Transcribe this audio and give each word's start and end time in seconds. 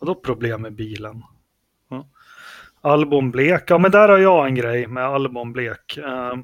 Vadå 0.00 0.14
problem 0.14 0.62
med 0.62 0.74
bilen? 0.74 1.22
Ja. 1.88 2.06
Albon 2.80 3.30
blek, 3.30 3.64
ja 3.66 3.78
men 3.78 3.90
där 3.90 4.08
har 4.08 4.18
jag 4.18 4.46
en 4.46 4.54
grej 4.54 4.86
med 4.86 5.04
albon 5.04 5.52
blek. 5.52 5.98
Uh, 5.98 6.36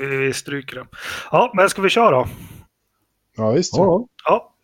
vi, 0.00 0.16
vi 0.16 0.32
stryker 0.32 0.76
det. 0.76 0.86
Ja, 1.30 1.52
men 1.54 1.68
ska 1.68 1.82
vi 1.82 1.88
köra 1.88 2.10
då? 2.10 2.26
Ja, 3.36 3.50
visst. 3.50 3.76
Ja. 3.76 4.06
ja. 4.24 4.54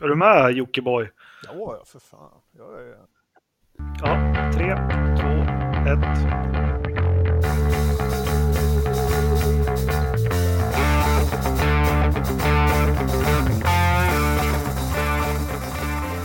Är 0.00 0.08
du 0.08 0.16
med 0.16 0.52
Jockiboi? 0.52 1.08
Ja, 1.44 1.52
ja, 1.54 1.84
för 1.86 1.98
fan. 1.98 2.40
Jag 2.52 2.80
är... 2.80 2.96
Ja, 4.00 4.52
tre, 4.54 4.76
två, 5.16 5.30
ett. 5.90 6.57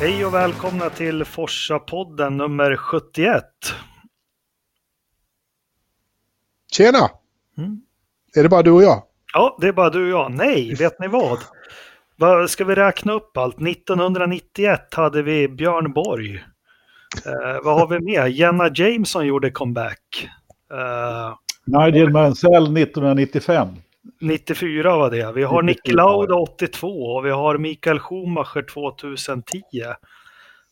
Hej 0.03 0.25
och 0.25 0.33
välkomna 0.33 0.89
till 0.89 1.25
Forsa-podden 1.25 2.37
nummer 2.37 2.75
71. 2.75 3.43
Tjena! 6.71 7.09
Mm. 7.57 7.81
Är 8.35 8.43
det 8.43 8.49
bara 8.49 8.61
du 8.61 8.71
och 8.71 8.83
jag? 8.83 9.03
Ja, 9.33 9.57
det 9.61 9.67
är 9.67 9.73
bara 9.73 9.89
du 9.89 10.03
och 10.03 10.19
jag. 10.19 10.31
Nej, 10.31 10.75
vet 10.75 10.99
ni 10.99 11.07
vad? 11.07 11.39
vad 12.17 12.49
ska 12.49 12.65
vi 12.65 12.75
räkna 12.75 13.13
upp 13.13 13.37
allt? 13.37 13.61
1991 13.61 14.93
hade 14.93 15.21
vi 15.23 15.47
Björn 15.47 15.93
Borg. 15.93 16.35
Eh, 17.25 17.63
vad 17.63 17.79
har 17.79 17.87
vi 17.87 17.99
mer? 17.99 18.25
Jenna 18.25 18.69
Jameson 18.75 19.27
gjorde 19.27 19.51
comeback. 19.51 20.29
Eh, 20.71 21.35
Nigel 21.65 22.09
Mansell 22.09 22.77
1995. 22.77 23.67
94 24.21 24.97
var 24.97 25.11
det. 25.11 25.31
Vi 25.31 25.43
har 25.43 25.61
Nick 25.61 25.87
Lauda 25.87 26.35
82 26.35 26.87
och 26.87 27.25
vi 27.25 27.29
har 27.29 27.57
Mikael 27.57 27.99
Schumacher 27.99 28.73
2010. 28.73 29.61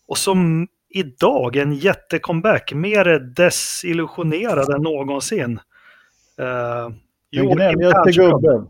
Och 0.07 0.17
som 0.17 0.67
idag 0.90 1.55
en 1.55 1.73
jättecomeback, 1.73 2.73
mer 2.73 3.05
desillusionerad 3.20 4.70
än 4.70 4.82
någonsin. 4.82 5.60
Uh, 6.40 6.96
Den 7.32 7.49
gnälligaste 7.49 8.12
gubben. 8.12 8.70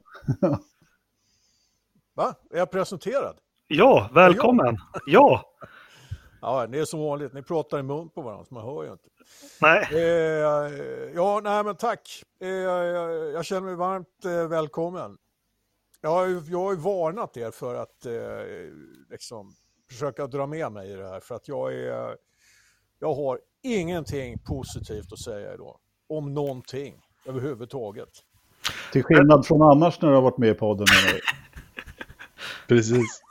Va? 2.15 2.35
Är 2.53 2.57
jag 2.57 2.71
presenterad? 2.71 3.35
Ja, 3.67 4.09
välkommen. 4.13 4.77
Ja. 5.05 5.41
Ja, 6.41 6.67
det 6.67 6.79
är 6.79 6.85
som 6.85 6.99
vanligt. 6.99 7.33
Ni 7.33 7.41
pratar 7.41 7.79
i 7.79 7.83
mun 7.83 8.09
på 8.09 8.21
varandra, 8.21 8.45
så 8.45 8.53
man 8.53 8.63
hör 8.63 8.83
ju 8.83 8.91
inte. 8.91 9.09
Nej. 9.61 9.87
Eh, 9.91 11.11
ja, 11.15 11.41
nej 11.43 11.63
men 11.63 11.75
tack. 11.75 12.23
Eh, 12.41 12.49
jag, 12.49 12.85
jag, 13.33 13.45
känner 13.45 13.61
mig 13.61 13.75
varmt 13.75 14.25
eh, 14.25 14.47
välkommen. 14.47 15.17
Jag 16.01 16.09
har, 16.09 16.27
ju, 16.27 16.41
jag 16.45 16.59
har 16.59 16.71
ju 16.71 16.79
varnat 16.79 17.37
er 17.37 17.51
för 17.51 17.75
att 17.75 18.05
eh, 18.05 18.13
liksom, 19.09 19.53
försöka 19.89 20.27
dra 20.27 20.47
med 20.47 20.71
mig 20.71 20.91
i 20.91 20.95
det 20.95 21.07
här, 21.07 21.19
för 21.19 21.35
att 21.35 21.47
jag 21.47 21.73
är... 21.73 22.17
Jag 22.99 23.13
har 23.13 23.39
ingenting 23.63 24.39
positivt 24.39 25.13
att 25.13 25.19
säga 25.19 25.53
idag. 25.53 25.77
Om 26.09 26.33
någonting 26.33 26.95
överhuvudtaget. 27.25 28.09
Till 28.91 29.03
skillnad 29.03 29.45
från 29.45 29.61
annars 29.61 30.01
när 30.01 30.09
du 30.09 30.15
har 30.15 30.21
varit 30.21 30.37
med 30.37 30.49
i 30.49 30.53
podden. 30.53 30.87
Precis. 32.67 33.21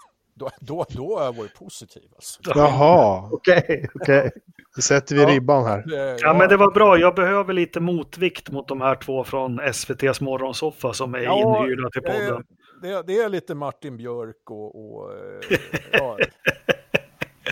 Då, 0.41 0.51
då, 0.61 0.85
då 0.89 1.19
har 1.19 1.25
jag 1.25 1.37
varit 1.37 1.55
positiv. 1.55 2.03
Alltså. 2.15 2.41
Jaha. 2.45 3.29
Okej, 3.33 3.59
okej. 3.59 3.87
Okay, 3.95 4.21
okay. 4.21 4.31
Då 4.77 4.83
sätter 4.83 5.15
vi 5.15 5.23
ja, 5.23 5.29
ribban 5.29 5.67
här. 5.67 5.85
Ja. 6.21 6.35
men 6.35 6.49
det 6.49 6.57
var 6.57 6.71
bra. 6.71 6.99
Jag 6.99 7.15
behöver 7.15 7.53
lite 7.53 7.81
motvikt 7.81 8.51
mot 8.51 8.69
de 8.69 8.81
här 8.81 8.95
två 8.95 9.25
från 9.25 9.61
SVTs 9.61 10.21
morgonsoffa 10.21 10.93
som 10.93 11.15
är 11.15 11.19
ja, 11.19 11.63
inhyrda 11.63 11.91
till 11.91 12.03
podden. 12.03 12.45
Det, 12.83 13.03
det, 13.07 13.21
är 13.21 13.29
lite 13.29 13.55
Martin 13.55 13.97
Björk 13.97 14.51
och... 14.51 15.01
och 15.01 15.13
eh, 15.13 15.59
ja. 15.93 16.19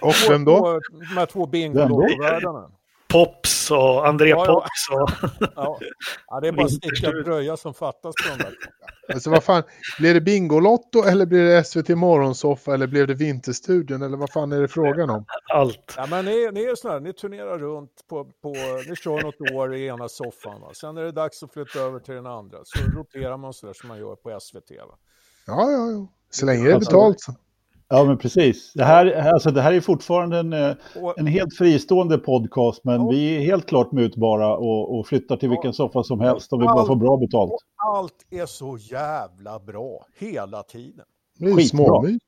och 0.03 0.15
vem 0.29 0.45
då? 0.45 0.81
De 0.91 1.05
här 1.05 1.27
två 1.27 1.47
bingolottovärdarna. 1.47 2.71
Pops 3.09 3.58
och 3.71 4.07
André 4.07 4.29
ja, 4.29 4.45
Pops. 4.45 4.89
Och... 4.91 5.31
ja. 5.57 5.79
ja, 6.27 6.41
det 6.41 6.49
är 6.49 6.53
bara 6.53 6.69
sticka 6.69 7.11
dröja 7.11 7.57
som 7.57 7.75
fattas 7.75 8.15
på 8.25 8.37
de 8.37 8.45
där. 8.45 8.55
Alltså 9.13 9.31
vad 9.31 9.45
fan, 9.45 9.63
blir 9.99 10.15
det 10.15 10.21
Bingolotto 10.21 11.03
eller 11.03 11.27
blir 11.27 11.45
det 11.45 11.65
SVT 11.65 11.89
Morgonsoffa 11.89 12.75
eller 12.75 12.87
blev 12.87 13.07
det 13.07 13.15
Vinterstudion 13.15 14.03
eller 14.03 14.17
vad 14.17 14.33
fan 14.33 14.53
är 14.53 14.61
det 14.61 14.69
frågan 14.69 15.11
om? 15.11 15.25
Allt. 15.55 15.95
Ja, 15.97 16.07
men 16.07 16.25
ni, 16.25 16.51
ni 16.53 16.65
är 16.65 16.75
sådana 16.75 16.99
ni 16.99 17.13
turnerar 17.13 17.59
runt 17.59 18.05
på, 18.09 18.25
på, 18.25 18.55
ni 18.89 18.97
kör 18.97 19.23
något 19.23 19.53
år 19.53 19.75
i 19.75 19.87
ena 19.87 20.09
soffan. 20.09 20.61
Va? 20.61 20.71
Sen 20.75 20.97
är 20.97 21.03
det 21.03 21.13
dags 21.13 21.43
att 21.43 21.53
flytta 21.53 21.79
över 21.79 21.99
till 21.99 22.15
den 22.15 22.27
andra. 22.27 22.59
Så 22.65 22.99
roterar 22.99 23.37
man 23.37 23.53
sådär 23.53 23.73
som 23.73 23.89
man 23.89 23.99
gör 23.99 24.17
på 24.17 24.41
SVT. 24.41 24.71
Va? 24.71 24.99
Ja, 25.47 25.71
ja, 25.71 25.91
ja. 25.91 26.09
Så 26.31 26.47
länge 26.47 26.65
det 26.65 26.73
är 26.73 26.79
betalt 26.79 27.21
så. 27.21 27.33
Ja, 27.91 28.05
men 28.05 28.19
precis. 28.19 28.73
Det 28.73 28.85
här, 28.85 29.33
alltså, 29.33 29.51
det 29.51 29.63
här 29.63 29.73
är 29.73 29.81
fortfarande 29.81 30.39
en, 30.39 30.53
eh, 30.53 30.77
en 31.17 31.27
helt 31.27 31.57
fristående 31.57 32.19
podcast, 32.19 32.85
men 32.85 33.01
ja. 33.01 33.09
vi 33.09 33.37
är 33.37 33.41
helt 33.41 33.67
klart 33.67 33.93
mutbara 33.93 34.57
och, 34.57 34.99
och 34.99 35.07
flyttar 35.07 35.37
till 35.37 35.49
vilken 35.49 35.73
soffa 35.73 36.03
som 36.03 36.21
helst 36.21 36.53
om 36.53 36.61
vi 36.61 36.67
bara 36.67 36.87
får 36.87 36.97
bra 36.97 37.17
betalt. 37.17 37.53
Allt 37.77 38.27
är 38.31 38.47
så 38.47 38.79
jävla 38.81 39.59
bra 39.59 40.07
hela 40.19 40.63
tiden. 40.63 41.05
Småmys. 41.71 42.19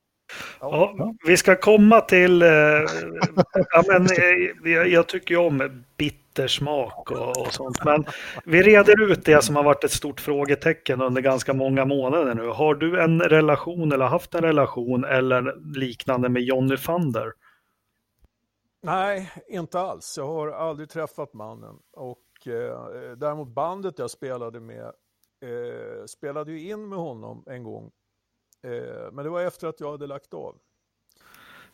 Ja, 0.61 0.95
vi 1.27 1.37
ska 1.37 1.57
komma 1.57 2.01
till... 2.01 2.43
Eh, 2.43 2.49
ja, 3.55 3.83
men, 3.89 4.03
eh, 4.65 4.71
jag, 4.73 4.89
jag 4.89 5.09
tycker 5.09 5.35
ju 5.35 5.41
om 5.41 5.85
bittersmak 6.35 7.11
och, 7.11 7.41
och 7.41 7.53
sånt. 7.53 7.85
Men 7.85 8.05
vi 8.45 8.63
reder 8.63 9.11
ut 9.11 9.25
det 9.25 9.45
som 9.45 9.57
har 9.57 9.63
varit 9.63 9.85
ett 9.85 9.93
stort 9.93 10.21
frågetecken 10.21 11.03
under 11.03 11.23
ganska 11.23 11.55
många 11.55 11.85
månader 11.85 12.35
nu. 12.35 12.49
Har 12.49 12.75
du 12.75 13.01
en 13.01 13.21
relation 13.21 13.93
eller 13.93 14.07
haft 14.07 14.35
en 14.35 14.43
relation 14.43 15.05
eller 15.05 15.75
liknande 15.79 16.29
med 16.29 16.43
Johnny 16.43 16.77
Thunder? 16.77 17.33
Nej, 18.83 19.31
inte 19.49 19.81
alls. 19.81 20.15
Jag 20.19 20.27
har 20.27 20.49
aldrig 20.49 20.91
träffat 20.91 21.35
mannen. 21.35 21.77
Och 21.93 22.47
eh, 22.47 23.17
däremot 23.17 23.49
bandet 23.49 23.99
jag 23.99 24.11
spelade 24.11 24.61
med 24.61 24.85
eh, 25.43 26.05
spelade 26.07 26.53
ju 26.53 26.71
in 26.71 26.89
med 26.89 26.99
honom 26.99 27.45
en 27.47 27.63
gång 27.63 27.91
Eh, 28.63 29.13
men 29.13 29.25
det 29.25 29.31
var 29.31 29.41
efter 29.41 29.69
att 29.69 29.81
jag 29.81 29.91
hade 29.91 30.07
lagt 30.07 30.35
av. 30.35 30.57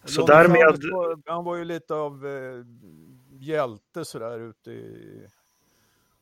Så 0.05 0.21
Johnny 0.21 0.33
därmed... 0.33 0.83
Var, 0.93 1.23
han 1.27 1.45
var 1.45 1.57
ju 1.57 1.65
lite 1.65 1.95
av 1.95 2.27
eh, 2.27 2.65
hjälte 3.41 4.05
sådär 4.05 4.39
ute 4.39 4.71
i, 4.71 5.27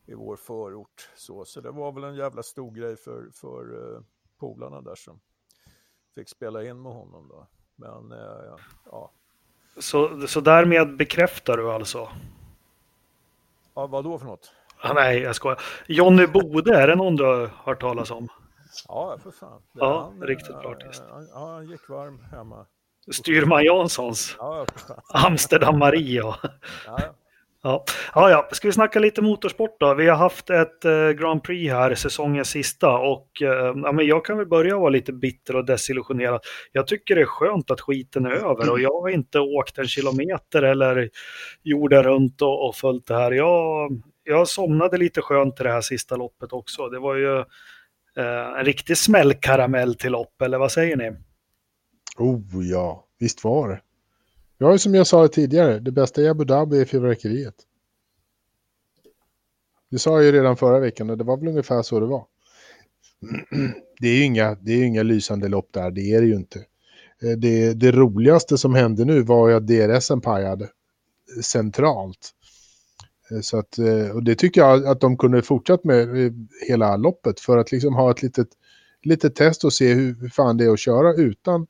i 0.06 0.14
vår 0.14 0.36
förort. 0.36 1.10
Så, 1.14 1.44
så 1.44 1.60
det 1.60 1.70
var 1.70 1.92
väl 1.92 2.04
en 2.04 2.14
jävla 2.14 2.42
stor 2.42 2.70
grej 2.70 2.96
för, 2.96 3.30
för 3.32 3.94
eh, 3.94 4.00
polarna 4.38 4.80
där 4.80 4.94
som 4.94 5.20
fick 6.14 6.28
spela 6.28 6.64
in 6.64 6.82
med 6.82 6.92
honom 6.92 7.28
då. 7.28 7.46
Men 7.76 8.12
eh, 8.12 8.56
ja. 8.84 9.10
Så, 9.78 10.26
så 10.26 10.40
därmed 10.40 10.96
bekräftar 10.96 11.56
du 11.56 11.72
alltså? 11.72 12.08
Ja, 13.74 13.86
vad 13.86 14.04
då 14.04 14.18
för 14.18 14.26
något? 14.26 14.52
Ah, 14.80 14.92
nej, 14.92 15.18
jag 15.18 15.36
skojar. 15.36 15.60
Johnny 15.86 16.26
Bode, 16.26 16.76
är 16.76 16.88
det 16.88 16.96
någon 16.96 17.16
du 17.16 17.24
har 17.24 17.46
hört 17.46 17.80
talas 17.80 18.10
om? 18.10 18.28
Ja, 18.88 19.18
för 19.18 19.30
fan. 19.30 19.62
Det 19.72 19.80
ja, 19.80 20.02
han, 20.02 20.22
riktigt 20.22 20.60
bra 20.60 20.70
artist. 20.70 21.02
Ja, 21.08 21.38
han 21.38 21.66
gick 21.66 21.88
varm 21.88 22.20
hemma. 22.20 22.66
Styrman 23.12 23.64
Janssons. 23.64 24.36
Ja, 24.38 24.66
Amsterdam 25.14 25.78
Marie. 25.78 26.20
Ja. 26.20 26.36
Ja. 27.62 27.84
Ja, 28.14 28.30
ja, 28.30 28.48
ska 28.52 28.68
vi 28.68 28.72
snacka 28.72 28.98
lite 28.98 29.22
motorsport 29.22 29.80
då? 29.80 29.94
Vi 29.94 30.08
har 30.08 30.16
haft 30.16 30.50
ett 30.50 30.84
eh, 30.84 31.08
Grand 31.10 31.42
Prix 31.42 31.72
här, 31.72 31.94
säsongens 31.94 32.48
sista 32.48 32.98
och 32.98 33.28
eh, 33.42 33.72
ja, 33.84 33.92
men 33.92 34.06
jag 34.06 34.24
kan 34.24 34.38
väl 34.38 34.46
börja 34.46 34.78
vara 34.78 34.90
lite 34.90 35.12
bitter 35.12 35.56
och 35.56 35.64
desillusionerad. 35.64 36.40
Jag 36.72 36.86
tycker 36.86 37.14
det 37.14 37.20
är 37.20 37.26
skönt 37.26 37.70
att 37.70 37.80
skiten 37.80 38.26
är 38.26 38.30
över 38.30 38.70
och 38.70 38.80
jag 38.80 39.00
har 39.00 39.08
inte 39.08 39.40
åkt 39.40 39.78
en 39.78 39.88
kilometer 39.88 40.62
eller 40.62 41.10
jorden 41.62 42.02
runt 42.02 42.42
och, 42.42 42.68
och 42.68 42.76
följt 42.76 43.06
det 43.06 43.14
här. 43.14 43.32
Jag, 43.32 43.90
jag 44.24 44.48
somnade 44.48 44.98
lite 44.98 45.20
skönt 45.20 45.60
i 45.60 45.62
det 45.62 45.72
här 45.72 45.80
sista 45.80 46.16
loppet 46.16 46.52
också. 46.52 46.88
Det 46.88 46.98
var 46.98 47.14
ju 47.14 47.44
Eh, 48.16 48.58
en 48.58 48.64
riktig 48.64 48.96
smällkaramell 48.96 49.94
till 49.94 50.12
lopp, 50.12 50.42
eller 50.42 50.58
vad 50.58 50.72
säger 50.72 50.96
ni? 50.96 51.12
Oh 52.18 52.66
ja, 52.70 53.06
visst 53.18 53.44
var 53.44 53.68
det. 53.68 53.80
Jag 54.58 54.72
ju 54.72 54.78
som 54.78 54.94
jag 54.94 55.06
sa 55.06 55.28
tidigare, 55.28 55.78
det 55.78 55.92
bästa 55.92 56.22
i 56.22 56.28
Abu 56.28 56.44
Dhabi 56.44 56.80
är 56.80 56.84
fyrverkeriet. 56.84 57.54
Det 59.90 59.98
sa 59.98 60.16
jag 60.16 60.24
ju 60.24 60.32
redan 60.32 60.56
förra 60.56 60.80
veckan 60.80 61.10
och 61.10 61.18
det 61.18 61.24
var 61.24 61.36
väl 61.36 61.48
ungefär 61.48 61.82
så 61.82 62.00
det 62.00 62.06
var. 62.06 62.26
Det 64.00 64.08
är 64.08 64.16
ju 64.16 64.24
inga, 64.24 64.54
det 64.54 64.72
är 64.72 64.84
inga 64.84 65.02
lysande 65.02 65.48
lopp 65.48 65.68
där, 65.72 65.90
det 65.90 66.00
är 66.00 66.20
det 66.20 66.26
ju 66.26 66.34
inte. 66.34 66.58
Eh, 67.22 67.30
det, 67.38 67.74
det 67.74 67.92
roligaste 67.92 68.58
som 68.58 68.74
hände 68.74 69.04
nu 69.04 69.22
var 69.22 69.48
ju 69.48 69.54
att 69.54 69.66
DRSen 69.66 70.20
pajade 70.20 70.68
centralt. 71.42 72.30
Eh, 73.30 73.40
så 73.40 73.58
att, 73.58 73.78
eh, 73.78 74.08
och 74.08 74.24
det 74.24 74.34
tycker 74.34 74.60
jag 74.60 74.86
att 74.86 75.00
de 75.00 75.16
kunde 75.16 75.42
fortsatt 75.42 75.84
med 75.84 76.08
hela 76.68 76.96
loppet 76.96 77.40
för 77.40 77.58
att 77.58 77.72
liksom 77.72 77.94
ha 77.94 78.10
ett 78.10 78.22
litet, 78.22 78.48
litet 79.02 79.34
test 79.34 79.64
och 79.64 79.72
se 79.72 79.94
hur 79.94 80.28
fan 80.28 80.56
det 80.56 80.64
är 80.64 80.70
att 80.70 80.80
köra 80.80 81.14
utan 81.14 81.66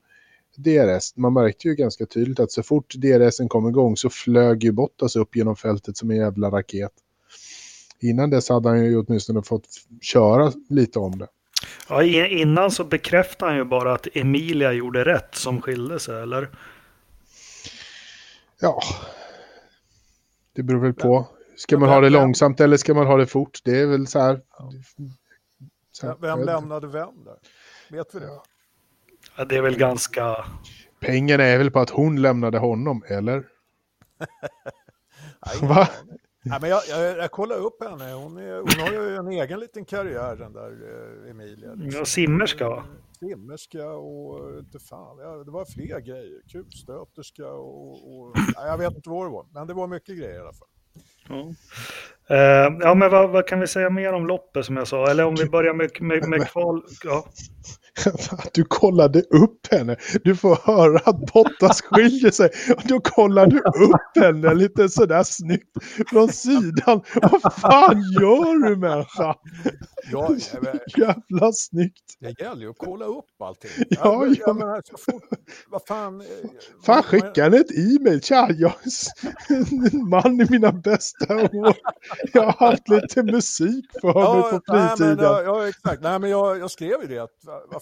DRS. 0.56 1.16
Man 1.16 1.32
märkte 1.32 1.68
ju 1.68 1.74
ganska 1.74 2.06
tydligt 2.06 2.40
att 2.40 2.52
så 2.52 2.62
fort 2.62 2.94
DRSen 2.94 3.48
kom 3.48 3.68
igång 3.68 3.96
så 3.96 4.10
flög 4.10 4.64
ju 4.64 4.72
Bottas 4.72 5.16
upp 5.16 5.36
genom 5.36 5.56
fältet 5.56 5.96
som 5.96 6.10
en 6.10 6.16
jävla 6.16 6.50
raket. 6.50 6.92
Innan 8.00 8.30
dess 8.30 8.48
hade 8.48 8.68
han 8.68 8.84
ju 8.84 8.98
åtminstone 8.98 9.42
fått 9.42 9.66
köra 10.00 10.52
lite 10.68 10.98
om 10.98 11.18
det. 11.18 11.28
Ja, 11.88 12.02
innan 12.26 12.70
så 12.70 12.84
bekräftade 12.84 13.50
han 13.50 13.58
ju 13.58 13.64
bara 13.64 13.94
att 13.94 14.06
Emilia 14.12 14.72
gjorde 14.72 15.04
rätt 15.04 15.34
som 15.34 15.62
skilde 15.62 16.00
sig, 16.00 16.22
eller? 16.22 16.50
Ja, 18.60 18.80
det 20.52 20.62
beror 20.62 20.80
väl 20.80 20.94
på. 20.94 21.28
Ska 21.56 21.78
man 21.78 21.88
ha 21.88 22.00
det 22.00 22.10
långsamt 22.10 22.60
eller 22.60 22.76
ska 22.76 22.94
man 22.94 23.06
ha 23.06 23.16
det 23.16 23.26
fort? 23.26 23.60
Det 23.64 23.80
är 23.80 23.86
väl 23.86 24.06
så 24.06 24.18
här. 24.18 24.40
Så 25.92 26.06
här 26.06 26.16
vem 26.20 26.44
lämnade 26.44 26.86
vem 26.86 27.24
där? 27.24 27.36
Vet 27.90 28.14
vi 28.14 28.20
det? 28.20 28.40
Ja, 29.36 29.44
det 29.44 29.56
är 29.56 29.62
väl 29.62 29.76
ganska... 29.76 30.36
Pengarna 31.00 31.44
är 31.44 31.58
väl 31.58 31.70
på 31.70 31.80
att 31.80 31.90
hon 31.90 32.22
lämnade 32.22 32.58
honom, 32.58 33.04
eller? 33.08 33.34
Nej, 35.46 35.68
Va? 35.68 35.88
Nej, 36.44 36.58
men 36.60 36.70
jag, 36.70 36.82
jag, 36.88 37.18
jag 37.18 37.30
kollar 37.30 37.56
upp 37.56 37.82
henne. 37.84 38.12
Hon, 38.12 38.36
är, 38.36 38.56
hon 38.56 38.80
har 38.80 38.92
ju 38.92 39.16
en 39.16 39.28
egen 39.28 39.60
liten 39.60 39.84
karriär, 39.84 40.36
den 40.36 40.52
där 40.52 40.70
eh, 41.24 41.30
Emilia. 41.30 41.74
Liksom. 41.74 42.00
Ja, 42.00 42.04
simmerska 42.04 42.68
va? 42.68 42.84
Simmerska 43.18 43.88
och 43.90 44.58
inte 44.58 44.78
fan, 44.78 45.18
ja, 45.18 45.44
det 45.44 45.50
var 45.50 45.64
fler 45.64 46.00
grejer. 46.00 46.40
Kulstöterska 46.52 47.46
och, 47.46 47.92
och 47.92 48.36
nej, 48.36 48.66
jag 48.66 48.78
vet 48.78 48.96
inte 48.96 49.10
vad 49.10 49.26
det 49.26 49.30
var, 49.30 49.46
men 49.54 49.66
det 49.66 49.74
var 49.74 49.86
mycket 49.86 50.18
grejer 50.18 50.36
i 50.36 50.40
alla 50.40 50.52
fall. 50.52 50.68
Ja, 51.28 51.54
uh, 52.30 52.78
ja 52.80 52.94
men 52.94 53.10
vad, 53.10 53.30
vad, 53.30 53.46
kan 53.46 53.60
vi 53.60 53.66
säga 53.66 53.90
mer 53.90 54.12
om 54.12 54.26
loppet 54.26 54.66
som 54.66 54.76
jag 54.76 54.88
sa? 54.88 55.10
Eller 55.10 55.24
om 55.24 55.34
vi 55.34 55.48
börjar 55.48 55.74
med, 55.74 55.90
med, 56.00 56.28
med 56.28 56.48
kval... 56.48 56.82
Ja. 57.04 57.24
Du 58.52 58.64
kollade 58.64 59.20
upp 59.20 59.66
henne. 59.70 59.96
Du 60.24 60.36
får 60.36 60.58
höra 60.64 60.98
att 61.04 61.32
Bottas 61.32 61.82
skiljer 61.90 62.30
sig. 62.30 62.50
Då 62.84 63.00
kollar 63.00 63.46
du 63.46 63.58
upp 63.58 64.24
henne 64.24 64.54
lite 64.54 64.88
sådär 64.88 65.22
snyggt 65.22 65.70
från 66.10 66.28
sidan. 66.28 67.02
Vad 67.42 67.54
fan 67.54 68.02
gör 68.20 68.68
du 68.68 68.76
människa? 68.76 69.34
Ja, 70.12 70.36
men, 70.60 70.78
Jävla 70.96 71.52
snyggt. 71.52 72.04
Det 72.20 72.40
gäller 72.40 72.62
ju 72.62 72.70
att 72.70 72.78
kolla 72.78 73.04
upp 73.04 73.24
allting. 73.44 73.70
Ja, 73.76 73.86
ja. 73.88 74.26
Jag, 74.26 74.36
jag 74.46 74.56
menar, 74.56 74.82
så 74.84 74.96
fort, 74.98 75.22
vad 75.68 75.82
fan. 75.88 76.20
Eh, 76.20 76.26
fan 76.86 77.02
skicka 77.02 77.44
henne 77.44 77.56
ett 77.56 77.70
e-mail. 77.70 78.22
Tja, 78.22 78.48
jag 78.50 78.72
är 79.48 79.94
en 79.94 80.08
man 80.08 80.40
i 80.40 80.46
mina 80.50 80.72
bästa 80.72 81.34
år. 81.36 81.76
Jag 82.32 82.42
har 82.42 82.70
haft 82.70 82.88
lite 82.88 83.22
musik 83.22 83.84
för 84.00 84.08
ja, 84.08 84.34
mig 84.34 84.42
på 84.42 84.72
fritiden. 84.72 85.16
Nej, 85.16 85.34
men, 85.34 85.44
ja, 85.44 85.68
exakt. 85.68 86.02
Nej, 86.02 86.18
men 86.18 86.30
jag, 86.30 86.58
jag 86.58 86.70
skrev 86.70 87.00
ju 87.02 87.06
det. 87.06 87.18
Att, 87.18 87.30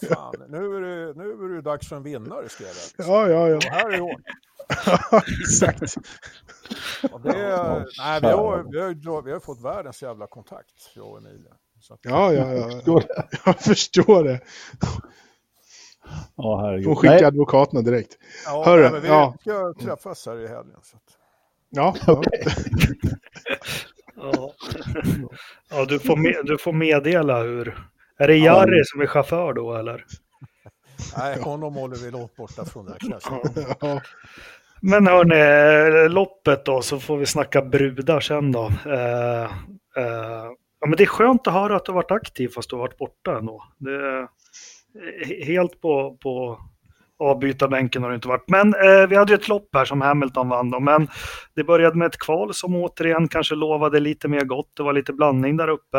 fan, 0.07 0.35
nu 0.49 0.57
är, 0.57 0.81
det, 0.81 1.13
nu 1.13 1.45
är 1.45 1.55
det 1.55 1.61
dags 1.61 1.89
för 1.89 1.95
en 1.95 2.03
vinnare, 2.03 2.49
skrev 2.49 2.69
jag. 2.97 3.07
Ja, 3.07 3.29
ja, 3.29 3.49
ja. 3.49 3.55
Och 3.55 3.63
här 3.63 3.89
är 3.89 3.99
hon. 3.99 4.21
Exakt. 5.41 5.95
Det, 7.23 7.85
nej, 7.97 8.21
vi, 8.21 8.27
har, 8.27 8.71
vi, 8.71 8.79
har, 9.09 9.21
vi 9.21 9.31
har 9.31 9.39
fått 9.39 9.61
världens 9.61 10.03
jävla 10.03 10.27
kontakt, 10.27 10.91
jag 10.95 11.07
och 11.07 11.17
Emilia. 11.17 11.53
Att, 11.89 11.99
ja, 12.01 12.33
ja, 12.33 12.53
ja. 12.85 13.01
Jag 13.45 13.59
förstår 13.59 14.23
det. 14.23 14.41
Ja, 16.35 16.61
herregud. 16.61 16.85
Får 16.85 16.95
skicka 16.95 17.27
advokaterna 17.27 17.81
direkt. 17.81 18.17
Ja, 18.45 18.63
Hörru, 18.65 18.89
nej, 18.89 19.01
vi 19.01 19.07
ja. 19.07 19.35
ska 19.41 19.73
träffas 19.73 20.25
här 20.25 20.39
i 20.39 20.47
helgen. 20.47 20.79
Så 20.83 20.97
att... 20.97 21.03
Ja, 21.69 21.95
okay. 22.07 22.43
ja. 24.15 24.53
ja 25.69 25.85
du, 25.85 25.99
får 25.99 26.15
med, 26.15 26.45
du 26.45 26.57
får 26.57 26.73
meddela 26.73 27.43
hur... 27.43 27.87
Är 28.23 28.27
det 28.27 28.37
Jari 28.37 28.77
ja. 28.77 28.83
som 28.85 29.01
är 29.01 29.07
chaufför 29.07 29.53
då 29.53 29.75
eller? 29.75 30.05
Nej, 31.17 31.41
honom 31.41 31.75
håller 31.75 31.95
vi 31.95 32.11
långt 32.11 32.35
borta 32.35 32.65
från 32.65 32.85
det 32.85 32.97
kanske. 32.99 33.29
Ja. 33.79 34.01
Men 34.81 35.07
hörni, 35.07 36.09
loppet 36.09 36.65
då 36.65 36.81
så 36.81 36.99
får 36.99 37.17
vi 37.17 37.25
snacka 37.25 37.61
brudar 37.61 38.19
sen 38.19 38.51
då. 38.51 38.71
Eh, 38.85 39.43
eh, 39.97 40.45
ja, 40.79 40.87
men 40.87 40.97
det 40.97 41.03
är 41.03 41.07
skönt 41.07 41.47
att 41.47 41.53
höra 41.53 41.75
att 41.75 41.85
du 41.85 41.91
har 41.91 41.95
varit 41.95 42.11
aktiv 42.11 42.47
fast 42.47 42.69
du 42.69 42.75
har 42.75 42.81
varit 42.81 42.97
borta 42.97 43.37
ändå. 43.37 43.63
Det 43.77 43.91
är 43.91 44.27
helt 45.45 45.81
på, 45.81 46.17
på 46.23 46.59
avbytarbänken 47.23 48.03
har 48.03 48.09
det 48.09 48.15
inte 48.15 48.27
varit. 48.27 48.49
Men 48.49 48.73
eh, 48.73 49.07
vi 49.09 49.15
hade 49.15 49.31
ju 49.31 49.35
ett 49.35 49.47
lopp 49.47 49.69
här 49.73 49.85
som 49.85 50.01
Hamilton 50.01 50.49
vann 50.49 50.71
då, 50.71 50.79
men 50.79 51.07
det 51.55 51.63
började 51.63 51.97
med 51.97 52.05
ett 52.05 52.17
kval 52.17 52.53
som 52.53 52.75
återigen 52.75 53.27
kanske 53.27 53.55
lovade 53.55 53.99
lite 53.99 54.27
mer 54.27 54.45
gott. 54.45 54.71
Det 54.77 54.83
var 54.83 54.93
lite 54.93 55.13
blandning 55.13 55.57
där 55.57 55.67
uppe 55.67 55.97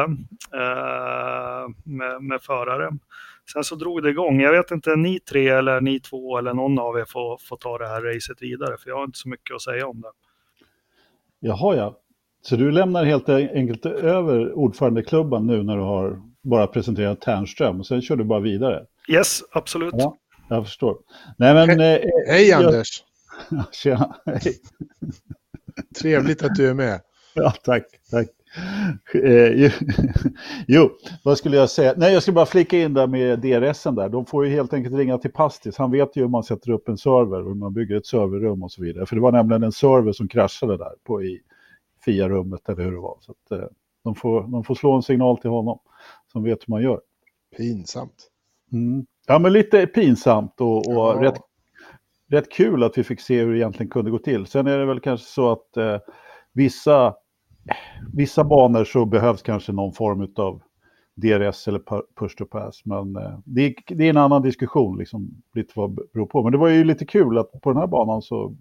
eh, 0.55 1.69
med, 1.85 2.23
med 2.23 2.43
förare. 2.43 2.91
Sen 3.53 3.65
så 3.65 3.75
drog 3.75 4.03
det 4.03 4.11
igång. 4.11 4.41
Jag 4.41 4.53
vet 4.53 4.71
inte, 4.71 4.97
ni 4.97 5.21
tre 5.21 5.49
eller 5.49 5.81
ni 5.81 6.01
två 6.01 6.39
eller 6.39 6.55
någon 6.55 6.79
av 6.79 6.99
er 6.99 7.05
får, 7.09 7.39
får 7.49 7.57
ta 7.57 7.79
det 7.79 7.89
här 7.89 8.03
racet 8.03 8.43
vidare, 8.43 8.77
för 8.83 8.91
jag 8.91 8.97
har 8.97 9.05
inte 9.05 9.19
så 9.19 9.29
mycket 9.29 9.55
att 9.55 9.63
säga 9.63 9.87
om 9.87 10.01
det. 10.01 10.11
Jaha, 11.41 11.77
ja. 11.77 12.01
Så 12.43 12.57
du 12.57 12.71
lämnar 12.71 13.05
helt 13.05 13.29
enkelt 13.29 13.87
över 13.87 14.53
ordförandeklubban 14.53 15.47
nu 15.47 15.63
när 15.63 15.77
du 15.77 15.83
har 15.83 16.23
bara 16.43 16.67
presenterat 16.67 17.21
Tärnström 17.21 17.81
och 17.81 17.87
sen 17.87 18.03
kör 18.03 18.17
du 18.17 18.25
bara 18.25 18.41
vidare? 18.41 18.87
Yes, 19.09 19.43
absolut. 19.53 19.95
Ja, 19.97 20.17
jag 20.49 20.65
förstår. 20.65 20.99
Nej, 21.39 21.55
men, 21.55 21.81
He 21.81 21.99
eh, 21.99 22.09
hej 22.29 22.49
jag... 22.49 22.65
Anders! 22.65 23.05
Tjena, 23.73 24.17
hej! 24.27 24.61
Trevligt 26.01 26.43
att 26.43 26.55
du 26.55 26.69
är 26.69 26.75
med. 26.75 27.01
Ja, 27.35 27.51
tack, 27.65 27.85
tack. 28.11 28.29
Eh, 29.15 29.73
jo, 30.69 30.91
vad 31.25 31.39
skulle 31.39 31.57
jag 31.57 31.71
säga? 31.71 31.95
Nej, 31.97 32.13
jag 32.13 32.23
skulle 32.23 32.35
bara 32.35 32.47
flika 32.47 32.79
in 32.79 32.95
där 32.95 33.07
med 33.07 33.39
DRSen 33.39 33.95
där. 33.95 34.09
De 34.09 34.27
får 34.27 34.47
ju 34.47 34.53
helt 34.53 34.73
enkelt 34.73 34.95
ringa 34.95 35.19
till 35.19 35.33
Pastis. 35.33 35.77
Han 35.77 35.91
vet 35.91 36.17
ju 36.17 36.21
hur 36.21 36.29
man 36.29 36.45
sätter 36.45 36.71
upp 36.71 36.89
en 36.89 36.99
server 36.99 37.43
och 37.43 37.49
hur 37.49 37.55
man 37.55 37.73
bygger 37.73 37.97
ett 37.97 38.07
serverrum 38.07 38.63
och 38.63 38.73
så 38.73 38.83
vidare. 38.83 39.07
För 39.07 39.17
det 39.17 39.23
var 39.23 39.33
nämligen 39.33 39.63
en 39.63 39.73
server 39.73 40.13
som 40.13 40.29
kraschade 40.29 40.77
där 40.77 40.93
på 41.05 41.23
i 41.23 41.41
FIA-rummet 42.05 42.69
eller 42.69 42.85
hur 42.85 42.93
det 42.93 43.01
var. 43.01 43.19
Så 43.21 43.33
att, 43.33 43.61
eh, 43.61 43.69
de, 44.05 44.15
får, 44.15 44.43
de 44.43 44.65
får 44.65 44.75
slå 44.75 44.93
en 44.93 45.03
signal 45.03 45.39
till 45.39 45.51
honom 45.51 45.79
som 46.33 46.43
vet 46.43 46.59
hur 46.67 46.71
man 46.71 46.83
gör. 46.83 47.01
Pinsamt. 47.57 48.31
Mm. 48.73 49.07
Ja, 49.27 49.39
men 49.39 49.53
lite 49.53 49.87
pinsamt 49.87 50.61
och, 50.61 50.77
och 50.77 50.95
ja. 50.95 51.19
rätt, 51.21 51.41
rätt 52.31 52.53
kul 52.53 52.83
att 52.83 52.99
vi 52.99 53.05
fick 53.05 53.21
se 53.21 53.41
hur 53.41 53.53
det 53.53 53.59
egentligen 53.59 53.91
kunde 53.91 54.11
gå 54.11 54.19
till. 54.19 54.47
Sen 54.47 54.67
är 54.67 54.79
det 54.79 54.87
väl 54.87 55.01
kanske 55.01 55.27
så 55.27 55.53
att 55.53 55.77
eh, 55.77 55.99
vissa, 56.53 57.15
vissa 58.13 58.45
banor 58.45 58.85
så 58.85 59.05
behövs 59.05 59.43
kanske 59.43 59.73
någon 59.73 59.93
form 59.93 60.33
av 60.37 60.63
DRS 61.15 61.69
eller 61.69 61.81
push 62.19 62.37
to 62.37 62.45
pass. 62.45 62.83
Men 62.85 63.17
eh, 63.17 63.39
det, 63.45 63.63
är, 63.63 63.75
det, 63.87 64.05
är 64.05 64.11
en 64.11 64.17
annan 64.17 64.43
diskussion, 64.43 64.99
liksom, 64.99 65.43
lite 65.55 65.73
vad 65.77 65.91
det 65.91 66.03
beror 66.13 66.27
på. 66.27 66.43
Men 66.43 66.53
det 66.53 66.59
var 66.59 66.69
ju 66.69 66.85
lite 66.85 67.07
kul 67.07 67.39
att 67.39 67.61
på 67.63 67.73
den 67.73 67.81
här 67.81 67.87
banan 67.87 68.23
så 68.23 68.57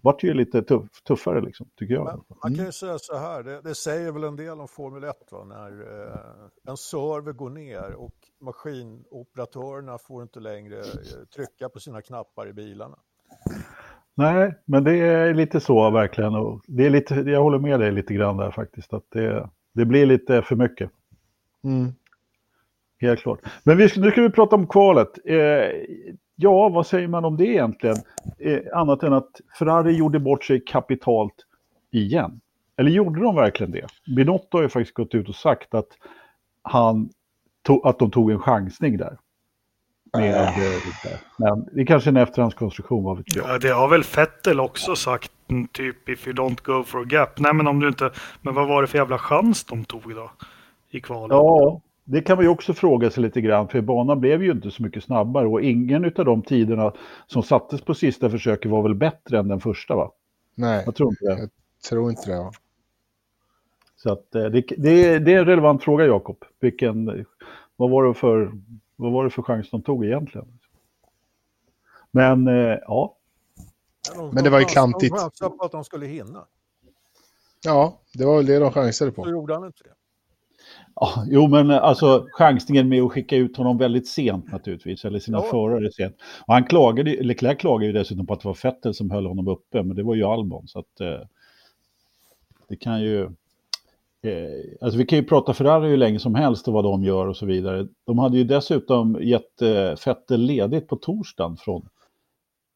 vart 0.00 0.22
ju 0.22 0.34
lite 0.34 0.62
tuff, 0.62 1.02
tuffare, 1.06 1.40
liksom, 1.40 1.68
tycker 1.76 1.94
jag. 1.94 2.04
Men 2.04 2.24
man 2.42 2.54
kan 2.56 2.66
ju 2.66 2.72
säga 2.72 2.98
så 2.98 3.16
här, 3.16 3.42
det, 3.42 3.60
det, 3.60 3.74
säger 3.74 4.12
väl 4.12 4.24
en 4.24 4.36
del 4.36 4.60
om 4.60 4.68
Formel 4.68 5.04
1, 5.04 5.16
va? 5.30 5.44
när 5.44 5.70
eh, 5.70 6.70
en 6.70 6.76
server 6.76 7.32
går 7.32 7.50
ner 7.50 7.94
och 7.94 8.14
maskinoperatörerna 8.40 9.98
får 9.98 10.22
inte 10.22 10.40
längre 10.40 10.78
eh, 10.78 11.24
trycka 11.34 11.68
på 11.68 11.80
sina 11.80 12.02
knappar 12.02 12.48
i 12.48 12.52
bilarna. 12.52 12.98
Nej, 14.14 14.54
men 14.64 14.84
det 14.84 14.98
är 14.98 15.34
lite 15.34 15.60
så 15.60 15.90
verkligen. 15.90 16.34
Och 16.34 16.62
det 16.66 16.86
är 16.86 16.90
lite, 16.90 17.14
jag 17.14 17.42
håller 17.42 17.58
med 17.58 17.80
dig 17.80 17.92
lite 17.92 18.14
grann 18.14 18.36
där 18.36 18.50
faktiskt. 18.50 18.92
Att 18.92 19.04
det, 19.08 19.48
det 19.74 19.84
blir 19.84 20.06
lite 20.06 20.42
för 20.42 20.56
mycket. 20.56 20.90
Mm. 21.64 21.92
Helt 23.00 23.20
klart. 23.20 23.40
Men 23.64 23.76
vi, 23.76 23.82
nu 23.96 24.10
ska 24.10 24.22
vi 24.22 24.30
prata 24.30 24.56
om 24.56 24.66
kvalet. 24.66 25.08
Eh, 25.24 25.36
Ja, 26.40 26.68
vad 26.68 26.86
säger 26.86 27.08
man 27.08 27.24
om 27.24 27.36
det 27.36 27.46
egentligen? 27.46 27.96
Eh, 28.38 28.60
annat 28.74 29.02
än 29.02 29.12
att 29.12 29.40
Ferrari 29.58 29.96
gjorde 29.96 30.20
bort 30.20 30.44
sig 30.44 30.60
kapitalt 30.60 31.34
igen. 31.90 32.40
Eller 32.76 32.90
gjorde 32.90 33.20
de 33.20 33.34
verkligen 33.34 33.72
det? 33.72 33.86
Binotto 34.16 34.58
har 34.58 34.62
ju 34.62 34.68
faktiskt 34.68 34.94
gått 34.94 35.14
ut 35.14 35.28
och 35.28 35.34
sagt 35.34 35.74
att, 35.74 35.88
han 36.62 37.08
tog, 37.62 37.86
att 37.86 37.98
de 37.98 38.10
tog 38.10 38.30
en 38.30 38.38
chansning 38.38 38.96
där. 38.96 39.18
Med, 40.12 40.34
äh. 40.34 40.54
Men 41.38 41.68
det 41.72 41.80
är 41.80 41.86
kanske 41.86 42.10
en 42.10 42.16
efterhandskonstruktion, 42.16 43.04
vad 43.04 43.16
vet 43.16 43.36
jag. 43.36 43.48
Ja, 43.48 43.58
det 43.58 43.68
har 43.68 43.88
väl 43.88 44.04
Fettel 44.04 44.60
också 44.60 44.96
sagt, 44.96 45.32
typ 45.72 46.08
if 46.08 46.26
you 46.26 46.36
don't 46.36 46.62
go 46.62 46.84
for 46.84 47.00
a 47.00 47.06
gap. 47.08 47.38
Nej, 47.38 47.54
men 47.54 47.66
om 47.66 47.80
du 47.80 47.88
inte... 47.88 48.10
Men 48.42 48.54
vad 48.54 48.68
var 48.68 48.82
det 48.82 48.88
för 48.88 48.98
jävla 48.98 49.18
chans 49.18 49.64
de 49.64 49.84
tog 49.84 50.14
då? 50.14 50.30
I 50.90 51.00
kvalet? 51.00 51.34
Ja, 51.34 51.80
det 52.10 52.20
kan 52.20 52.36
man 52.36 52.44
ju 52.44 52.48
också 52.48 52.74
fråga 52.74 53.10
sig 53.10 53.22
lite 53.22 53.40
grann, 53.40 53.68
för 53.68 53.80
banan 53.80 54.20
blev 54.20 54.42
ju 54.42 54.50
inte 54.50 54.70
så 54.70 54.82
mycket 54.82 55.04
snabbare 55.04 55.46
och 55.46 55.62
ingen 55.62 56.04
av 56.04 56.24
de 56.24 56.42
tiderna 56.42 56.92
som 57.26 57.42
sattes 57.42 57.80
på 57.80 57.94
sista 57.94 58.30
försöket 58.30 58.70
var 58.70 58.82
väl 58.82 58.94
bättre 58.94 59.38
än 59.38 59.48
den 59.48 59.60
första 59.60 59.96
va? 59.96 60.12
Nej, 60.54 60.82
jag 60.86 60.94
tror 60.94 61.08
inte 61.08 61.24
det. 61.24 61.38
Jag 61.40 61.50
tror 61.88 62.10
inte 62.10 62.30
det. 62.30 62.36
Ja. 62.36 62.52
Så 63.96 64.12
att, 64.12 64.34
eh, 64.34 64.44
det, 64.44 64.60
det, 64.60 65.18
det 65.18 65.32
är 65.32 65.38
en 65.38 65.44
relevant 65.44 65.84
fråga 65.84 66.06
Jakob. 66.06 66.44
Vilken, 66.60 67.26
vad, 67.76 67.90
var 67.90 68.04
det 68.04 68.14
för, 68.14 68.52
vad 68.96 69.12
var 69.12 69.24
det 69.24 69.30
för 69.30 69.42
chans 69.42 69.70
de 69.70 69.82
tog 69.82 70.04
egentligen? 70.04 70.58
Men 72.10 72.48
eh, 72.48 72.78
ja. 72.86 73.16
Men 74.32 74.44
det 74.44 74.50
var 74.50 74.58
ju 74.58 74.64
klantigt. 74.64 75.14
De 75.14 75.20
chansade 75.20 75.56
på 75.56 75.64
att 75.64 75.72
de 75.72 75.84
skulle 75.84 76.06
hinna. 76.06 76.46
Ja, 77.64 78.00
det 78.14 78.24
var 78.24 78.36
väl 78.36 78.46
det 78.46 78.58
de 78.58 78.72
chansade 78.72 79.10
på. 79.10 79.24
Så 79.24 79.30
gjorde 79.30 79.54
han 79.54 79.66
inte 79.66 79.84
det. 79.84 79.94
Ja, 80.94 81.24
jo, 81.26 81.48
men 81.48 81.70
eh, 81.70 81.82
alltså 81.82 82.26
chansningen 82.32 82.88
med 82.88 83.02
att 83.02 83.12
skicka 83.12 83.36
ut 83.36 83.56
honom 83.56 83.78
väldigt 83.78 84.08
sent 84.08 84.52
naturligtvis, 84.52 85.04
eller 85.04 85.18
sina 85.18 85.38
ja. 85.38 85.50
förare 85.50 85.92
sent. 85.92 86.16
Och 86.46 86.54
han 86.54 86.64
klagade, 86.64 87.22
Leclerc 87.22 87.58
klagade 87.58 87.86
ju 87.86 87.92
dessutom 87.92 88.26
på 88.26 88.32
att 88.32 88.40
det 88.40 88.48
var 88.48 88.58
Vettel 88.62 88.94
som 88.94 89.10
höll 89.10 89.26
honom 89.26 89.48
uppe, 89.48 89.82
men 89.82 89.96
det 89.96 90.02
var 90.02 90.14
ju 90.14 90.24
Albon. 90.24 90.68
Så 90.68 90.78
att 90.78 91.00
eh, 91.00 91.20
det 92.68 92.76
kan 92.76 93.02
ju... 93.02 93.22
Eh, 94.22 94.80
alltså 94.80 94.98
vi 94.98 95.06
kan 95.06 95.18
ju 95.18 95.24
prata 95.24 95.54
Ferrari 95.54 95.88
hur 95.88 95.96
länge 95.96 96.18
som 96.18 96.34
helst 96.34 96.68
och 96.68 96.74
vad 96.74 96.84
de 96.84 97.04
gör 97.04 97.26
och 97.26 97.36
så 97.36 97.46
vidare. 97.46 97.86
De 98.04 98.18
hade 98.18 98.38
ju 98.38 98.44
dessutom 98.44 99.18
gett 99.22 99.62
eh, 99.62 99.94
Vettel 100.06 100.40
ledigt 100.40 100.88
på 100.88 100.96
torsdagen 100.96 101.56
från 101.56 101.88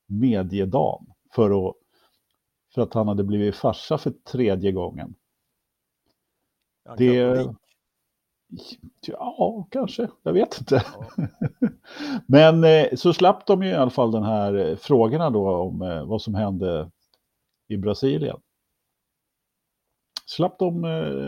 mediedagen 0.07 1.07
för 1.35 1.69
att 1.69 1.75
för 2.75 2.83
att 2.83 2.95
han 2.95 3.09
hade 3.09 3.25
blivit 3.25 3.57
farsa 3.57 3.99
för 3.99 4.11
tredje 4.11 4.73
gången. 4.73 5.15
Det... 6.99 7.55
Ja, 9.07 9.67
kanske. 9.71 10.09
Jag 10.23 10.33
vet 10.33 10.59
inte. 10.59 10.85
Ja. 11.19 11.27
Men 12.27 12.65
eh, 12.65 12.87
så 12.95 13.13
slapp 13.13 13.47
de 13.47 13.63
ju 13.63 13.69
i 13.69 13.75
alla 13.75 13.91
fall 13.91 14.13
den 14.13 14.23
här 14.23 14.71
eh, 14.71 14.77
frågorna 14.77 15.31
då 15.31 15.49
om 15.49 15.83
eh, 15.83 16.05
vad 16.05 16.23
som 16.23 16.35
hände 16.35 16.91
i 17.69 17.77
Brasilien. 17.77 18.37
Slapp 20.27 20.59
de 20.59 20.85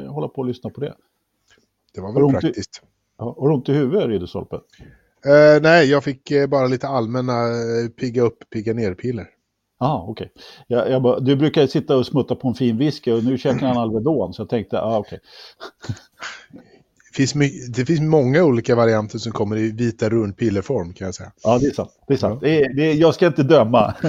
hålla 0.09 0.29
på 0.29 0.41
och 0.41 0.47
lyssna 0.47 0.71
på 0.71 0.81
det. 0.81 0.95
Det 1.95 2.01
var 2.01 2.13
väl 2.13 2.41
praktiskt. 2.41 2.83
I, 2.83 2.87
ja, 3.19 3.37
har 3.39 3.49
du 3.49 3.55
ont 3.55 3.69
i 3.69 3.73
huvudet, 3.73 4.09
Ridderstolpe? 4.09 4.57
Uh, 4.57 5.63
nej, 5.63 5.91
jag 5.91 6.05
fick 6.05 6.33
bara 6.49 6.67
lite 6.67 6.89
allmänna 6.89 7.33
pigga 7.97 8.23
upp, 8.23 8.51
pigga 8.51 8.75
ner-piller. 8.75 9.27
Ah. 9.79 10.03
Okay. 10.03 10.29
Jag, 10.67 10.91
jag 10.91 11.25
du 11.25 11.37
brukar 11.37 11.67
sitta 11.67 11.97
och 11.97 12.07
smutta 12.07 12.35
på 12.35 12.49
en 12.49 12.55
fin 12.55 12.79
whisky 12.79 13.13
och 13.13 13.25
nu 13.25 13.39
käkar 13.39 13.67
han 13.67 13.77
Alvedon 13.83 14.35
så 14.35 14.43
jag 14.43 14.49
tänkte, 14.49 14.81
ah, 14.81 14.99
okej. 14.99 15.21
Okay. 15.83 16.65
Det 17.17 17.27
finns, 17.27 17.33
det 17.69 17.87
finns 17.87 18.01
många 18.01 18.45
olika 18.45 18.75
varianter 18.75 19.19
som 19.19 19.33
kommer 19.33 19.57
i 19.57 19.71
vita 19.71 20.09
rundpillerform 20.09 20.93
kan 20.93 21.05
jag 21.05 21.15
säga. 21.15 21.33
Ja, 21.43 21.59
det 21.59 21.67
är 21.67 21.73
sant. 21.73 21.91
Det 22.07 22.15
är 22.15 22.19
sant. 22.19 22.39
Ja. 22.43 22.49
Det 22.49 22.65
är, 22.65 22.75
det 22.75 22.83
är, 22.83 22.95
jag 22.95 23.15
ska 23.15 23.27
inte 23.27 23.43
döma. 23.43 23.95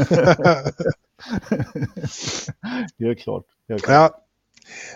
det 2.98 3.06
är 3.06 3.14
klart. 3.16 3.44
Det 3.68 3.74
är 3.74 3.80
klart. 3.80 3.90
Ja. 3.90 4.22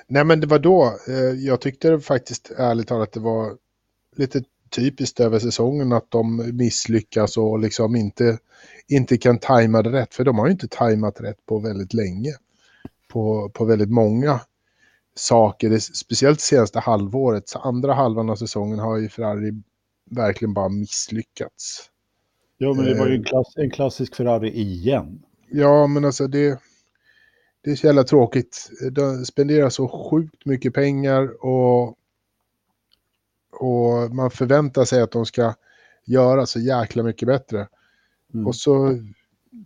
Nej, 0.08 0.24
men 0.24 0.40
det 0.40 0.48
var 0.48 0.60
då. 0.60 0.98
Jag 1.38 1.62
tyckte 1.62 2.00
faktiskt 2.00 2.52
ärligt 2.58 2.88
talat 2.88 3.08
att 3.08 3.14
det 3.14 3.20
var 3.20 3.52
lite 4.16 4.44
typiskt 4.70 5.20
över 5.20 5.40
säsongen 5.40 5.94
att 5.94 6.12
de 6.12 6.58
misslyckas 6.58 7.38
och 7.38 7.60
liksom 7.60 7.96
inte, 7.96 8.38
inte 8.88 9.18
kan 9.18 9.40
tajma 9.40 9.82
det 9.82 9.92
rätt. 9.92 10.14
För 10.14 10.24
de 10.24 10.38
har 10.38 10.46
ju 10.46 10.52
inte 10.52 10.68
tajmat 10.68 11.22
rätt 11.22 11.46
på 11.46 11.60
väldigt 11.60 11.94
länge. 11.94 12.34
På, 13.08 13.50
på 13.50 13.66
väldigt 13.66 13.90
många 13.90 14.40
saker, 15.20 15.70
det, 15.70 15.82
speciellt 15.82 16.42
senaste 16.42 16.80
halvåret. 16.80 17.50
Så 17.50 17.60
andra 17.60 17.94
halvan 17.94 18.30
av 18.30 18.36
säsongen 18.36 18.80
har 18.80 18.98
ju 18.98 19.10
Ferrari 19.10 19.52
verkligen 20.10 20.54
bara 20.54 20.70
misslyckats. 20.70 21.90
Ja, 22.58 22.74
men 22.74 22.86
det 22.86 23.00
var 23.00 23.08
ju 23.08 23.16
en, 23.16 23.22
eh. 23.22 23.26
klass, 23.26 23.54
en 23.56 23.72
klassisk 23.72 24.16
Ferrari 24.16 24.60
igen. 24.60 25.24
Ja, 25.50 25.88
men 25.88 26.06
alltså 26.06 26.28
det, 26.28 26.60
det 27.64 27.72
är 27.72 27.76
så 27.76 27.88
jävla 27.88 28.04
tråkigt. 28.04 28.70
De 28.92 29.26
spenderar 29.26 29.70
så 29.70 29.88
sjukt 29.88 30.46
mycket 30.46 30.74
pengar 30.74 31.46
och 31.46 31.96
och 33.52 34.16
man 34.16 34.32
förväntar 34.32 34.86
sig 34.86 35.02
att 35.02 35.12
de 35.12 35.26
ska 35.26 35.54
göra 36.06 36.46
så 36.46 36.60
jäkla 36.60 37.04
mycket 37.04 37.28
bättre. 37.28 37.68
Mm. 38.34 38.48
Och 38.48 38.56
så 38.56 38.98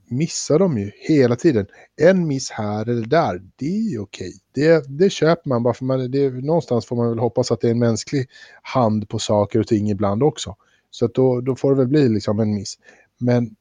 missar 0.08 0.60
de 0.60 0.78
ju 0.78 0.92
hela 0.96 1.36
tiden. 1.36 1.68
En 1.96 2.28
miss 2.28 2.52
här 2.52 2.90
eller 2.90 3.06
där, 3.06 3.42
det 3.56 3.66
är 3.66 3.92
ju 3.92 4.00
okej. 4.00 4.34
Det, 4.52 4.86
det 4.88 5.10
köper 5.10 5.50
man 5.50 5.64
bara 5.64 5.74
för 5.74 5.86
man, 5.86 6.12
det, 6.12 6.30
någonstans 6.30 6.86
får 6.86 6.96
man 6.96 7.10
väl 7.10 7.20
hoppas 7.20 7.52
att 7.52 7.62
det 7.62 7.68
är 7.68 7.72
en 7.72 7.80
mänsklig 7.80 8.30
hand 8.62 9.10
på 9.10 9.20
saker 9.20 9.60
och 9.60 9.68
ting 9.68 9.90
ibland 9.90 10.24
också. 10.24 10.56
Så 10.92 11.06
att 11.06 11.14
då, 11.14 11.42
då 11.42 11.56
får 11.56 11.72
det 11.72 11.78
väl 11.78 11.88
bli 11.88 12.10
liksom 12.10 12.40
en 12.40 12.56
miss. 12.56 12.80
Men 13.18 13.56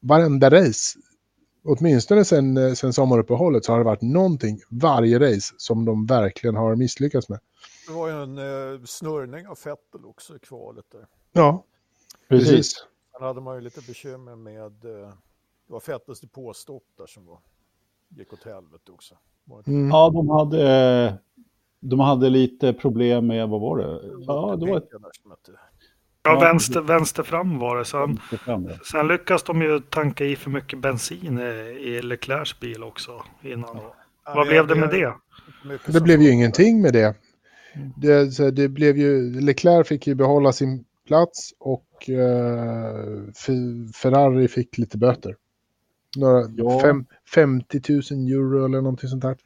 varenda 0.00 0.50
race, 0.50 0.98
åtminstone 1.64 2.24
sen, 2.24 2.76
sen 2.76 2.92
sommaruppehållet 2.92 3.64
så 3.64 3.72
har 3.72 3.78
det 3.78 3.84
varit 3.84 4.02
någonting 4.02 4.60
varje 4.68 5.18
race 5.18 5.54
som 5.56 5.84
de 5.84 6.06
verkligen 6.06 6.56
har 6.56 6.76
misslyckats 6.76 7.28
med. 7.28 7.40
Det 7.88 7.92
var 7.92 8.08
ju 8.08 8.22
en 8.22 8.38
eh, 8.38 8.84
snurrning 8.84 9.46
av 9.46 9.54
Fettel 9.54 10.04
också 10.04 10.36
i 10.36 10.38
kvalet 10.38 10.84
där. 10.92 11.06
Ja, 11.32 11.64
precis. 12.28 12.48
precis. 12.48 12.86
Sen 13.12 13.22
hade 13.26 13.40
man 13.40 13.54
ju 13.54 13.60
lite 13.60 13.80
bekymmer 13.80 14.36
med, 14.36 14.84
eh, 14.84 15.12
det 15.66 15.72
var 15.72 15.80
Fettels 15.80 16.20
depåstopp 16.20 16.84
där 16.98 17.06
som 17.06 17.26
var, 17.26 17.38
gick 18.08 18.32
åt 18.32 18.44
helvete 18.44 18.92
också. 18.92 19.14
Mm. 19.66 19.88
Ja, 19.88 20.10
de 20.10 20.28
hade, 20.28 21.18
de 21.80 22.00
hade 22.00 22.30
lite 22.30 22.72
problem 22.72 23.26
med, 23.26 23.48
vad 23.48 23.60
var 23.60 23.78
det? 23.78 24.00
Ja, 24.26 24.56
det 24.56 24.70
var 24.70 24.78
ett... 24.78 24.88
Ja, 26.22 26.40
vänster, 26.40 26.80
vänster 26.80 27.22
fram 27.22 27.58
var 27.58 27.76
det. 27.78 27.84
Sen, 27.84 28.20
sen 28.92 29.08
lyckas 29.08 29.42
de 29.42 29.62
ju 29.62 29.80
tanka 29.80 30.24
i 30.24 30.36
för 30.36 30.50
mycket 30.50 30.78
bensin 30.78 31.38
i 31.38 32.02
Leclercs 32.02 32.60
bil 32.60 32.82
också 32.82 33.22
innan. 33.42 33.76
Ja. 33.76 33.94
Vad 34.34 34.48
blev 34.48 34.66
det 34.66 34.74
med 34.74 34.90
det? 34.90 35.14
Det 35.92 36.00
blev 36.00 36.22
ju 36.22 36.30
ingenting 36.30 36.82
med 36.82 36.92
det. 36.92 37.14
Det, 37.96 38.50
det 38.50 38.68
blev 38.68 38.96
ju, 38.96 39.40
Leclerc 39.40 39.88
fick 39.88 40.06
ju 40.06 40.14
behålla 40.14 40.52
sin 40.52 40.84
plats 41.06 41.54
och 41.58 42.10
eh, 42.10 43.32
Ferrari 43.94 44.48
fick 44.48 44.78
lite 44.78 44.98
böter. 44.98 45.36
Några 46.16 46.42
ja. 46.56 46.80
fem, 46.80 47.04
50 47.34 47.80
000 47.88 48.00
euro 48.28 48.64
eller 48.64 48.80
någonting 48.80 49.08
sånt 49.08 49.22
där. 49.22 49.36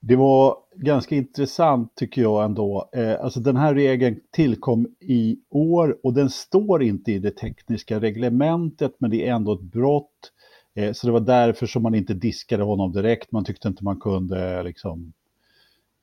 Det 0.00 0.16
var 0.16 0.56
ganska 0.74 1.14
intressant 1.14 1.94
tycker 1.94 2.22
jag 2.22 2.44
ändå. 2.44 2.90
Eh, 2.92 3.20
alltså 3.20 3.40
den 3.40 3.56
här 3.56 3.74
regeln 3.74 4.20
tillkom 4.30 4.86
i 5.00 5.38
år 5.50 5.98
och 6.02 6.14
den 6.14 6.30
står 6.30 6.82
inte 6.82 7.12
i 7.12 7.18
det 7.18 7.30
tekniska 7.30 8.00
reglementet 8.00 8.92
men 8.98 9.10
det 9.10 9.28
är 9.28 9.34
ändå 9.34 9.52
ett 9.52 9.60
brott. 9.60 10.32
Eh, 10.74 10.92
så 10.92 11.06
det 11.06 11.12
var 11.12 11.20
därför 11.20 11.66
som 11.66 11.82
man 11.82 11.94
inte 11.94 12.14
diskade 12.14 12.62
honom 12.62 12.92
direkt. 12.92 13.32
Man 13.32 13.44
tyckte 13.44 13.68
inte 13.68 13.84
man 13.84 14.00
kunde 14.00 14.62
liksom 14.62 15.12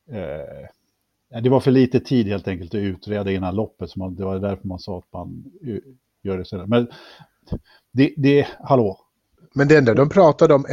Eh, 0.10 1.42
det 1.42 1.50
var 1.50 1.60
för 1.60 1.72
lite 1.72 2.00
tid 2.00 2.28
helt 2.28 2.48
enkelt 2.48 2.74
att 2.74 2.80
utreda 2.80 3.32
innan 3.32 3.56
loppet, 3.56 3.90
så 3.90 4.00
man, 4.00 4.16
det 4.16 4.26
var 4.26 4.40
därför 4.40 4.68
man 4.68 4.80
sa 4.80 4.98
att 4.98 5.14
man 5.14 5.44
gör 6.22 6.38
det 6.38 6.46
senare. 6.46 6.68
Men 6.68 6.88
det, 7.92 8.14
det 8.18 8.48
hallå. 8.60 9.00
Men 9.54 9.68
det 9.68 9.78
enda 9.78 9.94
de 9.94 10.10
pratade 10.10 10.54
om 10.54 10.66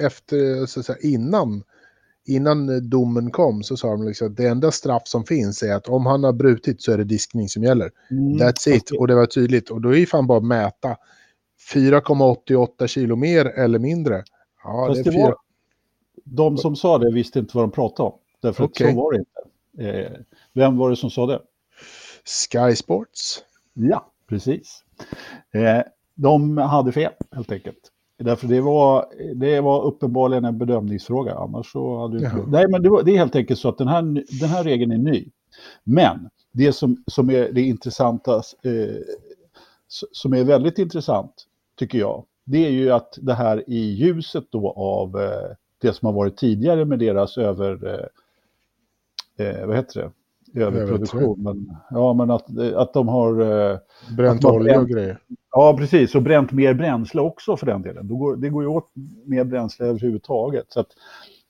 efter, 0.00 0.66
så 0.66 0.82
säga, 0.82 0.98
innan, 0.98 1.62
innan 2.26 2.90
domen 2.90 3.30
kom 3.30 3.62
så 3.62 3.76
sa 3.76 3.90
de 3.90 4.06
liksom 4.06 4.28
att 4.28 4.36
det 4.36 4.46
enda 4.46 4.70
straff 4.70 5.02
som 5.04 5.24
finns 5.24 5.62
är 5.62 5.74
att 5.74 5.88
om 5.88 6.06
han 6.06 6.24
har 6.24 6.32
brutit 6.32 6.82
så 6.82 6.92
är 6.92 6.98
det 6.98 7.04
diskning 7.04 7.48
som 7.48 7.62
gäller. 7.62 7.90
Mm, 8.10 8.38
That's 8.38 8.68
it. 8.68 8.90
Och 8.90 9.08
det 9.08 9.14
var 9.14 9.26
tydligt. 9.26 9.70
Och 9.70 9.80
då 9.80 9.88
är 9.88 9.98
ju 9.98 10.06
fan 10.06 10.26
bara 10.26 10.38
att 10.38 10.44
mäta 10.44 10.96
4,88 11.74 12.86
kilo 12.86 13.16
mer 13.16 13.46
eller 13.46 13.78
mindre. 13.78 14.24
Ja, 14.64 14.92
det 14.94 15.00
är 15.00 15.04
det 15.04 15.10
var, 15.10 15.36
de 16.24 16.56
som 16.56 16.76
sa 16.76 16.98
det 16.98 17.12
visste 17.12 17.38
inte 17.38 17.56
vad 17.56 17.64
de 17.64 17.70
pratade 17.70 18.08
om. 18.08 18.18
Därför 18.40 18.64
okay. 18.64 18.86
att 18.86 18.94
så 18.94 19.00
var 19.02 19.12
det 19.12 19.18
inte. 19.18 19.40
Eh, 19.78 20.20
vem 20.52 20.76
var 20.76 20.90
det 20.90 20.96
som 20.96 21.10
sa 21.10 21.26
det? 21.26 21.40
Sky 22.24 22.76
Sports. 22.76 23.42
Ja, 23.74 24.12
precis. 24.28 24.84
Eh, 25.54 25.82
de 26.14 26.58
hade 26.58 26.92
fel 26.92 27.12
helt 27.32 27.52
enkelt. 27.52 27.90
Därför 28.24 28.48
det 28.48 28.60
var, 28.60 29.06
det 29.34 29.60
var 29.60 29.84
uppenbarligen 29.84 30.44
en 30.44 30.58
bedömningsfråga. 30.58 31.34
Annars 31.34 31.72
så 31.72 31.98
hade 31.98 32.18
du 32.18 32.30
Nej, 32.46 32.68
men 32.68 32.82
det, 32.82 32.90
var, 32.90 33.02
det, 33.02 33.12
är 33.12 33.18
helt 33.18 33.36
enkelt 33.36 33.60
så 33.60 33.68
att 33.68 33.78
den 33.78 33.88
här, 33.88 34.02
den 34.40 34.48
här 34.48 34.64
regeln 34.64 34.92
är 34.92 34.98
ny. 34.98 35.28
Men 35.84 36.30
det 36.52 36.72
som, 36.72 37.04
som 37.06 37.30
är 37.30 37.52
det 37.52 37.62
intressanta, 37.62 38.36
eh, 38.36 38.96
som 40.12 40.32
är 40.32 40.44
väldigt 40.44 40.78
intressant, 40.78 41.46
tycker 41.78 41.98
jag, 41.98 42.24
det 42.44 42.66
är 42.66 42.70
ju 42.70 42.90
att 42.90 43.18
det 43.22 43.34
här 43.34 43.64
i 43.70 43.78
ljuset 43.78 44.44
då 44.50 44.70
av 44.70 45.20
eh, 45.20 45.56
det 45.80 45.92
som 45.92 46.06
har 46.06 46.12
varit 46.12 46.36
tidigare 46.36 46.84
med 46.84 46.98
deras 46.98 47.38
över, 47.38 47.86
eh, 49.38 49.46
eh, 49.46 49.66
vad 49.66 49.76
heter 49.76 50.00
det? 50.00 50.10
Överproduktion. 50.54 51.42
Men, 51.42 51.76
ja, 51.90 52.14
men 52.14 52.30
att, 52.30 52.58
att 52.74 52.92
de 52.92 53.08
har... 53.08 53.40
Eh, 53.72 53.78
bränt 54.16 54.44
olja 54.44 54.80
och 54.80 54.88
grejer. 54.88 55.18
Ja, 55.50 55.76
precis. 55.78 56.14
Och 56.14 56.22
bränt 56.22 56.52
mer 56.52 56.74
bränsle 56.74 57.20
också 57.20 57.56
för 57.56 57.66
den 57.66 57.82
delen. 57.82 58.08
Det 58.08 58.14
går, 58.14 58.36
det 58.36 58.48
går 58.48 58.62
ju 58.62 58.68
åt 58.68 58.90
mer 59.24 59.44
bränsle 59.44 59.86
överhuvudtaget. 59.86 60.64
Så 60.68 60.80
att, 60.80 60.88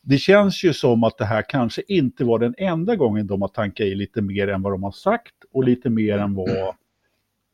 det 0.02 0.18
känns 0.18 0.64
ju 0.64 0.72
som 0.72 1.04
att 1.04 1.18
det 1.18 1.24
här 1.24 1.44
kanske 1.48 1.82
inte 1.88 2.24
var 2.24 2.38
den 2.38 2.54
enda 2.58 2.96
gången 2.96 3.26
de 3.26 3.42
har 3.42 3.48
tankat 3.48 3.86
i 3.86 3.94
lite 3.94 4.22
mer 4.22 4.48
än 4.48 4.62
vad 4.62 4.72
de 4.72 4.82
har 4.82 4.92
sagt 4.92 5.34
och 5.52 5.64
lite 5.64 5.90
mer 5.90 6.18
än 6.18 6.34
vad... 6.34 6.74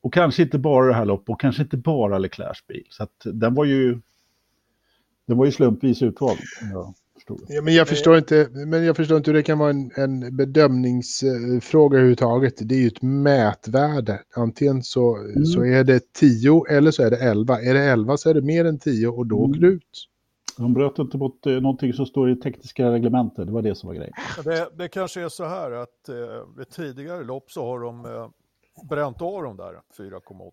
Och 0.00 0.12
kanske 0.14 0.42
inte 0.42 0.58
bara 0.58 0.86
det 0.86 0.94
här 0.94 1.04
loppet 1.04 1.28
och 1.28 1.40
kanske 1.40 1.62
inte 1.62 1.76
bara 1.76 2.18
Leclercs 2.18 2.66
bil. 2.66 2.86
Så 2.90 3.02
att 3.02 3.22
den 3.24 3.54
var 3.54 3.64
ju... 3.64 4.00
Den 5.26 5.36
var 5.36 5.46
ju 5.46 5.52
slumpvis 5.52 6.02
utvald. 6.02 6.38
Ja. 6.72 6.94
Ja, 7.48 7.62
men 7.62 7.74
jag 7.74 7.88
förstår 7.88 8.18
inte, 8.18 8.48
men 8.52 8.84
jag 8.84 8.96
förstår 8.96 9.16
inte 9.16 9.30
hur 9.30 9.36
det 9.36 9.42
kan 9.42 9.58
vara 9.58 9.70
en, 9.70 9.90
en 9.96 10.36
bedömningsfråga 10.36 11.96
överhuvudtaget. 11.96 12.54
Det 12.68 12.74
är 12.74 12.78
ju 12.78 12.86
ett 12.86 13.02
mätvärde. 13.02 14.22
Antingen 14.34 14.82
så, 14.82 15.16
mm. 15.16 15.44
så 15.44 15.64
är 15.64 15.84
det 15.84 16.12
10 16.12 16.64
eller 16.68 16.90
så 16.90 17.02
är 17.02 17.10
det 17.10 17.16
11. 17.16 17.60
Är 17.60 17.74
det 17.74 17.82
11 17.82 18.16
så 18.16 18.30
är 18.30 18.34
det 18.34 18.42
mer 18.42 18.64
än 18.64 18.78
10 18.78 19.08
och 19.08 19.26
då 19.26 19.36
åker 19.36 19.58
mm. 19.58 19.60
du 19.60 19.76
ut. 19.76 20.08
De 20.56 20.74
bröt 20.74 20.98
inte 20.98 21.18
mot 21.18 21.46
eh, 21.46 21.52
någonting 21.52 21.92
som 21.92 22.06
står 22.06 22.30
i 22.30 22.36
tekniska 22.36 22.92
reglementet, 22.92 23.46
det 23.46 23.52
var 23.52 23.62
det 23.62 23.74
som 23.74 23.86
var 23.86 23.94
grejen. 23.94 24.12
Det, 24.44 24.68
det 24.74 24.88
kanske 24.88 25.20
är 25.20 25.28
så 25.28 25.44
här 25.44 25.70
att 25.70 26.08
eh, 26.08 26.14
vid 26.56 26.68
tidigare 26.68 27.24
lopp 27.24 27.50
så 27.50 27.66
har 27.66 27.80
de 27.80 28.04
eh, 28.04 28.28
bränt 28.88 29.22
av 29.22 29.42
de 29.42 29.56
där 29.56 29.80
4,8. 29.98 30.50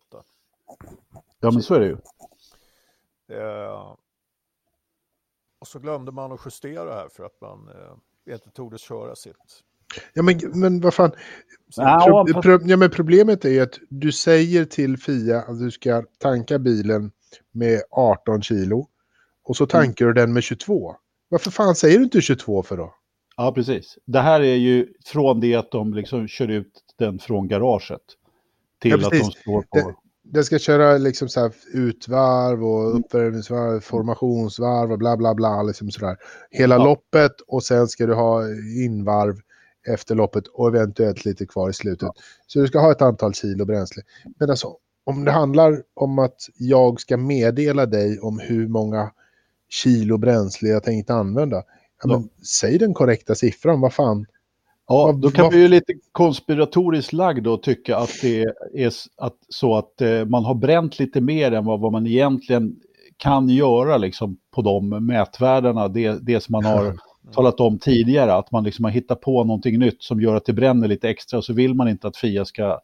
Ja 1.40 1.52
men 1.52 1.62
så 1.62 1.74
är 1.74 1.80
det 1.80 1.86
ju. 1.86 1.98
Eh, 3.38 3.96
och 5.64 5.68
så 5.68 5.80
glömde 5.80 6.12
man 6.12 6.32
att 6.32 6.40
justera 6.46 6.94
här 6.94 7.10
för 7.10 7.24
att 7.24 7.42
man 7.42 7.70
eh, 8.28 8.34
inte 8.34 8.50
tog 8.50 8.80
köra 8.80 9.16
sitt. 9.16 9.64
Ja 10.14 10.24
men, 10.24 10.40
men 10.54 10.82
vad 10.82 10.94
fan. 10.94 11.12
Ja, 11.76 12.26
pro, 12.28 12.42
pro, 12.42 12.60
ja, 12.66 12.78
men 12.78 12.90
problemet 12.90 13.46
är 13.46 13.64
att 13.64 13.80
du 13.90 14.12
säger 14.12 14.66
till 14.66 14.98
Fia 14.98 15.42
att 15.42 15.60
du 15.60 15.72
ska 15.72 16.04
tanka 16.18 16.60
bilen 16.60 17.12
med 17.52 17.82
18 17.92 18.42
kilo. 18.42 18.88
och 19.44 19.58
så 19.58 19.66
tankar 19.66 20.06
mm. 20.06 20.16
du 20.16 20.22
den 20.22 20.34
med 20.34 20.44
22. 20.44 20.96
Varför 21.30 21.52
fan 21.52 21.76
säger 21.76 21.98
du 21.98 22.04
inte 22.04 22.22
22 22.22 22.64
för 22.64 22.78
då? 22.78 22.96
Ja, 23.38 23.52
precis. 23.52 23.98
Det 24.06 24.20
här 24.20 24.42
är 24.42 24.56
ju 24.56 24.88
från 25.06 25.40
det 25.40 25.56
att 25.56 25.72
de 25.72 25.94
liksom 25.94 26.28
kör 26.28 26.48
ut 26.48 26.84
den 26.98 27.20
från 27.20 27.48
garaget 27.48 28.02
till 28.80 28.92
ja, 28.92 29.08
att 29.08 29.12
de 29.12 29.32
står 29.32 29.62
på... 29.62 29.94
Det, 30.24 30.40
det 30.40 30.44
ska 30.44 30.60
köra 30.60 30.98
liksom 30.98 31.30
så 31.30 31.52
utvarv 31.74 32.64
och 32.64 33.00
uppvärmningsvarv, 33.00 33.80
formationsvarv 33.80 34.92
och 34.92 34.98
bla 34.98 35.18
bla 35.18 35.34
bla. 35.36 35.64
Liksom 35.64 35.92
sådär. 35.92 36.18
Hela 36.52 36.76
ja. 36.76 36.84
loppet 36.84 37.42
och 37.48 37.64
sen 37.64 37.88
ska 37.88 38.06
du 38.06 38.14
ha 38.14 38.44
invarv 38.86 39.40
efter 39.88 40.16
loppet 40.16 40.48
och 40.48 40.68
eventuellt 40.68 41.26
lite 41.26 41.46
kvar 41.46 41.70
i 41.70 41.74
slutet. 41.74 42.02
Ja. 42.02 42.14
Så 42.48 42.60
du 42.60 42.68
ska 42.68 42.80
ha 42.80 42.92
ett 42.92 43.02
antal 43.02 43.34
kilo 43.34 43.66
bränsle. 43.66 44.04
Men 44.40 44.50
alltså, 44.50 44.78
om 45.04 45.26
det 45.26 45.32
handlar 45.32 45.84
om 45.94 46.20
att 46.20 46.50
jag 46.58 47.02
ska 47.02 47.18
meddela 47.18 47.86
dig 47.86 48.20
om 48.20 48.40
hur 48.40 48.68
många 48.68 49.12
kilo 49.70 50.18
bränsle 50.18 50.70
jag 50.70 50.84
tänkte 50.84 51.14
använda, 51.14 51.64
ja, 52.04 52.08
men, 52.08 52.30
säg 52.46 52.78
den 52.78 52.94
korrekta 52.94 53.36
siffran, 53.36 53.82
vad 53.82 53.94
fan. 53.94 54.26
Ja, 54.88 55.12
då 55.22 55.32
kan 55.32 55.50
vi 55.50 55.58
ju 55.58 55.68
lite 55.68 55.94
konspiratoriskt 56.12 57.14
lagd 57.14 57.48
och 57.48 57.64
tycka 57.64 57.98
att 57.98 58.22
det 58.22 58.44
är 58.74 58.94
att, 59.18 59.36
så 59.50 59.76
att 59.76 60.02
eh, 60.02 60.26
man 60.26 60.46
har 60.46 60.56
bränt 60.56 61.00
lite 61.00 61.22
mer 61.22 61.52
än 61.52 61.66
vad, 61.66 61.80
vad 61.80 61.92
man 61.92 62.08
egentligen 62.08 62.80
kan 63.18 63.50
göra 63.50 63.98
liksom, 63.98 64.38
på 64.52 64.62
de 64.62 64.90
mätvärdena, 64.90 65.88
det, 65.88 66.20
det 66.22 66.42
som 66.42 66.52
man 66.52 66.66
har 66.66 66.98
talat 67.34 67.60
om 67.60 67.80
tidigare, 67.80 68.34
att 68.34 68.52
man 68.52 68.64
liksom 68.64 68.86
har 68.86 68.92
hittat 68.92 69.22
på 69.22 69.44
någonting 69.44 69.80
nytt 69.80 70.04
som 70.04 70.22
gör 70.22 70.36
att 70.36 70.46
det 70.46 70.54
bränner 70.54 70.88
lite 70.88 71.10
extra 71.10 71.38
och 71.38 71.46
så 71.46 71.54
vill 71.54 71.74
man 71.74 71.88
inte 71.88 72.08
att 72.08 72.18
Fia 72.18 72.46
ska 72.46 72.82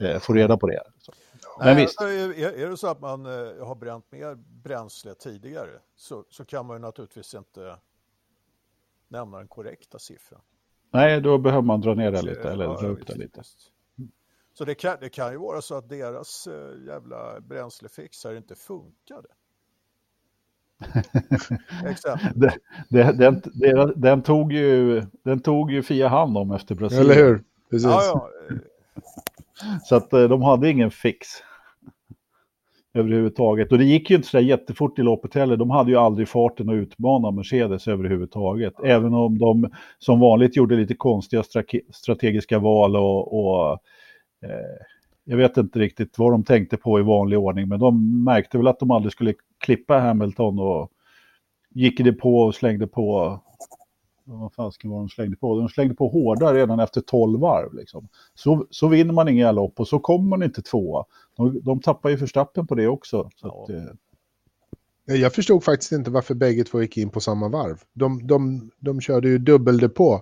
eh, 0.00 0.18
få 0.18 0.32
reda 0.32 0.56
på 0.56 0.66
det. 0.66 0.82
Så. 0.98 1.12
Men 1.58 1.76
visst. 1.76 2.00
Är, 2.00 2.62
är 2.62 2.70
det 2.70 2.76
så 2.76 2.86
att 2.86 3.00
man 3.00 3.26
eh, 3.26 3.66
har 3.66 3.74
bränt 3.74 4.12
mer 4.12 4.34
bränsle 4.62 5.14
tidigare 5.14 5.70
så, 5.96 6.24
så 6.30 6.44
kan 6.44 6.66
man 6.66 6.76
ju 6.76 6.80
naturligtvis 6.80 7.34
inte 7.34 7.76
nämna 9.08 9.38
den 9.38 9.48
korrekta 9.48 9.98
siffran. 9.98 10.40
Nej, 10.92 11.20
då 11.20 11.38
behöver 11.38 11.62
man 11.62 11.80
dra 11.80 11.94
ner 11.94 12.12
det 12.12 12.22
lite 12.22 12.50
eller 12.50 12.64
dra 12.66 12.86
upp 12.86 13.06
det 13.06 13.14
lite. 13.14 13.42
Så 14.54 14.64
det 14.64 14.74
kan, 14.74 14.96
det 15.00 15.08
kan 15.08 15.32
ju 15.32 15.38
vara 15.38 15.62
så 15.62 15.74
att 15.74 15.88
deras 15.88 16.46
äh, 16.46 16.86
jävla 16.86 17.40
bränslefixar 17.40 18.34
inte 18.34 18.54
funkade. 18.54 19.28
det, 22.34 22.54
det, 22.88 23.12
den, 23.12 23.42
det, 23.54 23.92
den, 23.96 24.22
tog 24.22 24.52
ju, 24.52 25.02
den 25.22 25.40
tog 25.40 25.72
ju 25.72 25.82
Fia 25.82 26.08
hand 26.08 26.38
om 26.38 26.50
efter 26.50 26.74
Brasilien. 26.74 27.10
Eller 27.10 27.24
hur? 27.24 27.44
Precis. 27.70 27.88
Ja, 27.88 28.02
ja. 28.04 28.28
Så 29.84 29.96
att 29.96 30.12
eh, 30.12 30.22
de 30.22 30.42
hade 30.42 30.70
ingen 30.70 30.90
fix 30.90 31.28
överhuvudtaget. 32.94 33.72
Och 33.72 33.78
det 33.78 33.84
gick 33.84 34.10
ju 34.10 34.16
inte 34.16 34.28
så 34.28 34.40
jättefort 34.40 34.98
i 34.98 35.02
loppet 35.02 35.34
heller. 35.34 35.56
De 35.56 35.70
hade 35.70 35.90
ju 35.90 35.96
aldrig 35.96 36.28
farten 36.28 36.68
att 36.68 36.74
utmana 36.74 37.30
Mercedes 37.30 37.88
överhuvudtaget. 37.88 38.74
Även 38.84 39.14
om 39.14 39.38
de 39.38 39.70
som 39.98 40.20
vanligt 40.20 40.56
gjorde 40.56 40.76
lite 40.76 40.94
konstiga 40.94 41.42
strategiska 41.90 42.58
val 42.58 42.96
och, 42.96 43.44
och 43.44 43.72
eh, 44.42 44.84
jag 45.24 45.36
vet 45.36 45.56
inte 45.56 45.78
riktigt 45.78 46.18
vad 46.18 46.32
de 46.32 46.44
tänkte 46.44 46.76
på 46.76 46.98
i 46.98 47.02
vanlig 47.02 47.38
ordning, 47.38 47.68
men 47.68 47.80
de 47.80 48.24
märkte 48.24 48.58
väl 48.58 48.66
att 48.66 48.78
de 48.78 48.90
aldrig 48.90 49.12
skulle 49.12 49.34
klippa 49.64 49.98
Hamilton 49.98 50.58
och 50.58 50.90
gick 51.74 51.98
det 51.98 52.12
på 52.12 52.36
och 52.36 52.54
slängde 52.54 52.86
på 52.86 53.38
vad 54.24 54.52
fasken 54.52 54.90
var 54.90 54.98
de 54.98 55.08
slängde 55.08 55.36
på? 55.36 55.58
De 55.58 55.68
slängde 55.68 55.94
på 55.94 56.08
hårda 56.08 56.54
redan 56.54 56.80
efter 56.80 57.00
12 57.00 57.40
varv. 57.40 57.74
Liksom. 57.74 58.08
Så, 58.34 58.66
så 58.70 58.88
vinner 58.88 59.12
man 59.12 59.28
inga 59.28 59.52
lopp 59.52 59.80
och 59.80 59.88
så 59.88 59.98
kommer 59.98 60.28
man 60.28 60.42
inte 60.42 60.62
tvåa. 60.62 61.04
De, 61.36 61.60
de 61.62 61.80
tappar 61.80 62.10
ju 62.10 62.18
förstappen 62.18 62.66
på 62.66 62.74
det 62.74 62.88
också. 62.88 63.30
Så 63.36 63.62
att, 63.62 63.70
eh... 63.70 65.16
Jag 65.16 65.32
förstod 65.32 65.64
faktiskt 65.64 65.92
inte 65.92 66.10
varför 66.10 66.34
bägge 66.34 66.64
två 66.64 66.82
gick 66.82 66.96
in 66.96 67.10
på 67.10 67.20
samma 67.20 67.48
varv. 67.48 67.82
De, 67.92 68.26
de, 68.26 68.70
de 68.78 69.00
körde 69.00 69.28
ju 69.28 69.38
dubbeldepå. 69.38 70.20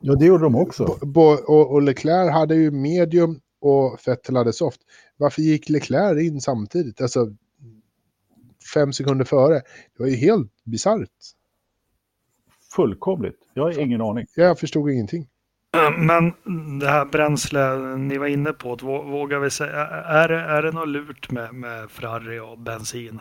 Ja, 0.00 0.14
det 0.14 0.26
gjorde 0.26 0.44
de 0.44 0.56
också. 0.56 0.98
Bo, 1.02 1.22
och, 1.22 1.72
och 1.72 1.82
Leclerc 1.82 2.32
hade 2.32 2.54
ju 2.54 2.70
medium 2.70 3.40
och 3.60 3.98
Vettel 4.06 4.36
hade 4.36 4.52
soft. 4.52 4.80
Varför 5.16 5.42
gick 5.42 5.68
Leclerc 5.68 6.22
in 6.22 6.40
samtidigt? 6.40 7.00
Alltså 7.00 7.34
fem 8.74 8.92
sekunder 8.92 9.24
före. 9.24 9.54
Det 9.54 10.02
var 10.02 10.06
ju 10.06 10.16
helt 10.16 10.52
bisarrt. 10.64 11.08
Fullkomligt. 12.76 13.38
Jag 13.54 13.62
har 13.62 13.80
ingen 13.80 14.00
aning. 14.00 14.26
Jag 14.36 14.58
förstod 14.58 14.90
ingenting. 14.90 15.26
Men 15.98 16.32
det 16.80 16.86
här 16.86 17.04
bränsle 17.04 17.76
ni 17.96 18.18
var 18.18 18.26
inne 18.26 18.52
på, 18.52 18.76
vågar 19.04 19.38
vi 19.38 19.50
säga, 19.50 19.86
är 19.86 20.28
det, 20.28 20.40
är 20.40 20.62
det 20.62 20.72
något 20.72 20.88
lurt 20.88 21.30
med, 21.30 21.54
med 21.54 21.90
Ferrari 21.90 22.40
och 22.40 22.58
bensin? 22.58 23.20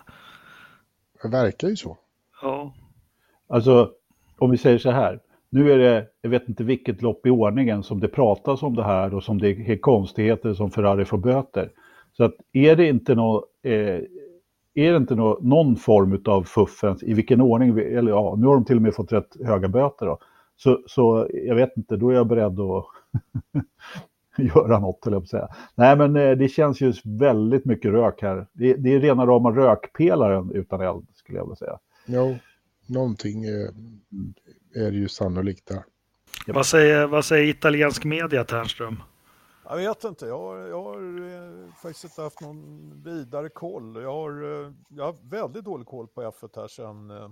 Det 1.24 1.30
verkar 1.30 1.68
ju 1.68 1.76
så. 1.76 1.98
Ja. 2.42 2.74
Alltså, 3.48 3.92
om 4.38 4.52
vi 4.52 4.58
säger 4.58 4.78
så 4.78 4.92
här. 4.92 5.20
Nu 5.50 5.72
är 5.72 5.78
det, 5.78 6.08
jag 6.22 6.30
vet 6.30 6.50
inte 6.50 6.64
vilket 6.64 7.02
lopp 7.02 7.26
i 7.26 7.30
ordningen 7.30 7.84
som 7.84 8.00
det 8.00 8.08
pratas 8.08 8.64
om 8.64 8.76
det 8.76 8.84
här 8.84 9.14
och 9.14 9.24
som 9.24 9.38
det 9.38 9.50
är 9.50 9.78
konstigheter 9.78 10.54
som 10.54 10.72
Ferrari 10.72 11.06
får 11.06 11.18
böter. 11.18 11.72
Så 12.14 12.24
att 12.24 12.34
är 12.54 12.76
det 12.76 12.88
inte 12.88 13.16
något, 13.16 13.44
eh, 13.64 14.00
är 14.74 14.92
det 14.92 14.98
inte 14.98 15.16
nå, 15.16 15.40
någon 15.42 15.76
form 15.76 16.22
av 16.26 16.44
fuffens, 16.44 17.04
i 17.04 17.14
vilken 17.14 17.42
ordning, 17.42 17.76
vi, 17.76 17.94
eller 17.94 18.12
ja, 18.12 18.36
nu 18.38 18.48
har 18.48 18.56
de 18.56 18.66
till 18.66 18.76
och 18.76 18.82
med 18.82 18.96
fått 18.96 19.12
rätt 19.12 19.38
höga 19.46 19.68
böter 19.68 20.06
då. 20.06 20.20
Så, 20.56 20.84
så 20.88 21.28
jag 21.34 21.56
vet 21.56 21.78
inte, 21.78 21.98
då 21.98 22.10
är 22.10 22.14
jag 22.14 22.28
beredd 22.28 22.60
att 22.60 22.86
göra 24.38 24.80
något, 24.80 25.08
eller 25.08 25.18
jag 25.18 25.28
säga. 25.28 25.48
Nej, 25.76 25.98
men 25.98 26.16
eh, 26.16 26.32
det 26.32 26.48
känns 26.48 26.82
ju 26.82 26.94
väldigt 27.06 27.66
mycket 27.66 27.92
rök 27.92 28.22
här. 28.22 28.48
Det, 28.54 28.74
det 28.74 28.94
är 28.94 29.00
rena 29.00 29.26
rama 29.26 29.52
rökpelaren 29.52 30.52
utan 30.52 30.82
eld, 30.82 31.08
skulle 31.14 31.38
jag 31.38 31.46
vilja 31.46 31.56
säga. 31.56 31.80
Jo, 32.06 32.36
någonting 32.88 33.44
är, 33.44 33.70
är 34.76 34.92
ju 34.92 35.08
sannolikt 35.08 35.68
där. 35.68 35.84
Vad 36.48 36.66
säger, 36.66 37.08
vad 37.08 37.26
säger 37.26 37.50
italiensk 37.50 38.06
media, 38.06 38.44
Ternström? 38.44 39.04
Jag 39.72 39.78
vet 39.78 40.04
inte, 40.04 40.26
jag 40.26 40.38
har, 40.40 40.58
jag 40.58 40.84
har 40.84 41.32
eh, 41.32 41.74
faktiskt 41.74 42.04
inte 42.04 42.22
haft 42.22 42.42
någon 42.42 42.92
vidare 43.04 43.50
koll. 43.50 43.96
Jag 43.96 44.14
har, 44.14 44.44
eh, 44.44 44.72
jag 44.90 45.06
har 45.06 45.16
väldigt 45.22 45.66
dålig 45.66 45.88
koll 45.88 46.08
på 46.08 46.22
F1 46.22 46.56
här 46.56 46.68
sen, 46.68 47.12
eh, 47.12 47.30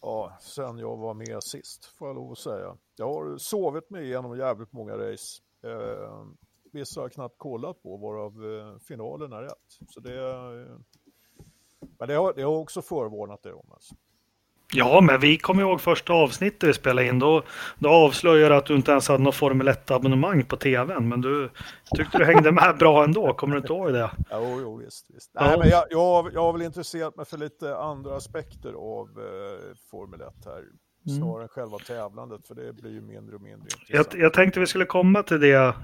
ja, 0.00 0.36
sen 0.40 0.78
jag 0.78 0.96
var 0.96 1.14
med 1.14 1.42
sist, 1.42 1.84
får 1.84 2.08
jag 2.08 2.14
lov 2.14 2.32
att 2.32 2.38
säga. 2.38 2.76
Jag 2.96 3.14
har 3.14 3.38
sovit 3.38 3.90
mig 3.90 4.04
igenom 4.04 4.38
jävligt 4.38 4.72
många 4.72 4.98
race. 4.98 5.42
Eh, 5.62 6.26
vissa 6.72 7.00
har 7.00 7.04
jag 7.04 7.12
knappt 7.12 7.38
kollat 7.38 7.82
på, 7.82 7.96
varav 7.96 8.52
eh, 8.52 8.78
finalen 8.78 9.32
är 9.32 9.42
rätt. 9.42 9.78
Så 9.88 10.00
det, 10.00 10.28
eh, 10.28 10.78
men 11.98 12.08
det 12.08 12.14
har, 12.14 12.32
det 12.32 12.42
har 12.42 12.56
också 12.56 12.82
förvarnat 12.82 13.42
det 13.42 13.52
om. 13.52 13.72
Alltså. 13.72 13.94
Ja, 14.74 15.00
men 15.00 15.20
vi 15.20 15.38
kommer 15.38 15.62
ihåg 15.62 15.80
första 15.80 16.12
avsnittet 16.12 16.68
vi 16.68 16.72
spelade 16.72 17.08
in. 17.08 17.18
Då, 17.18 17.42
då 17.78 17.88
avslöjade 17.88 18.56
att 18.56 18.66
du 18.66 18.74
inte 18.74 18.90
ens 18.90 19.08
hade 19.08 19.22
något 19.22 19.34
Formel 19.34 19.68
1-abonnemang 19.68 20.44
på 20.44 20.56
tvn. 20.56 21.08
Men 21.08 21.20
du 21.20 21.50
tyckte 21.96 22.18
du 22.18 22.24
hängde 22.24 22.52
med 22.52 22.76
bra 22.78 23.04
ändå. 23.04 23.34
Kommer 23.34 23.54
du 23.54 23.60
inte 23.60 23.72
ihåg 23.72 23.92
det? 23.92 24.10
Jo, 24.30 24.58
jo 24.60 24.76
visst. 24.76 25.06
visst. 25.08 25.30
Nej, 25.34 25.50
ja. 25.50 25.58
men 25.58 25.68
jag, 25.68 25.84
jag, 25.90 26.30
jag 26.34 26.42
har 26.42 26.52
väl 26.52 26.62
intresserat 26.62 27.16
mig 27.16 27.26
för 27.26 27.38
lite 27.38 27.76
andra 27.76 28.16
aspekter 28.16 28.72
av 28.72 29.08
eh, 29.18 29.76
Formel 29.90 30.20
1 30.20 30.28
här. 30.44 30.58
Mm. 31.06 31.18
Snarare 31.18 31.34
mm. 31.34 31.42
än 31.42 31.48
själva 31.48 31.78
tävlandet, 31.78 32.46
för 32.46 32.54
det 32.54 32.72
blir 32.72 32.90
ju 32.90 33.00
mindre 33.00 33.36
och 33.36 33.42
mindre 33.42 33.68
intressant. 33.80 34.12
Jag, 34.12 34.22
jag 34.22 34.32
tänkte 34.32 34.60
vi 34.60 34.66
skulle 34.66 34.84
komma 34.84 35.22
till 35.22 35.40
det 35.40 35.54
eh, 35.54 35.74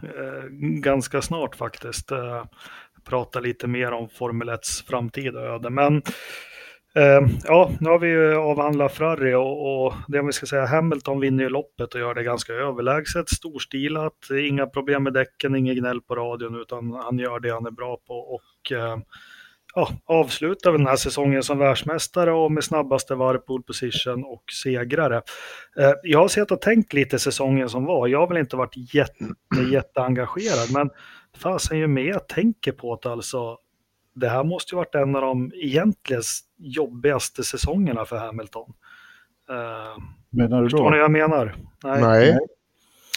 ganska 0.60 1.22
snart 1.22 1.56
faktiskt. 1.56 2.10
Eh, 2.10 2.44
prata 3.04 3.40
lite 3.40 3.66
mer 3.66 3.92
om 3.92 4.08
Formel 4.08 4.50
1s 4.50 4.86
framtida 4.86 5.40
öde. 5.40 5.70
Men 5.70 6.02
Uh, 6.98 7.28
ja, 7.44 7.70
nu 7.80 7.90
har 7.90 7.98
vi 7.98 8.08
ju 8.08 8.34
avhandlat 8.34 8.92
Ferrari 8.94 9.34
och, 9.34 9.86
och 9.86 9.94
det 10.08 10.22
vi 10.22 10.32
ska 10.32 10.46
säga 10.46 10.66
Hamilton 10.66 11.20
vinner 11.20 11.44
ju 11.44 11.50
loppet 11.50 11.94
och 11.94 12.00
gör 12.00 12.14
det 12.14 12.22
ganska 12.22 12.52
överlägset, 12.52 13.28
storstilat, 13.28 14.30
inga 14.40 14.66
problem 14.66 15.02
med 15.02 15.12
däcken, 15.12 15.56
inget 15.56 15.76
gnäll 15.76 16.00
på 16.00 16.14
radion 16.14 16.60
utan 16.60 16.92
han 16.92 17.18
gör 17.18 17.40
det 17.40 17.52
han 17.52 17.66
är 17.66 17.70
bra 17.70 17.96
på 18.06 18.14
och 18.14 18.72
uh, 18.72 18.96
ja, 19.74 19.88
avslutar 20.04 20.72
den 20.72 20.86
här 20.86 20.96
säsongen 20.96 21.42
som 21.42 21.58
världsmästare 21.58 22.32
och 22.32 22.52
med 22.52 22.64
snabbaste 22.64 23.14
varv, 23.14 23.38
pole 23.38 23.62
position 23.62 24.24
och 24.24 24.44
segrare. 24.62 25.16
Uh, 25.80 25.92
jag 26.02 26.18
har 26.18 26.28
sett 26.28 26.50
och 26.50 26.60
tänkt 26.60 26.92
lite 26.92 27.18
säsongen 27.18 27.68
som 27.68 27.84
var, 27.84 28.08
jag 28.08 28.18
har 28.18 28.28
väl 28.28 28.38
inte 28.38 28.56
varit 28.56 28.94
jätte, 28.94 29.24
jätteengagerad 29.72 30.72
men 30.72 30.90
fasen 31.36 31.78
ju 31.78 31.86
mer 31.86 32.08
jag 32.08 32.28
tänker 32.28 32.72
på 32.72 32.98
det 33.02 33.12
alltså 33.12 33.58
det 34.14 34.28
här 34.28 34.44
måste 34.44 34.74
ju 34.74 34.76
varit 34.76 34.94
en 34.94 35.16
av 35.16 35.22
de 35.22 35.52
egentligen 35.54 36.22
jobbigaste 36.58 37.44
säsongerna 37.44 38.04
för 38.04 38.16
Hamilton. 38.16 38.72
Uh, 39.50 40.04
menar 40.30 40.56
du 40.56 40.68
då? 40.68 40.70
Förstår 40.70 40.90
ni 40.90 40.96
vad 40.96 41.04
jag 41.04 41.10
menar? 41.10 41.56
Nej. 41.84 42.00
Nej. 42.00 42.38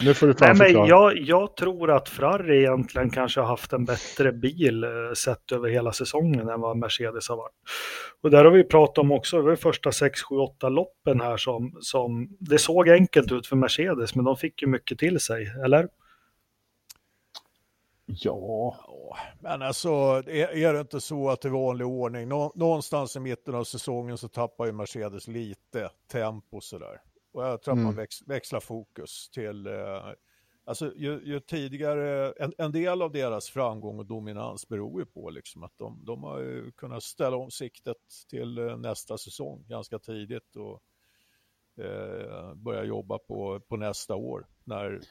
Nu 0.02 0.14
får 0.14 0.28
du 0.28 0.34
ta 0.34 0.54
Nej, 0.54 0.74
men 0.74 0.88
jag, 0.88 1.18
jag 1.18 1.56
tror 1.56 1.92
att 1.92 2.10
Ferrari 2.10 2.58
egentligen 2.58 3.10
kanske 3.10 3.40
har 3.40 3.48
haft 3.48 3.74
en 3.74 3.86
bättre 3.86 4.32
bil 4.32 4.84
eh, 4.84 4.90
sett 5.18 5.52
över 5.52 5.70
hela 5.70 5.94
säsongen 5.94 6.50
än 6.50 6.62
vad 6.62 6.78
Mercedes 6.78 7.30
har 7.30 7.38
varit. 7.38 7.56
Och 8.24 8.32
där 8.32 8.46
har 8.46 8.52
vi 8.52 8.64
pratat 8.64 8.98
om 8.98 9.12
också, 9.12 9.38
det 9.38 9.44
var 9.44 9.56
första 9.56 9.92
6, 9.92 10.22
7, 10.22 10.36
8 10.36 10.70
loppen 10.70 11.22
här 11.22 11.38
som, 11.38 11.78
som 11.82 12.38
det 12.40 12.58
såg 12.58 12.90
enkelt 12.90 13.32
ut 13.32 13.48
för 13.48 13.56
Mercedes, 13.56 14.16
men 14.16 14.26
de 14.26 14.38
fick 14.38 14.62
ju 14.62 14.68
mycket 14.68 15.00
till 15.00 15.20
sig, 15.20 15.52
eller? 15.66 15.88
Ja. 18.08 18.78
Men 19.40 19.62
alltså, 19.62 19.90
är, 20.28 20.58
är 20.58 20.74
det 20.74 20.80
inte 20.80 21.02
så 21.02 21.30
att 21.30 21.46
i 21.46 21.50
vanlig 21.50 21.88
ordning, 21.88 22.28
någonstans 22.28 23.16
i 23.16 23.20
mitten 23.20 23.56
av 23.56 23.64
säsongen 23.64 24.18
så 24.18 24.28
tappar 24.28 24.66
ju 24.66 24.72
Mercedes 24.72 25.28
lite 25.28 25.90
tempo 26.12 26.62
sådär. 26.62 27.02
Och 27.34 27.44
jag 27.44 27.62
tror 27.62 27.74
att 27.74 27.78
man 27.78 27.86
mm. 27.86 27.96
väx, 27.96 28.22
växlar 28.28 28.60
fokus 28.60 29.30
till, 29.30 29.68
eh, 29.68 30.06
alltså 30.66 30.94
ju, 30.96 31.22
ju 31.24 31.40
tidigare, 31.40 32.34
en, 32.40 32.54
en, 32.58 32.72
del 32.72 33.02
av 33.02 33.12
deras 33.12 33.50
framgång 33.50 34.00
och 34.00 34.06
dominans 34.06 34.68
beror 34.68 35.00
ju 35.00 35.06
på 35.06 35.30
liksom 35.30 35.64
att 35.64 35.78
de, 35.78 36.06
de 36.06 36.24
har 36.24 36.40
ju 36.40 36.72
kunnat 36.72 37.04
ställa 37.04 37.38
om 37.38 37.52
siktet 37.52 37.98
till 38.30 38.58
eh, 38.58 38.78
nästa 38.78 39.18
säsong 39.18 39.66
ganska 39.68 40.00
tidigt 40.00 40.56
och 40.56 40.84
eh, 41.84 42.54
börja 42.56 42.84
jobba 42.84 43.18
på, 43.18 43.60
på 43.60 43.78
nästa 43.78 44.16
år 44.16 44.48
när 44.64 45.02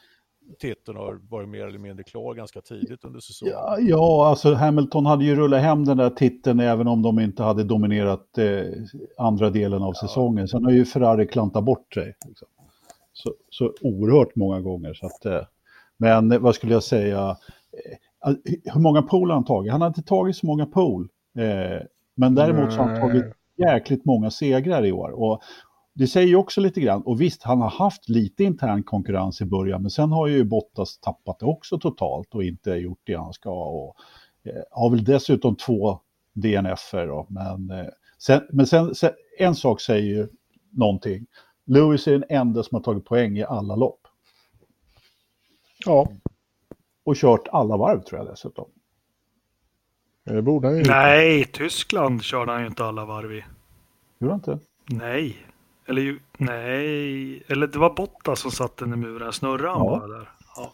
titeln 0.59 0.97
har 0.97 1.21
varit 1.31 1.49
mer 1.49 1.67
eller 1.67 1.79
mindre 1.79 2.05
klar 2.05 2.35
ganska 2.35 2.61
tidigt 2.61 3.05
under 3.05 3.21
säsongen. 3.21 3.55
Ja, 3.55 3.79
ja, 3.81 4.27
alltså 4.29 4.55
Hamilton 4.55 5.07
hade 5.07 5.25
ju 5.25 5.35
rullat 5.35 5.63
hem 5.63 5.85
den 5.85 5.97
där 5.97 6.11
titeln 6.11 6.61
även 6.61 6.89
om 6.89 7.03
de 7.03 7.21
inte 7.21 7.43
hade 7.43 7.65
dominerat 7.65 8.39
eh, 8.39 8.63
andra 9.19 9.51
delen 9.51 9.83
av 9.83 9.95
ja. 10.01 10.09
säsongen. 10.09 10.49
Sen 10.49 10.65
har 10.65 10.73
ju 10.73 10.85
Ferrari 10.85 11.27
klantat 11.27 11.65
bort 11.65 11.95
sig. 11.95 12.15
Liksom. 12.27 12.49
Så, 13.13 13.33
så 13.51 13.73
oerhört 13.81 14.37
många 14.37 14.61
gånger. 14.61 14.95
Så 14.95 15.07
att, 15.07 15.27
eh, 15.27 15.43
men 15.97 16.43
vad 16.43 16.55
skulle 16.55 16.73
jag 16.73 16.83
säga? 16.83 17.37
Eh, 18.27 18.35
hur 18.65 18.81
många 18.81 19.03
pool 19.03 19.31
har 19.31 19.35
han 19.35 19.45
tagit? 19.45 19.73
Han 19.73 19.81
har 19.81 19.89
inte 19.89 20.03
tagit 20.03 20.37
så 20.37 20.47
många 20.47 20.67
pool. 20.67 21.09
Eh, 21.39 21.87
men 22.17 22.35
däremot 22.35 22.73
så 22.73 22.79
har 22.79 22.89
han 22.89 23.01
tagit 23.01 23.25
jäkligt 23.57 24.05
många 24.05 24.31
segrar 24.31 24.87
i 24.87 24.93
år. 24.93 25.11
Och 25.11 25.43
det 25.99 26.07
säger 26.07 26.29
ju 26.29 26.37
också 26.37 26.61
lite 26.61 26.81
grann, 26.81 27.03
och 27.03 27.21
visst 27.21 27.43
han 27.43 27.61
har 27.61 27.71
haft 27.71 28.09
lite 28.09 28.45
intern 28.45 28.83
konkurrens 28.83 29.41
i 29.41 29.45
början, 29.45 29.83
men 29.83 29.91
sen 29.91 30.13
har 30.13 30.27
ju 30.27 30.45
Bottas 30.45 30.99
tappat 30.99 31.39
det 31.39 31.47
också 31.47 31.79
totalt 31.79 32.35
och 32.35 32.45
inte 32.45 32.71
gjort 32.71 33.01
det 33.05 33.15
han 33.15 33.33
ska. 33.33 33.51
Och, 33.51 33.97
eh, 34.45 34.63
har 34.71 34.91
väl 34.91 35.05
dessutom 35.05 35.57
två 35.57 36.01
DNF-er 36.33 37.07
då, 37.07 37.27
men, 37.29 37.71
eh, 37.71 37.87
sen, 38.19 38.43
men 38.51 38.67
sen, 38.67 38.95
sen, 38.95 39.11
en 39.39 39.55
sak 39.55 39.81
säger 39.81 40.03
ju 40.03 40.29
någonting. 40.71 41.27
Lewis 41.67 42.07
är 42.07 42.13
den 42.13 42.25
enda 42.29 42.63
som 42.63 42.75
har 42.75 42.83
tagit 42.83 43.05
poäng 43.05 43.39
i 43.39 43.45
alla 43.45 43.77
lopp. 43.77 44.01
Ja. 45.87 46.09
Och 47.05 47.17
kört 47.17 47.49
alla 47.49 47.77
varv 47.77 48.03
tror 48.03 48.21
jag 48.21 48.29
dessutom. 48.29 48.69
Det 50.25 50.43
borde 50.43 50.69
han 50.69 50.77
ju. 50.77 50.83
Nej, 50.87 51.45
Tyskland 51.45 52.23
körde 52.23 52.53
han 52.53 52.61
ju 52.61 52.67
inte 52.67 52.85
alla 52.85 53.05
varv 53.05 53.33
i. 53.33 53.45
Gjorde 54.19 54.33
han 54.33 54.41
inte? 54.41 54.59
Nej. 54.87 55.37
Eller 55.89 56.03
ju, 56.03 56.19
nej, 56.37 57.43
eller 57.49 57.67
det 57.67 57.79
var 57.79 57.95
Botta 57.95 58.37
som 58.37 58.51
satte 58.51 58.85
den 58.85 58.93
i 58.93 58.97
muren. 58.97 59.33
Snurrade 59.33 59.69
han 59.69 59.87
ja. 59.87 59.99
bara 59.99 60.19
där? 60.19 60.29
Ja. 60.57 60.73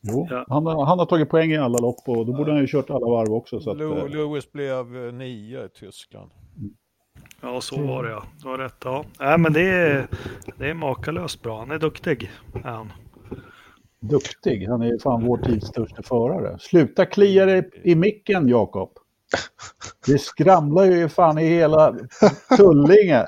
Jo, 0.00 0.26
ja. 0.30 0.44
han, 0.48 0.66
han 0.66 0.98
har 0.98 1.06
tagit 1.06 1.28
poäng 1.28 1.52
i 1.52 1.56
alla 1.56 1.78
lopp 1.78 2.08
och 2.08 2.26
då 2.26 2.32
borde 2.32 2.52
han 2.52 2.60
ju 2.60 2.66
kört 2.66 2.90
alla 2.90 3.06
varv 3.06 3.32
också. 3.32 3.60
Så 3.60 3.70
att, 3.70 3.80
eh, 3.80 4.08
Lewis 4.08 4.52
blev 4.52 5.06
eh, 5.06 5.12
nio 5.12 5.64
i 5.64 5.68
Tyskland. 5.68 6.30
Ja, 7.40 7.60
så 7.60 7.82
var 7.82 8.02
det 8.02 8.10
ja. 8.10 8.22
Du 8.42 8.48
har 8.48 8.58
rätt. 8.58 8.76
Ja. 8.84 9.04
Nej, 9.20 9.38
men 9.38 9.52
det 9.52 9.62
är, 9.62 10.08
det 10.58 10.70
är 10.70 10.74
makalöst 10.74 11.42
bra. 11.42 11.58
Han 11.58 11.70
är 11.70 11.78
duktig. 11.78 12.30
Är 12.54 12.70
han. 12.70 12.92
Duktig? 14.00 14.68
Han 14.68 14.82
är 14.82 14.98
fan 14.98 15.26
vår 15.26 15.38
tids 15.38 15.66
största 15.66 16.02
förare. 16.02 16.58
Sluta 16.60 17.06
klia 17.06 17.46
dig 17.46 17.70
i 17.84 17.94
micken, 17.94 18.48
Jakob. 18.48 18.90
Det 20.06 20.18
skramlar 20.18 20.84
ju 20.84 21.08
fan 21.08 21.38
i 21.38 21.44
hela 21.44 21.96
Tullinge. 22.56 23.26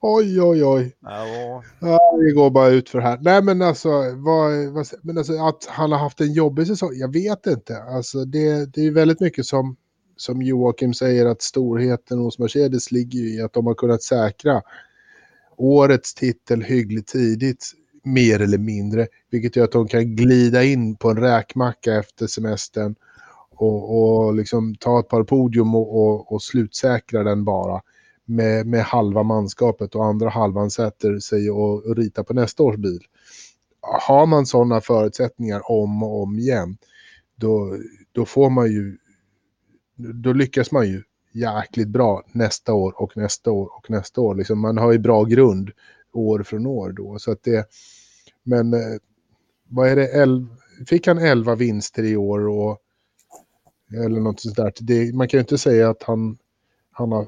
Oj, 0.00 0.42
oj, 0.42 0.64
oj. 0.64 0.96
Ja. 1.00 1.62
ja, 1.80 2.18
det 2.18 2.32
går 2.32 2.50
bara 2.50 2.68
ut 2.68 2.88
för 2.88 2.98
här. 2.98 3.18
Nej, 3.20 3.42
men 3.42 3.62
alltså, 3.62 3.88
vad, 4.14 4.66
vad, 4.72 4.86
men 5.02 5.18
alltså, 5.18 5.32
att 5.32 5.66
han 5.68 5.92
har 5.92 5.98
haft 5.98 6.20
en 6.20 6.32
jobbig 6.32 6.66
säsong, 6.66 6.90
jag 6.94 7.12
vet 7.12 7.46
inte. 7.46 7.82
Alltså, 7.82 8.24
det, 8.24 8.74
det 8.74 8.86
är 8.86 8.90
väldigt 8.90 9.20
mycket 9.20 9.46
som, 9.46 9.76
som 10.16 10.42
Joakim 10.42 10.94
säger 10.94 11.26
att 11.26 11.42
storheten 11.42 12.18
hos 12.18 12.38
Mercedes 12.38 12.92
ligger 12.92 13.20
i 13.20 13.40
att 13.42 13.52
de 13.52 13.66
har 13.66 13.74
kunnat 13.74 14.02
säkra 14.02 14.62
årets 15.56 16.14
titel 16.14 16.62
hyggligt 16.62 17.08
tidigt, 17.08 17.72
mer 18.02 18.40
eller 18.40 18.58
mindre, 18.58 19.06
vilket 19.30 19.56
gör 19.56 19.64
att 19.64 19.72
de 19.72 19.88
kan 19.88 20.16
glida 20.16 20.64
in 20.64 20.96
på 20.96 21.10
en 21.10 21.16
räkmacka 21.16 21.94
efter 21.94 22.26
semestern 22.26 22.94
och, 23.50 24.24
och 24.26 24.34
liksom 24.34 24.74
ta 24.74 25.00
ett 25.00 25.08
par 25.08 25.24
podium 25.24 25.74
och, 25.74 26.02
och, 26.02 26.32
och 26.32 26.42
slutsäkra 26.42 27.22
den 27.22 27.44
bara 27.44 27.82
med, 28.26 28.66
med 28.66 28.82
halva 28.82 29.22
manskapet 29.22 29.94
och 29.94 30.04
andra 30.04 30.28
halvan 30.28 30.70
sätter 30.70 31.18
sig 31.18 31.50
och, 31.50 31.86
och 31.86 31.96
ritar 31.96 32.22
på 32.22 32.34
nästa 32.34 32.62
års 32.62 32.76
bil. 32.76 33.00
Har 33.80 34.26
man 34.26 34.46
sådana 34.46 34.80
förutsättningar 34.80 35.70
om 35.70 36.02
och 36.02 36.22
om 36.22 36.38
igen, 36.38 36.76
då, 37.36 37.76
då 38.12 38.24
får 38.24 38.50
man 38.50 38.72
ju, 38.72 38.98
då 39.96 40.32
lyckas 40.32 40.72
man 40.72 40.88
ju 40.88 41.02
jäkligt 41.32 41.88
bra 41.88 42.22
nästa 42.32 42.74
år 42.74 43.02
och 43.02 43.16
nästa 43.16 43.50
år 43.50 43.70
och 43.76 43.90
nästa 43.90 44.20
år. 44.20 44.34
Liksom 44.34 44.60
man 44.60 44.78
har 44.78 44.92
ju 44.92 44.98
bra 44.98 45.24
grund 45.24 45.70
år 46.12 46.42
från 46.42 46.66
år 46.66 46.92
då. 46.92 47.18
Så 47.18 47.32
att 47.32 47.42
det, 47.42 47.66
men 48.42 48.74
eh, 48.74 48.98
vad 49.68 49.88
är 49.88 49.96
det, 49.96 50.08
elv, 50.08 50.46
fick 50.86 51.06
han 51.06 51.18
11 51.18 51.54
vinster 51.54 52.02
i 52.02 52.16
år 52.16 52.48
och 52.48 52.78
eller 53.92 54.20
något 54.20 54.40
sånt 54.40 54.56
där. 54.56 54.72
Det, 54.80 55.14
man 55.14 55.28
kan 55.28 55.38
ju 55.38 55.42
inte 55.42 55.58
säga 55.58 55.90
att 55.90 56.02
han, 56.02 56.38
han 56.90 57.12
har 57.12 57.26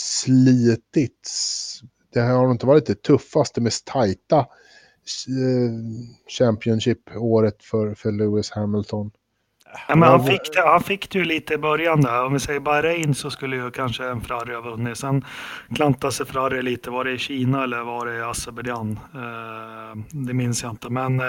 slitit. 0.00 1.32
Det 2.12 2.20
här 2.20 2.34
har 2.34 2.50
inte 2.50 2.66
varit 2.66 2.86
det 2.86 3.02
tuffaste, 3.02 3.60
mest 3.60 3.86
tajta 3.86 4.38
eh, 4.38 4.46
Championship-året 6.38 7.64
för, 7.64 7.94
för 7.94 8.12
Lewis 8.12 8.50
Hamilton. 8.50 9.10
Ja, 9.88 9.96
men 9.96 10.08
han, 10.08 10.26
fick 10.26 10.54
det, 10.54 10.60
han 10.60 10.82
fick 10.82 11.10
det 11.10 11.18
ju 11.18 11.24
lite 11.24 11.54
i 11.54 11.58
början 11.58 12.00
där. 12.00 12.24
Om 12.24 12.32
vi 12.32 12.40
säger 12.40 12.60
Bahrain 12.60 13.14
så 13.14 13.30
skulle 13.30 13.56
ju 13.56 13.70
kanske 13.70 14.08
en 14.08 14.20
Ferrari 14.20 14.54
ha 14.54 14.60
vunnit. 14.60 14.98
Sen 14.98 15.24
klantade 15.74 16.12
sig 16.12 16.26
Ferrari 16.26 16.62
lite. 16.62 16.90
Var 16.90 17.04
det 17.04 17.12
i 17.12 17.18
Kina 17.18 17.64
eller 17.64 17.82
var 17.82 18.06
det 18.06 18.16
i 18.16 18.20
Azerbajdzjan? 18.20 19.00
Eh, 19.14 20.18
det 20.26 20.34
minns 20.34 20.62
jag 20.62 20.72
inte. 20.72 20.90
Men 20.90 21.20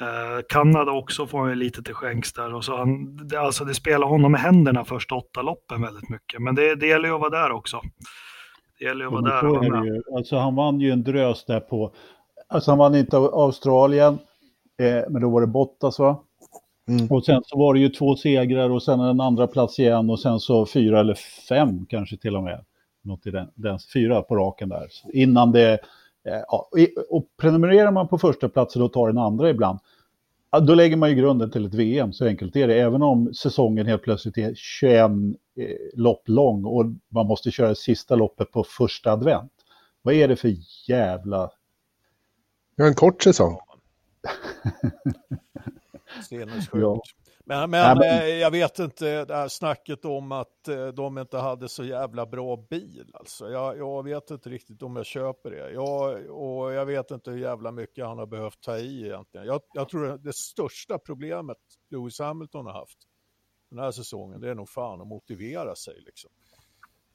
eh, 0.00 0.42
Kanada 0.48 0.92
också 0.92 1.26
får 1.26 1.38
han 1.38 1.58
lite 1.58 1.82
till 1.82 1.94
skänks 1.94 2.32
där. 2.32 2.54
Och 2.54 2.64
så 2.64 2.76
han, 2.76 3.16
det, 3.26 3.40
alltså 3.40 3.64
det 3.64 3.74
spelar 3.74 4.06
honom 4.06 4.34
i 4.34 4.38
händerna 4.38 4.84
första 4.84 5.14
åtta 5.14 5.42
loppen 5.42 5.82
väldigt 5.82 6.08
mycket. 6.08 6.42
Men 6.42 6.54
det, 6.54 6.74
det 6.74 6.86
gäller 6.86 7.08
ju 7.08 7.14
att 7.14 7.20
vara 7.20 7.42
där 7.42 7.52
också. 7.52 7.80
Det 8.78 8.84
gäller 8.84 9.00
ju 9.00 9.06
att 9.06 9.12
vara 9.12 9.22
där. 9.22 9.70
Han, 9.70 10.02
alltså 10.16 10.36
han 10.36 10.54
vann 10.54 10.80
ju 10.80 10.90
en 10.90 11.02
drös 11.02 11.44
där 11.44 11.60
på, 11.60 11.92
alltså 12.48 12.70
han 12.70 12.78
vann 12.78 12.94
inte 12.94 13.16
Australien, 13.16 14.18
eh, 14.78 15.02
men 15.08 15.22
då 15.22 15.30
var 15.30 15.40
det 15.40 15.46
Bottas 15.46 15.98
va? 15.98 16.22
Mm. 16.88 17.06
Och 17.10 17.24
sen 17.24 17.42
så 17.44 17.58
var 17.58 17.74
det 17.74 17.80
ju 17.80 17.88
två 17.88 18.16
segrar 18.16 18.70
och 18.70 18.82
sen 18.82 19.00
en 19.00 19.20
andra 19.20 19.46
plats 19.46 19.78
igen 19.78 20.10
och 20.10 20.20
sen 20.20 20.40
så 20.40 20.66
fyra 20.66 21.00
eller 21.00 21.14
fem 21.48 21.86
kanske 21.86 22.16
till 22.16 22.36
och 22.36 22.42
med. 22.42 22.64
Något 23.02 23.26
i 23.26 23.30
den, 23.30 23.48
den 23.54 23.78
fyra 23.94 24.22
på 24.22 24.36
raken 24.36 24.68
där. 24.68 24.86
Innan 25.12 25.52
det 25.52 25.78
ja, 26.26 26.68
och 27.08 27.28
prenumererar 27.36 27.92
man 27.92 28.08
på 28.08 28.18
första 28.18 28.48
platsen 28.48 28.82
och 28.82 28.92
tar 28.92 29.06
den 29.06 29.18
andra 29.18 29.50
ibland, 29.50 29.78
då 30.62 30.74
lägger 30.74 30.96
man 30.96 31.10
ju 31.10 31.14
grunden 31.14 31.50
till 31.50 31.66
ett 31.66 31.74
VM, 31.74 32.12
så 32.12 32.26
enkelt 32.26 32.56
är 32.56 32.68
det. 32.68 32.80
Även 32.80 33.02
om 33.02 33.34
säsongen 33.34 33.86
helt 33.86 34.02
plötsligt 34.02 34.38
är 34.38 34.54
21 34.54 35.00
eh, 35.00 35.10
lopp 35.94 36.28
lång 36.28 36.64
och 36.64 36.84
man 37.08 37.26
måste 37.26 37.50
köra 37.50 37.74
sista 37.74 38.14
loppet 38.14 38.52
på 38.52 38.64
första 38.64 39.12
advent. 39.12 39.52
Vad 40.02 40.14
är 40.14 40.28
det 40.28 40.36
för 40.36 40.54
jävla... 40.88 41.50
Ja, 42.76 42.86
en 42.86 42.94
kort 42.94 43.22
säsong. 43.22 43.58
ja. 46.80 47.02
Men, 47.48 47.70
men, 47.70 47.98
men, 47.98 48.20
eh, 48.20 48.26
jag 48.26 48.50
vet 48.50 48.78
inte, 48.78 49.24
det 49.24 49.34
här 49.34 49.48
snacket 49.48 50.04
om 50.04 50.32
att 50.32 50.68
eh, 50.68 50.86
de 50.86 51.18
inte 51.18 51.38
hade 51.38 51.68
så 51.68 51.84
jävla 51.84 52.26
bra 52.26 52.56
bil. 52.70 53.10
Alltså. 53.14 53.50
Jag, 53.50 53.78
jag 53.78 54.02
vet 54.02 54.30
inte 54.30 54.50
riktigt 54.50 54.82
om 54.82 54.96
jag 54.96 55.06
köper 55.06 55.50
det. 55.50 55.72
Jag, 55.72 56.30
och 56.30 56.72
jag 56.72 56.86
vet 56.86 57.10
inte 57.10 57.30
hur 57.30 57.38
jävla 57.38 57.72
mycket 57.72 58.06
han 58.06 58.18
har 58.18 58.26
behövt 58.26 58.60
ta 58.60 58.78
i 58.78 59.06
egentligen. 59.06 59.46
Jag, 59.46 59.60
jag 59.72 59.88
tror 59.88 60.10
att 60.10 60.24
det 60.24 60.32
största 60.32 60.98
problemet 60.98 61.56
Lewis 61.90 62.18
Hamilton 62.18 62.66
har 62.66 62.72
haft 62.72 62.98
den 63.70 63.78
här 63.78 63.90
säsongen, 63.90 64.40
det 64.40 64.50
är 64.50 64.54
nog 64.54 64.68
fan 64.68 65.00
att 65.00 65.06
motivera 65.06 65.74
sig. 65.74 65.94
Liksom. 66.06 66.30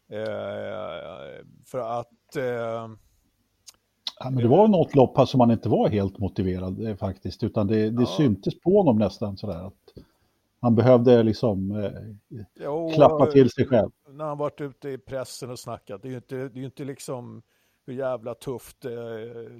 Eh, 0.09 1.45
för 1.65 1.99
att... 1.99 2.35
Eh, 2.35 2.87
Ja, 4.23 4.29
men 4.29 4.43
det 4.43 4.49
var 4.49 4.67
något 4.67 4.95
lopp 4.95 5.29
som 5.29 5.39
han 5.39 5.51
inte 5.51 5.69
var 5.69 5.89
helt 5.89 6.19
motiverad 6.19 6.85
eh, 6.85 6.95
faktiskt, 6.95 7.43
utan 7.43 7.67
det, 7.67 7.89
det 7.89 8.01
ja. 8.01 8.07
syntes 8.17 8.59
på 8.59 8.77
honom 8.77 8.97
nästan 8.97 9.37
sådär. 9.37 9.67
Att 9.67 9.80
han 10.61 10.75
behövde 10.75 11.23
liksom 11.23 11.71
eh, 11.71 12.39
jo, 12.59 12.91
klappa 12.95 13.25
till 13.25 13.49
sig 13.49 13.67
själv. 13.67 13.89
När 14.09 14.25
han 14.25 14.37
varit 14.37 14.61
ute 14.61 14.89
i 14.89 14.97
pressen 14.97 15.49
och 15.49 15.59
snackat, 15.59 16.01
det 16.01 16.07
är 16.07 16.09
ju 16.09 16.15
inte, 16.15 16.35
det 16.35 16.59
är 16.59 16.65
inte 16.65 16.83
liksom 16.83 17.41
hur 17.85 17.93
jävla 17.93 18.33
tufft 18.33 18.85
eh, 18.85 18.91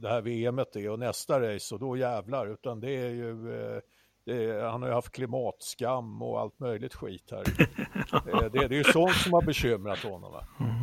det 0.02 0.10
här 0.10 0.22
VMet 0.22 0.76
är 0.76 0.90
och 0.90 1.00
nästa 1.00 1.42
race 1.42 1.76
och 1.76 1.82
då 1.82 1.98
jävlar, 1.98 2.48
utan 2.48 2.80
det 2.80 2.92
är 2.92 3.10
ju 3.10 3.54
eh, 3.54 3.82
är, 4.26 4.64
han 4.64 4.82
har 4.82 4.90
ju 4.90 4.96
haft 4.96 5.12
klimatskam 5.12 6.22
och 6.22 6.40
allt 6.40 6.60
möjligt 6.60 6.96
skit 6.96 7.32
här. 7.32 7.44
Eh, 8.14 8.52
det, 8.52 8.68
det, 8.68 8.76
är 8.76 8.78
ju 8.78 8.84
sånt 8.84 9.16
som 9.16 9.34
har 9.34 9.42
bekymrat 9.42 10.00
honom. 10.00 10.34
Mm. 10.60 10.74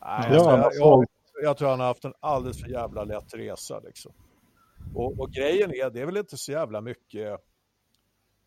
Nej, 0.00 0.28
ja, 0.32 0.58
jag, 0.58 0.72
jag, 0.74 1.04
jag, 1.42 1.56
tror 1.56 1.68
han 1.68 1.80
har 1.80 1.86
haft 1.86 2.04
en 2.04 2.14
alldeles 2.20 2.60
för 2.60 2.68
jävla 2.68 3.04
lätt 3.04 3.34
resa 3.34 3.80
liksom. 3.84 4.12
Och, 4.94 5.20
och, 5.20 5.30
grejen 5.30 5.70
är, 5.70 5.90
det 5.90 6.00
är 6.00 6.06
väl 6.06 6.16
inte 6.16 6.36
så 6.36 6.52
jävla 6.52 6.80
mycket 6.80 7.40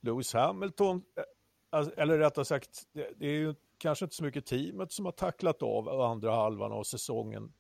Lewis 0.01 0.33
Hamilton, 0.33 0.97
eh, 1.17 1.23
alltså, 1.69 1.93
eller 1.95 2.17
rättare 2.17 2.45
sagt, 2.45 2.69
det, 2.93 3.25
är 3.25 3.31
ju 3.31 3.55
kanske 3.77 4.05
inte 4.05 4.15
så 4.15 4.23
mycket 4.23 4.45
teamet 4.45 4.91
som 4.91 5.05
har 5.05 5.11
tacklat 5.11 5.61
av 5.61 6.01
andra 6.01 6.35
halvan 6.35 6.71
av 6.71 6.83
säsongen. 6.83 7.53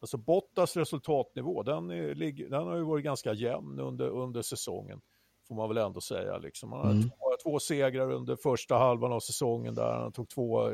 Alltså 0.00 0.16
Bottas 0.16 0.76
resultatnivå, 0.76 1.62
den, 1.62 1.90
är, 1.90 2.48
den 2.50 2.66
har 2.66 2.76
ju 2.76 2.82
varit 2.82 3.04
ganska 3.04 3.32
jämn 3.32 3.80
under, 3.80 4.08
under 4.08 4.42
säsongen, 4.42 5.00
får 5.48 5.54
man 5.54 5.68
väl 5.68 5.78
ändå 5.78 6.00
säga. 6.00 6.38
Liksom. 6.38 6.72
Han 6.72 6.80
har 6.80 6.90
mm. 6.90 7.02
två, 7.02 7.36
två 7.42 7.58
segrar 7.58 8.10
under 8.10 8.36
första 8.36 8.78
halvan 8.78 9.12
av 9.12 9.20
säsongen 9.20 9.74
där, 9.74 9.92
han 9.92 10.12
tog 10.12 10.28
två 10.28 10.70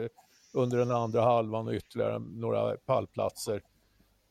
under 0.55 0.79
den 0.79 0.91
andra 0.91 1.23
halvan 1.23 1.69
och 1.69 1.75
ytterligare 1.75 2.19
några 2.19 2.77
pallplatser. 2.77 3.63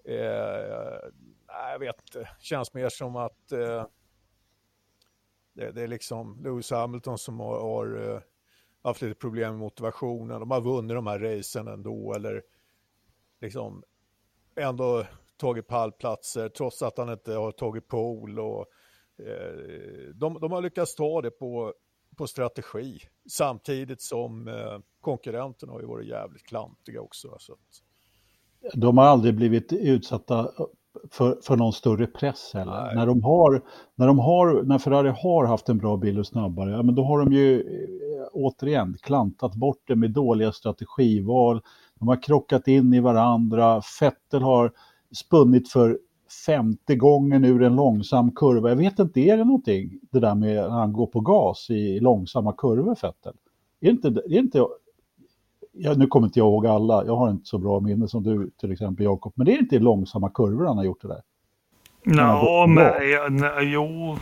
Eh, 0.05 1.09
jag 1.47 1.79
vet 1.79 1.95
inte, 2.01 2.29
känns 2.39 2.73
mer 2.73 2.89
som 2.89 3.15
att 3.15 3.51
eh, 3.51 3.85
det, 5.53 5.71
det, 5.71 5.81
är 5.81 5.87
liksom 5.87 6.43
Lewis 6.43 6.71
Hamilton 6.71 7.17
som 7.17 7.39
har, 7.39 7.61
har 7.61 8.09
eh, 8.09 8.19
haft 8.81 9.01
lite 9.01 9.15
problem 9.15 9.51
med 9.51 9.59
motivationen. 9.59 10.39
De 10.39 10.51
har 10.51 10.61
vunnit 10.61 10.95
de 10.95 11.07
här 11.07 11.19
racen 11.19 11.67
ändå 11.67 12.13
eller 12.13 12.43
liksom 13.41 13.83
ändå 14.55 15.05
tagit 15.37 15.67
pallplatser 15.67 16.49
trots 16.49 16.81
att 16.81 16.97
han 16.97 17.09
inte 17.09 17.33
har 17.33 17.51
tagit 17.51 17.87
pole. 17.87 18.41
Och, 18.41 18.65
eh, 19.17 20.09
de, 20.15 20.39
de, 20.39 20.51
har 20.51 20.61
lyckats 20.61 20.95
ta 20.95 21.21
det 21.21 21.31
på, 21.31 21.73
på 22.15 22.27
strategi 22.27 22.99
samtidigt 23.29 24.01
som 24.01 24.47
eh, 24.47 24.79
konkurrenterna 25.01 25.71
har 25.71 25.79
ju 25.79 25.87
varit 25.87 26.07
jävligt 26.07 26.43
klantiga 26.43 27.01
också. 27.01 27.35
Så 27.39 27.53
att... 27.53 27.59
De 28.73 28.97
har 28.97 29.05
aldrig 29.05 29.35
blivit 29.35 29.73
utsatta 29.73 30.51
för, 31.11 31.37
för 31.43 31.55
någon 31.55 31.73
större 31.73 32.07
press 32.07 32.51
heller. 32.53 32.95
När, 32.95 33.07
de 33.07 33.23
har, 33.23 33.61
när, 33.95 34.07
de 34.07 34.19
har, 34.19 34.63
när 34.63 34.77
Ferrari 34.77 35.13
har 35.23 35.45
haft 35.45 35.69
en 35.69 35.77
bra 35.77 35.97
bil 35.97 36.19
och 36.19 36.27
snabbare, 36.27 36.71
ja, 36.71 36.83
men 36.83 36.95
då 36.95 37.03
har 37.03 37.19
de 37.19 37.33
ju 37.33 37.59
eh, 37.59 38.27
återigen 38.33 38.97
klantat 39.01 39.55
bort 39.55 39.81
det 39.87 39.95
med 39.95 40.11
dåliga 40.11 40.51
strategival. 40.51 41.61
De 41.99 42.07
har 42.07 42.23
krockat 42.23 42.67
in 42.67 42.93
i 42.93 42.99
varandra. 42.99 43.81
Fettel 43.81 44.41
har 44.41 44.71
spunnit 45.11 45.69
för 45.69 45.99
femte 46.45 46.95
gången 46.95 47.45
ur 47.45 47.63
en 47.63 47.75
långsam 47.75 48.31
kurva. 48.31 48.69
Jag 48.69 48.75
vet 48.75 48.99
inte, 48.99 49.19
är 49.19 49.37
det 49.37 49.43
någonting 49.43 49.99
det 50.11 50.19
där 50.19 50.35
med 50.35 50.59
att 50.59 50.71
han 50.71 50.93
går 50.93 51.07
på 51.07 51.19
gas 51.19 51.69
i 51.69 51.99
långsamma 51.99 52.53
kurvor, 52.53 52.95
Fettel? 52.95 53.33
Är 53.79 53.89
inte, 53.89 54.07
är 54.07 54.37
inte 54.37 54.65
ja, 55.73 55.93
nu 55.93 56.07
kommer 56.07 56.27
inte 56.27 56.39
jag 56.39 56.47
ihåg 56.47 56.67
alla, 56.67 57.05
jag 57.05 57.15
har 57.15 57.29
inte 57.29 57.45
så 57.45 57.57
bra 57.57 57.79
minne 57.79 58.07
som 58.07 58.23
du 58.23 58.51
till 58.59 58.71
exempel 58.71 59.05
Jakob, 59.05 59.33
men 59.35 59.45
det 59.45 59.53
är 59.53 59.59
inte 59.59 59.79
långsamma 59.79 60.29
kurvor 60.29 60.65
han 60.65 60.77
har 60.77 60.83
gjort 60.83 61.01
det 61.01 61.07
där. 61.07 61.21
Ja, 62.03 62.65
men 62.67 63.37
ja, 63.39 63.61
jo, 63.61 64.17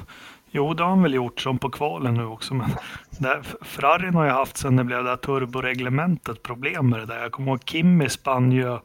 jo, 0.51 0.73
det 0.73 0.83
har 0.83 0.89
han 0.89 1.03
väl 1.03 1.13
gjort 1.13 1.41
som 1.41 1.57
på 1.57 1.69
kvalen 1.69 2.13
nu 2.13 2.25
också. 2.25 2.53
Men 2.53 2.69
där, 3.19 3.41
Ferrarin 3.61 4.13
har 4.13 4.25
ju 4.25 4.31
haft 4.31 4.57
sen 4.57 4.75
det 4.75 4.83
blev 4.83 5.03
det 5.03 5.09
här 5.09 5.17
turboreglementet 5.17 6.43
problem 6.43 6.89
med 6.89 6.99
det 6.99 7.05
där. 7.05 7.21
Jag 7.21 7.31
kommer 7.31 7.51
ihåg 7.51 7.61
Kimmy 7.65 8.09
spann 8.09 8.51
ju 8.51 8.79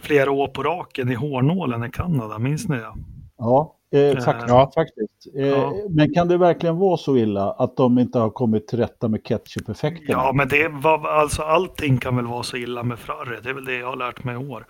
flera 0.00 0.30
år 0.30 0.48
på 0.48 0.62
raken 0.62 1.08
i 1.08 1.14
hårnålen 1.14 1.84
i 1.84 1.90
Kanada, 1.90 2.38
minns 2.38 2.68
ni 2.68 2.76
det? 2.76 2.94
Ja, 3.38 3.76
Eh, 3.92 4.24
faktiskt. 4.24 4.48
Ja. 4.48 4.72
faktiskt. 4.74 5.36
Eh, 5.36 5.48
ja. 5.48 5.74
Men 5.90 6.14
kan 6.14 6.28
det 6.28 6.36
verkligen 6.36 6.76
vara 6.76 6.96
så 6.96 7.16
illa 7.16 7.52
att 7.52 7.76
de 7.76 7.98
inte 7.98 8.18
har 8.18 8.30
kommit 8.30 8.68
till 8.68 8.78
rätta 8.78 9.08
med 9.08 9.22
ketchup-effekten? 9.24 10.06
Ja, 10.08 10.32
men 10.34 10.48
det 10.48 10.68
var, 10.68 11.08
alltså 11.08 11.42
allting 11.42 11.98
kan 11.98 12.16
väl 12.16 12.26
vara 12.26 12.42
så 12.42 12.56
illa 12.56 12.82
med 12.82 12.98
Ferrari. 12.98 13.38
Det 13.42 13.50
är 13.50 13.54
väl 13.54 13.64
det 13.64 13.78
jag 13.78 13.86
har 13.86 13.96
lärt 13.96 14.24
mig 14.24 14.34
i 14.34 14.38
år. 14.38 14.66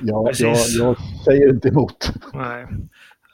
Ja, 0.00 0.30
jag, 0.38 0.56
jag, 0.78 0.96
säger 1.24 1.50
inte 1.50 1.68
emot. 1.68 2.12
Nej, 2.34 2.66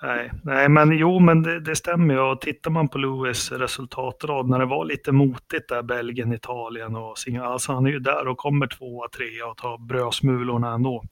nej, 0.02 0.30
nej 0.42 0.68
men 0.68 0.98
jo, 0.98 1.18
men 1.18 1.42
det, 1.42 1.60
det 1.60 1.76
stämmer 1.76 2.14
ju. 2.14 2.20
Och 2.20 2.40
tittar 2.40 2.70
man 2.70 2.88
på 2.88 2.98
Lewis 2.98 3.52
resultatrad 3.52 4.48
när 4.48 4.58
det 4.58 4.66
var 4.66 4.84
lite 4.84 5.12
motigt 5.12 5.68
där, 5.68 5.82
Belgien, 5.82 6.32
Italien 6.32 6.96
och 6.96 7.18
Singapore. 7.18 7.52
Alltså 7.52 7.72
han 7.72 7.86
är 7.86 7.90
ju 7.90 7.98
där 7.98 8.28
och 8.28 8.38
kommer 8.38 8.66
tvåa, 8.66 9.08
trea 9.08 9.46
och 9.46 9.56
tar 9.56 9.78
brödsmulorna 9.78 10.74
ändå. 10.74 11.04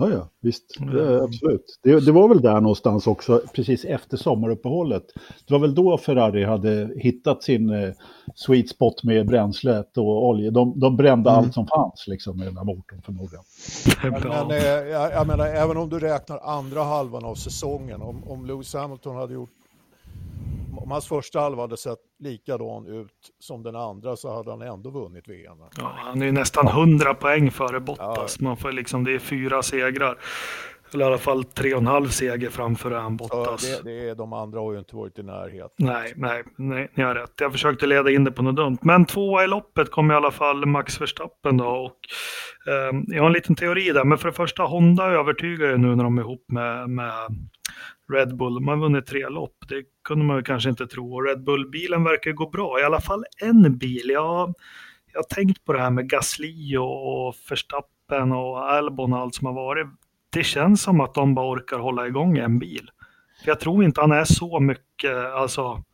Ja, 0.00 0.10
ja, 0.10 0.28
visst. 0.40 0.64
Det, 0.92 1.22
absolut. 1.22 1.78
Det, 1.82 2.00
det, 2.00 2.12
var 2.12 2.28
väl 2.28 2.42
där 2.42 2.60
någonstans 2.60 3.06
också, 3.06 3.42
precis 3.54 3.84
efter 3.84 4.16
sommaruppehållet. 4.16 5.04
Det 5.46 5.52
var 5.52 5.60
väl 5.60 5.74
då 5.74 5.98
Ferrari 5.98 6.44
hade 6.44 6.90
hittat 6.96 7.42
sin 7.42 7.70
eh, 7.70 7.90
sweet 8.34 8.68
spot 8.68 9.04
med 9.04 9.26
bränslet 9.26 9.96
och 9.96 10.26
olja. 10.26 10.50
De, 10.50 10.80
de 10.80 10.96
brände 10.96 11.30
mm. 11.30 11.38
allt 11.38 11.54
som 11.54 11.66
fanns 11.66 12.04
liksom 12.06 12.36
med 12.36 12.46
den 12.46 12.56
här 12.56 12.64
motorn 12.64 13.02
förmodligen. 13.02 13.44
Men, 14.02 14.28
men 14.28 14.50
eh, 14.50 14.66
jag, 14.66 15.12
jag, 15.12 15.26
menar, 15.26 15.46
även 15.46 15.76
om 15.76 15.88
du 15.88 15.98
räknar 15.98 16.38
andra 16.38 16.82
halvan 16.82 17.24
av 17.24 17.34
säsongen, 17.34 18.02
om, 18.02 18.24
om 18.24 18.46
Lewis 18.46 18.74
Hamilton 18.74 19.16
hade 19.16 19.34
gjort 19.34 19.50
om 20.80 20.90
hans 20.90 21.08
första 21.08 21.40
halva 21.40 21.62
hade 21.62 21.76
sett 21.76 21.98
likadan 22.18 22.86
ut 22.86 23.30
som 23.38 23.62
den 23.62 23.76
andra 23.76 24.16
så 24.16 24.34
hade 24.34 24.50
han 24.50 24.62
ändå 24.62 24.90
vunnit 24.90 25.28
VM. 25.28 25.58
Ja, 25.78 25.92
han 25.96 26.22
är 26.22 26.26
ju 26.26 26.32
nästan 26.32 26.68
100 26.68 27.14
poäng 27.14 27.50
före 27.50 27.80
Bottas. 27.80 28.36
Ja. 28.40 28.44
Man 28.44 28.56
får 28.56 28.72
liksom, 28.72 29.04
det 29.04 29.14
är 29.14 29.18
fyra 29.18 29.62
segrar. 29.62 30.18
Eller 30.94 31.04
i 31.04 31.08
alla 31.08 31.18
fall 31.18 31.44
tre 31.44 31.74
och 31.74 31.80
en 31.80 31.86
halv 31.86 32.08
seger 32.08 32.50
framför 32.50 32.90
en 32.90 33.16
Bottas. 33.16 33.68
Ja, 33.68 33.82
det, 33.82 33.90
det 33.90 34.08
är, 34.08 34.14
de 34.14 34.32
andra 34.32 34.60
har 34.60 34.72
ju 34.72 34.78
inte 34.78 34.96
varit 34.96 35.18
i 35.18 35.22
närheten. 35.22 35.86
Nej, 35.86 36.12
nej, 36.16 36.44
nej, 36.56 36.90
ni 36.94 37.02
har 37.02 37.14
rätt. 37.14 37.32
Jag 37.40 37.52
försökte 37.52 37.86
leda 37.86 38.10
in 38.10 38.24
det 38.24 38.32
på 38.32 38.42
något 38.42 38.56
dumt. 38.56 38.78
Men 38.82 39.04
tvåa 39.04 39.44
i 39.44 39.46
loppet 39.46 39.90
kom 39.90 40.10
i 40.10 40.14
alla 40.14 40.30
fall 40.30 40.66
Max 40.66 41.00
Verstappen 41.00 41.56
då. 41.56 41.66
Och, 41.66 41.96
eh, 42.72 43.00
jag 43.06 43.22
har 43.22 43.26
en 43.26 43.32
liten 43.32 43.56
teori 43.56 43.90
där, 43.90 44.04
men 44.04 44.18
för 44.18 44.28
det 44.28 44.34
första, 44.34 44.62
Honda 44.62 45.04
övertygar 45.04 45.70
ju 45.70 45.76
nu 45.76 45.96
när 45.96 46.04
de 46.04 46.18
är 46.18 46.22
ihop 46.22 46.44
med, 46.48 46.90
med 46.90 47.12
Red 48.12 48.36
Bull. 48.36 48.54
De 48.54 48.68
har 48.68 48.76
vunnit 48.76 49.06
tre 49.06 49.28
lopp. 49.28 49.56
Det 49.68 49.84
kunde 50.04 50.24
man 50.24 50.44
kanske 50.44 50.70
inte 50.70 50.86
tro. 50.86 51.14
Och 51.14 51.24
Red 51.26 51.44
Bull-bilen 51.44 52.04
verkar 52.04 52.32
gå 52.32 52.50
bra. 52.50 52.80
I 52.80 52.84
alla 52.84 53.00
fall 53.00 53.24
en 53.42 53.78
bil. 53.78 54.02
Jag, 54.04 54.54
jag 55.12 55.18
har 55.18 55.34
tänkt 55.34 55.64
på 55.64 55.72
det 55.72 55.80
här 55.80 55.90
med 55.90 56.10
Gasly 56.10 56.76
och, 56.76 57.28
och 57.28 57.34
Verstappen 57.50 58.32
och 58.32 58.72
Albon 58.72 59.12
och 59.12 59.18
allt 59.18 59.34
som 59.34 59.46
har 59.46 59.54
varit. 59.54 59.86
Det 60.30 60.44
känns 60.44 60.82
som 60.82 61.00
att 61.00 61.14
de 61.14 61.34
bara 61.34 61.50
orkar 61.50 61.78
hålla 61.78 62.06
igång 62.06 62.38
en 62.38 62.58
bil. 62.58 62.90
För 63.44 63.50
jag 63.50 63.60
tror 63.60 63.84
inte 63.84 64.00
han 64.00 64.12
är 64.12 64.24
så 64.24 64.60
mycket, 64.60 65.16
alltså 65.34 65.84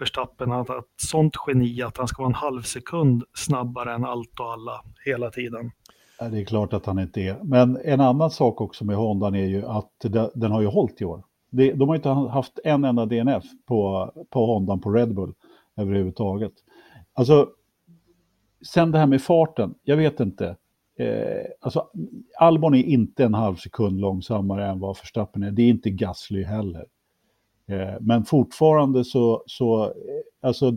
Verstappen, 0.00 0.52
att, 0.52 0.70
att 0.70 0.84
sånt 0.96 1.34
geni 1.46 1.82
att 1.82 1.96
han 1.96 2.08
ska 2.08 2.22
vara 2.22 2.30
en 2.30 2.34
halv 2.34 2.62
sekund 2.62 3.24
snabbare 3.34 3.94
än 3.94 4.04
allt 4.04 4.40
och 4.40 4.52
alla 4.52 4.82
hela 5.04 5.30
tiden. 5.30 5.70
Det 6.18 6.40
är 6.40 6.44
klart 6.44 6.72
att 6.72 6.86
han 6.86 6.98
inte 6.98 7.20
är. 7.20 7.36
Men 7.42 7.78
en 7.84 8.00
annan 8.00 8.30
sak 8.30 8.60
också 8.60 8.84
med 8.84 8.96
Hondan 8.96 9.34
är 9.34 9.46
ju 9.46 9.66
att 9.66 9.90
den 10.34 10.52
har 10.52 10.60
ju 10.60 10.66
hållit 10.66 11.00
i 11.00 11.04
år. 11.04 11.22
De 11.50 11.88
har 11.88 11.96
inte 11.96 12.08
haft 12.08 12.58
en 12.64 12.84
enda 12.84 13.06
DNF 13.06 13.44
på, 13.66 14.12
på 14.30 14.46
Hondan 14.46 14.80
på 14.80 14.90
Red 14.90 15.14
Bull 15.14 15.34
överhuvudtaget. 15.76 16.52
Alltså, 17.12 17.48
sen 18.66 18.90
det 18.90 18.98
här 18.98 19.06
med 19.06 19.22
farten, 19.22 19.74
jag 19.82 19.96
vet 19.96 20.20
inte. 20.20 20.56
Eh, 20.98 21.44
alltså, 21.60 21.88
Albon 22.38 22.74
är 22.74 22.82
inte 22.82 23.24
en 23.24 23.34
halv 23.34 23.56
sekund 23.56 24.00
långsammare 24.00 24.66
än 24.66 24.80
vad 24.80 24.96
Verstappen 24.96 25.42
är. 25.42 25.50
Det 25.50 25.62
är 25.62 25.68
inte 25.68 25.90
Gasly 25.90 26.42
heller. 26.42 26.86
Eh, 27.66 27.94
men 28.00 28.24
fortfarande 28.24 29.04
så, 29.04 29.42
så 29.46 29.84
eh, 29.84 29.90
alltså, 30.40 30.72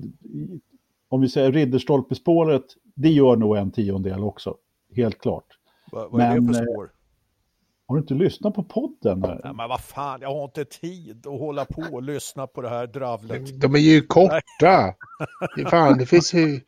om 1.10 1.22
vi 1.22 1.30
säger 1.30 1.52
Ridderstolpespåret, 1.52 2.66
det 2.96 3.10
gör 3.10 3.36
nog 3.36 3.58
en 3.58 3.72
tiondel 3.72 4.24
också. 4.24 4.58
Helt 4.96 5.22
klart. 5.22 5.46
Va, 5.92 6.08
vad 6.12 6.22
är 6.22 6.36
men, 6.36 6.48
det 6.48 6.54
för 6.54 6.64
spår? 6.64 6.92
Har 7.91 7.95
du 7.95 8.01
inte 8.01 8.13
lyssnat 8.13 8.54
på 8.54 8.63
podden? 8.63 9.23
Här? 9.23 9.41
Nej, 9.43 9.54
men 9.54 9.69
vad 9.69 9.82
fan, 9.82 10.21
jag 10.21 10.34
har 10.34 10.43
inte 10.43 10.65
tid 10.65 11.27
att 11.27 11.39
hålla 11.39 11.65
på 11.65 11.82
och 11.91 12.04
lyssna 12.04 12.47
på 12.47 12.62
det 12.62 12.69
här 12.69 12.88
dravlet. 12.88 13.62
De 13.62 13.75
är 13.75 13.80
ju 13.80 14.01
korta. 14.01 14.93
fan, 15.69 15.97
det 15.97 16.06
finns 16.06 16.34
ju... 16.34 16.62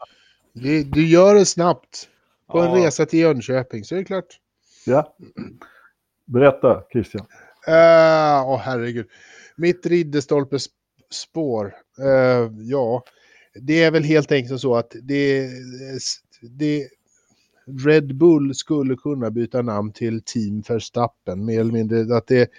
Du 0.85 1.07
gör 1.07 1.35
det 1.35 1.45
snabbt. 1.45 2.09
På 2.47 2.59
ja. 2.59 2.65
en 2.65 2.83
resa 2.83 3.05
till 3.05 3.19
Jönköping, 3.19 3.83
så 3.83 3.95
är 3.95 3.99
det 3.99 4.05
klart. 4.05 4.39
Ja. 4.85 5.15
Berätta, 6.25 6.83
Christian. 6.91 7.25
Åh, 7.67 7.73
uh, 7.73 8.49
oh, 8.49 8.57
herregud. 8.57 9.07
Mitt 9.55 9.85
ridderstolpespår. 9.85 11.75
Uh, 11.99 12.51
ja, 12.61 13.03
det 13.61 13.83
är 13.83 13.91
väl 13.91 14.03
helt 14.03 14.31
enkelt 14.31 14.61
så 14.61 14.75
att 14.75 14.95
det, 15.01 15.49
det 16.41 16.87
Red 17.65 18.15
Bull 18.15 18.55
skulle 18.55 18.95
kunna 18.95 19.31
byta 19.31 19.61
namn 19.61 19.91
till 19.91 20.21
Team 20.21 20.63
Verstappen, 20.67 21.45
mer 21.45 21.59
eller 21.59 21.71
mindre. 21.71 22.17
Att 22.17 22.27
det 22.27 22.49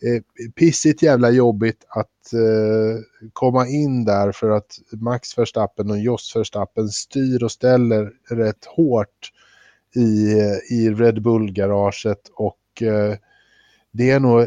är 0.00 0.50
pissigt 0.50 1.02
jävla 1.02 1.30
jobbigt 1.30 1.84
att 1.88 2.32
eh, 2.32 3.28
komma 3.32 3.68
in 3.68 4.04
där 4.04 4.32
för 4.32 4.50
att 4.50 4.78
Max 4.92 5.38
Verstappen 5.38 5.90
och 5.90 5.98
Jos 5.98 6.36
Verstappen 6.36 6.88
styr 6.88 7.42
och 7.42 7.52
ställer 7.52 8.12
rätt 8.30 8.64
hårt 8.64 9.32
i, 9.94 10.32
eh, 10.40 10.76
i 10.76 10.90
Red 10.90 11.22
Bull-garaget 11.22 12.30
och 12.34 12.82
eh, 12.82 13.14
det 13.92 14.10
är 14.10 14.20
nog 14.20 14.40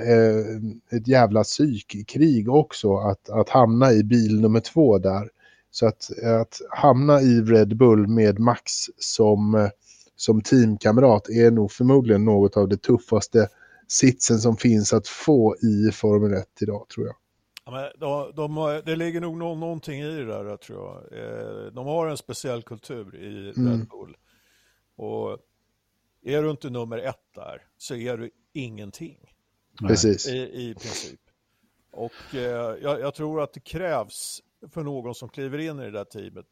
ett 0.91 1.07
jävla 1.07 1.43
psykkrig 1.43 2.49
också 2.49 2.97
att, 2.97 3.29
att 3.29 3.49
hamna 3.49 3.91
i 3.91 4.03
bil 4.03 4.41
nummer 4.41 4.59
två 4.59 4.97
där. 4.97 5.29
Så 5.71 5.85
att, 5.87 6.09
att 6.23 6.61
hamna 6.69 7.21
i 7.21 7.41
Red 7.41 7.77
Bull 7.77 8.07
med 8.07 8.39
Max 8.39 8.71
som 8.97 9.69
som 10.17 10.41
teamkamrat 10.41 11.29
är 11.29 11.51
nog 11.51 11.71
förmodligen 11.71 12.25
något 12.25 12.57
av 12.57 12.67
det 12.67 12.77
tuffaste 12.77 13.47
sitsen 13.87 14.39
som 14.39 14.57
finns 14.57 14.93
att 14.93 15.07
få 15.07 15.55
i 15.55 15.91
Formel 15.91 16.33
1 16.33 16.61
idag 16.61 16.87
tror 16.87 17.05
jag. 17.05 17.15
Ja, 17.65 17.71
men 17.71 17.99
de, 17.99 18.31
de, 18.35 18.81
det 18.85 18.95
ligger 18.95 19.21
nog 19.21 19.37
någonting 19.37 20.01
i 20.01 20.11
det 20.11 20.25
där 20.25 20.57
tror 20.57 20.79
jag. 20.79 21.19
Eh, 21.19 21.71
de 21.73 21.85
har 21.85 22.07
en 22.07 22.17
speciell 22.17 22.63
kultur 22.63 23.15
i 23.15 23.53
mm. 23.57 23.71
Red 23.71 23.87
Bull. 23.87 24.17
Och 24.95 25.37
är 26.23 26.43
du 26.43 26.51
inte 26.51 26.69
nummer 26.69 26.97
ett 26.97 27.33
där 27.35 27.65
så 27.77 27.95
är 27.95 28.17
du 28.17 28.29
ingenting. 28.53 29.33
Precis. 29.87 30.27
I, 30.27 30.37
i 30.37 30.75
princip. 30.81 31.19
Och 31.91 32.35
eh, 32.35 32.77
jag, 32.81 32.99
jag, 32.99 33.15
tror 33.15 33.41
att 33.41 33.53
det 33.53 33.59
krävs 33.59 34.41
för 34.69 34.83
någon 34.83 35.15
som 35.15 35.29
kliver 35.29 35.57
in 35.57 35.79
i 35.79 35.83
det 35.83 35.91
där 35.91 36.03
teamet. 36.03 36.45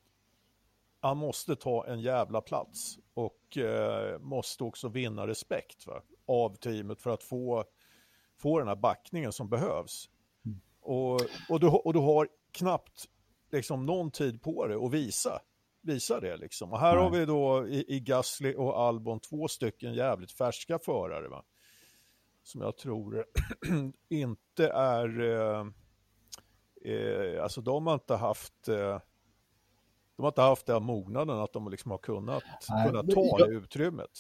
Han 1.06 1.18
måste 1.18 1.56
ta 1.56 1.86
en 1.88 2.00
jävla 2.00 2.42
plats 2.42 2.98
och 3.14 3.58
eh, 3.58 4.20
måste 4.20 4.64
också 4.64 4.90
vinna 4.90 5.28
respekt 5.28 5.88
va, 5.88 6.02
av 6.26 6.56
teamet 6.56 7.02
för 7.02 7.10
att 7.10 7.24
få, 7.24 7.64
få 8.38 8.60
den 8.60 8.68
här 8.68 8.76
backningen 8.76 9.32
som 9.32 9.50
behövs. 9.50 10.10
Mm. 10.46 10.60
Och, 10.82 11.22
och, 11.50 11.60
du, 11.60 11.68
och 11.68 11.94
du 11.94 12.00
har 12.00 12.28
knappt 12.52 13.06
liksom, 13.52 13.86
någon 13.86 14.12
tid 14.12 14.42
på 14.42 14.68
dig 14.68 14.78
att 14.78 14.94
visa, 14.94 15.42
visa 15.82 16.20
det. 16.20 16.38
Liksom. 16.38 16.72
Och 16.74 16.80
här 16.80 16.96
Nej. 16.96 17.04
har 17.04 17.10
vi 17.12 17.26
då 17.26 17.68
i, 17.68 17.96
i 17.96 18.00
Gasly 18.00 18.56
och 18.56 18.80
Albon 18.80 19.20
två 19.20 19.48
stycken 19.48 19.94
jävligt 19.94 20.32
färska 20.32 20.80
förare. 20.80 21.28
Va? 21.28 21.44
som 22.46 22.62
jag 22.62 22.78
tror 22.78 23.26
inte 24.10 24.68
är, 24.68 25.22
eh, 25.22 25.66
eh, 26.94 27.44
alltså 27.44 27.62
de 27.62 27.88
har 27.88 27.94
inte 27.94 28.16
haft, 28.16 28.68
eh, 28.68 29.00
de 30.16 30.22
har 30.22 30.28
inte 30.28 30.42
haft 30.42 30.66
den 30.66 30.84
mognaden 30.84 31.40
att 31.40 31.54
de 31.54 31.70
liksom 31.70 31.92
har 31.92 31.98
kunnat, 31.98 32.44
Nej, 32.70 32.88
kunnat 32.88 33.10
ta 33.10 33.22
jag, 33.40 33.50
det 33.50 33.56
utrymmet. 33.56 34.12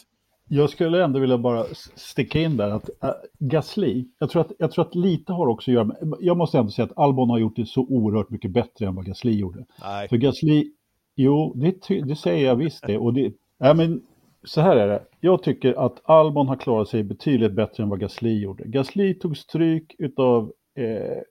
Jag 0.47 0.69
skulle 0.69 1.03
ändå 1.03 1.19
vilja 1.19 1.37
bara 1.37 1.63
sticka 1.95 2.39
in 2.39 2.57
där 2.57 2.69
att 2.69 2.89
äh, 3.03 3.09
Gasly, 3.39 4.05
jag 4.19 4.29
tror, 4.29 4.41
att, 4.41 4.51
jag 4.59 4.71
tror 4.71 4.85
att 4.85 4.95
lite 4.95 5.33
har 5.33 5.47
också 5.47 5.71
att 5.71 5.75
göra 5.75 5.83
med, 5.83 6.13
jag 6.19 6.37
måste 6.37 6.57
ändå 6.57 6.71
säga 6.71 6.85
att 6.85 6.97
Albon 6.97 7.29
har 7.29 7.39
gjort 7.39 7.55
det 7.55 7.65
så 7.65 7.81
oerhört 7.81 8.29
mycket 8.29 8.51
bättre 8.51 8.85
än 8.85 8.95
vad 8.95 9.05
Gasly 9.05 9.31
gjorde. 9.31 9.65
Nej. 9.81 10.09
För 10.09 10.17
Gasly, 10.17 10.71
jo, 11.15 11.53
det, 11.55 12.03
det 12.03 12.15
säger 12.15 12.45
jag 12.45 12.55
visst 12.55 12.87
det. 12.87 12.97
Och 12.97 13.13
det, 13.13 13.33
ja, 13.57 13.73
men 13.73 14.01
så 14.43 14.61
här 14.61 14.75
är 14.75 14.87
det. 14.87 15.03
Jag 15.19 15.43
tycker 15.43 15.85
att 15.85 16.09
Albon 16.09 16.47
har 16.47 16.55
klarat 16.55 16.87
sig 16.87 17.03
betydligt 17.03 17.53
bättre 17.53 17.83
än 17.83 17.89
vad 17.89 17.99
Gasly 17.99 18.39
gjorde. 18.39 18.63
Gasly 18.67 19.13
tog 19.13 19.37
stryk 19.37 19.95
av 20.17 20.53
eh, 20.75 21.21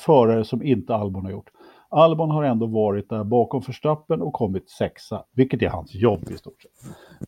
förare 0.00 0.44
som 0.44 0.62
inte 0.62 0.94
Albon 0.94 1.24
har 1.24 1.32
gjort. 1.32 1.50
Albon 1.92 2.30
har 2.30 2.44
ändå 2.44 2.66
varit 2.66 3.08
där 3.08 3.24
bakom 3.24 3.62
förstappen 3.62 4.22
och 4.22 4.32
kommit 4.32 4.70
sexa, 4.70 5.24
vilket 5.32 5.62
är 5.62 5.68
hans 5.68 5.94
jobb 5.94 6.30
i 6.30 6.36
stort 6.36 6.62
sett. 6.62 6.70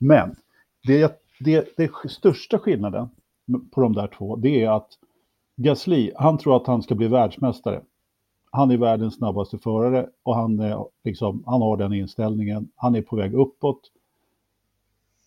Men 0.00 0.36
det, 0.86 1.20
det, 1.40 1.76
det 1.76 1.90
största 2.08 2.58
skillnaden 2.58 3.08
på 3.70 3.80
de 3.80 3.92
där 3.92 4.06
två, 4.06 4.36
det 4.36 4.64
är 4.64 4.70
att 4.70 4.88
Gasly, 5.56 6.12
han 6.16 6.38
tror 6.38 6.56
att 6.56 6.66
han 6.66 6.82
ska 6.82 6.94
bli 6.94 7.08
världsmästare. 7.08 7.80
Han 8.50 8.70
är 8.70 8.76
världens 8.76 9.14
snabbaste 9.14 9.58
förare 9.58 10.08
och 10.22 10.34
han, 10.36 10.60
är, 10.60 10.84
liksom, 11.04 11.42
han 11.46 11.62
har 11.62 11.76
den 11.76 11.92
inställningen. 11.92 12.68
Han 12.76 12.94
är 12.94 13.02
på 13.02 13.16
väg 13.16 13.34
uppåt. 13.34 13.80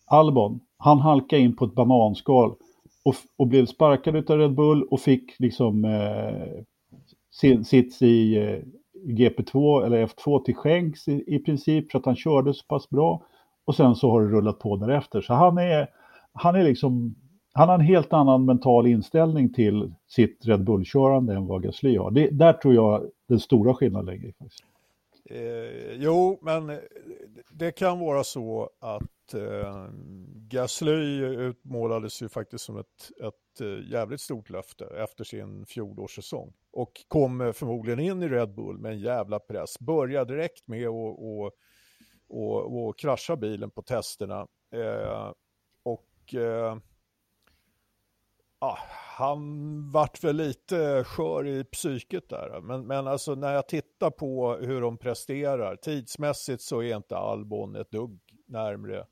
Albon, 0.04 0.60
han 0.76 0.98
halkade 0.98 1.42
in 1.42 1.56
på 1.56 1.64
ett 1.64 1.74
bananskal 1.74 2.54
och, 3.04 3.14
och 3.36 3.46
blev 3.46 3.66
sparkad 3.66 4.30
av 4.30 4.38
Red 4.38 4.54
Bull 4.54 4.82
och 4.82 5.00
fick 5.00 5.40
liksom 5.40 5.84
eh, 5.84 6.64
sits 7.64 8.02
i 8.02 8.36
eh, 8.36 8.58
GP2 9.04 9.84
eller 9.86 10.06
F2 10.06 10.44
till 10.44 10.54
skänks 10.54 11.08
i, 11.08 11.24
i 11.26 11.38
princip 11.38 11.90
för 11.90 11.98
att 11.98 12.06
han 12.06 12.16
körde 12.16 12.54
så 12.54 12.66
pass 12.66 12.90
bra. 12.90 13.22
Och 13.64 13.74
sen 13.74 13.94
så 13.94 14.10
har 14.10 14.22
det 14.22 14.28
rullat 14.28 14.58
på 14.58 14.76
därefter. 14.76 15.20
Så 15.20 15.34
han 15.34 15.58
är, 15.58 15.88
han 16.32 16.54
är 16.54 16.64
liksom, 16.64 17.14
han 17.52 17.68
har 17.68 17.74
en 17.74 17.80
helt 17.80 18.12
annan 18.12 18.44
mental 18.44 18.86
inställning 18.86 19.52
till 19.52 19.92
sitt 20.06 20.46
Red 20.46 20.64
Bull-körande 20.64 21.34
än 21.34 21.46
vad 21.46 21.62
Gasly 21.62 21.96
har. 21.96 22.10
Det, 22.10 22.30
där 22.30 22.52
tror 22.52 22.74
jag 22.74 23.10
den 23.28 23.40
stora 23.40 23.74
skillnaden 23.74 24.14
ligger. 24.14 24.32
Faktiskt. 24.32 24.64
Eh, 25.30 25.92
jo, 25.96 26.38
men 26.42 26.78
det 27.50 27.70
kan 27.70 27.98
vara 27.98 28.24
så 28.24 28.70
att 28.78 29.34
eh, 29.34 29.86
Gasly 30.48 31.24
utmålades 31.24 32.22
ju 32.22 32.28
faktiskt 32.28 32.64
som 32.64 32.78
ett, 32.78 33.10
ett 33.20 33.60
eh, 33.60 33.90
jävligt 33.90 34.20
stort 34.20 34.50
löfte 34.50 34.84
efter 34.84 35.24
sin 35.24 35.66
fjolårssäsong. 35.66 36.52
Och 36.78 37.04
kom 37.08 37.40
eh, 37.40 37.52
förmodligen 37.52 38.00
in 38.00 38.22
i 38.22 38.28
Red 38.28 38.54
Bull 38.54 38.78
med 38.78 38.92
en 38.92 38.98
jävla 38.98 39.38
press. 39.38 39.78
Började 39.80 40.34
direkt 40.34 40.68
med 40.68 40.88
att 40.88 40.94
och, 40.94 41.52
och, 42.28 42.88
och 42.88 42.98
krascha 42.98 43.36
bilen 43.36 43.70
på 43.70 43.82
testerna. 43.82 44.46
Eh, 44.74 45.32
och 45.82 46.34
eh, 46.34 46.76
ah, 48.58 48.78
han 49.16 49.90
vart 49.90 50.24
väl 50.24 50.36
lite 50.36 51.04
skör 51.04 51.46
i 51.46 51.64
psyket 51.64 52.28
där. 52.28 52.60
Men, 52.60 52.86
men 52.86 53.06
alltså 53.06 53.34
när 53.34 53.54
jag 53.54 53.68
tittar 53.68 54.10
på 54.10 54.54
hur 54.54 54.80
de 54.80 54.98
presterar, 54.98 55.76
tidsmässigt 55.76 56.62
så 56.62 56.82
är 56.82 56.96
inte 56.96 57.16
Albon 57.16 57.76
ett 57.76 57.90
dugg 57.90 58.20
närmre 58.46 59.06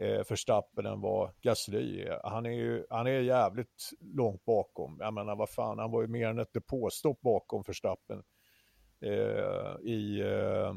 eh, 0.00 0.22
Verstappen 0.28 0.86
än 0.86 1.00
vad 1.00 1.30
Gasly 1.42 2.00
är. 2.02 2.20
Han 2.24 2.46
är 2.46 2.50
ju 2.50 2.86
han 2.90 3.06
är 3.06 3.20
jävligt 3.20 3.90
långt 4.00 4.44
bakom. 4.44 4.96
Jag 5.00 5.14
menar 5.14 5.36
vad 5.36 5.50
fan, 5.50 5.78
han 5.78 5.90
var 5.90 6.02
ju 6.02 6.08
mer 6.08 6.28
än 6.28 6.38
ett 6.38 6.52
depåstopp 6.52 7.20
bakom 7.20 7.62
Verstappen 7.66 8.22
eh, 9.00 9.90
i, 9.90 10.20
eh, 10.20 10.74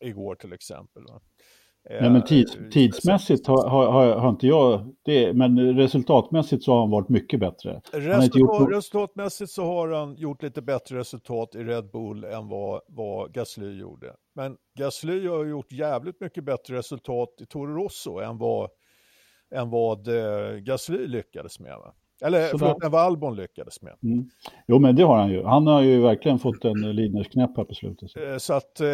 igår 0.00 0.34
till 0.34 0.52
exempel. 0.52 1.02
Va? 1.02 1.20
Nej, 1.90 2.10
men 2.10 2.24
tids, 2.24 2.56
eh, 2.56 2.68
tidsmässigt 2.68 3.46
har, 3.46 3.68
har, 3.68 4.14
har, 4.14 4.28
inte 4.28 4.46
jag 4.46 4.94
det, 5.04 5.32
men 5.34 5.76
resultatmässigt 5.76 6.62
så 6.64 6.72
har 6.72 6.80
han 6.80 6.90
varit 6.90 7.08
mycket 7.08 7.40
bättre. 7.40 7.80
Resultat, 7.92 8.40
gjort... 8.40 8.72
Resultatmässigt 8.72 9.50
så 9.50 9.64
har 9.64 9.88
han 9.88 10.16
gjort 10.16 10.42
lite 10.42 10.62
bättre 10.62 10.98
resultat 10.98 11.54
i 11.54 11.58
Red 11.58 11.90
Bull 11.90 12.24
än 12.24 12.48
vad, 12.48 12.80
vad 12.88 13.34
Gasly 13.34 13.78
gjorde. 13.78 14.14
Men 14.34 14.56
Gasly 14.78 15.28
har 15.28 15.44
gjort 15.44 15.72
jävligt 15.72 16.20
mycket 16.20 16.44
bättre 16.44 16.76
resultat 16.76 17.28
i 17.40 17.46
Toro 17.46 17.74
Rosso 17.74 18.18
än 18.18 18.38
vad, 18.38 18.70
än 19.54 19.70
vad 19.70 20.08
eh, 20.08 20.56
Gasly 20.56 21.06
lyckades 21.06 21.60
med. 21.60 21.76
Va? 21.76 21.94
Eller 22.22 22.48
så 22.48 22.58
förlåt, 22.58 22.84
än 22.84 22.90
vad 22.90 23.00
Albon 23.00 23.36
lyckades 23.36 23.82
med. 23.82 23.94
Mm. 24.02 24.30
Jo, 24.66 24.78
men 24.78 24.96
det 24.96 25.02
har 25.02 25.16
han 25.16 25.30
ju. 25.30 25.44
Han 25.44 25.66
har 25.66 25.82
ju 25.82 26.00
verkligen 26.00 26.38
fått 26.38 26.64
en 26.64 26.96
linjersknäpp 26.96 27.56
här 27.56 27.64
på 27.64 27.74
slutet. 27.74 28.10
Så, 28.10 28.20
eh, 28.20 28.38
så 28.38 28.54
att, 28.54 28.80
eh, 28.80 28.88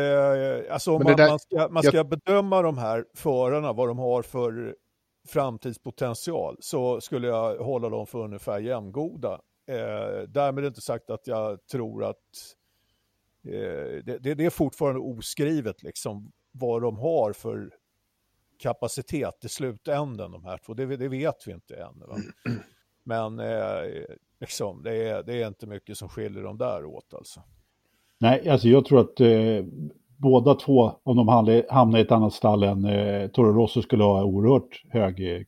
alltså 0.71 0.99
man, 0.99 1.17
där, 1.17 1.29
man, 1.29 1.39
ska, 1.39 1.69
man 1.71 1.83
ska 1.83 1.97
jag... 1.97 2.09
bedöma 2.09 2.63
de 2.63 2.79
här 2.79 3.05
förarna, 3.15 3.73
vad 3.73 3.89
de 3.89 3.99
har 3.99 4.23
för 4.23 4.77
framtidspotential, 5.29 6.57
så 6.61 7.01
skulle 7.01 7.27
jag 7.27 7.59
hålla 7.59 7.89
dem 7.89 8.07
för 8.07 8.19
ungefär 8.19 8.61
jämngoda. 8.61 9.41
Eh, 9.67 10.29
därmed 10.29 10.65
inte 10.65 10.81
sagt 10.81 11.11
att 11.11 11.27
jag 11.27 11.67
tror 11.67 12.05
att 12.05 12.17
eh, 13.47 14.05
det, 14.05 14.35
det, 14.35 14.45
är 14.45 14.51
fortfarande 14.51 15.01
oskrivet 15.01 15.83
liksom 15.83 16.33
vad 16.53 16.83
de 16.83 16.99
har 16.99 17.33
för 17.33 17.71
kapacitet 18.59 19.45
i 19.45 19.49
slutändan, 19.49 20.33
de 20.33 20.45
här 20.45 20.59
två. 20.59 20.75
Det, 20.75 20.97
det 20.97 21.09
vet 21.09 21.47
vi 21.47 21.53
inte 21.53 21.77
än. 21.77 22.03
Men 23.05 23.39
eh, 23.39 24.05
liksom, 24.41 24.83
det, 24.83 25.09
är, 25.09 25.23
det 25.23 25.43
är 25.43 25.49
inte 25.49 25.67
mycket 25.67 25.97
som 25.97 26.09
skiljer 26.09 26.43
dem 26.43 26.59
där 26.59 26.85
åt 26.85 27.15
alltså. 27.15 27.41
Nej, 28.21 28.49
alltså 28.49 28.69
jag 28.69 28.85
tror 28.85 29.01
att 29.01 29.21
eh, 29.21 29.65
båda 30.17 30.55
två, 30.55 30.93
om 31.03 31.17
de 31.17 31.29
hamnar 31.69 31.99
i 31.99 32.01
ett 32.01 32.13
annat 32.13 32.33
stall 32.33 32.63
än 32.63 32.85
eh, 32.85 33.29
Toro 33.29 33.53
Rosso, 33.53 33.83
skulle 33.83 34.05
ha 34.05 34.25
oerhört 34.25 34.83
hög, 34.89 35.47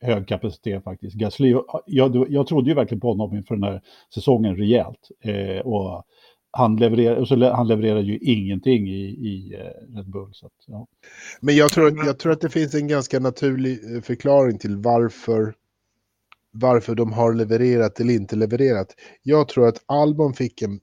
hög 0.00 0.28
kapacitet 0.28 0.84
faktiskt. 0.84 1.16
Gasly, 1.16 1.56
jag, 1.86 2.26
jag 2.30 2.46
trodde 2.46 2.68
ju 2.68 2.74
verkligen 2.74 3.00
på 3.00 3.08
honom 3.08 3.36
inför 3.36 3.54
den 3.54 3.64
här 3.64 3.82
säsongen 4.14 4.56
rejält. 4.56 5.10
Eh, 5.20 5.66
och 5.66 6.04
han 6.50 6.76
levererar, 6.76 7.16
och 7.16 7.28
så 7.28 7.52
han 7.52 7.68
levererar 7.68 8.00
ju 8.00 8.18
ingenting 8.18 8.88
i, 8.88 9.04
i 9.04 9.54
eh, 9.54 9.96
Red 9.96 10.10
Bull. 10.10 10.30
Så 10.32 10.46
att, 10.46 10.52
ja. 10.66 10.86
Men 11.40 11.56
jag 11.56 11.70
tror, 11.70 12.06
jag 12.06 12.18
tror 12.18 12.32
att 12.32 12.40
det 12.40 12.50
finns 12.50 12.74
en 12.74 12.88
ganska 12.88 13.20
naturlig 13.20 13.94
eh, 13.94 14.02
förklaring 14.02 14.58
till 14.58 14.76
varför 14.76 15.54
varför 16.54 16.94
de 16.94 17.12
har 17.12 17.34
levererat 17.34 18.00
eller 18.00 18.14
inte 18.14 18.36
levererat. 18.36 18.88
Jag 19.22 19.48
tror 19.48 19.68
att 19.68 19.82
Albon 19.86 20.34
fick 20.34 20.62
en 20.62 20.80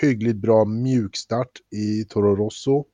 hyggligt 0.00 0.36
bra 0.36 0.64
mjukstart 0.64 1.50
i 1.70 2.04
Toro 2.04 2.36
Rosso 2.36 2.84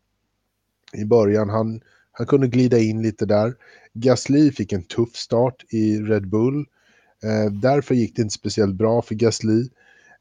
i 0.93 1.05
början. 1.05 1.49
Han, 1.49 1.81
han 2.13 2.27
kunde 2.27 2.49
glida 2.49 2.79
in 2.79 3.03
lite 3.03 3.27
där. 3.27 3.55
Gasly 3.95 4.53
fick 4.53 4.73
en 4.73 4.83
tuff 4.83 5.17
start 5.17 5.65
i 5.69 5.99
Red 5.99 6.29
Bull. 6.29 6.67
Eh, 7.25 7.53
därför 7.53 7.95
gick 7.95 8.17
det 8.17 8.23
inte 8.23 8.35
speciellt 8.35 8.75
bra 8.75 9.03
för 9.03 9.15
Gasly. 9.15 9.61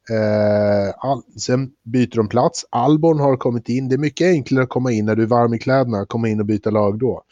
Eh, 0.09 0.93
all, 0.97 1.24
sen 1.39 1.72
byter 1.84 2.15
de 2.15 2.30
plats. 2.30 2.65
Albon 2.70 3.20
har 3.20 3.38
kommit 3.38 3.70
in. 3.70 3.89
Det 3.89 3.95
är 3.95 3.99
mycket 3.99 4.28
enklare 4.28 4.63
att 4.63 4.70
komma 4.70 4.91
in 4.91 5.05
när 5.05 5.15
du 5.15 5.24
är 5.24 5.28
varm 5.28 5.53
i 5.53 5.59
kläderna, 5.59 6.05
komma 6.05 6.30
in 6.30 6.39
och 6.39 6.45
byta 6.45 6.70
lag 6.70 6.99
då. 6.99 7.24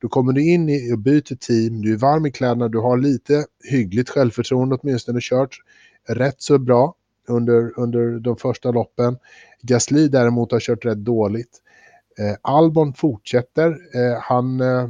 Då 0.00 0.08
kommer 0.08 0.32
du 0.32 0.52
in 0.52 0.68
i 0.68 0.92
och 0.92 0.98
byter 0.98 1.36
team, 1.36 1.82
du 1.82 1.92
är 1.92 1.96
varm 1.96 2.26
i 2.26 2.32
kläderna, 2.32 2.68
du 2.68 2.78
har 2.78 2.98
lite 2.98 3.46
hyggligt 3.64 4.10
självförtroende 4.10 4.76
åtminstone 4.76 5.18
kört 5.22 5.58
rätt 6.08 6.42
så 6.42 6.58
bra 6.58 6.94
under, 7.28 7.78
under 7.78 8.20
de 8.20 8.36
första 8.36 8.70
loppen. 8.70 9.18
Gasly 9.62 10.08
däremot 10.08 10.52
har 10.52 10.60
kört 10.60 10.84
rätt 10.84 10.98
dåligt. 10.98 11.62
Eh, 12.18 12.36
Albon 12.42 12.94
fortsätter. 12.94 13.70
Eh, 13.70 14.20
han, 14.22 14.60
eh, 14.60 14.88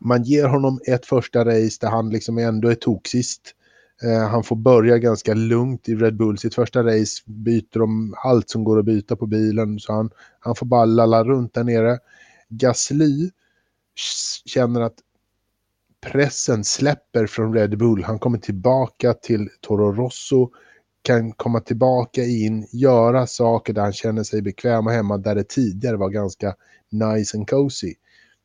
man 0.00 0.22
ger 0.22 0.48
honom 0.48 0.80
ett 0.88 1.06
första 1.06 1.44
race 1.44 1.78
där 1.80 1.88
han 1.88 2.10
liksom 2.10 2.38
ändå 2.38 2.68
är 2.68 2.74
toksist. 2.74 3.54
Eh, 4.02 4.28
han 4.28 4.44
får 4.44 4.56
börja 4.56 4.98
ganska 4.98 5.34
lugnt 5.34 5.88
i 5.88 5.94
Red 5.94 6.16
Bull. 6.16 6.38
Sitt 6.38 6.54
första 6.54 6.82
race 6.82 7.22
byter 7.26 7.78
de 7.78 8.14
allt 8.24 8.50
som 8.50 8.64
går 8.64 8.78
att 8.78 8.84
byta 8.84 9.16
på 9.16 9.26
bilen. 9.26 9.80
Så 9.80 9.92
han, 9.92 10.10
han 10.40 10.54
får 10.54 10.66
bara 10.66 10.84
lalla 10.84 11.24
runt 11.24 11.54
där 11.54 11.64
nere. 11.64 11.98
Gasly 12.48 13.30
känner 14.44 14.80
att 14.80 14.98
pressen 16.00 16.64
släpper 16.64 17.26
från 17.26 17.54
Red 17.54 17.78
Bull. 17.78 18.04
Han 18.04 18.18
kommer 18.18 18.38
tillbaka 18.38 19.14
till 19.14 19.48
Toro 19.60 19.92
Rosso, 19.92 20.50
kan 21.02 21.32
komma 21.32 21.60
tillbaka 21.60 22.24
in, 22.24 22.66
göra 22.72 23.26
saker 23.26 23.72
där 23.72 23.82
han 23.82 23.92
känner 23.92 24.22
sig 24.22 24.42
bekväm 24.42 24.86
och 24.86 24.92
hemma, 24.92 25.18
där 25.18 25.34
det 25.34 25.48
tidigare 25.48 25.96
var 25.96 26.08
ganska 26.08 26.54
nice 26.90 27.36
and 27.36 27.50
cozy. 27.50 27.94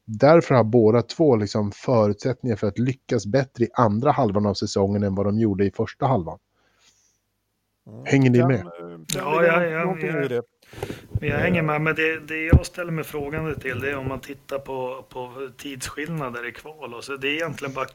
Därför 0.05 0.55
har 0.55 0.63
båda 0.63 1.01
två 1.01 1.35
liksom 1.35 1.71
förutsättningar 1.71 2.55
för 2.55 2.67
att 2.67 2.79
lyckas 2.79 3.25
bättre 3.25 3.65
i 3.65 3.69
andra 3.73 4.11
halvan 4.11 4.45
av 4.45 4.53
säsongen 4.53 5.03
än 5.03 5.15
vad 5.15 5.25
de 5.25 5.39
gjorde 5.39 5.65
i 5.65 5.71
första 5.71 6.05
halvan. 6.05 6.39
Hänger 8.05 8.29
ni 8.29 8.43
med? 8.43 8.63
ja, 9.15 9.43
ja, 9.45 9.63
ja, 9.63 9.97
ja. 10.29 10.41
Jag 11.21 11.37
hänger 11.37 11.61
med, 11.61 11.81
men 11.81 11.95
det, 11.95 12.19
det 12.19 12.45
jag 12.45 12.65
ställer 12.65 12.91
mig 12.91 13.03
frågande 13.03 13.59
till 13.59 13.79
det 13.79 13.89
är 13.89 13.97
om 13.97 14.07
man 14.07 14.19
tittar 14.19 14.59
på, 14.59 15.05
på 15.09 15.49
tidsskillnader 15.57 16.47
i 16.47 16.51
kval. 16.51 16.93
Och 16.93 17.03
så 17.03 17.15
det 17.15 17.27
är 17.27 17.33
egentligen 17.33 17.73
bara 17.73 17.87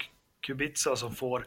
Kubica 0.46 0.96
som 0.96 1.14
får 1.14 1.44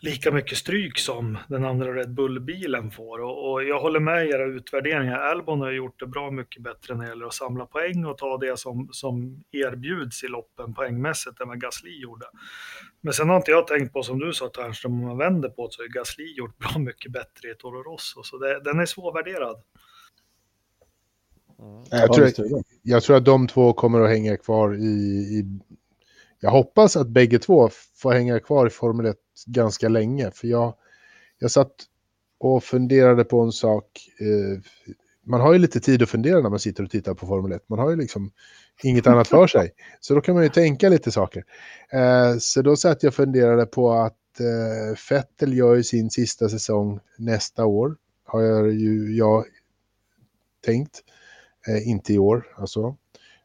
lika 0.00 0.30
mycket 0.30 0.58
stryk 0.58 0.98
som 0.98 1.38
den 1.48 1.64
andra 1.64 1.94
Red 1.94 2.14
Bull-bilen 2.14 2.90
får. 2.90 3.18
Och, 3.18 3.52
och, 3.52 3.64
jag 3.64 3.80
håller 3.80 4.00
med 4.00 4.26
i 4.26 4.30
era 4.30 4.44
utvärderingar. 4.44 5.18
Albon 5.18 5.60
har 5.60 5.70
gjort 5.70 6.00
det 6.00 6.06
bra 6.06 6.30
mycket 6.30 6.62
bättre 6.62 6.94
när 6.94 7.04
det 7.04 7.08
gäller 7.08 7.26
att 7.26 7.34
samla 7.34 7.66
poäng 7.66 8.04
och 8.04 8.18
ta 8.18 8.38
det 8.38 8.58
som, 8.58 8.88
som 8.92 9.44
erbjuds 9.52 10.24
i 10.24 10.28
loppen 10.28 10.74
poängmässigt 10.74 11.40
än 11.40 11.48
vad 11.48 11.60
Gasly 11.60 12.00
gjorde. 12.00 12.26
Men 13.06 13.12
sen 13.12 13.28
har 13.28 13.36
inte 13.36 13.50
jag 13.50 13.66
tänkt 13.66 13.92
på, 13.92 14.02
som 14.02 14.18
du 14.18 14.32
sa 14.32 14.48
Ternström, 14.48 14.92
om 14.92 15.06
man 15.06 15.18
vänder 15.18 15.48
på 15.48 15.66
det 15.66 15.72
så 15.72 15.82
har 15.82 15.88
Gasly 15.88 16.34
gjort 16.36 16.58
bra 16.58 16.78
mycket 16.78 17.12
bättre 17.12 17.50
i 17.50 17.54
Toro 17.54 17.82
Rosso. 17.82 18.22
Så 18.22 18.38
det, 18.38 18.60
den 18.60 18.80
är 18.80 18.86
svårvärderad. 18.86 19.62
Mm. 21.58 21.84
Jag, 21.90 22.12
tror, 22.12 22.62
jag 22.82 23.02
tror 23.02 23.16
att 23.16 23.24
de 23.24 23.48
två 23.48 23.72
kommer 23.72 24.00
att 24.00 24.10
hänga 24.10 24.36
kvar 24.36 24.74
i, 24.74 24.86
i 24.86 25.44
jag 26.40 26.50
hoppas 26.50 26.96
att 26.96 27.08
bägge 27.08 27.38
två 27.38 27.70
får 27.96 28.12
hänga 28.12 28.40
kvar 28.40 28.66
i 28.66 28.70
Formel 28.70 29.06
1 29.06 29.16
ganska 29.46 29.88
länge. 29.88 30.30
För 30.30 30.48
jag, 30.48 30.74
jag 31.38 31.50
satt 31.50 31.74
och 32.38 32.64
funderade 32.64 33.24
på 33.24 33.40
en 33.40 33.52
sak. 33.52 34.08
Eh, 34.20 34.60
man 35.26 35.40
har 35.40 35.52
ju 35.52 35.58
lite 35.58 35.80
tid 35.80 36.02
att 36.02 36.08
fundera 36.08 36.40
när 36.40 36.50
man 36.50 36.58
sitter 36.58 36.84
och 36.84 36.90
tittar 36.90 37.14
på 37.14 37.26
Formel 37.26 37.52
1. 37.52 37.68
Man 37.68 37.78
har 37.78 37.90
ju 37.90 37.96
liksom 37.96 38.30
inget 38.82 39.06
annat 39.06 39.28
för 39.28 39.46
sig. 39.46 39.70
Så 40.00 40.14
då 40.14 40.20
kan 40.20 40.34
man 40.34 40.44
ju 40.44 40.50
tänka 40.50 40.88
lite 40.88 41.12
saker. 41.12 41.44
Eh, 41.92 42.36
så 42.38 42.62
då 42.62 42.76
satt 42.76 43.02
jag 43.02 43.10
och 43.10 43.14
funderade 43.14 43.66
på 43.66 43.92
att 43.92 44.40
eh, 44.40 44.96
Fettel 44.96 45.54
gör 45.54 45.74
ju 45.74 45.82
sin 45.82 46.10
sista 46.10 46.48
säsong 46.48 47.00
nästa 47.18 47.64
år. 47.64 47.96
Har 48.24 48.42
jag 48.42 48.72
ju 48.72 49.16
jag 49.16 49.44
tänkt. 50.64 51.02
Eh, 51.68 51.88
inte 51.88 52.12
i 52.12 52.18
år 52.18 52.46
alltså. 52.56 52.96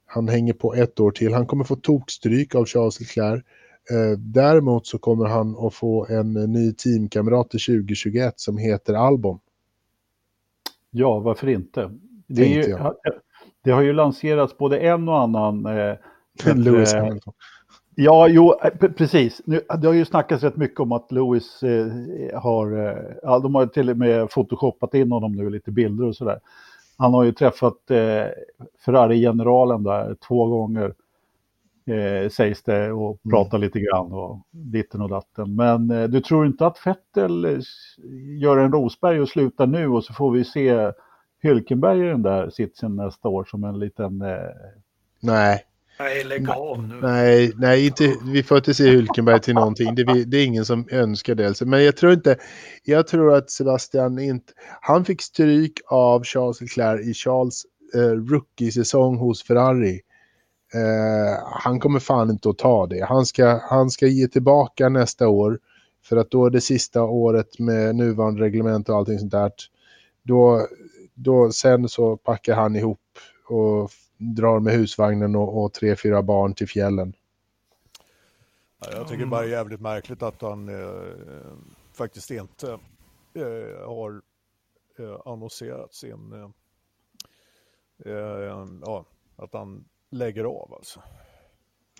Han 0.06 0.28
hänger 0.28 0.54
på 0.54 0.74
ett 0.74 1.00
år 1.00 1.12
till. 1.12 1.34
Han 1.34 1.46
kommer 1.46 1.64
få 1.64 1.76
tokstryk 1.76 2.56
av 2.56 2.66
Charles 2.66 3.00
Leclerc. 3.00 3.44
Eh, 3.92 4.18
däremot 4.18 4.88
så 4.88 4.98
kommer 4.98 5.26
han 5.26 5.56
att 5.68 5.74
få 5.74 6.08
en 6.10 6.36
eh, 6.36 6.48
ny 6.48 6.74
teamkamrat 6.74 7.50
till 7.50 7.60
2021 7.60 8.34
som 8.40 8.58
heter 8.58 8.94
Albon. 8.94 9.40
Ja, 10.92 11.20
varför 11.20 11.48
inte? 11.48 11.92
Det, 12.28 12.46
ju, 12.46 12.78
det 13.64 13.72
har 13.72 13.82
ju 13.82 13.94
lanserats 13.94 14.58
både 14.58 14.80
en 14.80 15.10
och 15.10 15.20
annan... 15.20 15.66
Eh, 15.66 15.96
Lewis 16.56 16.94
eh, 16.94 17.04
Hamilton. 17.04 17.34
Ja, 17.96 18.28
jo, 18.28 18.54
eh, 18.64 18.90
precis. 18.90 19.42
Nu, 19.46 19.62
det 19.82 19.88
har 19.88 19.94
ju 19.94 20.06
snackats 20.06 20.44
rätt 20.44 20.56
mycket 20.56 20.80
om 20.80 20.92
att 20.92 21.12
Lewis 21.12 21.64
eh, 21.64 21.88
har... 22.42 22.88
Eh, 22.88 23.42
de 23.42 23.56
har 23.56 23.66
till 23.66 23.90
och 23.90 23.98
med 23.98 24.30
photoshoppat 24.30 24.94
in 24.94 25.12
honom 25.12 25.32
nu, 25.32 25.50
lite 25.50 25.72
bilder 25.72 26.06
och 26.06 26.16
sådär. 26.16 26.40
Han 26.98 27.14
har 27.14 27.24
ju 27.24 27.32
träffat 27.32 27.92
eh, 27.92 28.26
Ferrari-generalen 28.86 29.84
där 29.84 30.16
två 30.28 30.46
gånger, 30.48 30.94
eh, 31.92 32.30
sägs 32.30 32.64
det, 32.64 32.92
och 32.92 33.22
pratat 33.30 33.54
mm. 33.54 33.62
lite 33.62 33.80
grann 33.80 34.12
och 34.12 34.40
ditten 34.52 35.02
och 35.02 35.10
datten. 35.10 35.56
Men 35.56 35.92
eh, 35.92 36.04
du 36.04 36.22
tror 36.22 36.46
inte 36.46 36.66
att 36.66 36.78
Vettel 36.86 37.46
eh, 37.46 37.60
gör 38.42 38.58
en 38.58 38.72
Rosberg 38.72 39.22
och 39.22 39.30
slutar 39.30 39.68
nu 39.68 39.88
och 39.88 40.04
så 40.04 40.14
får 40.14 40.32
vi 40.32 40.44
se 40.44 40.92
Hylkenberg 41.42 42.00
i 42.00 42.10
den 42.10 42.22
där 42.22 42.50
sitsen 42.50 42.96
nästa 42.96 43.30
år 43.30 43.44
som 43.44 43.64
en 43.64 43.80
liten... 43.80 44.22
Eh... 44.22 44.38
Nej, 45.20 45.66
Nej, 46.02 46.24
lägg 46.24 46.50
av 46.50 46.84
nu. 46.84 47.00
Nej, 47.02 47.52
nej 47.58 47.86
inte, 47.86 48.16
vi 48.34 48.44
får 48.44 48.58
inte 48.58 48.74
se 48.74 48.90
Hylkenberg 48.90 49.40
till 49.40 49.54
någonting. 49.54 49.96
Det, 49.96 50.24
det, 50.26 50.38
är 50.38 50.46
ingen 50.46 50.66
som 50.66 50.88
önskar 50.92 51.36
det. 51.36 51.62
Men 51.62 51.84
jag 51.84 51.98
tror 51.98 52.14
inte, 52.14 52.38
jag 52.84 53.08
tror 53.08 53.36
att 53.36 53.52
Sebastian 53.52 54.20
inte, 54.20 54.54
han 54.82 55.06
fick 55.06 55.22
stryk 55.22 55.74
av 55.88 56.24
Charles 56.24 56.62
Leclerc 56.62 57.08
i 57.08 57.14
Charles 57.14 57.64
eh, 57.96 58.32
rookie-säsong 58.32 59.18
hos 59.18 59.44
Ferrari. 59.44 60.02
Eh, 60.74 61.44
han 61.44 61.80
kommer 61.80 62.00
fan 62.00 62.30
inte 62.30 62.50
att 62.50 62.58
ta 62.58 62.88
det. 62.88 63.06
Han 63.06 63.26
ska, 63.26 63.62
han 63.64 63.90
ska 63.90 64.08
ge 64.08 64.28
tillbaka 64.28 64.90
nästa 64.90 65.28
år. 65.28 65.60
För 66.04 66.18
att 66.18 66.32
då 66.32 66.46
är 66.46 66.50
det 66.50 66.62
sista 66.62 67.04
året 67.04 67.60
med 67.60 67.96
nuvarande 67.96 68.42
reglement 68.42 68.90
och 68.90 68.96
allting 68.96 69.20
sånt 69.20 69.32
där. 69.32 69.52
Då, 70.24 70.68
då 71.14 71.52
sen 71.52 71.90
så 71.90 72.18
packar 72.18 72.56
han 72.56 72.76
ihop 72.76 73.00
och 73.48 73.92
drar 74.18 74.60
med 74.60 74.74
husvagnen 74.74 75.36
och, 75.36 75.64
och 75.64 75.74
tre, 75.74 75.96
fyra 75.96 76.24
barn 76.24 76.54
till 76.54 76.68
fjällen. 76.68 77.14
Ja, 78.80 78.88
jag 78.92 79.08
tycker 79.08 79.26
bara 79.26 79.42
det 79.42 79.48
är 79.48 79.52
jävligt 79.52 79.82
märkligt 79.82 80.24
att 80.24 80.42
han 80.42 80.70
eh, 80.70 81.02
faktiskt 81.94 82.32
inte 82.32 82.80
eh, 83.34 83.88
har 83.88 84.22
eh, 85.00 85.18
annonserat 85.26 85.94
sin... 85.94 86.34
Eh, 86.34 86.50
eh, 88.14 88.68
ja, 88.86 89.06
att 89.36 89.54
han 89.54 89.86
lägger 90.12 90.44
av 90.44 90.74
alltså. 90.74 91.02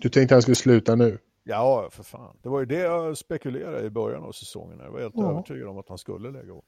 Du 0.02 0.08
tänkte 0.08 0.34
han 0.34 0.42
skulle 0.42 0.54
sluta 0.54 0.94
nu? 0.94 1.18
Ja, 1.44 1.88
för 1.90 2.02
fan. 2.02 2.36
Det 2.42 2.48
var 2.48 2.60
ju 2.60 2.66
det 2.66 2.78
jag 2.78 3.16
spekulerade 3.16 3.86
i 3.86 3.90
början 3.90 4.24
av 4.24 4.32
säsongen. 4.32 4.78
Jag 4.78 4.90
var 4.90 5.00
helt 5.00 5.14
ja. 5.16 5.30
övertygad 5.30 5.68
om 5.68 5.78
att 5.78 5.88
han 5.88 5.98
skulle 5.98 6.30
lägga 6.30 6.52
av. 6.52 6.64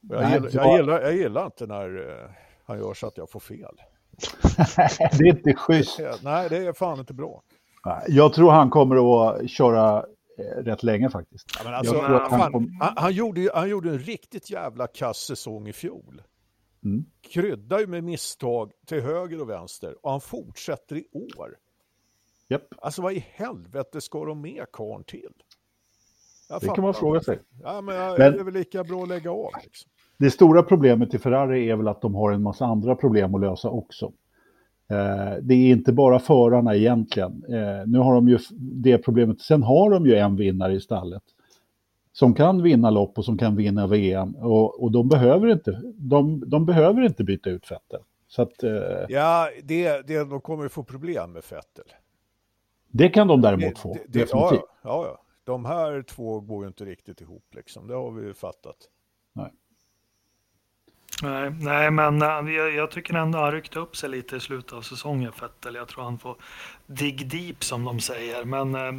Jag, 0.00 0.32
gillar, 0.32 0.50
jag, 0.52 0.76
gillar, 0.76 1.00
jag 1.00 1.16
gillar 1.16 1.46
inte 1.46 1.66
när 1.66 2.08
eh, 2.08 2.30
han 2.64 2.78
gör 2.78 2.94
så 2.94 3.06
att 3.06 3.16
jag 3.16 3.30
får 3.30 3.40
fel. 3.40 3.74
det 5.18 5.24
är 5.24 5.26
inte 5.26 5.54
schysst. 5.54 6.00
Nej, 6.22 6.48
det 6.48 6.56
är 6.56 6.72
fan 6.72 6.98
inte 6.98 7.14
bra. 7.14 7.42
Jag 8.08 8.32
tror 8.32 8.50
han 8.50 8.70
kommer 8.70 9.28
att 9.28 9.50
köra 9.50 10.06
eh, 10.38 10.62
rätt 10.62 10.82
länge 10.82 11.10
faktiskt. 11.10 11.46
Ja, 11.64 11.74
alltså, 11.74 12.00
han, 12.00 12.40
han, 12.40 12.52
kom... 12.52 12.78
han, 12.80 12.94
han, 12.96 13.12
gjorde, 13.12 13.50
han 13.54 13.68
gjorde 13.68 13.90
en 13.90 13.98
riktigt 13.98 14.50
jävla 14.50 14.86
kass 14.86 15.18
säsong 15.18 15.68
i 15.68 15.72
fjol. 15.72 16.22
Mm. 16.84 17.04
Kryddar 17.20 17.78
ju 17.78 17.86
med 17.86 18.04
misstag 18.04 18.72
till 18.86 19.00
höger 19.00 19.40
och 19.40 19.50
vänster 19.50 19.94
och 20.02 20.10
han 20.10 20.20
fortsätter 20.20 20.96
i 20.96 21.04
år. 21.12 21.56
Yep. 22.48 22.62
Alltså 22.78 23.02
vad 23.02 23.12
i 23.12 23.24
helvete 23.32 24.00
ska 24.00 24.24
de 24.24 24.40
med 24.40 24.64
karn 24.72 25.04
till? 25.04 25.32
Jag 26.48 26.60
det 26.60 26.66
kan 26.66 26.84
man 26.84 26.94
fråga 26.94 27.20
sig. 27.20 27.38
Ja, 27.62 27.80
men, 27.80 27.94
jag, 27.94 28.18
men... 28.18 28.32
det 28.32 28.40
är 28.40 28.44
väl 28.44 28.54
lika 28.54 28.84
bra 28.84 29.02
att 29.02 29.08
lägga 29.08 29.30
av. 29.30 29.50
Liksom. 29.64 29.90
Det 30.18 30.30
stora 30.30 30.62
problemet 30.62 31.14
i 31.14 31.18
Ferrari 31.18 31.70
är 31.70 31.76
väl 31.76 31.88
att 31.88 32.02
de 32.02 32.14
har 32.14 32.32
en 32.32 32.42
massa 32.42 32.66
andra 32.66 32.94
problem 32.94 33.34
att 33.34 33.40
lösa 33.40 33.68
också. 33.68 34.12
Eh, 34.90 35.42
det 35.42 35.54
är 35.54 35.70
inte 35.70 35.92
bara 35.92 36.18
förarna 36.18 36.76
egentligen. 36.76 37.44
Eh, 37.48 37.86
nu 37.86 37.98
har 37.98 38.14
de 38.14 38.28
ju 38.28 38.38
det 38.58 38.98
problemet. 38.98 39.40
Sen 39.40 39.62
har 39.62 39.90
de 39.90 40.06
ju 40.06 40.16
en 40.16 40.36
vinnare 40.36 40.74
i 40.74 40.80
stallet 40.80 41.22
som 42.18 42.34
kan 42.34 42.62
vinna 42.62 42.90
lopp 42.90 43.18
och 43.18 43.24
som 43.24 43.38
kan 43.38 43.56
vinna 43.56 43.86
VM. 43.86 44.34
Och, 44.34 44.82
och 44.82 44.92
de, 44.92 45.08
behöver 45.08 45.48
inte, 45.48 45.82
de, 45.94 46.50
de 46.50 46.66
behöver 46.66 47.02
inte 47.02 47.24
byta 47.24 47.50
ut 47.50 47.70
Vettel. 47.70 48.00
Så 48.28 48.42
att, 48.42 48.62
eh, 48.62 48.70
ja, 49.08 49.50
det, 49.62 50.06
det, 50.06 50.24
de 50.24 50.40
kommer 50.40 50.62
ju 50.62 50.68
få 50.68 50.84
problem 50.84 51.32
med 51.32 51.42
Vettel. 51.50 51.92
Det 52.88 53.08
kan 53.08 53.28
de 53.28 53.40
däremot 53.40 53.74
det, 53.74 53.80
få, 53.80 53.94
det, 53.94 54.00
definitivt. 54.18 54.60
Ja, 54.82 55.06
ja, 55.06 55.22
de 55.44 55.64
här 55.64 56.02
två 56.02 56.40
går 56.40 56.64
ju 56.64 56.68
inte 56.68 56.84
riktigt 56.84 57.20
ihop, 57.20 57.54
liksom. 57.54 57.86
det 57.86 57.94
har 57.94 58.10
vi 58.10 58.26
ju 58.26 58.34
fattat. 58.34 58.76
Nej. 59.32 59.52
Nej, 61.22 61.50
nej 61.60 61.90
men 61.90 62.22
eh, 62.22 62.54
jag, 62.54 62.74
jag, 62.74 62.90
tycker 62.90 63.14
ändå 63.14 63.38
han 63.38 63.52
ryckte 63.52 63.78
upp 63.78 63.96
sig 63.96 64.08
lite 64.08 64.36
i 64.36 64.40
slutet 64.40 64.72
av 64.72 64.82
säsongen, 64.82 65.32
Fettel. 65.32 65.74
Jag 65.74 65.88
tror 65.88 66.04
han 66.04 66.18
får 66.18 66.36
dig 66.86 67.12
deep 67.12 67.64
som 67.64 67.84
de 67.84 68.00
säger. 68.00 68.44
Men 68.44 68.72
det 68.72 68.86
eh, 68.86 68.92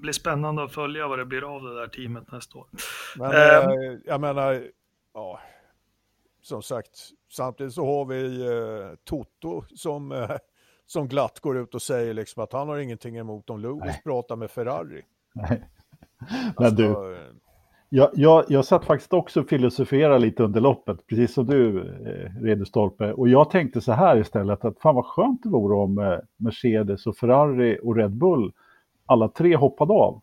blir 0.00 0.12
spännande 0.12 0.64
att 0.64 0.72
följa 0.72 1.08
vad 1.08 1.18
det 1.18 1.24
blir 1.24 1.56
av 1.56 1.62
det 1.62 1.74
där 1.74 1.86
teamet 1.86 2.32
nästa 2.32 2.58
år. 2.58 2.66
Men 3.16 3.30
eh, 3.30 3.98
jag 4.04 4.20
menar, 4.20 4.64
ja, 5.14 5.40
som 6.42 6.62
sagt, 6.62 6.90
samtidigt 7.32 7.74
så 7.74 7.86
har 7.86 8.04
vi 8.04 8.46
eh, 8.46 8.96
Toto 9.04 9.64
som, 9.76 10.12
eh, 10.12 10.30
som 10.86 11.08
glatt 11.08 11.40
går 11.40 11.58
ut 11.58 11.74
och 11.74 11.82
säger 11.82 12.14
liksom 12.14 12.42
att 12.42 12.52
han 12.52 12.68
har 12.68 12.78
ingenting 12.78 13.16
emot 13.16 13.50
om 13.50 13.60
Lewis 13.60 13.82
nej. 13.84 14.00
pratar 14.04 14.36
med 14.36 14.50
Ferrari. 14.50 15.02
Nej. 15.34 15.68
Men 16.56 16.66
alltså, 16.66 16.74
du, 16.74 17.16
jag, 17.94 18.10
jag, 18.14 18.44
jag 18.48 18.64
satt 18.64 18.84
faktiskt 18.84 19.12
också 19.12 19.40
och 19.40 19.48
filosoferade 19.48 20.18
lite 20.18 20.42
under 20.42 20.60
loppet, 20.60 21.06
precis 21.06 21.34
som 21.34 21.46
du, 21.46 21.80
eh, 21.80 22.42
Redestolpe. 22.42 23.12
Och 23.12 23.28
jag 23.28 23.50
tänkte 23.50 23.80
så 23.80 23.92
här 23.92 24.16
istället, 24.16 24.64
att 24.64 24.78
fan 24.78 24.94
vad 24.94 25.04
skönt 25.04 25.42
det 25.42 25.48
vore 25.48 25.76
om 25.76 25.98
eh, 25.98 26.18
Mercedes 26.36 27.06
och 27.06 27.16
Ferrari 27.16 27.78
och 27.82 27.96
Red 27.96 28.10
Bull, 28.10 28.52
alla 29.06 29.28
tre 29.28 29.56
hoppade 29.56 29.92
av. 29.92 30.22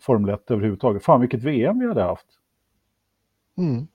Formel 0.00 0.34
1 0.34 0.50
överhuvudtaget. 0.50 1.04
Fan 1.04 1.20
vilket 1.20 1.42
VM 1.42 1.78
vi 1.78 1.86
hade 1.86 2.02
haft. 2.02 2.26
Mm. 3.58 3.86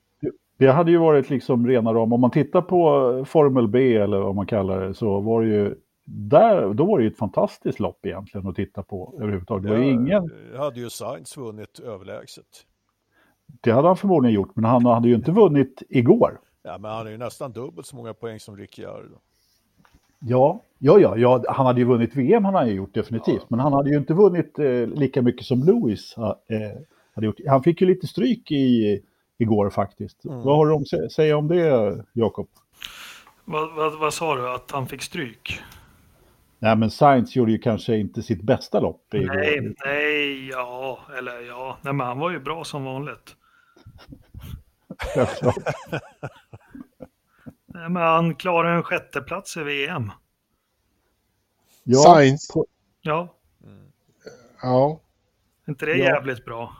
Det 0.57 0.67
hade 0.67 0.91
ju 0.91 0.97
varit 0.97 1.29
liksom 1.29 1.67
rena 1.67 1.93
ram. 1.93 2.13
Om 2.13 2.21
man 2.21 2.31
tittar 2.31 2.61
på 2.61 3.25
Formel 3.27 3.67
B 3.67 3.95
eller 3.95 4.19
vad 4.19 4.35
man 4.35 4.45
kallar 4.45 4.81
det 4.81 4.93
så 4.93 5.19
var 5.19 5.41
det 5.41 5.47
ju 5.47 5.75
där, 6.05 6.73
då 6.73 6.85
var 6.85 6.97
det 6.97 7.03
ju 7.03 7.09
ett 7.09 7.17
fantastiskt 7.17 7.79
lopp 7.79 8.05
egentligen 8.05 8.47
att 8.47 8.55
titta 8.55 8.83
på 8.83 9.13
överhuvudtaget. 9.19 9.63
Det 9.63 9.69
var 9.69 9.83
ju 9.83 9.91
ingen... 9.91 10.31
hade 10.57 10.79
ju 10.79 10.89
Sainz 10.89 11.37
vunnit 11.37 11.79
överlägset. 11.79 12.65
Det 13.61 13.71
hade 13.71 13.87
han 13.87 13.97
förmodligen 13.97 14.35
gjort, 14.35 14.55
men 14.55 14.65
han 14.65 14.85
hade 14.85 15.07
ju 15.07 15.15
inte 15.15 15.31
vunnit 15.31 15.83
igår. 15.89 16.39
Ja, 16.63 16.77
men 16.77 16.91
han 16.91 17.07
är 17.07 17.11
ju 17.11 17.17
nästan 17.17 17.51
dubbelt 17.51 17.87
så 17.87 17.95
många 17.95 18.13
poäng 18.13 18.39
som 18.39 18.57
Ricciardo. 18.57 19.17
Ja, 20.19 20.61
ja, 20.77 20.99
ja, 20.99 21.17
ja, 21.17 21.43
han 21.47 21.65
hade 21.65 21.79
ju 21.79 21.85
vunnit 21.85 22.15
VM, 22.15 22.45
han 22.45 22.55
hade 22.55 22.69
ju 22.69 22.75
gjort 22.75 22.93
definitivt. 22.93 23.41
Ja. 23.41 23.47
Men 23.47 23.59
han 23.59 23.73
hade 23.73 23.89
ju 23.89 23.97
inte 23.97 24.13
vunnit 24.13 24.59
eh, 24.59 24.87
lika 24.87 25.21
mycket 25.21 25.45
som 25.45 25.63
Lewis 25.63 26.15
eh, 26.17 26.25
hade 27.15 27.27
gjort. 27.27 27.39
Han 27.47 27.63
fick 27.63 27.81
ju 27.81 27.87
lite 27.87 28.07
stryk 28.07 28.51
i, 28.51 29.01
igår 29.37 29.69
faktiskt. 29.69 30.25
Mm. 30.25 30.41
Vad 30.41 30.57
har 30.57 30.67
du 30.67 31.05
att 31.05 31.11
säga 31.11 31.37
om 31.37 31.47
det, 31.47 32.05
Jakob? 32.13 32.47
Vad, 33.45 33.75
vad, 33.75 33.99
vad 33.99 34.13
sa 34.13 34.35
du, 34.35 34.49
att 34.49 34.71
han 34.71 34.87
fick 34.87 35.01
stryk? 35.01 35.59
Nej, 36.65 36.75
men 36.75 36.91
Sainz 36.91 37.35
gjorde 37.35 37.51
ju 37.51 37.57
kanske 37.57 37.97
inte 37.97 38.23
sitt 38.23 38.41
bästa 38.41 38.79
lopp 38.79 39.13
igår. 39.13 39.35
Nej, 39.35 39.75
nej, 39.85 40.49
ja, 40.49 40.99
eller 41.17 41.41
ja, 41.41 41.77
nej, 41.81 41.93
men 41.93 42.07
han 42.07 42.19
var 42.19 42.31
ju 42.31 42.39
bra 42.39 42.63
som 42.63 42.83
vanligt. 42.83 43.35
nej, 47.65 47.89
men 47.89 47.95
han 47.95 48.35
klarade 48.35 48.75
en 48.75 48.83
sjätteplats 48.83 49.57
i 49.57 49.63
VM. 49.63 50.11
Ja, 51.83 51.99
Sainz? 51.99 52.47
Ja. 53.01 53.35
Ja. 54.61 54.99
inte 55.67 55.85
det 55.85 55.97
jävligt 55.97 56.45
bra? 56.45 56.75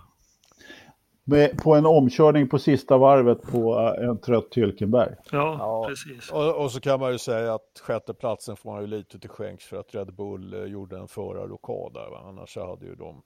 Med, 1.28 1.58
på 1.58 1.76
en 1.76 1.86
omkörning 1.86 2.48
på 2.50 2.60
sista 2.60 2.98
varvet 2.98 3.42
på 3.42 3.80
eh, 3.80 4.10
en 4.10 4.22
trött 4.22 4.48
Hylkenberg. 4.56 5.16
Ja, 5.32 5.56
ja. 5.60 5.86
precis. 5.88 6.32
Och, 6.32 6.64
och, 6.64 6.72
så 6.72 6.80
kan 6.80 7.00
man 7.00 7.12
ju 7.12 7.18
säga 7.18 7.54
att 7.54 7.82
sjätteplatsen 7.82 8.56
får 8.56 8.72
man 8.72 8.82
ju 8.82 8.88
lite 8.88 9.20
till 9.20 9.30
skänks 9.30 9.66
för 9.66 9.78
att 9.78 9.96
Red 9.96 10.14
Bull 10.14 10.54
eh, 10.54 10.64
gjorde 10.64 10.98
en 10.98 11.08
förarrokad 11.08 11.94
där. 11.94 12.10
Va? 12.10 12.24
Annars 12.26 12.58
hade 12.58 12.86
ju 12.86 12.96
de 12.96 13.22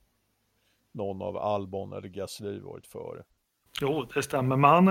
någon 0.91 1.21
av 1.21 1.37
Albon 1.37 1.93
eller 1.93 2.07
Gasly 2.07 2.59
varit 2.59 2.87
före. 2.87 3.23
Jo, 3.81 4.07
det 4.13 4.21
stämmer. 4.23 4.55
Men 4.55 4.69
han, 4.69 4.87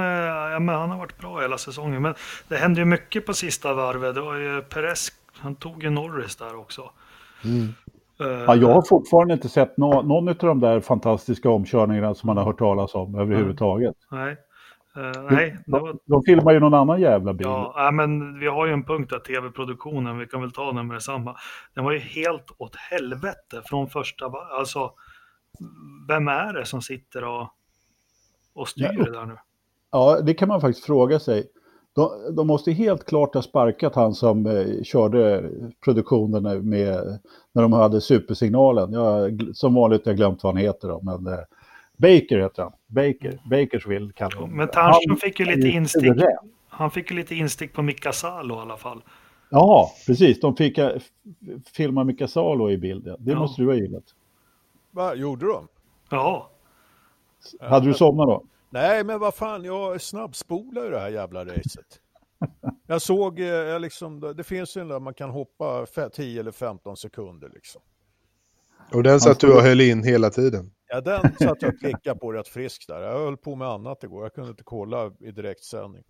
ja, 0.53 0.59
men 0.59 0.75
han 0.75 0.91
har 0.91 0.99
varit 0.99 1.19
bra 1.19 1.41
hela 1.41 1.59
säsongen. 1.59 2.03
Men 2.03 2.15
det 2.49 2.57
hände 2.57 2.81
ju 2.81 2.85
mycket 2.85 3.27
på 3.27 3.35
sista 3.35 3.75
varvet. 3.75 4.15
Det 4.15 4.21
var 4.21 4.37
ju 4.37 4.63
Perez, 4.63 5.13
han 5.33 5.55
tog 5.55 5.83
ju 5.83 5.91
Norris 5.91 6.37
där 6.37 6.57
också. 6.57 6.91
Mm. 7.45 7.75
Ja, 8.19 8.55
jag 8.55 8.69
har 8.69 8.83
fortfarande 8.83 9.35
inte 9.35 9.49
sett 9.49 9.77
no 9.77 10.03
någon 10.03 10.29
av 10.29 10.35
de 10.35 10.61
där 10.61 10.81
fantastiska 10.81 11.51
omkörningarna 11.51 12.15
som 12.15 12.27
man 12.27 12.37
har 12.37 12.45
hört 12.45 12.59
talas 12.59 12.95
om 12.95 13.15
överhuvudtaget. 13.15 13.97
Nej. 14.11 14.37
Uh, 14.97 15.31
nej, 15.31 15.59
de, 15.67 15.83
var... 15.83 15.97
de 16.05 16.23
filmar 16.23 16.53
ju 16.53 16.61
någon 16.61 16.75
annan 16.75 17.01
jävla 17.01 17.33
bil. 17.33 17.47
Ja, 17.47 17.91
men 17.93 18.39
vi 18.39 18.47
har 18.47 18.67
ju 18.67 18.73
en 18.73 18.85
punkt 18.85 19.11
där, 19.11 19.19
tv-produktionen, 19.19 20.19
vi 20.19 20.27
kan 20.27 20.41
väl 20.41 20.53
ta 20.53 20.73
den 20.73 20.87
med 20.87 20.97
detsamma. 20.97 21.37
Den 21.75 21.85
var 21.85 21.93
ju 21.93 21.99
helt 21.99 22.47
åt 22.59 22.77
helvete 22.77 23.63
från 23.65 23.89
första, 23.89 24.33
alltså 24.59 24.91
vem 26.09 26.29
är 26.29 26.53
det 26.53 26.65
som 26.65 26.83
sitter 26.83 27.25
och, 27.25 27.49
och 28.55 28.69
styr 28.69 28.95
ja, 28.97 29.05
det 29.05 29.13
där 29.13 29.27
nu? 29.27 29.37
Ja, 29.93 30.21
det 30.21 30.35
kan 30.35 30.49
man 30.49 30.61
faktiskt 30.61 30.87
fråga 30.87 31.19
sig. 31.19 31.47
De, 31.95 32.35
de 32.37 32.47
måste 32.47 32.73
helt 32.73 33.05
klart 33.05 33.35
ha 33.35 33.43
sparkat 33.43 33.95
han 33.95 34.15
som 34.15 34.47
eh, 34.47 34.83
körde 34.83 35.51
produktionen 35.85 36.69
med, 36.69 37.21
när 37.59 37.63
de 37.63 37.73
hade 37.73 38.01
supersignalen. 38.01 38.93
Jag, 38.93 39.51
som 39.55 39.75
vanligt 39.75 40.05
har 40.05 40.13
jag 40.13 40.17
glömt 40.17 40.43
vad 40.43 40.55
han 40.55 40.63
heter 40.63 40.89
då, 40.89 41.01
men 41.03 41.27
eh, 41.27 41.39
Baker 41.97 42.39
heter 42.39 42.63
han. 42.63 42.73
Baker, 42.87 43.41
Bakersville 43.51 44.13
kallar 44.13 44.41
de 44.41 44.57
Men 44.57 44.69
Tarsen 44.69 45.17
fick 45.17 45.41
ju 45.41 45.47
lite 45.47 45.69
instick. 45.69 46.13
Han 46.69 46.91
fick 46.91 47.11
ju 47.11 47.17
lite 47.17 47.35
instick 47.35 47.73
på 47.73 47.83
Mika 47.83 48.13
Salo 48.13 48.55
i 48.55 48.59
alla 48.59 48.77
fall. 48.77 49.03
Ja, 49.51 49.91
precis. 50.07 50.41
De 50.41 50.57
fick 50.57 50.79
uh, 50.79 50.89
filma 51.73 52.05
Mika 52.05 52.29
Salo 52.29 52.71
i 52.71 52.79
bilden. 52.79 53.17
Det 53.19 53.33
ja. 53.33 53.39
måste 53.39 53.63
du 53.63 53.69
ha 53.69 53.75
gillat. 53.75 54.05
Vad 54.91 55.19
gjorde 55.19 55.47
de? 55.47 55.69
Ja. 56.11 56.51
Hade 57.61 57.87
du 57.87 57.95
somnat 57.95 58.27
då? 58.27 58.45
Nej, 58.71 59.05
men 59.05 59.21
vad 59.21 59.35
fan, 59.35 59.65
jag 59.65 60.01
snabbspolar 60.01 60.85
ju 60.85 60.91
det 60.91 60.99
här 60.99 61.09
jävla 61.09 61.45
racet. 61.45 62.01
Jag 62.87 63.03
såg, 63.03 63.41
eh, 63.41 63.47
jag 63.47 63.83
liksom, 63.83 64.35
det 64.37 64.45
finns 64.45 64.77
ju 64.77 64.81
en 64.81 64.89
där 64.89 65.01
man 65.01 65.15
kan 65.15 65.31
hoppa 65.31 65.87
10 66.13 66.41
eller 66.41 66.53
15 66.53 66.97
sekunder 66.97 67.51
liksom. 67.55 67.83
Och 68.95 69.03
den 69.03 69.21
satt 69.21 69.41
du 69.41 69.57
och 69.57 69.63
höll 69.63 69.81
in 69.81 70.05
hela 70.05 70.31
tiden? 70.31 70.71
Ja, 70.89 71.01
den 71.01 71.23
satt 71.23 71.63
jag 71.63 71.75
och 71.75 71.79
klickade 71.79 72.19
på 72.21 72.33
rätt 72.33 72.49
friskt 72.49 72.89
där. 72.89 73.03
Jag 73.03 73.19
höll 73.19 73.37
på 73.37 73.57
med 73.57 73.69
annat 73.69 74.05
igår, 74.05 74.23
jag 74.23 74.35
kunde 74.35 74.51
inte 74.51 74.65
kolla 74.65 75.13
i 75.21 75.31
direktsändning. 75.31 76.03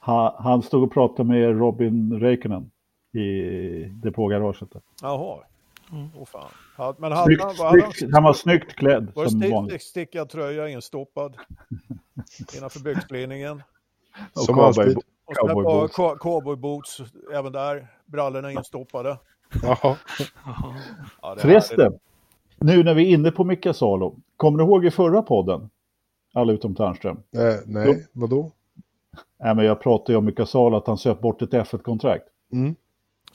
Han, 0.00 0.34
han 0.38 0.62
stod 0.62 0.82
och 0.82 0.92
pratade 0.92 1.28
med 1.28 1.58
Robin 1.58 2.20
Räikkönen 2.20 2.70
i 3.12 3.84
depågaraget. 3.84 4.68
Jaha, 5.02 5.44
Mm. 5.92 6.08
Oh, 6.16 6.24
fan. 6.24 6.50
Ja, 6.78 6.96
men 6.98 7.12
han, 7.12 7.24
snyggt, 7.24 7.42
han, 7.42 7.56
var, 7.56 7.70
snyggt, 7.70 8.14
han 8.14 8.22
var 8.22 8.32
snyggt 8.32 8.74
klädd. 8.74 9.12
Var 9.14 9.26
som 9.26 9.40
stick, 9.40 9.52
vanligt. 9.52 9.82
stickad 9.82 10.28
tröja 10.28 10.68
instoppad 10.68 11.36
innanför 12.56 12.80
byxlinningen. 12.80 13.62
Som 14.32 14.58
alltid. 14.58 14.98
Och 15.40 16.20
cowboyboots 16.20 17.00
även 17.34 17.52
där. 17.52 17.88
Brallorna 18.06 18.52
instoppade. 18.52 19.18
Jaha. 19.62 19.96
Ja, 21.22 21.36
Förresten, 21.38 21.98
nu 22.58 22.82
när 22.82 22.94
vi 22.94 23.02
är 23.02 23.14
inne 23.14 23.30
på 23.30 23.44
Mika 23.44 23.74
Salo. 23.74 24.16
Kommer 24.36 24.58
du 24.58 24.64
ihåg 24.64 24.86
i 24.86 24.90
förra 24.90 25.22
podden? 25.22 25.70
Alla 26.34 26.52
utom 26.52 26.74
Tärnström. 26.74 27.16
Eh, 27.16 27.54
nej, 27.66 27.86
då, 27.86 28.20
vadå? 28.20 28.50
Nej, 29.40 29.54
men 29.54 29.64
jag 29.64 29.80
pratade 29.80 30.12
ju 30.12 30.16
om 30.16 30.24
Mika 30.24 30.46
Salo, 30.46 30.76
att 30.76 30.86
han 30.86 30.98
söp 30.98 31.20
bort 31.20 31.42
ett 31.42 31.50
F1-kontrakt. 31.50 32.24
Mm. 32.52 32.74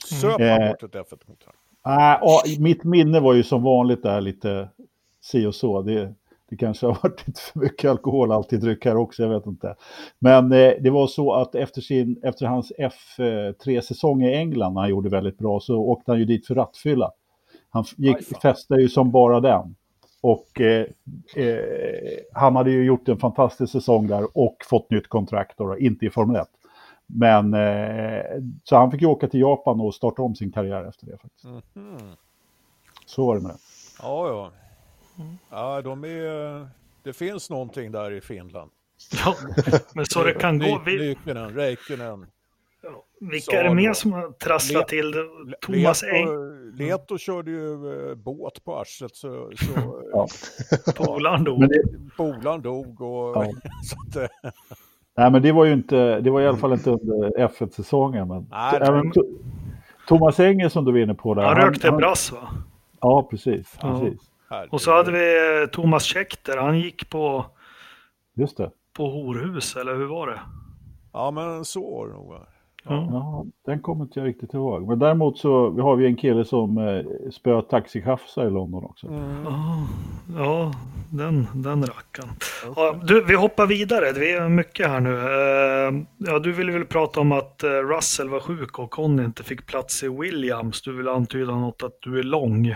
Söp 0.04 0.40
han 0.40 0.62
eh, 0.62 0.70
bort 0.70 0.82
ett 0.82 0.94
F1-kontrakt? 0.94 1.58
Äh, 1.86 2.60
mitt 2.60 2.84
minne 2.84 3.20
var 3.20 3.34
ju 3.34 3.42
som 3.42 3.62
vanligt 3.62 4.02
där 4.02 4.20
lite 4.20 4.68
si 5.20 5.46
och 5.46 5.54
så. 5.54 5.82
Det, 5.82 6.14
det 6.48 6.56
kanske 6.56 6.86
har 6.86 6.98
varit 7.02 7.26
lite 7.26 7.40
för 7.40 7.60
mycket 7.60 7.90
alkoholhaltig 7.90 8.60
dryck 8.60 8.84
här 8.84 8.96
också, 8.96 9.22
jag 9.22 9.30
vet 9.30 9.46
inte. 9.46 9.74
Men 10.18 10.52
eh, 10.52 10.72
det 10.80 10.90
var 10.90 11.06
så 11.06 11.32
att 11.32 11.54
efter, 11.54 11.80
sin, 11.80 12.20
efter 12.22 12.46
hans 12.46 12.72
F3-säsong 12.78 14.22
i 14.22 14.34
England, 14.34 14.74
när 14.74 14.80
han 14.80 14.90
gjorde 14.90 15.08
väldigt 15.08 15.38
bra, 15.38 15.60
så 15.60 15.76
åkte 15.76 16.10
han 16.10 16.18
ju 16.18 16.24
dit 16.24 16.46
för 16.46 16.54
rattfylla. 16.54 17.10
Han 17.70 17.84
gick, 17.96 18.40
festade 18.42 18.82
ju 18.82 18.88
som 18.88 19.10
bara 19.10 19.40
den. 19.40 19.74
Och 20.20 20.60
eh, 20.60 20.86
eh, 21.36 22.18
han 22.32 22.56
hade 22.56 22.70
ju 22.70 22.84
gjort 22.84 23.08
en 23.08 23.18
fantastisk 23.18 23.72
säsong 23.72 24.06
där 24.06 24.38
och 24.38 24.56
fått 24.64 24.90
nytt 24.90 25.08
kontrakt, 25.08 25.58
då, 25.58 25.78
inte 25.78 26.06
i 26.06 26.10
Formel 26.10 26.36
1. 26.36 26.48
Men 27.06 27.54
eh, 27.54 28.22
så 28.64 28.76
han 28.76 28.90
fick 28.90 29.00
ju 29.00 29.06
åka 29.06 29.28
till 29.28 29.40
Japan 29.40 29.80
och 29.80 29.94
starta 29.94 30.22
om 30.22 30.34
sin 30.34 30.52
karriär 30.52 30.88
efter 30.88 31.06
det 31.06 31.18
faktiskt. 31.18 31.44
Mm. 31.76 31.96
Så 33.06 33.26
var 33.26 33.34
det 33.34 33.40
med 33.40 33.50
det. 33.50 33.58
Ja, 34.02 34.28
ja. 34.28 34.50
Ja, 35.50 35.82
de 35.82 36.04
är, 36.04 36.68
det 37.02 37.12
finns 37.12 37.50
någonting 37.50 37.92
där 37.92 38.10
i 38.10 38.20
Finland. 38.20 38.70
Ja, 39.24 39.34
men 39.94 40.06
så 40.06 40.24
det 40.24 40.34
kan 40.34 40.58
gå. 40.58 40.82
Nykenen, 40.86 41.54
Räikkönen. 41.54 42.26
Ja, 42.82 43.04
vilka 43.20 43.60
är 43.60 43.64
det 43.64 43.74
mer 43.74 43.92
som 43.92 44.12
har 44.12 44.32
trasslat 44.32 44.92
Le 44.92 44.98
till 44.98 45.10
det? 45.10 45.26
Thomas 45.60 46.02
Eng. 46.02 46.28
Leto 46.76 47.18
körde 47.18 47.50
ju 47.50 47.72
eh, 48.10 48.14
båt 48.14 48.64
på 48.64 48.76
arslet 48.76 49.16
så... 49.16 49.50
så 49.56 50.02
ja. 50.12 50.28
Polaren 50.96 51.44
dog. 51.44 51.64
Polaren 52.16 52.62
dog 52.62 53.00
och... 53.00 53.36
Ja. 53.36 53.44
så 53.82 54.20
att, 54.20 54.30
Nej, 55.16 55.30
men 55.30 55.42
det 55.42 55.52
var 55.52 55.64
ju 55.64 55.72
inte, 55.72 56.20
det 56.20 56.30
var 56.30 56.40
i 56.40 56.46
alla 56.46 56.56
fall 56.56 56.72
inte 56.72 56.90
under 56.90 57.30
F1-säsongen. 57.30 58.28
Men, 58.28 58.46
Nej, 58.50 58.78
även, 58.82 59.12
Thomas 60.08 60.40
Enger 60.40 60.68
som 60.68 60.84
du 60.84 60.92
var 60.92 60.98
inne 60.98 61.14
på 61.14 61.34
där. 61.34 61.42
Han 61.42 61.56
rökte 61.56 61.88
han, 61.88 61.96
brass 61.96 62.32
va? 62.32 62.48
Ja, 63.00 63.28
precis. 63.30 63.78
Ja. 63.82 64.00
precis. 64.00 64.20
Och 64.70 64.80
så 64.80 64.92
hade 64.92 65.12
vi 65.12 65.60
eh, 65.62 65.68
Thomas 65.70 66.04
Schechter, 66.04 66.56
han 66.56 66.78
gick 66.78 67.10
på, 67.10 67.46
Just 68.34 68.56
det. 68.56 68.70
på 68.92 69.10
horhus, 69.10 69.76
eller 69.76 69.94
hur 69.94 70.06
var 70.06 70.26
det? 70.26 70.40
Ja, 71.12 71.30
men 71.30 71.64
så 71.64 71.96
var 71.96 72.06
det 72.06 72.14
nog. 72.14 72.34
Ja. 72.84 73.08
ja. 73.10 73.46
den 73.66 73.80
kommer 73.80 74.04
inte 74.04 74.20
jag 74.20 74.26
riktigt 74.26 74.54
ihåg. 74.54 74.88
Men 74.88 74.98
däremot 74.98 75.38
så 75.38 75.70
har 75.70 75.96
vi 75.96 76.06
en 76.06 76.16
kille 76.16 76.44
som 76.44 76.78
eh, 76.78 77.30
spöar 77.30 77.62
taxichaufförer 77.62 78.46
i 78.46 78.50
London 78.50 78.84
också. 78.84 79.06
Mm. 79.06 79.46
Ja, 80.36 80.72
den, 81.10 81.46
den 81.54 81.86
rackaren. 81.86 82.30
Ja, 82.76 82.96
du, 83.02 83.24
vi 83.24 83.34
hoppar 83.34 83.66
vidare. 83.66 84.12
Vi 84.12 84.32
är 84.32 84.48
mycket 84.48 84.88
här 84.88 85.00
nu. 85.00 85.10
Uh, 85.10 86.04
ja, 86.18 86.38
du 86.38 86.52
ville 86.52 86.72
väl 86.72 86.84
prata 86.84 87.20
om 87.20 87.32
att 87.32 87.64
uh, 87.64 87.70
Russell 87.70 88.28
var 88.28 88.40
sjuk 88.40 88.78
och 88.78 88.90
Conny 88.90 89.24
inte 89.24 89.44
fick 89.44 89.66
plats 89.66 90.02
i 90.02 90.08
Williams. 90.08 90.82
Du 90.82 90.96
vill 90.96 91.08
antyda 91.08 91.54
något 91.54 91.82
att 91.82 91.98
du 92.00 92.18
är 92.18 92.22
lång. 92.22 92.74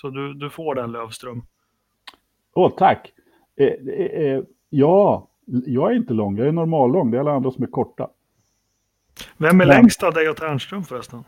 Så 0.00 0.10
du, 0.10 0.34
du 0.34 0.50
får 0.50 0.74
den 0.74 0.92
Lövström. 0.92 1.42
Åh, 2.54 2.66
oh, 2.66 2.76
tack. 2.76 3.12
Eh, 3.56 4.40
ja, 4.70 5.28
jag 5.66 5.92
är 5.92 5.96
inte 5.96 6.14
lång. 6.14 6.38
Jag 6.38 6.48
är 6.48 6.52
normallång. 6.52 7.10
Det 7.10 7.16
är 7.16 7.20
alla 7.20 7.32
andra 7.32 7.50
som 7.50 7.62
är 7.62 7.66
korta. 7.66 8.08
Vem 9.36 9.50
är 9.50 9.54
Men... 9.54 9.68
längst 9.68 10.02
av 10.02 10.14
dig 10.14 10.28
och 10.28 10.36
Ternström 10.36 10.84
förresten? 10.84 11.24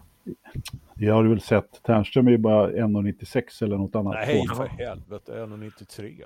jag 0.95 1.15
har 1.15 1.23
du 1.23 1.29
väl 1.29 1.41
sett, 1.41 1.83
Ternström 1.83 2.27
är 2.27 2.31
ju 2.31 2.39
bara 2.39 2.71
1,96 2.71 3.65
eller 3.65 3.77
något 3.77 3.95
annat. 3.95 4.15
Nej, 4.15 4.47
för 4.57 4.67
helvete, 4.67 5.33
1,93. 5.33 6.23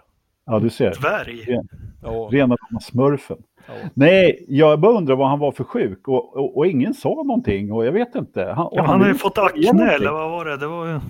Ja, 0.47 0.59
du 0.59 0.70
ser. 0.70 0.95
Dvärg. 1.01 1.45
Ren, 1.45 1.68
ja. 2.03 2.28
Rena 2.32 2.57
smurfen. 2.80 3.42
Ja. 3.66 3.72
Nej, 3.95 4.45
jag 4.49 4.80
bara 4.80 4.92
undrar 4.92 5.16
vad 5.16 5.28
han 5.28 5.38
var 5.38 5.53
för 5.53 5.64
sjuk 5.64 6.09
och, 6.09 6.36
och, 6.36 6.57
och 6.57 6.66
ingen 6.66 6.95
sa 6.95 7.09
någonting 7.09 7.72
och 7.72 7.86
jag 7.86 7.92
vet 7.92 8.14
inte. 8.14 8.45
Han, 8.45 8.68
ja, 8.72 8.82
han 8.82 9.01
har 9.01 9.09
ju 9.09 9.14
fått 9.14 9.38
akne 9.38 9.90
eller 9.90 10.11
vad 10.11 10.30
var 10.30 10.45
det? 10.45 10.57
Det 10.57 10.66
var 10.66 10.86
ju... 10.86 11.01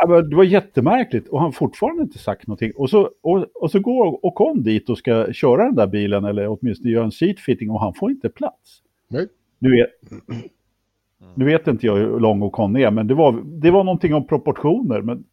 Ja, 0.00 0.22
det 0.22 0.36
var 0.36 0.44
jättemärkligt 0.44 1.28
och 1.28 1.38
han 1.38 1.46
har 1.46 1.52
fortfarande 1.52 2.02
inte 2.02 2.18
sagt 2.18 2.46
någonting. 2.46 2.72
Och 2.76 2.90
så, 2.90 3.10
och, 3.20 3.46
och 3.54 3.70
så 3.70 3.80
går 3.80 4.24
och 4.24 4.34
kom 4.34 4.62
dit 4.62 4.90
och 4.90 4.98
ska 4.98 5.32
köra 5.32 5.64
den 5.64 5.74
där 5.74 5.86
bilen 5.86 6.24
eller 6.24 6.48
åtminstone 6.48 6.90
göra 6.90 7.04
en 7.04 7.12
seatfitting 7.12 7.70
och 7.70 7.80
han 7.80 7.94
får 7.94 8.10
inte 8.10 8.28
plats. 8.28 8.82
Nej. 9.08 9.28
Du 9.58 9.70
vet, 9.76 9.90
nu 11.34 11.44
vet 11.44 11.66
inte 11.66 11.86
jag 11.86 11.96
hur 11.96 12.20
lång 12.20 12.42
Ocon 12.42 12.76
är, 12.76 12.90
men 12.90 13.06
det 13.06 13.14
var, 13.14 13.42
det 13.44 13.70
var 13.70 13.84
någonting 13.84 14.14
om 14.14 14.26
proportioner. 14.26 15.00
Men 15.00 15.24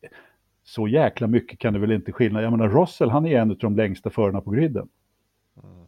så 0.63 0.87
jäkla 0.87 1.27
mycket 1.27 1.59
kan 1.59 1.73
det 1.73 1.79
väl 1.79 1.91
inte 1.91 2.11
skilja. 2.11 2.41
Jag 2.41 2.51
menar, 2.51 2.69
Russell, 2.69 3.09
han 3.09 3.25
är 3.25 3.39
en 3.39 3.51
av 3.51 3.57
de 3.57 3.75
längsta 3.75 4.09
förarna 4.09 4.41
på 4.41 4.51
griden. 4.51 4.89
Mm. 5.63 5.87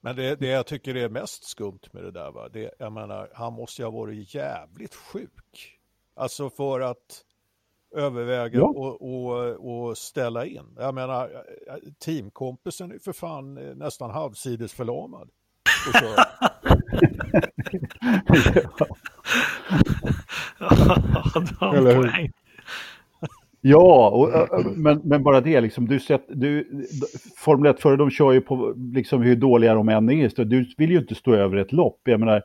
Men 0.00 0.16
det, 0.16 0.36
det 0.36 0.48
jag 0.48 0.66
tycker 0.66 0.94
är 0.96 1.08
mest 1.08 1.44
skumt 1.44 1.80
med 1.92 2.04
det 2.04 2.10
där, 2.10 2.30
va? 2.30 2.48
Det, 2.52 2.70
jag 2.78 2.92
menar, 2.92 3.28
han 3.34 3.52
måste 3.52 3.82
ju 3.82 3.86
ha 3.86 3.92
varit 3.92 4.34
jävligt 4.34 4.94
sjuk. 4.94 5.78
Alltså 6.14 6.50
för 6.50 6.80
att 6.80 7.24
överväga 7.94 8.58
ja. 8.58 8.64
och, 8.64 9.02
och, 9.02 9.88
och 9.88 9.98
ställa 9.98 10.46
in. 10.46 10.76
Jag 10.76 10.94
menar, 10.94 11.30
teamkompisen 12.04 12.92
är 12.92 12.98
för 12.98 13.12
fan 13.12 13.54
nästan 13.54 14.10
halvsides 14.10 14.72
förlamad. 14.72 15.28
Eller 21.74 21.94
hur? 21.96 22.30
Ja, 23.64 24.10
och, 24.10 24.30
men, 24.76 25.00
men 25.04 25.22
bara 25.22 25.40
det 25.40 25.60
liksom, 25.60 25.88
du 25.88 26.00
sett, 26.00 26.24
du, 26.28 26.68
Formel 27.36 27.70
1 27.70 27.80
före 27.80 27.96
de 27.96 28.10
kör 28.10 28.32
ju 28.32 28.40
på 28.40 28.74
liksom 28.76 29.22
hur 29.22 29.36
dåliga 29.36 29.74
de 29.74 29.88
än 29.88 30.10
är, 30.10 30.44
du 30.44 30.74
vill 30.76 30.90
ju 30.90 30.98
inte 30.98 31.14
stå 31.14 31.34
över 31.34 31.56
ett 31.56 31.72
lopp. 31.72 32.00
Jag 32.04 32.20
menar, 32.20 32.42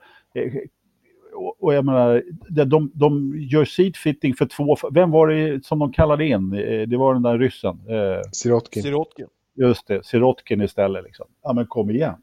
eh, 1.37 1.51
och 1.59 1.73
jag 1.73 1.85
menar, 1.85 2.23
de, 2.65 2.91
de 2.93 3.33
gör 3.39 3.65
seatfitting 3.65 4.35
för 4.35 4.45
två, 4.45 4.77
vem 4.91 5.11
var 5.11 5.27
det 5.27 5.65
som 5.65 5.79
de 5.79 5.91
kallade 5.91 6.25
in? 6.25 6.53
Eh, 6.53 6.87
det 6.87 6.97
var 6.97 7.13
den 7.13 7.23
där 7.23 7.37
ryssen. 7.37 7.79
Eh, 7.89 8.21
Sirotkin. 8.31 8.83
Sirotkin. 8.83 9.27
Just 9.55 9.87
det, 9.87 10.05
Sirotkin 10.05 10.61
istället 10.61 11.03
liksom. 11.03 11.25
Ja 11.43 11.53
men 11.53 11.67
kom 11.67 11.89
igen. 11.89 12.15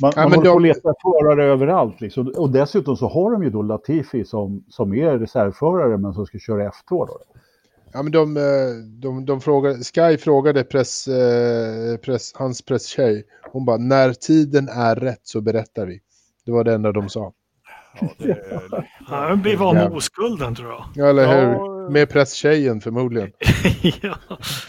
Man, 0.00 0.12
ja, 0.16 0.28
man 0.28 0.32
håller 0.32 0.44
de... 0.44 0.50
på 0.50 0.56
att 0.56 0.62
leta 0.62 0.94
förare 1.02 1.44
överallt. 1.44 2.00
Liksom. 2.00 2.32
Och 2.36 2.50
dessutom 2.50 2.96
så 2.96 3.08
har 3.08 3.30
de 3.30 3.42
ju 3.42 3.50
då 3.50 3.62
Latifi 3.62 4.24
som, 4.24 4.64
som 4.68 4.94
är 4.94 5.18
reservförare 5.18 5.98
men 5.98 6.14
som 6.14 6.26
ska 6.26 6.38
köra 6.38 6.70
F2. 6.70 7.06
Då. 7.06 7.18
Ja, 7.92 8.02
men 8.02 8.12
de, 8.12 8.36
eh, 8.36 8.42
de, 9.00 9.24
de 9.24 9.40
frågade, 9.40 9.74
Sky 9.84 10.16
frågade 10.18 10.64
press, 10.64 11.08
press, 12.02 12.32
hans 12.34 12.62
presstjej. 12.62 13.24
Hon 13.52 13.64
bara, 13.64 13.76
när 13.76 14.12
tiden 14.12 14.68
är 14.68 14.96
rätt 14.96 15.20
så 15.22 15.40
berättar 15.40 15.86
vi. 15.86 16.00
Det 16.46 16.52
var 16.52 16.64
det 16.64 16.74
enda 16.74 16.92
de 16.92 17.08
sa. 17.08 17.32
Ja, 18.00 18.08
det, 18.18 18.86
Han 19.06 19.42
blir 19.42 19.56
van 19.56 19.74
med 19.74 19.92
oskulden 19.92 20.54
tror 20.54 20.68
jag. 20.68 20.84
Ja, 20.94 21.06
eller 21.06 21.26
hur? 21.26 21.52
Ja. 21.52 21.90
Med 21.90 22.08
presstjejen 22.08 22.80
förmodligen. 22.80 23.32
ja. 24.02 24.16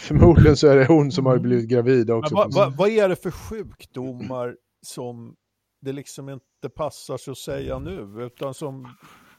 Förmodligen 0.00 0.56
så 0.56 0.68
är 0.68 0.76
det 0.76 0.86
hon 0.86 1.12
som 1.12 1.26
har 1.26 1.38
blivit 1.38 1.68
gravid 1.68 2.10
också. 2.10 2.34
Vad 2.34 2.54
va, 2.54 2.72
va 2.78 2.88
är 2.88 3.08
det 3.08 3.16
för 3.16 3.30
sjukdomar 3.30 4.54
som 4.86 5.34
det 5.80 5.92
liksom 5.92 6.28
inte 6.28 6.68
passar 6.76 7.16
sig 7.16 7.30
att 7.32 7.38
säga 7.38 7.78
nu, 7.78 8.22
utan 8.26 8.54
som... 8.54 8.88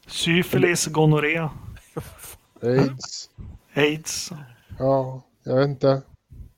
Syfilis, 0.07 0.87
gonorré. 0.87 1.49
Aids. 2.61 3.29
Aids. 3.73 4.31
Ja, 4.79 5.21
jag 5.43 5.55
vet 5.55 5.69
inte. 5.69 6.01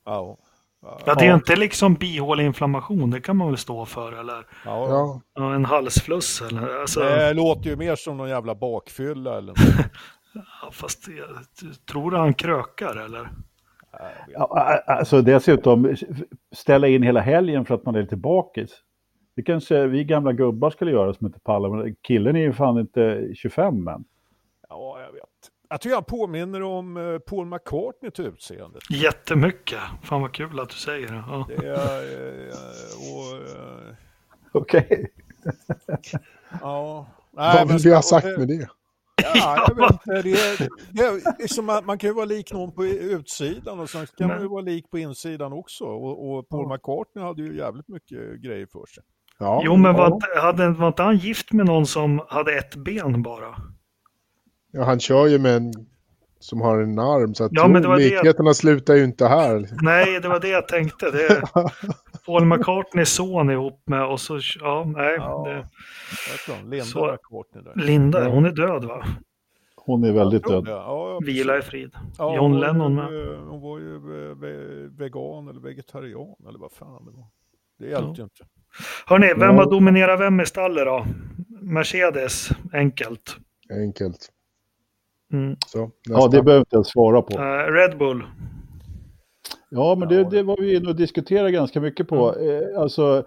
Ja. 0.04 0.38
Ja, 0.82 1.14
det 1.14 1.26
är 1.26 1.34
inte 1.34 1.56
liksom 1.56 1.94
bihåleinflammation, 1.94 3.10
det 3.10 3.20
kan 3.20 3.36
man 3.36 3.48
väl 3.48 3.56
stå 3.56 3.86
för 3.86 4.12
eller? 4.12 4.46
Ja. 4.64 5.20
ja 5.34 5.54
en 5.54 5.64
halsfluss 5.64 6.42
eller? 6.42 6.80
Alltså... 6.80 7.00
Det 7.00 7.34
låter 7.34 7.70
ju 7.70 7.76
mer 7.76 7.96
som 7.96 8.16
någon 8.16 8.28
jävla 8.28 8.54
bakfylla 8.54 9.38
eller 9.38 9.54
ja, 10.34 10.70
Fast 10.72 11.08
jag 11.08 11.26
tror 11.86 12.12
han 12.12 12.34
krökar 12.34 13.04
eller? 13.04 13.28
Ja, 14.28 14.82
alltså 14.86 15.22
dessutom 15.22 15.96
ställa 16.54 16.88
in 16.88 17.02
hela 17.02 17.20
helgen 17.20 17.64
för 17.64 17.74
att 17.74 17.84
man 17.84 17.94
är 17.94 18.02
lite 18.02 18.16
bakis. 18.16 18.70
Det 19.36 19.42
kanske 19.42 19.86
vi 19.86 20.04
gamla 20.04 20.32
gubbar 20.32 20.70
skulle 20.70 20.90
göra 20.90 21.14
som 21.14 21.26
inte 21.26 21.40
pallar, 21.40 21.70
men 21.70 21.94
killen 22.02 22.36
är 22.36 22.40
ju 22.40 22.52
fan 22.52 22.78
inte 22.78 23.28
25 23.34 23.84
men. 23.84 24.04
Ja, 24.68 25.00
jag 25.00 25.12
vet. 25.12 25.51
Jag 25.72 25.80
tycker 25.80 25.94
han 25.94 26.04
påminner 26.04 26.62
om 26.62 26.96
eh, 26.96 27.18
Paul 27.18 27.46
McCartney 27.46 28.10
till 28.10 28.26
utseendet. 28.26 28.82
Jättemycket. 28.90 29.78
Fan 30.02 30.20
vad 30.20 30.32
kul 30.32 30.60
att 30.60 30.68
du 30.68 30.74
säger 30.74 31.06
det. 31.06 31.24
Ja. 31.26 31.46
det 31.48 31.66
är, 31.66 32.02
eh, 32.18 32.48
eh, 33.88 33.94
Okej. 34.52 35.12
ja. 36.60 37.06
Vad 37.30 37.68
vill 37.68 37.78
vi 37.78 37.94
ha 37.94 38.02
sagt 38.02 38.26
med 38.38 38.48
det? 38.48 38.68
Ja, 39.34 39.66
jag 39.68 39.74
vet 39.74 39.92
inte. 39.92 40.22
Det 40.22 40.32
är, 40.32 40.68
det 40.90 41.02
är 41.02 41.38
liksom, 41.38 41.66
man 41.66 41.98
kan 41.98 42.10
ju 42.10 42.14
vara 42.14 42.24
lik 42.24 42.52
någon 42.52 42.72
på 42.72 42.84
utsidan 42.86 43.80
och 43.80 43.90
sen 43.90 44.06
kan 44.18 44.28
man 44.28 44.40
ju 44.40 44.48
vara 44.48 44.62
lik 44.62 44.90
på 44.90 44.98
insidan 44.98 45.52
också. 45.52 45.84
Och, 45.84 46.32
och 46.32 46.48
Paul 46.48 46.68
McCartney 46.68 47.24
hade 47.24 47.42
ju 47.42 47.56
jävligt 47.56 47.88
mycket 47.88 48.42
grejer 48.42 48.66
för 48.66 48.86
sig. 48.86 49.04
Ja, 49.38 49.62
jo, 49.64 49.76
men 49.76 49.94
var, 49.94 50.40
hade, 50.40 50.68
var 50.68 50.88
inte 50.88 51.02
han 51.02 51.16
gift 51.16 51.52
med 51.52 51.66
någon 51.66 51.86
som 51.86 52.22
hade 52.28 52.58
ett 52.58 52.76
ben 52.76 53.22
bara? 53.22 53.56
Ja, 54.72 54.84
han 54.84 55.00
kör 55.00 55.26
ju 55.26 55.38
med 55.38 55.56
en 55.56 55.72
som 56.38 56.60
har 56.60 56.78
en 56.78 56.98
arm, 56.98 57.34
så 57.34 57.44
att 57.44 57.52
ja, 57.54 57.68
men 57.68 57.82
det 57.82 57.88
var 57.88 57.98
likheterna 57.98 58.50
det... 58.50 58.54
slutar 58.54 58.94
ju 58.94 59.04
inte 59.04 59.26
här. 59.26 59.68
Nej, 59.82 60.20
det 60.20 60.28
var 60.28 60.40
det 60.40 60.48
jag 60.48 60.68
tänkte. 60.68 61.10
Det 61.10 61.26
är 61.26 61.42
Paul 62.26 62.44
McCartneys 62.44 63.08
son 63.08 63.50
ihop 63.50 63.82
med 63.86 64.06
och 64.06 64.20
så, 64.20 64.40
ja, 64.60 64.84
nej. 64.96 65.14
Ja, 65.18 65.64
det... 66.46 66.62
Linda 66.62 66.84
så... 66.84 67.12
McCartney 67.12 67.64
där. 67.64 67.86
Linda, 67.86 68.28
hon 68.28 68.44
är 68.44 68.52
död 68.52 68.84
va? 68.84 69.04
Hon 69.76 70.04
är 70.04 70.12
väldigt 70.12 70.44
död. 70.44 70.64
Ja, 70.66 71.20
Vila 71.26 71.58
i 71.58 71.62
frid. 71.62 71.94
Ja, 72.18 72.36
John 72.36 72.60
Lennon 72.60 72.94
med. 72.94 73.06
Hon 73.48 73.60
var 73.60 73.78
ju 73.78 73.98
vegan 74.98 75.48
eller 75.48 75.60
vegetarian 75.60 76.36
eller 76.48 76.58
vad 76.58 76.72
fan 76.72 77.04
det 77.04 77.10
var. 77.10 77.26
Det 77.78 77.86
hjälpte 77.86 78.08
ja. 78.08 78.14
ju 78.16 78.22
inte. 78.22 78.44
Hörni, 79.06 79.34
vem 79.36 79.56
har 79.56 79.70
dominerat 79.70 80.20
vem 80.20 80.40
i 80.40 80.46
stallet 80.46 80.84
då? 80.84 81.06
Mercedes, 81.60 82.48
enkelt. 82.72 83.36
Enkelt. 83.70 84.28
Mm. 85.32 85.56
Så, 85.66 85.90
ja, 86.02 86.28
det 86.28 86.42
behöver 86.42 86.60
inte 86.60 86.76
jag 86.76 86.86
svara 86.86 87.22
på. 87.22 87.38
Uh, 87.38 87.72
Red 87.72 87.98
Bull. 87.98 88.24
Ja, 89.68 89.94
men 89.94 90.08
det, 90.08 90.24
det 90.30 90.42
var 90.42 90.56
vi 90.60 90.76
inne 90.76 90.88
och 90.88 90.96
diskuterade 90.96 91.50
ganska 91.50 91.80
mycket 91.80 92.08
på. 92.08 92.34
Mm. 92.34 92.74
Eh, 92.74 92.80
alltså, 92.80 93.24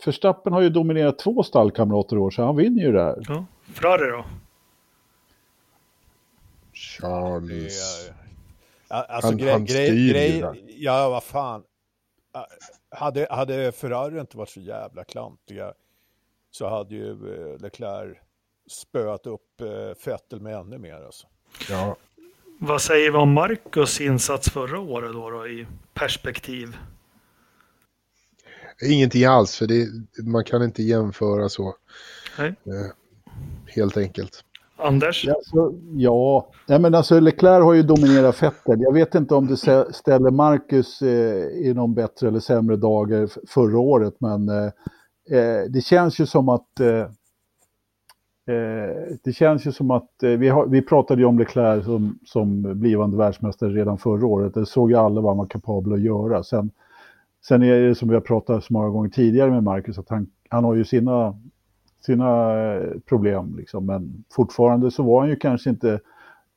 Förstappen 0.00 0.52
har 0.52 0.60
ju 0.60 0.68
dominerat 0.68 1.18
två 1.18 1.42
stallkamrater 1.42 2.16
i 2.16 2.18
år, 2.18 2.30
så 2.30 2.42
han 2.42 2.56
vinner 2.56 2.82
ju 2.82 2.92
det 2.92 3.02
här. 3.02 3.24
Ja. 3.28 3.44
Ferrari 3.72 4.10
då? 4.10 4.24
Charles. 6.72 8.10
Alltså, 8.88 9.28
han, 9.28 9.36
grej, 9.36 9.52
han 9.52 9.64
grej, 9.64 10.12
det. 10.12 10.54
Ja, 10.66 11.08
vad 11.10 11.24
fan. 11.24 11.62
Hade, 12.90 13.26
hade 13.30 13.72
Ferrari 13.72 14.20
inte 14.20 14.36
varit 14.36 14.48
så 14.48 14.60
jävla 14.60 15.04
klantiga 15.04 15.72
så 16.50 16.68
hade 16.68 16.94
ju 16.94 17.10
eh, 17.10 17.60
Leclerc 17.60 18.18
spöat 18.70 19.26
upp 19.26 19.60
eh, 19.60 20.06
Vettel 20.06 20.40
med 20.40 20.54
ännu 20.54 20.78
mer. 20.78 20.94
Alltså. 20.94 21.26
Ja. 21.70 21.96
Vad 22.58 22.82
säger 22.82 23.10
vi 23.10 23.18
om 23.18 23.32
Marcus 23.32 24.00
insats 24.00 24.50
förra 24.50 24.80
året 24.80 25.12
då, 25.12 25.30
då 25.30 25.46
i 25.46 25.66
perspektiv? 25.94 26.76
Ingenting 28.82 29.24
alls, 29.24 29.56
för 29.56 29.66
det, 29.66 29.88
man 30.22 30.44
kan 30.44 30.62
inte 30.62 30.82
jämföra 30.82 31.48
så. 31.48 31.76
Nej. 32.38 32.48
Eh, 32.48 32.92
helt 33.66 33.96
enkelt. 33.96 34.44
Anders? 34.76 35.28
Alltså, 35.28 35.72
ja, 35.96 36.50
Nej, 36.66 36.78
men 36.78 36.94
alltså 36.94 37.20
Leclerc 37.20 37.64
har 37.64 37.74
ju 37.74 37.82
dominerat 37.82 38.42
Vettel. 38.42 38.80
Jag 38.80 38.92
vet 38.92 39.14
inte 39.14 39.34
om 39.34 39.46
det 39.46 39.56
ställer 39.92 40.30
Marcus 40.30 41.02
eh, 41.02 41.46
i 41.46 41.72
någon 41.74 41.94
bättre 41.94 42.28
eller 42.28 42.40
sämre 42.40 42.76
dagar 42.76 43.28
förra 43.48 43.78
året, 43.78 44.14
men 44.18 44.48
eh, 44.48 44.64
eh 45.38 45.62
det 45.68 45.80
känns 45.80 46.20
ju 46.20 46.26
som 46.26 46.48
att 46.48 46.80
eh, 48.46 49.16
det 49.24 49.32
känns 49.32 49.66
ju 49.66 49.72
som 49.72 49.90
att, 49.90 50.22
eh, 50.22 50.30
vi, 50.30 50.48
har, 50.48 50.66
vi 50.66 50.82
pratade 50.82 51.20
ju 51.20 51.26
om 51.26 51.38
Leclerc 51.38 51.84
som, 51.84 52.18
som 52.24 52.78
blivande 52.80 53.16
världsmästare 53.16 53.70
redan 53.70 53.98
förra 53.98 54.26
året. 54.26 54.54
Det 54.54 54.66
såg 54.66 54.90
ju 54.90 54.96
alla 54.96 55.20
vad 55.20 55.30
han 55.30 55.38
var 55.38 55.46
kapabel 55.46 55.92
att 55.92 56.00
göra. 56.00 56.42
Sen, 56.42 56.70
sen 57.44 57.62
är 57.62 57.80
det 57.80 57.94
som 57.94 58.08
vi 58.08 58.14
har 58.14 58.20
pratat 58.20 58.64
så 58.64 58.72
många 58.72 58.88
gånger 58.88 59.10
tidigare 59.10 59.50
med 59.50 59.62
Marcus, 59.62 59.98
att 59.98 60.08
han, 60.08 60.26
han 60.48 60.64
har 60.64 60.74
ju 60.74 60.84
sina, 60.84 61.38
sina 62.06 62.52
eh, 62.52 62.90
problem. 63.08 63.56
Liksom. 63.56 63.86
Men 63.86 64.24
fortfarande 64.32 64.90
så 64.90 65.02
var 65.02 65.20
han 65.20 65.30
ju 65.30 65.36
kanske 65.36 65.70
inte... 65.70 66.00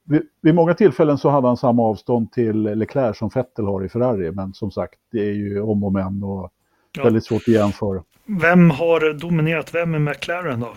Vid, 0.03 0.21
vid 0.41 0.55
många 0.55 0.73
tillfällen 0.73 1.17
så 1.17 1.29
hade 1.29 1.47
han 1.47 1.57
samma 1.57 1.83
avstånd 1.83 2.31
till 2.31 2.61
Leclerc 2.61 3.17
som 3.17 3.29
Vettel 3.35 3.65
har 3.65 3.85
i 3.85 3.89
Ferrari. 3.89 4.31
Men 4.31 4.53
som 4.53 4.71
sagt, 4.71 4.99
det 5.11 5.29
är 5.29 5.33
ju 5.33 5.61
om 5.61 5.83
och 5.83 5.93
men 5.93 6.23
och 6.23 6.51
ja. 6.97 7.03
väldigt 7.03 7.25
svårt 7.25 7.41
att 7.41 7.47
jämföra. 7.47 8.03
Vem 8.25 8.69
har 8.69 9.13
dominerat 9.13 9.75
vem 9.75 9.95
i 9.95 9.99
McLaren 9.99 10.59
då? 10.59 10.67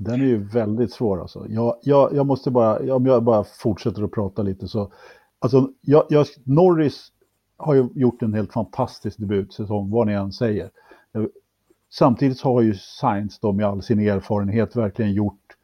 Den 0.00 0.20
är 0.20 0.24
ju 0.24 0.44
väldigt 0.44 0.92
svår 0.92 1.20
alltså. 1.20 1.46
Jag, 1.48 1.76
jag, 1.82 2.14
jag 2.14 2.26
måste 2.26 2.50
bara, 2.50 2.94
om 2.94 3.06
jag 3.06 3.22
bara 3.22 3.44
fortsätter 3.44 4.02
att 4.02 4.10
prata 4.10 4.42
lite 4.42 4.68
så, 4.68 4.92
alltså 5.38 5.70
jag, 5.80 6.04
jag, 6.08 6.26
Norris 6.44 7.12
har 7.56 7.74
ju 7.74 7.88
gjort 7.94 8.22
en 8.22 8.34
helt 8.34 8.52
fantastisk 8.52 9.18
debutsäsong, 9.18 9.90
vad 9.90 10.06
ni 10.06 10.12
än 10.12 10.32
säger. 10.32 10.70
Eh, 11.14 11.24
samtidigt 11.90 12.40
har 12.40 12.62
ju 12.62 12.74
Sainz 12.74 13.38
då 13.38 13.52
med 13.52 13.66
all 13.66 13.82
sin 13.82 14.00
erfarenhet 14.00 14.76
verkligen 14.76 15.12
gjort, 15.12 15.56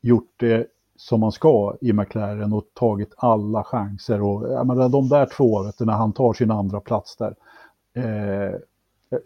gjort 0.00 0.32
det 0.36 0.66
som 0.96 1.20
man 1.20 1.32
ska 1.32 1.76
i 1.80 1.92
McLaren 1.92 2.52
och 2.52 2.64
tagit 2.74 3.14
alla 3.16 3.64
chanser. 3.64 4.22
Och, 4.22 4.52
jag 4.52 4.66
menar, 4.66 4.88
de 4.88 5.08
där 5.08 5.26
två, 5.26 5.62
vet 5.62 5.78
du, 5.78 5.84
när 5.84 5.92
han 5.92 6.12
tar 6.12 6.32
sin 6.32 6.50
andra 6.50 6.80
plats 6.80 7.16
där, 7.16 7.34
eh, 7.94 8.54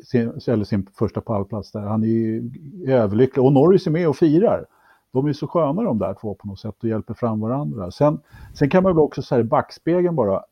sin, 0.04 0.40
eller 0.46 0.64
sin 0.64 0.86
första 0.94 1.20
pallplats 1.20 1.72
där, 1.72 1.80
han 1.80 2.02
är 2.02 2.06
ju 2.06 2.50
överlycklig. 2.86 3.44
Och 3.44 3.52
Norris 3.52 3.86
är 3.86 3.90
med 3.90 4.08
och 4.08 4.16
firar. 4.16 4.66
De 5.12 5.26
är 5.26 5.32
så 5.32 5.46
sköna 5.46 5.82
de 5.82 5.98
där 5.98 6.14
två 6.14 6.34
på 6.34 6.46
något 6.46 6.60
sätt 6.60 6.74
och 6.82 6.88
hjälper 6.88 7.14
fram 7.14 7.40
varandra. 7.40 7.90
Sen, 7.90 8.20
sen 8.54 8.70
kan 8.70 8.82
man 8.82 8.94
väl 8.94 9.02
också 9.04 9.22
säga 9.22 9.40
i 9.40 9.44
backspegeln 9.44 10.14
bara, 10.14 10.44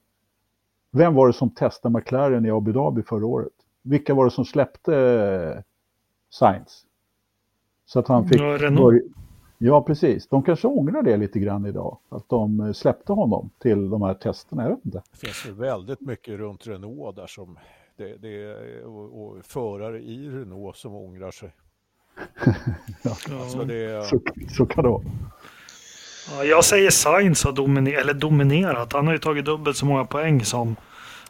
vem 0.91 1.15
var 1.15 1.27
det 1.27 1.33
som 1.33 1.51
testade 1.51 1.99
McLaren 1.99 2.47
i 2.47 2.51
Abu 2.51 2.73
Dhabi 2.73 3.03
förra 3.03 3.27
året? 3.27 3.53
Vilka 3.83 4.15
var 4.15 4.25
det 4.25 4.31
som 4.31 4.45
släppte 4.45 4.97
eh, 4.97 5.63
Sainz? 6.31 6.87
Så 7.87 7.99
att 7.99 8.09
han 8.09 8.29
fick... 8.29 8.41
Ja, 8.41 8.93
ja, 9.59 9.83
precis. 9.83 10.29
De 10.29 10.43
kanske 10.43 10.69
ångrar 10.69 11.03
det 11.03 11.17
lite 11.17 11.39
grann 11.39 11.67
idag. 11.67 11.99
Att 12.09 12.29
de 12.29 12.61
eh, 12.61 12.73
släppte 12.73 13.13
honom 13.13 13.51
till 13.59 13.91
de 13.91 14.03
här 14.03 14.15
testerna. 14.15 14.63
Jag 14.63 14.71
vet 14.71 14.85
inte. 14.85 15.03
Det 15.13 15.19
finns 15.19 15.47
ju 15.47 15.53
väldigt 15.53 16.01
mycket 16.01 16.39
runt 16.39 16.67
Renault 16.67 17.17
där 17.17 17.27
som... 17.27 17.59
Det, 17.97 18.17
det, 18.17 18.55
och, 18.85 19.23
och 19.23 19.45
förare 19.45 19.99
i 19.99 20.29
Renault 20.29 20.77
som 20.77 20.95
ångrar 20.95 21.31
sig. 21.31 21.55
ja. 23.03 23.17
Alltså 23.41 23.65
det... 23.65 24.07
så, 24.07 24.21
så 24.57 24.67
kan 24.67 24.85
det 24.85 24.91
vara. 24.91 25.05
Ja, 26.31 26.45
jag 26.45 26.65
säger 26.65 26.91
Sainz 26.91 27.45
har 27.45 27.53
dominerat, 27.53 28.01
eller 28.01 28.15
dominerat. 28.15 28.93
Han 28.93 29.07
har 29.07 29.15
ju 29.15 29.19
tagit 29.19 29.45
dubbelt 29.45 29.77
så 29.77 29.87
många 29.87 30.05
poäng 30.05 30.45
som, 30.45 30.77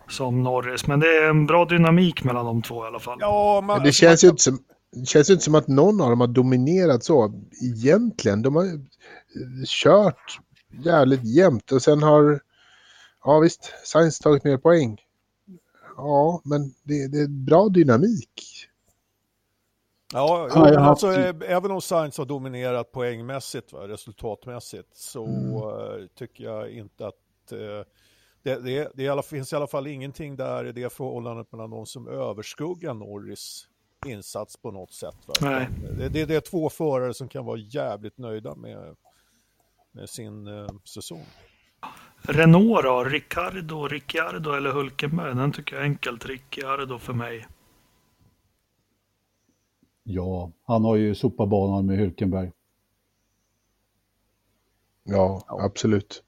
som 0.09 0.43
Norris. 0.43 0.87
Men 0.87 1.01
det 1.01 1.07
är 1.07 1.31
en 1.31 1.47
bra 1.47 1.65
dynamik 1.65 2.25
mellan 2.25 2.47
de 2.47 2.63
två 2.63 2.85
i 2.85 2.87
alla 2.87 2.99
fall. 2.99 3.19
Ja, 3.21 3.61
man, 3.61 3.83
det 3.83 3.93
känns 3.93 4.23
man... 4.23 4.29
ju 4.29 4.31
inte 4.31 4.43
som, 4.43 4.59
det 4.93 5.07
känns 5.07 5.31
inte 5.31 5.45
som 5.45 5.55
att 5.55 5.69
någon 5.69 6.01
av 6.01 6.11
dem 6.11 6.21
har 6.21 6.29
dominerat 6.29 7.05
så 7.05 7.33
egentligen. 7.63 8.43
De 8.43 8.57
har 8.57 8.67
kört 9.67 10.39
jävligt 10.85 11.25
jämnt 11.25 11.73
och 11.73 11.83
sen 11.83 12.03
har, 12.03 12.41
ja 13.25 13.39
visst, 13.39 13.73
Sainz 13.85 14.19
tagit 14.19 14.45
mer 14.45 14.57
poäng. 14.57 14.99
Ja, 15.97 16.41
men 16.45 16.75
det, 16.83 17.09
det 17.09 17.21
är 17.21 17.29
bra 17.29 17.69
dynamik. 17.69 18.69
Ja, 20.13 20.49
ja 20.55 20.65
men 20.65 20.79
alltså, 20.79 21.13
även 21.47 21.71
om 21.71 21.81
Sainz 21.81 22.19
har 22.19 22.25
dominerat 22.25 22.93
poängmässigt, 22.93 23.73
va, 23.73 23.89
resultatmässigt, 23.89 24.97
så 24.97 25.27
mm. 25.27 25.55
uh, 25.55 26.07
tycker 26.15 26.45
jag 26.45 26.71
inte 26.71 27.07
att 27.07 27.53
uh, 27.53 27.59
det, 28.43 28.61
det, 28.61 28.91
det 28.95 29.09
alla, 29.09 29.23
finns 29.23 29.53
i 29.53 29.57
alla 29.57 29.67
fall 29.67 29.87
ingenting 29.87 30.37
där 30.37 30.67
i 30.67 30.73
det 30.73 30.93
förhållandet 30.93 31.53
mellan 31.53 31.71
de 31.71 31.87
som 31.87 32.09
överskuggar 32.09 32.95
Norris 32.95 33.69
insats 34.07 34.57
på 34.57 34.71
något 34.71 34.93
sätt. 34.93 35.17
Va? 35.27 35.35
Det, 35.99 36.09
det, 36.09 36.25
det, 36.25 36.35
är 36.35 36.41
två 36.41 36.71
förare 36.71 37.15
som 37.15 37.29
kan 37.29 37.45
vara 37.45 37.59
jävligt 37.59 38.19
nöjda 38.19 38.55
med, 38.55 38.97
med 39.93 40.11
sin 40.11 40.49
uh, 40.49 40.69
säsong. 40.85 41.27
Renault 42.29 42.83
då? 42.83 43.05
Ricciardo, 43.05 43.89
Ricciardo 43.89 44.53
eller 44.53 44.71
Hulkenberg? 44.71 45.35
Den 45.35 45.53
tycker 45.53 45.77
jag 45.77 45.85
är 45.85 45.89
enkelt. 45.89 46.27
Ricciardo 46.27 46.99
för 46.99 47.13
mig. 47.13 47.47
Ja, 50.03 50.51
han 50.65 50.85
har 50.85 50.97
ju 50.97 51.15
sopat 51.15 51.49
banan 51.49 51.87
med 51.87 51.99
Hulkenberg. 51.99 52.53
Ja, 55.05 55.45
ja, 55.49 55.65
absolut. 55.65 56.23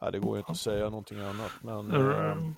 Ja, 0.00 0.10
det 0.10 0.18
går 0.18 0.36
ju 0.36 0.38
inte 0.38 0.52
att 0.52 0.58
säga 0.58 0.84
någonting 0.84 1.18
annat. 1.20 1.52
Men, 1.62 1.92
uh, 1.92 2.52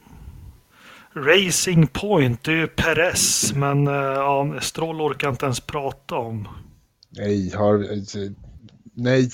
Racing 1.13 1.87
Point, 1.87 2.45
det 2.45 2.53
är 2.53 2.57
ju 2.57 2.67
Perez, 2.67 3.53
men 3.55 3.89
uh, 3.89 3.95
ja, 3.95 4.61
Stroll 4.61 5.01
orkar 5.01 5.29
inte 5.29 5.45
ens 5.45 5.61
prata 5.61 6.17
om. 6.17 6.49
Nej, 7.09 7.51
har, 7.55 7.87
nej, 8.95 9.31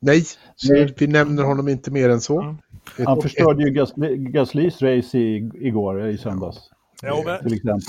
nej, 0.00 0.24
nej. 0.68 0.94
vi 0.98 1.06
nämner 1.06 1.42
honom 1.42 1.68
inte 1.68 1.90
mer 1.90 2.08
än 2.08 2.20
så. 2.20 2.56
Ja. 2.98 3.04
Han 3.06 3.22
förstörde 3.22 3.62
ju 3.62 3.70
Gaslys 4.16 4.82
race 4.82 5.18
i, 5.18 5.50
igår, 5.54 6.08
i 6.08 6.18
söndags. 6.18 6.70
Ja, 7.02 7.22
men 7.24 7.80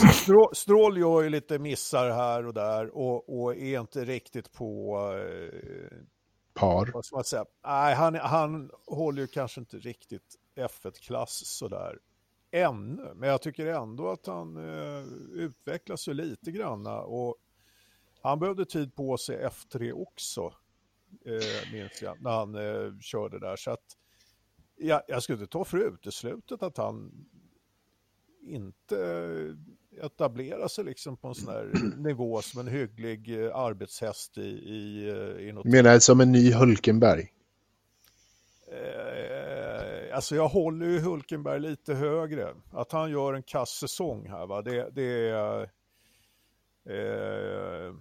Strål 0.53 0.97
gör 0.97 1.21
ju 1.21 1.29
lite 1.29 1.59
missar 1.59 2.09
här 2.09 2.45
och 2.45 2.53
där 2.53 2.97
och, 2.97 3.41
och 3.41 3.55
är 3.55 3.79
inte 3.79 4.05
riktigt 4.05 4.53
på... 4.53 4.97
Eh, 5.17 5.97
Par. 6.53 6.91
Vad 6.93 7.05
ska 7.05 7.15
man 7.15 7.23
säga? 7.23 7.45
Nej, 7.65 7.95
han, 7.95 8.15
han 8.15 8.69
håller 8.87 9.21
ju 9.21 9.27
kanske 9.27 9.59
inte 9.59 9.77
riktigt 9.77 10.35
F1-klass 10.55 11.41
sådär 11.45 11.97
ännu. 12.51 13.13
Men 13.15 13.29
jag 13.29 13.41
tycker 13.41 13.65
ändå 13.65 14.09
att 14.09 14.27
han 14.27 14.57
eh, 14.57 15.03
utvecklas 15.33 16.07
ju 16.07 16.13
lite 16.13 16.51
granna 16.51 16.99
och 16.99 17.35
han 18.21 18.39
behövde 18.39 18.65
tid 18.65 18.95
på 18.95 19.17
sig 19.17 19.47
F3 19.47 19.91
också, 19.91 20.53
eh, 21.25 21.73
minns 21.73 22.01
jag, 22.01 22.21
när 22.21 22.31
han 22.31 22.55
eh, 22.55 22.99
körde 22.99 23.39
där. 23.39 23.55
Så 23.55 23.71
att 23.71 23.97
ja, 24.75 25.03
jag 25.07 25.23
skulle 25.23 25.41
inte 25.41 25.51
ta 25.51 25.65
för 25.65 25.77
uteslutet 25.77 26.63
att 26.63 26.77
han 26.77 27.11
inte 28.41 29.55
etablera 30.01 30.69
sig 30.69 30.83
liksom 30.83 31.17
på 31.17 31.27
en 31.27 31.35
sån 31.35 31.53
här 31.53 31.71
nivå 31.97 32.41
som 32.41 32.59
en 32.59 32.67
hygglig 32.67 33.43
eh, 33.43 33.55
arbetshäst 33.55 34.37
i, 34.37 34.41
i, 34.41 35.09
i 35.39 35.51
något... 35.51 35.65
Menar 35.65 35.93
du 35.93 35.99
som 35.99 36.21
en 36.21 36.31
ny 36.31 36.53
Hulkenberg? 36.53 37.31
Eh, 38.71 40.15
alltså 40.15 40.35
jag 40.35 40.47
håller 40.47 40.85
ju 40.85 40.99
Hulkenberg 40.99 41.59
lite 41.59 41.93
högre. 41.93 42.55
Att 42.71 42.91
han 42.91 43.11
gör 43.11 43.33
en 43.33 43.43
kass 43.43 43.69
säsong 43.69 44.29
här 44.29 44.45
va, 44.45 44.61
det, 44.61 44.89
det 44.91 45.29
är... 45.29 45.61
Eh, 46.85 47.93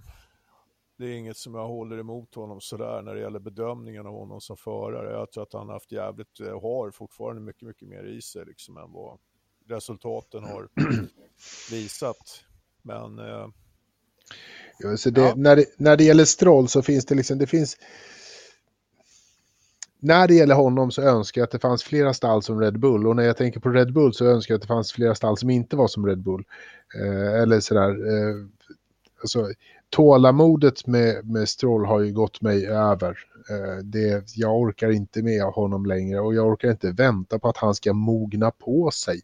det 1.00 1.06
är 1.06 1.14
inget 1.14 1.36
som 1.36 1.54
jag 1.54 1.66
håller 1.66 1.98
emot 1.98 2.34
honom 2.34 2.60
sådär 2.60 3.02
när 3.02 3.14
det 3.14 3.20
gäller 3.20 3.38
bedömningen 3.38 4.06
av 4.06 4.12
honom 4.12 4.40
som 4.40 4.56
förare. 4.56 5.12
Jag 5.12 5.32
tror 5.32 5.42
att 5.42 5.52
han 5.52 5.66
har 5.66 5.74
haft 5.74 5.92
jävligt, 5.92 6.38
har 6.62 6.90
fortfarande 6.90 7.42
mycket, 7.42 7.62
mycket 7.62 7.88
mer 7.88 8.04
i 8.04 8.22
sig 8.22 8.44
liksom 8.46 8.76
än 8.76 8.92
vad, 8.92 9.18
resultaten 9.70 10.44
har 10.44 10.68
visat. 11.70 12.44
Men... 12.82 13.18
Eh, 13.18 13.48
ja, 14.78 14.96
så 14.96 15.10
det, 15.10 15.20
ja. 15.20 15.34
När, 15.36 15.56
det, 15.56 15.64
när 15.76 15.96
det 15.96 16.04
gäller 16.04 16.24
Stroll 16.24 16.68
så 16.68 16.82
finns 16.82 17.06
det 17.06 17.14
liksom, 17.14 17.38
det 17.38 17.46
finns... 17.46 17.76
När 20.02 20.28
det 20.28 20.34
gäller 20.34 20.54
honom 20.54 20.90
så 20.90 21.02
önskar 21.02 21.40
jag 21.40 21.46
att 21.46 21.50
det 21.50 21.58
fanns 21.58 21.82
flera 21.82 22.14
stall 22.14 22.42
som 22.42 22.60
Red 22.60 22.78
Bull 22.78 23.06
och 23.06 23.16
när 23.16 23.22
jag 23.22 23.36
tänker 23.36 23.60
på 23.60 23.68
Red 23.68 23.92
Bull 23.92 24.14
så 24.14 24.26
önskar 24.26 24.54
jag 24.54 24.56
att 24.56 24.62
det 24.62 24.68
fanns 24.68 24.92
flera 24.92 25.14
stall 25.14 25.36
som 25.36 25.50
inte 25.50 25.76
var 25.76 25.88
som 25.88 26.06
Red 26.06 26.22
Bull. 26.22 26.44
Eh, 26.94 27.42
eller 27.42 27.60
sådär. 27.60 27.90
Eh, 27.90 28.46
alltså, 29.20 29.48
tålamodet 29.90 30.86
med, 30.86 31.30
med 31.30 31.48
Stroll 31.48 31.86
har 31.86 32.00
ju 32.00 32.12
gått 32.12 32.40
mig 32.40 32.66
över. 32.66 33.18
Eh, 33.50 33.84
det, 33.84 34.32
jag 34.34 34.56
orkar 34.60 34.90
inte 34.90 35.22
med 35.22 35.42
honom 35.42 35.86
längre 35.86 36.20
och 36.20 36.34
jag 36.34 36.48
orkar 36.48 36.70
inte 36.70 36.90
vänta 36.90 37.38
på 37.38 37.48
att 37.48 37.56
han 37.56 37.74
ska 37.74 37.92
mogna 37.92 38.50
på 38.50 38.90
sig 38.90 39.20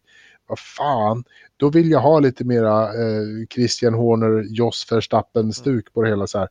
vad 0.47 0.59
fan, 0.59 1.23
då 1.57 1.69
vill 1.69 1.91
jag 1.91 1.99
ha 1.99 2.19
lite 2.19 2.43
mera 2.43 2.83
eh, 2.83 3.47
Christian 3.49 3.93
Horner, 3.93 4.45
Jos 4.49 4.91
Verstappen-stuk 4.91 5.93
på 5.93 6.01
det 6.01 6.09
hela 6.09 6.27
så 6.27 6.39
här. 6.39 6.49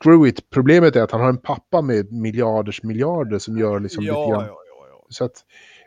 Screw 0.00 0.28
it, 0.28 0.50
problemet 0.50 0.96
är 0.96 1.02
att 1.02 1.10
han 1.10 1.20
har 1.20 1.28
en 1.28 1.38
pappa 1.38 1.82
med 1.82 2.12
miljarders 2.12 2.82
miljarder 2.82 3.38
som 3.38 3.58
gör 3.58 3.80
liksom 3.80 4.04
ja, 4.04 4.12
lite 4.12 4.32
grann. 4.32 4.46
Ja, 4.46 4.64
ja. 4.90 5.06
Så 5.08 5.24
att, 5.24 5.44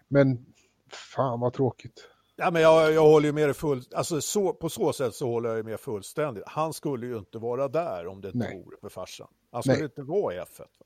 men 0.08 0.46
fan 0.92 1.40
vad 1.40 1.54
tråkigt. 1.54 2.08
Ja, 2.40 2.52
men 2.52 2.62
jag, 2.62 2.94
jag 2.94 3.02
håller 3.02 3.28
ju 3.28 3.34
med 3.34 3.48
dig 3.48 3.54
full, 3.54 3.82
alltså 3.96 4.22
så, 4.22 4.54
på 4.54 4.70
så 4.70 4.94
sätt 4.94 5.14
så 5.14 5.28
håller 5.28 5.56
jag 5.56 5.66
med 5.66 5.80
fullständigt. 5.80 6.44
Han 6.48 6.74
skulle 6.74 7.08
ju 7.08 7.18
inte 7.18 7.38
vara 7.38 7.68
där 7.68 8.08
om 8.08 8.22
det 8.22 8.28
inte 8.28 8.38
Nej. 8.38 8.64
vore 8.64 8.78
för 8.82 8.90
farsan. 8.90 9.28
Han 9.52 9.64
skulle 9.64 9.78
Nej. 9.78 9.84
inte 9.84 10.02
vara 10.02 10.34
i 10.34 10.38
F1. 10.38 10.60
Va? 10.60 10.86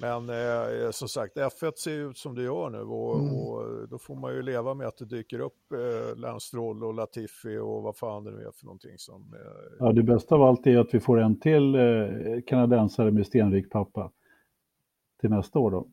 Men 0.00 0.28
eh, 0.28 0.90
som 0.90 1.08
sagt, 1.08 1.36
F1 1.36 1.72
ser 1.76 2.10
ut 2.10 2.18
som 2.18 2.34
det 2.34 2.42
gör 2.42 2.70
nu 2.70 2.80
och, 2.80 3.20
mm. 3.20 3.34
och, 3.34 3.88
då 3.88 3.98
får 3.98 4.14
man 4.14 4.34
ju 4.34 4.42
leva 4.42 4.74
med 4.74 4.86
att 4.86 4.96
det 4.96 5.04
dyker 5.04 5.40
upp 5.40 5.72
eh, 5.72 6.16
Lance 6.16 6.46
Stroll 6.46 6.84
och 6.84 6.94
Latifi 6.94 7.58
och 7.58 7.82
vad 7.82 7.96
fan 7.96 8.24
det 8.24 8.30
nu 8.30 8.42
är 8.42 8.50
för 8.50 8.64
någonting 8.64 8.98
som... 8.98 9.34
Eh... 9.34 9.76
Ja, 9.78 9.92
det 9.92 10.02
bästa 10.02 10.34
av 10.34 10.42
allt 10.42 10.66
är 10.66 10.78
att 10.78 10.94
vi 10.94 11.00
får 11.00 11.20
en 11.20 11.40
till 11.40 11.74
eh, 11.74 11.80
kanadensare 12.46 13.10
med 13.10 13.26
stenrik 13.26 13.70
pappa 13.70 14.12
till 15.20 15.30
nästa 15.30 15.58
år 15.58 15.70
då. 15.70 15.88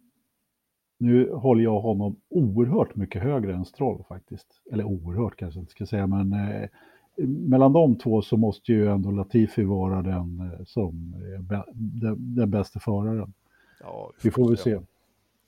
Nu 0.98 1.32
håller 1.32 1.64
jag 1.64 1.80
honom 1.80 2.16
oerhört 2.30 2.96
mycket 2.96 3.24
högre 3.24 3.54
än 3.54 3.66
Stroll 3.66 4.04
faktiskt. 4.08 4.48
Eller 4.72 4.84
oerhört 4.84 5.36
kanske 5.36 5.58
jag 5.60 5.64
inte 5.64 5.72
ska 5.72 5.86
säga, 5.86 6.08
men 6.08 6.34
eh, 6.34 6.70
mellan 7.28 7.74
de 7.74 7.96
två 7.98 8.22
så 8.22 8.38
måste 8.38 8.72
ju 8.72 8.92
ändå 8.92 9.12
Latifi 9.12 9.64
vara 9.64 10.02
den 10.02 10.40
eh, 10.40 10.66
som 10.66 11.14
är 11.14 11.64
den, 11.72 12.36
den 12.36 12.52
bästa 12.52 12.80
föraren. 12.80 13.34
Ja, 13.80 14.12
vi 14.24 14.32
får 14.32 14.48
väl 14.48 14.58
se. 14.58 14.80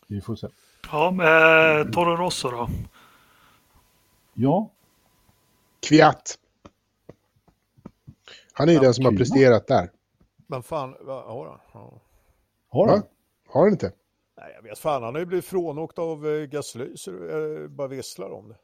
Vi 0.07 0.21
får 0.21 0.35
se. 0.35 0.47
Ja, 0.91 1.11
med 1.11 1.93
Toro 1.93 2.15
Rosso 2.15 2.49
då? 2.49 2.67
Ja. 4.33 4.69
Kviat. 5.89 6.39
Han 8.53 8.67
är 8.67 8.71
ju 8.71 8.77
ja, 8.77 8.83
den 8.83 8.93
som 8.93 9.05
har 9.05 9.11
presterat 9.11 9.67
där. 9.67 9.89
Men 10.47 10.63
fan, 10.63 10.95
har 11.07 11.59
han? 11.71 11.99
Har 12.69 12.87
han? 12.87 13.01
Har 13.47 13.61
han 13.61 13.71
inte? 13.71 13.91
Nej, 14.37 14.51
jag 14.55 14.61
vet 14.63 14.79
fan. 14.79 15.03
Han 15.03 15.15
har 15.15 15.19
ju 15.19 15.25
blivit 15.25 15.45
frånåkt 15.45 15.99
av 15.99 16.27
eh, 16.27 16.45
Gasly, 16.45 16.97
så 16.97 17.11
det 17.11 17.69
bara 17.69 17.87
visslar 17.87 18.29
om 18.29 18.49
det. 18.49 18.57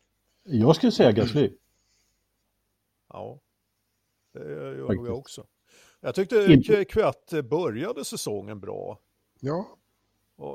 Jag 0.44 0.76
skulle 0.76 0.92
säga 0.92 1.12
Gasly. 1.12 1.54
Ja, 3.10 3.40
det 4.34 4.40
gör 4.50 4.96
nog 4.96 5.08
jag 5.08 5.18
också. 5.18 5.46
Jag 6.02 6.16
tyckte 6.16 6.86
Kvätt 6.86 7.34
började 7.50 8.06
säsongen 8.06 8.60
bra. 8.60 9.00
Ja. 9.40 9.78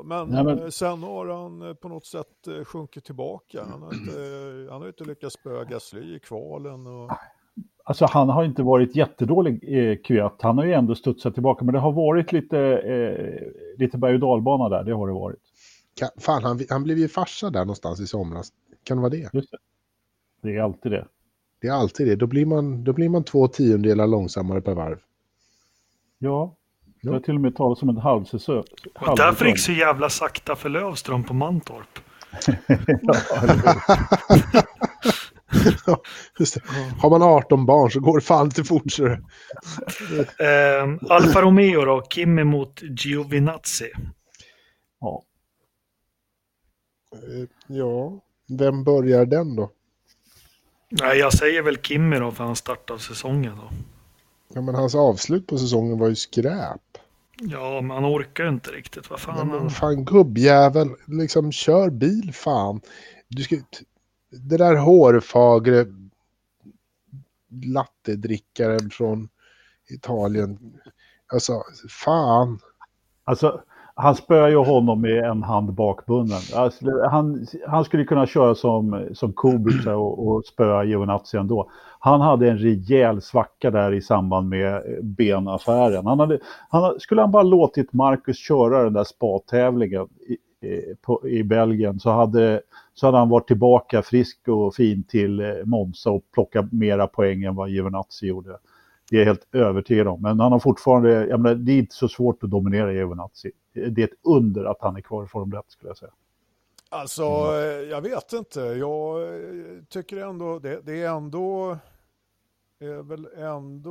Men, 0.05 0.29
Nej, 0.29 0.45
men, 0.45 0.73
sen 0.73 1.03
har 1.03 1.27
han 1.27 1.63
eh, 1.63 1.75
på 1.75 1.89
något 1.89 2.07
sätt 2.07 2.47
eh, 2.47 2.65
sjunkit 2.65 3.05
tillbaka. 3.05 3.65
Han 3.65 3.83
har 3.83 3.95
inte, 3.95 4.21
han 4.73 4.81
har 4.81 4.89
inte 4.89 5.05
lyckats 5.05 5.35
spöa 5.35 5.65
Gasly 5.65 6.17
i 6.17 6.21
kvalen. 6.21 6.87
Och... 6.87 7.11
Alltså 7.89 8.07
han 8.11 8.29
har 8.29 8.45
inte 8.45 8.63
varit 8.63 8.97
jättedålig 8.97 9.61
eh, 9.63 9.97
Kvyat. 9.97 10.43
Han 10.43 10.59
har 10.59 10.65
ju 10.65 10.73
ändå 10.73 10.95
studsat 10.95 11.35
tillbaka. 11.35 11.65
Men 11.65 11.75
det 11.75 11.81
har 11.81 11.93
varit 11.93 12.33
lite, 12.33 12.59
eh, 12.59 13.79
lite 13.79 13.99
berg 13.99 14.15
och 14.15 14.21
dalbana 14.21 14.69
där. 14.69 14.85
Det 14.85 14.93
har 14.93 15.07
det 15.07 15.13
varit. 15.13 15.39
Kan, 15.97 16.09
fan, 16.19 16.43
han, 16.43 16.61
han 16.71 16.85
blev 16.85 16.99
ju 16.99 17.09
farsa 17.09 17.51
där 17.51 17.61
någonstans 17.61 18.01
i 18.01 18.07
somras. 18.07 18.53
Kan 18.85 18.97
det 18.97 19.01
vara 19.01 19.11
det? 19.11 19.31
Just 19.33 19.51
det. 19.51 19.59
Det 20.43 20.57
är 20.57 20.63
alltid 20.63 20.93
det. 20.93 21.07
Det 21.61 21.69
är 21.69 21.73
alltid 21.73 22.07
det. 22.07 22.17
Då 22.17 22.27
blir 22.27 22.47
man, 22.47 22.85
då 22.85 22.93
blir 22.93 23.09
man 23.09 23.25
två 23.25 23.49
tiondelar 23.49 24.07
långsammare 24.07 24.61
per 24.61 24.75
varv. 24.75 24.99
Ja, 26.19 26.55
det 27.03 27.11
har 27.11 27.21
till 27.21 27.35
och 27.35 27.41
med 27.41 27.57
talas 27.57 27.83
om 27.83 27.89
en 27.89 27.97
halvsäsong. 27.97 28.65
Och 28.95 29.17
därför 29.17 29.47
gick 29.47 29.59
så 29.59 29.73
jävla 29.73 30.09
sakta 30.09 30.57
för 30.57 30.69
Lövström 30.69 31.25
på 31.25 31.35
Mantorp. 31.35 31.99
Har 36.99 37.11
man 37.11 37.23
18 37.23 37.67
barn 37.67 37.91
så 37.91 38.01
går 38.01 38.19
det 38.19 38.25
fan 38.25 38.47
inte 38.47 38.65
fort. 38.65 38.93
Så. 38.93 39.07
eh, 39.07 39.19
Alfa 41.09 41.43
Romeo 41.43 41.85
då, 41.85 42.03
Kimi 42.11 42.45
mot 42.45 42.83
Giovinazzi. 42.83 43.91
Ja. 45.01 45.23
Eh, 47.13 47.49
ja, 47.67 48.21
vem 48.59 48.85
börjar 48.85 49.27
den 49.27 49.57
då? 49.57 49.71
Nej, 50.91 51.19
jag 51.19 51.33
säger 51.33 51.63
väl 51.63 51.77
Kimmy 51.83 52.19
då 52.19 52.31
för 52.31 52.45
han 52.45 52.57
startar 52.57 52.99
säsongen 52.99 53.57
då. 53.57 53.71
Ja, 54.55 54.61
men 54.61 54.75
hans 54.75 54.95
avslut 54.95 55.47
på 55.47 55.59
säsongen 55.59 55.99
var 55.99 56.09
ju 56.09 56.17
skräp. 56.17 56.81
Ja, 57.41 57.81
men 57.81 57.91
han 57.91 58.05
orkar 58.05 58.45
ju 58.45 58.51
inte 58.51 58.71
riktigt. 58.71 59.11
Vad 59.11 59.21
fan. 59.21 59.49
Men, 59.49 59.71
fan 59.71 60.05
gubbjävel, 60.05 60.89
liksom 61.07 61.53
kör 61.53 61.91
bil 61.91 62.33
fan. 62.35 62.81
Du 63.29 63.43
ska, 63.43 63.57
det 64.31 64.57
där 64.57 64.77
hårfagre 64.77 65.87
lattedrickaren 67.51 68.91
från 68.91 69.29
Italien. 69.91 70.59
Alltså, 71.33 71.63
fan. 72.05 72.59
Alltså, 73.25 73.61
han 73.95 74.15
spöar 74.15 74.49
ju 74.49 74.57
honom 74.57 75.01
med 75.01 75.25
en 75.25 75.43
hand 75.43 75.75
bakbunden. 75.75 76.39
Alltså, 76.55 76.87
han, 77.11 77.47
han 77.67 77.85
skulle 77.85 78.05
kunna 78.05 78.27
köra 78.27 78.55
som, 78.55 79.09
som 79.15 79.33
Kubica 79.33 79.97
och, 79.97 80.29
och 80.29 80.45
spöa 80.45 80.85
Giovinazzi 80.85 81.37
ändå. 81.37 81.71
Han 81.99 82.21
hade 82.21 82.51
en 82.51 82.59
rejäl 82.59 83.23
svacka 83.23 83.71
där 83.71 83.93
i 83.93 84.03
samband 84.03 84.49
med 84.49 84.83
benaffären. 85.03 86.07
Han 86.07 86.21
hade, 86.21 86.39
han, 86.69 87.01
skulle 87.01 87.21
han 87.21 87.31
bara 87.31 87.43
låtit 87.43 87.93
Marcus 87.93 88.39
köra 88.39 88.85
den 88.85 88.93
där 88.93 89.05
spatävlingen 89.05 90.09
på, 91.03 91.29
i 91.29 91.43
Belgien 91.43 92.01
så 92.01 92.11
hade, 92.11 92.63
så 92.95 93.07
hade 93.07 93.19
han 93.19 93.29
varit 93.29 93.47
tillbaka 93.47 94.03
frisk 94.03 94.49
och 94.49 94.75
fin 94.75 95.05
till 95.05 95.41
eh, 95.41 95.47
Monza 95.65 96.11
och 96.11 96.25
plockat 96.33 96.73
mera 96.73 97.07
poäng 97.07 97.43
än 97.43 97.55
vad 97.55 97.71
Giovinazzi 97.71 98.27
gjorde. 98.27 98.59
Det 99.11 99.17
är 99.17 99.21
jag 99.21 99.27
helt 99.27 99.55
övertygad 99.55 100.09
om. 100.09 100.23
Men 100.23 100.41
han 100.41 100.53
har 100.53 100.59
fortfarande, 100.59 101.27
jag 101.27 101.41
menar, 101.41 101.55
det 101.55 101.73
är 101.73 101.79
inte 101.79 101.95
så 101.95 102.09
svårt 102.09 102.45
att 102.45 102.51
dominera 102.51 102.93
Giovinazzi. 102.93 103.51
Det 103.73 104.03
är 104.03 104.05
ett 104.05 104.19
under 104.23 104.65
att 104.65 104.79
han 104.81 104.97
är 104.97 105.01
kvar 105.01 105.25
i 105.25 105.27
Formel 105.27 105.59
1 105.59 105.65
skulle 105.69 105.91
jag 105.91 105.97
säga. 105.97 106.13
Alltså, 106.89 107.25
mm. 107.25 107.89
jag 107.89 108.01
vet 108.01 108.33
inte. 108.33 108.61
Jag 108.61 109.23
eh, 109.23 109.83
tycker 109.89 110.17
ändå, 110.17 110.59
det, 110.59 110.81
det 110.85 111.03
är 111.03 111.09
ändå, 111.09 111.77
är 112.81 113.03
väl 113.03 113.27
ändå 113.37 113.91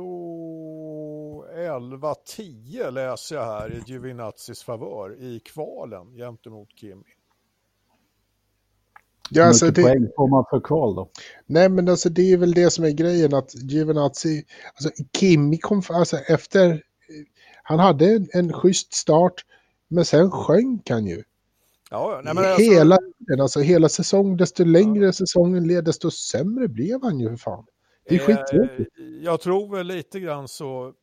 11-10 1.56 2.90
läser 2.90 3.36
jag 3.36 3.44
här 3.44 3.74
i 3.74 3.82
Giovinazzis 3.86 4.62
favör 4.62 5.22
i 5.22 5.40
kvalen 5.40 6.16
gentemot 6.16 6.68
Kimi. 6.76 7.04
Ja, 9.30 9.44
alltså 9.44 9.64
Hur 9.64 9.70
mycket 9.70 9.84
det... 9.84 9.90
poäng 9.90 10.08
får 10.16 10.28
man 10.28 10.44
för 10.50 10.60
kval 10.60 10.94
då? 10.94 11.10
Nej, 11.46 11.68
men 11.68 11.88
alltså 11.88 12.08
det 12.08 12.32
är 12.32 12.36
väl 12.36 12.52
det 12.52 12.70
som 12.70 12.84
är 12.84 12.90
grejen 12.90 13.34
att 13.34 13.54
Giovinazzi, 13.54 14.44
alltså 14.74 15.04
Kimi 15.18 15.58
kom, 15.58 15.82
alltså 15.88 16.16
efter, 16.16 16.82
han 17.62 17.78
hade 17.78 18.06
en, 18.06 18.28
en 18.32 18.52
schysst 18.52 18.94
start, 18.94 19.44
men 19.88 20.04
sen 20.04 20.30
sjönk 20.30 20.90
han 20.90 21.06
ju. 21.06 21.22
Ja, 21.90 22.20
nej, 22.24 22.34
men 22.34 22.44
alltså... 22.44 22.62
hela, 22.62 22.98
alltså, 23.40 23.60
hela 23.60 23.88
säsongen, 23.88 24.36
desto 24.36 24.64
längre 24.64 25.04
ja. 25.04 25.12
säsongen 25.12 25.66
led, 25.66 25.84
desto 25.84 26.10
sämre 26.10 26.68
blev 26.68 27.02
han 27.02 27.20
ju 27.20 27.28
för 27.28 27.36
fan. 27.36 27.64
Det 28.08 28.16
är 28.16 28.20
eh, 28.20 28.26
skittråkigt. 28.26 28.94
Jag 29.22 29.40
tror 29.40 29.76
väl 29.76 29.86
lite 29.86 30.20
grann 30.20 30.48
så 30.48 30.94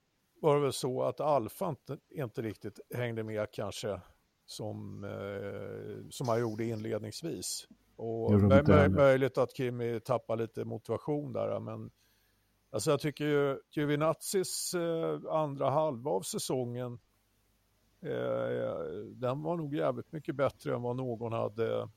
var 0.41 0.55
det 0.55 0.61
väl 0.61 0.73
så 0.73 1.03
att 1.03 1.19
Alfa 1.19 1.69
inte, 1.69 1.97
inte 2.09 2.41
riktigt 2.41 2.79
hängde 2.95 3.23
med 3.23 3.47
kanske 3.51 4.01
som, 4.45 5.03
eh, 5.03 6.09
som 6.09 6.27
han 6.27 6.39
gjorde 6.39 6.65
inledningsvis. 6.65 7.67
Och 7.95 8.41
mö 8.41 8.89
möjligt 8.89 9.37
att 9.37 9.57
Kimi 9.57 9.99
tappar 9.99 10.37
lite 10.37 10.65
motivation 10.65 11.33
där, 11.33 11.59
men 11.59 11.91
alltså 12.69 12.91
jag 12.91 12.99
tycker 12.99 13.25
ju 13.25 13.59
Giovinazis 13.71 14.73
eh, 14.73 15.19
andra 15.29 15.69
halva 15.69 16.11
av 16.11 16.21
säsongen, 16.21 16.99
eh, 18.01 18.79
den 19.15 19.41
var 19.41 19.57
nog 19.57 19.75
jävligt 19.75 20.11
mycket 20.11 20.35
bättre 20.35 20.75
än 20.75 20.81
vad 20.81 20.95
någon 20.95 21.33
hade 21.33 21.89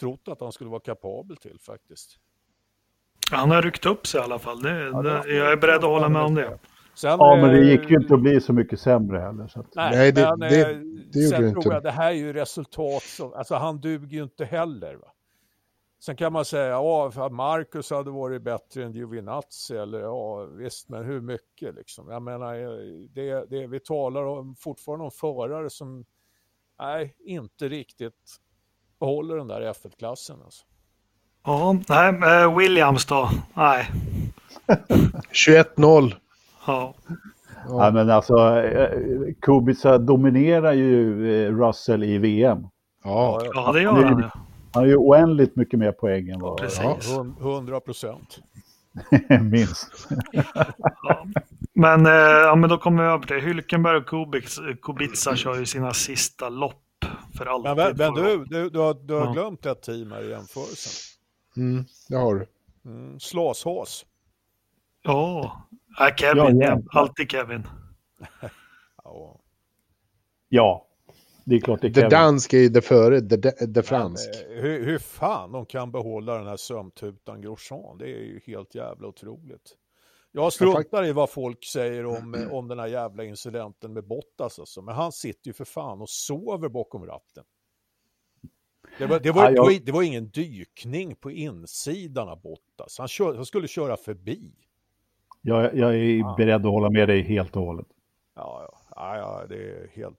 trott 0.00 0.28
att 0.28 0.40
han 0.40 0.52
skulle 0.52 0.70
vara 0.70 0.80
kapabel 0.80 1.36
till 1.36 1.58
faktiskt. 1.60 2.18
Han 3.30 3.50
har 3.50 3.62
ryckt 3.62 3.86
upp 3.86 4.06
sig 4.06 4.20
i 4.20 4.24
alla 4.24 4.38
fall. 4.38 4.62
Det, 4.62 4.80
ja, 4.80 5.02
det, 5.02 5.34
jag 5.34 5.52
är 5.52 5.56
beredd 5.56 5.76
att 5.76 5.82
hålla 5.82 6.08
med 6.08 6.22
om 6.22 6.34
det. 6.34 6.58
Sen, 6.94 7.10
ja, 7.10 7.36
men 7.36 7.50
det 7.50 7.64
gick 7.64 7.90
ju 7.90 7.96
inte 7.96 8.14
att 8.14 8.20
bli 8.20 8.40
så 8.40 8.52
mycket 8.52 8.80
sämre 8.80 9.18
heller. 9.18 9.46
Så 9.46 9.60
att... 9.60 9.74
Nej, 9.74 9.90
Nej, 9.96 10.12
det, 10.12 10.36
men, 10.38 10.40
det, 10.40 10.64
det, 10.64 10.82
det 11.12 11.28
sen 11.28 11.38
tror 11.38 11.56
inte. 11.56 11.68
jag 11.68 11.82
det 11.82 11.90
här 11.90 12.10
är 12.10 12.16
ju 12.16 12.32
resultat 12.32 13.02
som, 13.02 13.32
alltså 13.34 13.54
han 13.54 13.80
duger 13.80 14.16
ju 14.16 14.22
inte 14.22 14.44
heller. 14.44 14.94
Va? 14.94 15.12
Sen 16.00 16.16
kan 16.16 16.32
man 16.32 16.44
säga, 16.44 16.66
ja, 16.66 17.12
att 17.16 17.32
Marcus 17.32 17.90
hade 17.90 18.10
varit 18.10 18.42
bättre 18.42 18.84
än 18.84 18.92
Giovinazzi, 18.92 19.76
eller 19.76 20.00
ja, 20.00 20.44
visst, 20.44 20.88
men 20.88 21.04
hur 21.04 21.20
mycket 21.20 21.74
liksom? 21.74 22.10
Jag 22.10 22.22
menar, 22.22 22.54
det, 23.14 23.50
det, 23.50 23.66
vi 23.66 23.80
talar 23.80 24.24
om, 24.24 24.56
fortfarande 24.56 25.04
om 25.04 25.10
förare 25.10 25.70
som, 25.70 26.04
nej, 26.78 27.16
inte 27.18 27.68
riktigt 27.68 28.40
håller 28.98 29.36
den 29.36 29.48
där 29.48 29.60
F1-klassen. 29.60 30.42
Alltså. 30.44 30.66
Ja, 31.44 31.76
nej, 31.88 32.42
eh, 32.42 32.56
Williams 32.56 33.06
då? 33.06 33.30
Nej. 33.54 33.90
21-0. 35.46 36.14
Ja. 36.66 36.94
Ja. 37.68 37.90
men 37.90 38.10
alltså, 38.10 38.58
eh, 38.58 38.88
Kubica 39.40 39.98
dominerar 39.98 40.72
ju 40.72 41.46
eh, 41.46 41.56
Russell 41.56 42.04
i 42.04 42.18
VM. 42.18 42.66
Ja, 43.04 43.42
ja 43.54 43.72
det 43.72 43.82
gör 43.82 43.92
han. 43.92 44.30
Han 44.72 44.82
har 44.82 44.86
ju 44.86 44.96
oändligt 44.96 45.56
mycket 45.56 45.78
mer 45.78 45.92
poäng 45.92 46.28
än 46.28 46.40
vad... 46.40 46.58
Precis. 46.58 47.10
100 47.40 47.80
procent. 47.80 48.38
Minst. 49.40 50.08
ja. 50.32 51.26
Men, 51.72 52.06
eh, 52.06 52.12
ja, 52.12 52.54
men 52.54 52.70
då 52.70 52.78
kommer 52.78 53.02
vi 53.02 53.08
över 53.08 53.26
till 53.26 53.40
Hylkenberg 53.40 53.96
och 53.96 54.06
Kubica, 54.06 54.48
Kubica 54.82 55.36
kör 55.36 55.58
ju 55.58 55.66
sina 55.66 55.92
sista 55.92 56.48
lopp 56.48 56.82
för 57.38 57.46
alltid. 57.46 57.76
Men, 57.76 57.96
men 57.96 58.14
du, 58.14 58.44
du, 58.44 58.70
du 58.70 58.78
har, 58.78 58.94
du 59.06 59.14
har 59.14 59.26
ja. 59.26 59.32
glömt 59.32 59.66
ett 59.66 59.82
team 59.82 60.12
här 60.12 60.22
i 60.22 60.30
jämförelsen. 60.30 61.09
Mm, 61.56 61.84
det 62.08 62.16
har 62.16 62.34
du. 62.34 62.46
Mm, 62.84 63.20
Slashas. 63.20 64.06
Ja, 65.02 65.70
Ja, 65.98 66.10
Kevin, 66.16 66.60
ja, 66.60 66.80
alltid 66.90 67.30
Kevin. 67.30 67.66
ja. 70.48 70.86
det 71.44 71.56
är 71.56 71.60
klart 71.60 71.80
det 71.80 71.86
är 71.86 71.92
Kevin. 71.92 72.10
Det 72.10 72.16
danska 72.16 72.58
är 72.58 72.68
det 72.68 72.80
före, 72.80 73.20
det, 73.20 73.66
det 73.74 73.82
fransk. 73.82 74.28
Men, 74.48 74.62
hur, 74.62 74.84
hur 74.84 74.98
fan 74.98 75.52
de 75.52 75.66
kan 75.66 75.92
behålla 75.92 76.38
den 76.38 76.46
här 76.46 76.56
sömtutan 76.56 77.40
Grosjean, 77.40 77.98
det 77.98 78.04
är 78.04 78.22
ju 78.22 78.40
helt 78.46 78.74
jävla 78.74 79.08
otroligt. 79.08 79.76
Jag 80.32 80.52
struntar 80.52 81.04
i 81.04 81.12
vad 81.12 81.30
folk 81.30 81.64
säger 81.64 82.06
om, 82.06 82.48
om 82.50 82.68
den 82.68 82.78
här 82.78 82.86
jävla 82.86 83.24
incidenten 83.24 83.92
med 83.92 84.06
Bottas 84.06 84.58
alltså. 84.58 84.82
men 84.82 84.94
han 84.94 85.12
sitter 85.12 85.48
ju 85.48 85.52
för 85.52 85.64
fan 85.64 86.00
och 86.00 86.10
sover 86.10 86.68
bakom 86.68 87.06
ratten. 87.06 87.44
Det 89.00 89.06
var, 89.06 89.20
det, 89.20 89.30
var, 89.30 89.42
ja, 89.42 89.50
jag... 89.50 89.54
det, 89.54 89.60
var, 89.60 89.86
det 89.86 89.92
var, 89.92 90.02
ingen 90.02 90.28
dykning 90.28 91.14
på 91.14 91.30
insidan 91.30 92.28
av 92.28 92.40
Bottas, 92.40 92.98
han, 92.98 93.08
kör, 93.08 93.34
han 93.34 93.46
skulle 93.46 93.68
köra 93.68 93.96
förbi. 93.96 94.52
Jag, 95.42 95.76
jag 95.76 95.94
är 95.94 96.18
ja. 96.18 96.34
beredd 96.38 96.66
att 96.66 96.72
hålla 96.72 96.90
med 96.90 97.08
dig 97.08 97.22
helt 97.22 97.56
och 97.56 97.62
hållet. 97.62 97.86
Ja, 98.36 98.68
ja, 98.96 99.16
ja, 99.16 99.42
det 99.48 99.54
är 99.54 99.90
helt... 99.94 100.16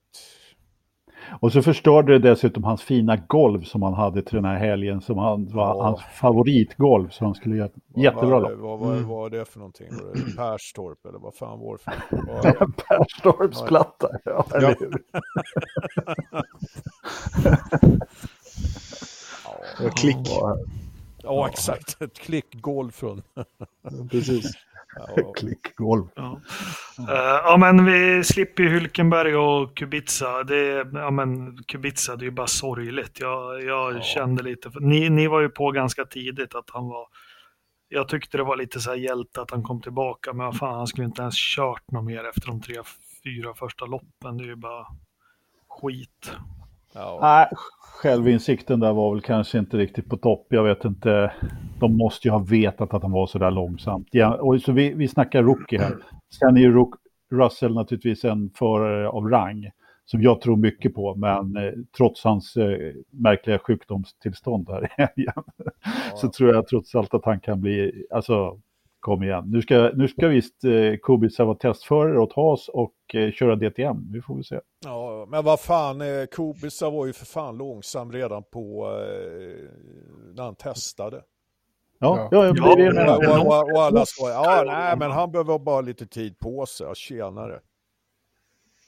Och 1.40 1.52
så 1.52 1.62
förstörde 1.62 2.18
det 2.18 2.28
dessutom 2.28 2.64
hans 2.64 2.82
fina 2.82 3.16
golv 3.16 3.62
som 3.62 3.82
han 3.82 3.94
hade 3.94 4.22
till 4.22 4.34
den 4.34 4.44
här 4.44 4.58
helgen 4.58 5.00
som 5.00 5.18
han, 5.18 5.48
var 5.48 5.66
ja. 5.66 5.82
hans 5.84 6.00
favoritgolv. 6.02 7.08
Så 7.08 7.24
han 7.24 7.34
skulle 7.34 7.56
göra 7.56 7.70
jättebra 7.96 8.38
lopp. 8.38 8.52
Vad, 8.58 8.78
vad, 8.78 8.88
vad 8.88 9.02
var 9.02 9.30
det 9.30 9.44
för 9.44 9.58
någonting? 9.58 9.88
Var 9.90 10.14
det 10.14 10.36
Perstorp 10.36 11.06
eller 11.06 11.18
vad 11.18 11.34
fan 11.34 11.60
var 11.60 11.72
det 11.72 11.82
för 11.82 12.66
Perstorps 12.88 13.62
platta, 13.62 14.08
ja, 14.24 14.46
ja. 14.50 14.56
eller 14.56 14.76
hur? 14.80 15.02
ja. 19.78 19.90
Klick. 19.90 20.16
Ja, 21.22 21.48
exakt. 21.48 21.96
Ett 22.02 22.18
klickgolv 22.18 22.90
från... 22.90 23.22
Precis. 24.10 24.52
Ja. 24.96 25.32
Klickgolv. 25.36 26.04
Ja. 26.14 26.40
Uh, 26.98 27.40
ja, 27.44 27.56
men 27.56 27.84
vi 27.84 28.24
slipper 28.24 28.62
ju 28.62 28.68
Hylkenberg 28.68 29.36
och 29.36 29.76
Kubica. 29.76 30.42
Det, 30.42 30.86
ja, 30.92 31.10
men 31.10 31.58
Kubica, 31.64 32.16
det 32.16 32.22
är 32.22 32.26
ju 32.26 32.30
bara 32.30 32.46
sorgligt. 32.46 33.20
Jag, 33.20 33.62
jag 33.62 33.96
ja. 33.96 34.00
kände 34.00 34.42
lite, 34.42 34.70
ni, 34.80 35.10
ni 35.10 35.26
var 35.26 35.40
ju 35.40 35.48
på 35.48 35.70
ganska 35.70 36.04
tidigt 36.04 36.54
att 36.54 36.70
han 36.70 36.88
var, 36.88 37.06
jag 37.88 38.08
tyckte 38.08 38.36
det 38.36 38.44
var 38.44 38.56
lite 38.56 38.80
så 38.80 38.90
här 38.90 38.96
hjälte 38.96 39.42
att 39.42 39.50
han 39.50 39.62
kom 39.62 39.82
tillbaka, 39.82 40.32
men 40.32 40.52
fan, 40.52 40.74
han 40.74 40.86
skulle 40.86 41.06
inte 41.06 41.22
ens 41.22 41.54
kört 41.56 41.90
något 41.90 42.04
mer 42.04 42.24
efter 42.24 42.46
de 42.46 42.60
tre, 42.60 42.76
fyra 43.24 43.54
första 43.54 43.84
loppen. 43.84 44.36
Det 44.36 44.44
är 44.44 44.48
ju 44.48 44.56
bara 44.56 44.86
skit. 45.68 46.32
Ja. 46.92 47.18
Nej, 47.22 47.48
självinsikten 48.02 48.80
där 48.80 48.92
var 48.92 49.14
väl 49.14 49.22
kanske 49.22 49.58
inte 49.58 49.76
riktigt 49.76 50.08
på 50.08 50.16
topp. 50.16 50.46
Jag 50.48 50.64
vet 50.64 50.84
inte. 50.84 51.32
De 51.80 51.96
måste 51.96 52.28
ju 52.28 52.32
ha 52.32 52.38
vetat 52.38 52.94
att 52.94 53.02
han 53.02 53.12
var 53.12 53.26
så 53.26 53.38
där 53.38 53.50
långsamt. 53.50 54.08
Ja, 54.10 54.34
och 54.34 54.60
så 54.60 54.72
vi, 54.72 54.94
vi 54.94 55.08
snackar 55.08 55.42
rookie 55.42 55.80
här. 55.80 55.96
Sen 56.38 56.56
är 56.56 56.60
ju 56.60 56.72
Rook, 56.72 56.94
Russell 57.30 57.74
naturligtvis 57.74 58.24
en 58.24 58.50
förare 58.50 59.08
av 59.08 59.28
rang 59.28 59.70
som 60.04 60.22
jag 60.22 60.40
tror 60.40 60.56
mycket 60.56 60.94
på, 60.94 61.14
men 61.14 61.56
eh, 61.56 61.72
trots 61.96 62.24
hans 62.24 62.56
eh, 62.56 62.94
märkliga 63.10 63.58
sjukdomstillstånd 63.58 64.68
här 64.68 64.84
i 64.84 64.88
helgen 64.96 65.44
ja. 65.56 66.16
så 66.16 66.28
tror 66.28 66.54
jag 66.54 66.66
trots 66.66 66.94
allt 66.94 67.14
att 67.14 67.24
han 67.24 67.40
kan 67.40 67.60
bli, 67.60 68.06
alltså 68.10 68.58
kom 69.02 69.22
igen. 69.22 69.44
Nu 69.46 69.62
ska, 69.62 69.90
nu 69.94 70.08
ska 70.08 70.28
visst 70.28 70.64
eh, 70.64 70.96
Kubica 71.02 71.44
vara 71.44 71.56
testförare 71.56 72.20
åt 72.20 72.32
Haas 72.32 72.68
och 72.68 72.94
eh, 73.14 73.32
köra 73.32 73.56
DTM. 73.56 74.12
Vi 74.12 74.22
får 74.22 74.34
väl 74.34 74.44
se. 74.44 74.60
Ja, 74.84 75.26
men 75.28 75.44
vad 75.44 75.60
fan, 75.60 76.00
eh, 76.00 76.26
Kubica 76.30 76.90
var 76.90 77.06
ju 77.06 77.12
för 77.12 77.26
fan 77.26 77.56
långsam 77.56 78.12
redan 78.12 78.42
på 78.42 78.86
eh, 78.86 79.68
när 80.34 80.42
han 80.42 80.54
testade. 80.54 81.22
Ja, 81.98 82.28
ja, 82.30 82.46
ja, 82.46 82.54
ja, 82.78 83.18
ja 83.22 83.40
och, 83.40 83.46
och, 83.46 83.72
och, 83.72 83.82
alla 83.82 84.06
sa, 84.06 84.30
ja 84.30 84.62
nej 84.66 84.96
men 84.98 85.10
han 85.10 85.32
behöver 85.32 85.58
bara 85.58 85.80
lite 85.80 86.06
tid 86.06 86.38
på 86.38 86.66
sig, 86.66 86.86
tjenare. 86.94 87.60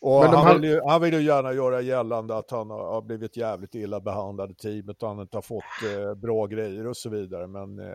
Och 0.04 0.24
han, 0.24 0.34
han, 0.34 0.60
vill 0.60 0.70
ju, 0.70 0.80
han 0.86 1.02
vill 1.02 1.14
ju 1.14 1.22
gärna 1.22 1.52
göra 1.52 1.80
gällande 1.80 2.36
att 2.36 2.50
han 2.50 2.70
har 2.70 3.02
blivit 3.02 3.36
jävligt 3.36 3.74
illa 3.74 4.00
behandlad 4.00 4.50
i 4.50 4.54
teamet 4.54 5.02
och 5.02 5.08
han 5.08 5.20
inte 5.20 5.36
har 5.36 5.42
fått 5.42 5.64
eh, 5.92 6.14
bra 6.14 6.46
grejer 6.46 6.86
och 6.86 6.96
så 6.96 7.10
vidare. 7.10 7.46
Men 7.46 7.78
eh, 7.78 7.86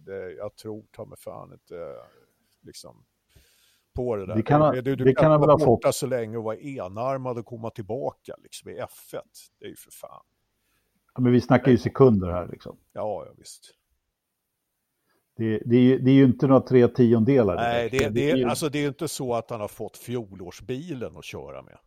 det, 0.00 0.32
jag 0.38 0.56
tror 0.56 0.84
ta 0.90 1.04
mig 1.04 1.18
fan 1.18 1.52
inte 1.52 1.76
eh, 1.76 2.04
liksom, 2.62 3.04
på 3.94 4.16
det 4.16 4.26
där. 4.26 4.34
Det 4.34 4.42
kan, 4.42 4.74
du, 4.74 4.82
du 4.82 4.96
det 4.96 5.14
kan, 5.14 5.30
kan 5.30 5.40
vara 5.40 5.56
borta 5.56 5.88
fått. 5.88 5.94
så 5.94 6.06
länge 6.06 6.36
och 6.36 6.44
vara 6.44 6.56
enarmad 6.56 7.38
och 7.38 7.46
komma 7.46 7.70
tillbaka 7.70 8.34
liksom, 8.38 8.70
i 8.70 8.74
F1. 8.74 9.20
Det 9.58 9.64
är 9.64 9.68
ju 9.68 9.76
för 9.76 9.90
fan. 9.90 10.22
Ja, 11.14 11.20
men 11.20 11.32
vi 11.32 11.40
snackar 11.40 11.70
ju 11.70 11.78
sekunder 11.78 12.28
här 12.28 12.48
liksom. 12.48 12.76
Ja, 12.92 13.24
ja 13.26 13.32
visst. 13.38 13.74
Det, 15.40 15.62
det, 15.64 15.98
det, 15.98 16.10
är 16.10 16.14
ju 16.14 16.24
inte 16.24 16.46
några 16.46 16.60
tre 16.60 16.88
tiondelar. 16.88 17.56
Nej, 17.56 17.88
det, 17.90 17.98
det, 17.98 18.08
det, 18.08 18.30
är, 18.30 18.46
alltså, 18.46 18.68
det 18.68 18.78
är 18.78 18.82
ju 18.82 18.88
inte 18.88 19.08
så 19.08 19.34
att 19.34 19.50
han 19.50 19.60
har 19.60 19.68
fått 19.68 19.96
fjolårsbilen 19.96 21.16
att 21.16 21.24
köra 21.24 21.62
med. 21.62 21.78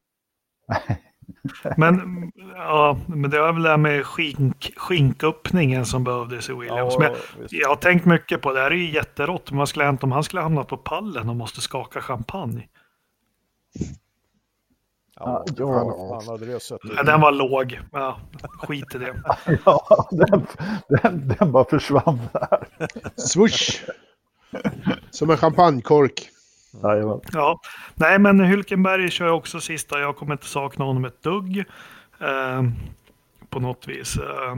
men, 1.77 2.31
ja, 2.55 2.99
men 3.07 3.29
det 3.29 3.39
var 3.39 3.53
väl 3.53 3.63
det 3.63 3.69
här 3.69 3.77
med 3.77 4.05
skink, 4.05 4.73
skinköppningen 4.75 5.85
som 5.85 6.03
behövdes 6.03 6.49
i 6.49 6.53
Williams. 6.53 6.93
Ja, 6.93 6.99
men 6.99 7.15
jag 7.49 7.69
har 7.69 7.75
tänkt 7.75 8.05
mycket 8.05 8.41
på 8.41 8.49
det. 8.49 8.59
Det 8.59 8.63
här 8.63 8.71
är 8.71 8.75
ju 8.75 8.91
jätterått. 8.93 9.51
Vad 9.51 9.69
skulle 9.69 9.85
hänt 9.85 10.03
om 10.03 10.11
han 10.11 10.23
skulle 10.23 10.41
hamna 10.41 10.63
på 10.63 10.77
pallen 10.77 11.29
och 11.29 11.35
måste 11.35 11.61
skaka 11.61 12.01
champagne? 12.01 12.67
Ja, 15.15 15.45
ja, 15.57 16.13
han 16.13 16.27
hade 16.27 16.45
det 16.45 16.59
sett 16.59 16.79
ja, 16.95 17.03
Den 17.03 17.21
var 17.21 17.31
låg. 17.31 17.79
Ja, 17.91 18.17
skit 18.41 18.95
i 18.95 18.97
det. 18.97 19.15
ja, 19.65 20.07
den, 20.11 20.47
den, 20.89 21.27
den 21.27 21.51
bara 21.51 21.65
försvann 21.65 22.19
där. 22.33 22.67
Swoosh! 23.15 23.83
Som 25.11 25.29
en 25.29 25.37
champagnekork. 25.37 26.29
Ja, 26.81 27.21
ja, 27.33 27.59
nej 27.95 28.19
men 28.19 28.39
Hylkenberg 28.39 29.11
kör 29.11 29.25
jag 29.25 29.37
också 29.37 29.59
sista. 29.59 29.99
Jag 29.99 30.15
kommer 30.15 30.33
inte 30.33 30.45
sakna 30.45 30.85
honom 30.85 31.05
ett 31.05 31.23
dugg. 31.23 31.57
Eh, 32.19 32.63
på 33.49 33.59
något 33.59 33.87
vis. 33.87 34.17
Eh, 34.17 34.55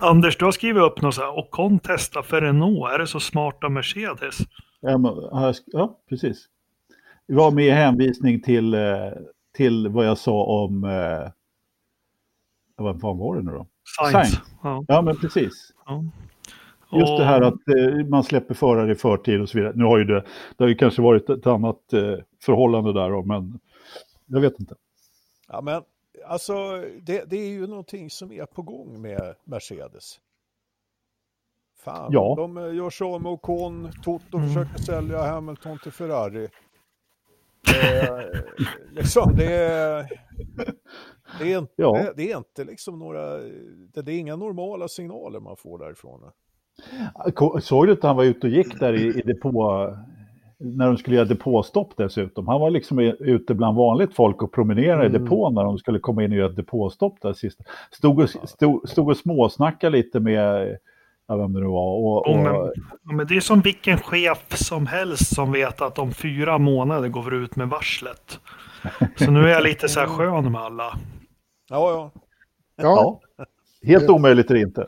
Anders, 0.00 0.36
du 0.36 0.44
har 0.44 0.52
skrivit 0.52 0.82
upp 0.82 1.02
något 1.02 1.14
så 1.14 1.20
här. 1.20 1.38
Och 1.38 1.50
kon 1.50 1.78
testa 1.78 2.22
för 2.22 2.40
Renault. 2.40 2.92
Är 2.92 2.98
det 2.98 3.06
så 3.06 3.20
smart 3.20 3.64
av 3.64 3.70
Mercedes? 3.70 4.38
Ja, 4.80 4.98
men, 4.98 5.12
ja 5.66 5.98
precis. 6.08 6.48
Det 7.28 7.34
var 7.34 7.50
med 7.50 7.74
hänvisning 7.74 8.42
till, 8.42 8.74
eh, 8.74 9.10
till 9.56 9.88
vad 9.88 10.06
jag 10.06 10.18
sa 10.18 10.44
om... 10.44 10.84
Eh, 10.84 11.30
vad 12.76 13.00
fan 13.00 13.18
var 13.18 13.36
det 13.36 13.42
nu 13.42 13.50
då? 13.52 13.66
Science. 13.84 14.40
Ja. 14.62 14.84
ja, 14.88 15.02
men 15.02 15.16
precis. 15.16 15.72
Ja. 15.86 16.04
Just 16.92 17.18
det 17.18 17.24
här 17.24 17.40
att 17.40 17.68
eh, 17.68 18.06
man 18.06 18.24
släpper 18.24 18.54
förare 18.54 18.92
i 18.92 18.94
förtid 18.94 19.40
och 19.40 19.48
så 19.48 19.58
vidare. 19.58 19.72
Nu 19.76 19.84
har 19.84 19.98
ju 19.98 20.04
det, 20.04 20.24
det 20.56 20.64
har 20.64 20.68
ju 20.68 20.74
kanske 20.74 21.02
varit 21.02 21.30
ett 21.30 21.46
annat 21.46 21.80
förhållande 22.42 22.92
där 22.92 23.10
då, 23.10 23.22
men 23.22 23.60
jag 24.26 24.40
vet 24.40 24.60
inte. 24.60 24.74
Ja, 25.48 25.60
men 25.60 25.82
alltså 26.26 26.84
det, 27.02 27.24
det, 27.30 27.36
är 27.36 27.48
ju 27.48 27.66
någonting 27.66 28.10
som 28.10 28.32
är 28.32 28.46
på 28.46 28.62
gång 28.62 29.02
med 29.02 29.34
Mercedes. 29.44 30.20
Fan, 31.84 32.12
ja. 32.12 32.34
de 32.36 32.76
gör 32.76 32.90
så 32.90 33.18
med 33.18 33.32
Ocon, 33.32 33.90
Toto 34.02 34.38
mm. 34.38 34.48
försöker 34.48 34.78
sälja 34.78 35.22
Hamilton 35.22 35.78
till 35.78 35.92
Ferrari. 35.92 36.48
Eh, 37.82 38.40
liksom, 38.90 39.36
det 39.36 39.54
är, 39.54 40.06
det 41.38 41.52
är 41.52 41.58
inte, 41.58 41.72
ja. 41.76 42.12
det 42.16 42.32
är 42.32 42.36
inte 42.36 42.64
liksom 42.64 42.98
några, 42.98 43.38
det, 43.94 44.12
är 44.12 44.18
inga 44.18 44.36
normala 44.36 44.88
signaler 44.88 45.40
man 45.40 45.56
får 45.56 45.78
därifrån. 45.78 46.20
Såg 47.60 47.86
du 47.86 47.92
att 47.92 48.02
han 48.02 48.16
var 48.16 48.24
ute 48.24 48.46
och 48.46 48.52
gick 48.52 48.80
där 48.80 48.92
i, 48.92 49.18
i 49.18 49.22
depå, 49.22 49.88
när 50.58 50.86
de 50.86 50.96
skulle 50.96 51.16
göra 51.16 51.28
depåstopp 51.28 51.96
dessutom? 51.96 52.48
Han 52.48 52.60
var 52.60 52.70
liksom 52.70 52.98
ute 52.98 53.54
bland 53.54 53.76
vanligt 53.76 54.14
folk 54.14 54.42
och 54.42 54.52
promenerade 54.52 55.06
mm. 55.06 55.16
i 55.16 55.18
depån 55.18 55.54
när 55.54 55.64
de 55.64 55.78
skulle 55.78 55.98
komma 55.98 56.24
in 56.24 56.32
och 56.32 56.38
göra 56.38 56.48
depåstopp 56.48 57.20
där 57.22 57.32
sist. 57.32 57.60
Stod 57.90 58.20
och, 58.20 58.30
stod, 58.30 58.88
stod 58.88 59.08
och 59.08 59.16
småsnackade 59.16 59.96
lite 59.96 60.20
med 60.20 60.78
Ja, 61.26 61.36
vem 61.36 61.52
det 61.52 61.60
nu 61.60 61.66
var. 61.66 61.96
Och, 61.96 62.26
och... 62.26 62.36
Men, 62.36 63.16
men, 63.16 63.26
det 63.26 63.36
är 63.36 63.40
som 63.40 63.60
vilken 63.60 63.98
chef 63.98 64.56
som 64.56 64.86
helst 64.86 65.34
som 65.34 65.52
vet 65.52 65.80
att 65.80 65.98
om 65.98 66.12
fyra 66.12 66.58
månader 66.58 67.08
går 67.08 67.22
vi 67.22 67.36
ut 67.36 67.56
med 67.56 67.68
varslet. 67.68 68.40
Så 69.16 69.30
nu 69.30 69.44
är 69.44 69.48
jag 69.48 69.62
lite 69.62 69.88
så 69.88 70.00
här 70.00 70.06
skön 70.16 70.52
med 70.52 70.60
alla. 70.60 70.98
Ja, 71.70 71.90
ja. 71.90 72.10
Ja. 72.76 73.20
Helt 73.86 74.10
omöjligt 74.10 74.50
är 74.50 74.54
det 74.54 74.60
inte. 74.60 74.86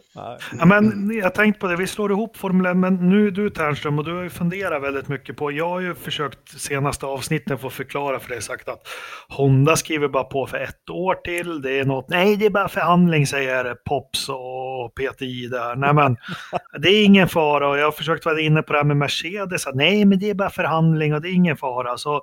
Ja, 0.59 0.67
men 0.67 1.11
jag 1.23 1.35
tänkte 1.35 1.61
på 1.61 1.67
det, 1.67 1.77
vi 1.77 1.87
slår 1.87 2.13
ihop 2.13 2.37
Formel 2.37 2.67
1, 2.67 2.77
men 2.77 3.09
nu 3.09 3.31
du 3.31 3.51
Ternström 3.51 3.99
och 3.99 4.05
du 4.05 4.15
har 4.15 4.23
ju 4.23 4.31
funderat 4.31 4.83
väldigt 4.83 5.09
mycket 5.09 5.37
på, 5.37 5.53
jag 5.53 5.69
har 5.69 5.81
ju 5.81 5.95
försökt 5.95 6.61
senaste 6.61 7.07
avsnitten 7.07 7.59
få 7.59 7.71
förklara 7.71 8.19
för 8.21 8.29
dig 8.29 8.43
sagt 8.43 8.69
att 8.69 8.81
Honda 9.29 9.77
skriver 9.77 10.09
bara 10.09 10.25
på 10.25 10.47
för 10.47 10.59
ett 10.59 10.91
år 10.91 11.15
till, 11.15 11.63
det 11.63 11.79
är 11.79 11.85
något, 11.85 12.09
nej 12.09 12.37
det 12.37 12.47
är 12.47 12.51
bara 12.51 12.69
förhandling 12.69 13.27
säger 13.27 13.75
Pops 13.75 14.29
och 14.29 14.95
PTI 14.95 15.47
där, 15.47 15.77
nej 15.77 15.95
men 15.95 16.17
det 16.83 16.89
är 16.89 17.05
ingen 17.05 17.29
fara 17.29 17.69
och 17.69 17.79
jag 17.79 17.85
har 17.85 17.93
försökt 17.93 18.25
vara 18.25 18.41
inne 18.41 18.63
på 18.63 18.73
det 18.73 18.79
här 18.79 18.85
med 18.85 18.97
Mercedes, 18.97 19.67
nej 19.75 20.05
men 20.05 20.19
det 20.19 20.31
är 20.31 20.35
bara 20.35 20.51
förhandling 20.51 21.15
och 21.15 21.21
det 21.21 21.29
är 21.29 21.33
ingen 21.33 21.57
fara, 21.57 21.97
så 21.97 22.23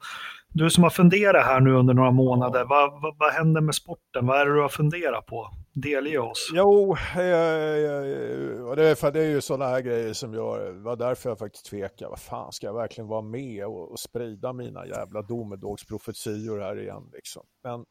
du 0.54 0.70
som 0.70 0.84
har 0.84 0.90
funderat 0.90 1.46
här 1.46 1.60
nu 1.60 1.74
under 1.74 1.94
några 1.94 2.12
månader, 2.12 2.66
vad, 2.66 3.02
vad, 3.02 3.18
vad 3.18 3.32
händer 3.32 3.62
med 3.62 3.76
sporten? 3.76 4.28
Vad 4.28 4.42
är 4.42 4.46
det 4.46 4.54
du 4.54 4.62
har 4.62 4.70
funderat 4.70 5.26
på? 5.26 5.50
Delge 5.74 6.20
oss. 6.20 6.52
Jo, 6.54 6.92
eh, 6.92 8.66
och 8.68 8.76
det, 8.76 8.88
är, 8.88 8.96
för 8.96 9.12
det 9.12 9.20
är 9.20 9.30
ju 9.30 9.42
sådana 9.42 9.66
här 9.66 9.82
grejer 9.82 10.14
som 10.14 10.34
gör, 10.34 10.72
var 10.72 10.96
därför 10.96 11.30
jag 11.30 11.40
faktiskt 11.40 11.66
tvekar. 11.66 12.10
Vad 12.10 12.20
fan, 12.20 12.52
ska 12.52 12.68
jag 12.68 12.74
verkligen 12.74 13.08
vara 13.08 13.22
med 13.22 13.66
och, 13.66 13.92
och 13.92 14.00
sprida 14.00 14.54
mina 14.54 14.88
jävla 14.88 15.22
domedagsprofetior 15.22 16.60
här 16.60 16.80
igen 16.80 17.10
liksom? 17.14 17.44
Men, 17.64 17.86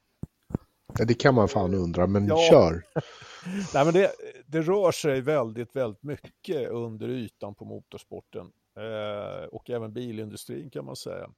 ja, 0.98 1.04
det 1.04 1.14
kan 1.14 1.34
man 1.34 1.48
fan 1.48 1.74
undra, 1.74 2.06
men 2.06 2.26
ja. 2.26 2.36
kör. 2.50 2.72
Nej, 3.74 3.84
men 3.84 3.94
det, 3.94 4.10
det 4.46 4.60
rör 4.60 4.92
sig 4.92 5.20
väldigt, 5.20 5.76
väldigt 5.76 6.02
mycket 6.02 6.70
under 6.70 7.08
ytan 7.08 7.54
på 7.54 7.64
motorsporten 7.64 8.46
eh, 8.78 9.44
och 9.46 9.70
även 9.70 9.92
bilindustrin 9.92 10.70
kan 10.70 10.84
man 10.84 10.96
säga 10.96 11.28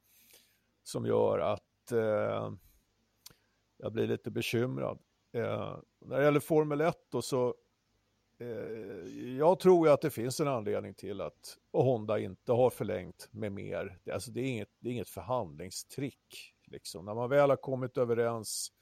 som 0.85 1.07
gör 1.07 1.39
att 1.39 1.93
eh, 1.93 2.53
jag 3.76 3.93
blir 3.93 4.07
lite 4.07 4.30
bekymrad. 4.30 4.99
Eh, 5.32 5.78
när 5.99 6.18
det 6.18 6.24
gäller 6.24 6.41
Formel 6.41 6.80
1 6.80 6.97
då 7.11 7.22
så 7.22 7.55
eh, 8.39 8.49
jag 9.39 9.61
tror 9.61 9.87
ju 9.87 9.93
att 9.93 10.01
det 10.01 10.11
finns 10.11 10.41
en 10.41 10.49
anledning 10.49 10.95
till 10.95 11.20
att 11.20 11.59
Honda 11.72 12.18
inte 12.18 12.53
har 12.53 12.70
förlängt 12.70 13.28
med 13.30 13.53
mer. 13.53 13.99
Alltså 14.12 14.30
det, 14.30 14.41
är 14.41 14.45
inget, 14.45 14.70
det 14.78 14.89
är 14.89 14.93
inget 14.93 15.09
förhandlingstrick. 15.09 16.55
Liksom. 16.66 17.05
När 17.05 17.14
man 17.14 17.30
väl 17.30 17.51
har 17.51 17.57
kommit 17.57 17.99
överens 17.99 18.72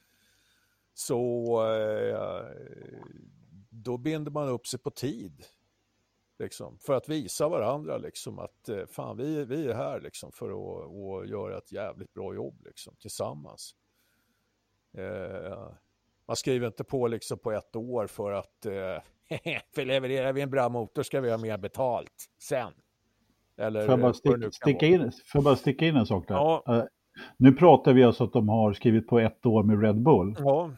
så 0.95 1.57
eh, 1.73 2.47
då 3.71 3.99
binder 3.99 4.31
man 4.31 4.49
upp 4.49 4.67
sig 4.67 4.79
på 4.79 4.91
tid. 4.91 5.45
Liksom, 6.43 6.79
för 6.79 6.95
att 6.95 7.09
visa 7.09 7.49
varandra 7.49 7.99
liksom, 7.99 8.39
att 8.39 8.69
eh, 8.69 8.87
fan, 8.87 9.17
vi, 9.17 9.45
vi 9.45 9.67
är 9.67 9.75
här 9.75 10.01
liksom, 10.01 10.33
för 10.33 10.51
att, 10.51 11.23
att 11.23 11.29
göra 11.29 11.59
ett 11.59 11.73
jävligt 11.73 12.15
bra 12.15 12.35
jobb 12.35 12.63
liksom, 12.65 12.95
tillsammans. 13.01 13.75
Eh, 14.99 15.69
man 16.27 16.37
skriver 16.37 16.67
inte 16.67 16.85
på 16.85 17.07
liksom, 17.07 17.39
på 17.39 17.53
ett 17.53 17.77
år 17.77 18.07
för 18.07 18.33
att 18.33 18.67
eh, 18.67 18.73
för 19.75 19.85
levererar 19.85 20.33
vi 20.33 20.41
en 20.41 20.51
bra 20.51 20.69
motor 20.69 21.03
ska 21.03 21.21
vi 21.21 21.31
ha 21.31 21.39
mer 21.39 21.59
betalt 21.59 22.31
sen. 22.39 22.73
Eller, 23.57 23.81
får, 23.81 23.91
jag 23.91 24.01
bara 24.01 24.13
stick, 24.13 24.55
sticka 24.55 24.87
in, 24.87 25.01
får 25.01 25.39
jag 25.39 25.45
bara 25.45 25.57
sticka 25.57 25.87
in 25.87 25.97
en 25.97 26.07
sak 26.07 26.29
där? 26.29 26.35
Ja. 26.35 26.65
Uh, 26.69 26.85
nu 27.37 27.53
pratar 27.53 27.93
vi 27.93 28.05
alltså 28.05 28.25
att 28.25 28.33
de 28.33 28.49
har 28.49 28.73
skrivit 28.73 29.07
på 29.07 29.19
ett 29.19 29.47
år 29.47 29.63
med 29.63 29.83
Red 29.83 30.03
Bull. 30.03 30.37
Ja. 30.39 30.71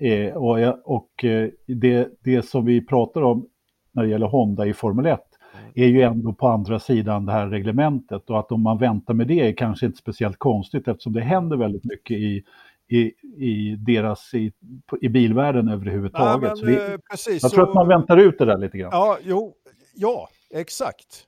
Eh, 0.00 0.36
och 0.36 0.58
och 0.84 1.24
eh, 1.24 1.50
det, 1.66 2.08
det 2.24 2.42
som 2.42 2.64
vi 2.64 2.86
pratar 2.86 3.22
om 3.22 3.48
när 3.92 4.02
det 4.02 4.08
gäller 4.08 4.26
Honda 4.26 4.66
i 4.66 4.74
Formel 4.74 5.06
1 5.06 5.20
mm. 5.54 5.72
är 5.74 5.86
ju 5.86 6.02
ändå 6.02 6.32
på 6.32 6.48
andra 6.48 6.78
sidan 6.78 7.26
det 7.26 7.32
här 7.32 7.46
reglementet 7.46 8.30
och 8.30 8.38
att 8.38 8.52
om 8.52 8.62
man 8.62 8.78
väntar 8.78 9.14
med 9.14 9.26
det 9.26 9.40
är 9.48 9.52
kanske 9.52 9.86
inte 9.86 9.98
speciellt 9.98 10.38
konstigt 10.38 10.88
eftersom 10.88 11.12
det 11.12 11.20
händer 11.20 11.56
väldigt 11.56 11.84
mycket 11.84 12.16
i, 12.16 12.44
i, 12.88 13.12
i 13.36 13.76
deras, 13.76 14.34
i, 14.34 14.52
i 15.00 15.08
bilvärlden 15.08 15.68
överhuvudtaget. 15.68 16.50
Ja, 16.58 16.64
men, 16.64 16.66
vi, 16.66 16.92
eh, 16.92 16.98
precis, 17.10 17.42
jag 17.42 17.52
tror 17.52 17.64
så... 17.64 17.68
att 17.70 17.74
man 17.74 17.88
väntar 17.88 18.16
ut 18.16 18.38
det 18.38 18.44
där 18.44 18.58
lite 18.58 18.78
grann. 18.78 18.90
Ja, 18.92 19.18
jo, 19.22 19.54
ja 19.94 20.28
exakt. 20.50 21.26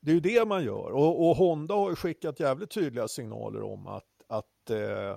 Det 0.00 0.10
är 0.10 0.14
ju 0.14 0.20
det 0.20 0.48
man 0.48 0.64
gör. 0.64 0.92
Och, 0.92 1.28
och, 1.28 1.36
Honda 1.36 1.74
har 1.74 1.90
ju 1.90 1.96
skickat 1.96 2.40
jävligt 2.40 2.70
tydliga 2.70 3.08
signaler 3.08 3.62
om 3.62 3.86
att, 3.86 4.04
att 4.28 4.70
eh, 4.70 5.16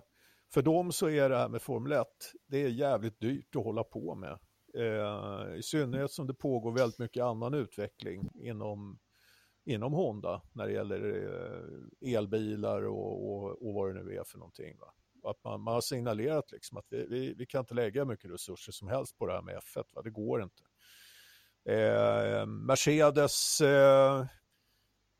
för 0.53 0.61
dem 0.61 0.91
så 0.91 1.09
är 1.09 1.29
det 1.29 1.37
här 1.37 1.49
med 1.49 1.61
Formel 1.61 1.91
1, 1.91 2.07
det 2.47 2.63
är 2.63 2.69
jävligt 2.69 3.19
dyrt 3.19 3.55
att 3.55 3.63
hålla 3.63 3.83
på 3.83 4.15
med. 4.15 4.37
Eh, 4.73 5.55
I 5.57 5.61
synnerhet 5.63 6.11
som 6.11 6.27
det 6.27 6.33
pågår 6.33 6.71
väldigt 6.71 6.99
mycket 6.99 7.23
annan 7.23 7.53
utveckling 7.53 8.29
inom, 8.35 8.99
inom 9.65 9.93
Honda 9.93 10.41
när 10.53 10.67
det 10.67 10.73
gäller 10.73 11.27
eh, 12.01 12.13
elbilar 12.15 12.83
och, 12.83 13.31
och, 13.31 13.67
och, 13.67 13.73
vad 13.73 13.95
det 13.95 14.03
nu 14.03 14.15
är 14.15 14.23
för 14.23 14.37
någonting. 14.37 14.77
Va? 14.79 14.93
Att 15.29 15.43
man, 15.43 15.61
man 15.61 15.73
har 15.73 15.81
signalerat 15.81 16.51
liksom 16.51 16.77
att 16.77 16.85
vi, 16.89 17.05
vi, 17.09 17.33
vi, 17.33 17.45
kan 17.45 17.59
inte 17.59 17.73
lägga 17.73 18.05
mycket 18.05 18.31
resurser 18.31 18.71
som 18.71 18.87
helst 18.87 19.17
på 19.17 19.27
det 19.27 19.33
här 19.33 19.41
med 19.41 19.57
F1, 19.57 19.83
va? 19.91 20.01
det 20.01 20.09
går 20.09 20.43
inte. 20.43 20.63
Eh, 21.65 22.45
Mercedes 22.45 23.61
eh, 23.61 24.25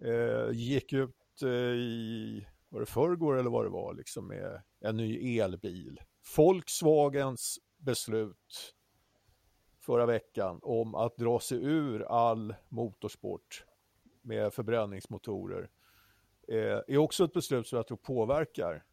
eh, 0.04 0.52
gick 0.52 0.93
ut 0.93 1.41
eh, 1.43 1.49
i, 1.49 2.47
var 2.70 2.80
det 2.80 2.86
förrgår 2.86 3.39
eller 3.39 3.49
vad 3.49 3.66
det 3.66 3.70
var, 3.70 3.93
liksom 3.93 4.28
med 4.28 4.62
en 4.80 4.97
ny 4.97 5.39
elbil. 5.39 6.02
Volkswagens 6.38 7.60
beslut 7.78 8.76
förra 9.82 10.06
veckan 10.06 10.60
om 10.64 10.96
att 10.96 11.18
dra 11.18 11.40
sig 11.40 11.64
ur 11.64 12.02
all 12.02 12.56
motorsport 12.70 13.66
med 14.22 14.54
förbränningsmotorer 14.54 15.70
eh, 16.48 16.80
är 16.88 16.98
också 16.98 17.24
ett 17.24 17.34
beslut 17.34 17.68
som 17.68 17.76
jag 17.76 17.88
tror 17.88 17.98
påverkar 17.98 18.84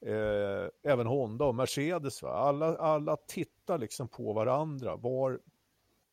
eh, 0.00 0.68
även 0.82 1.06
Honda 1.06 1.44
och 1.44 1.54
Mercedes. 1.54 2.22
Va? 2.22 2.30
Alla, 2.30 2.76
alla 2.76 3.16
tittar 3.16 3.78
liksom 3.78 4.08
på 4.08 4.32
varandra. 4.32 4.96
Var, 4.96 5.40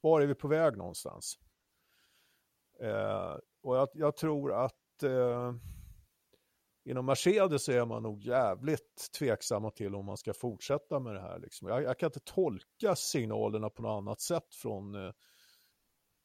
var 0.02 0.22
är 0.22 0.28
vi 0.28 0.36
på 0.36 0.48
väg 0.48 0.78
någonstans? 0.78 1.40
Eh, 2.80 3.38
och 3.62 3.78
jag, 3.78 3.88
jag, 3.94 4.16
tror 4.16 4.54
att 4.54 5.04
eh, 5.04 5.54
inom 6.86 7.06
Mercedes 7.06 7.70
är 7.70 7.86
man 7.86 8.04
nog 8.04 8.24
jävligt 8.24 9.10
tveksamma 9.20 9.72
till 9.72 9.96
om 9.96 10.06
man 10.06 10.18
ska 10.18 10.34
fortsätta 10.34 11.00
med 11.00 11.16
det 11.16 11.22
här. 11.22 11.40
Liksom. 11.40 11.68
Jag, 11.68 11.84
jag, 11.84 12.00
kan 12.00 12.08
inte 12.08 12.20
tolka 12.20 12.96
signalerna 12.96 13.70
på 13.70 13.82
något 13.82 13.98
annat 13.98 14.22
sätt 14.22 14.56
från 14.56 14.96
eh, 14.96 15.12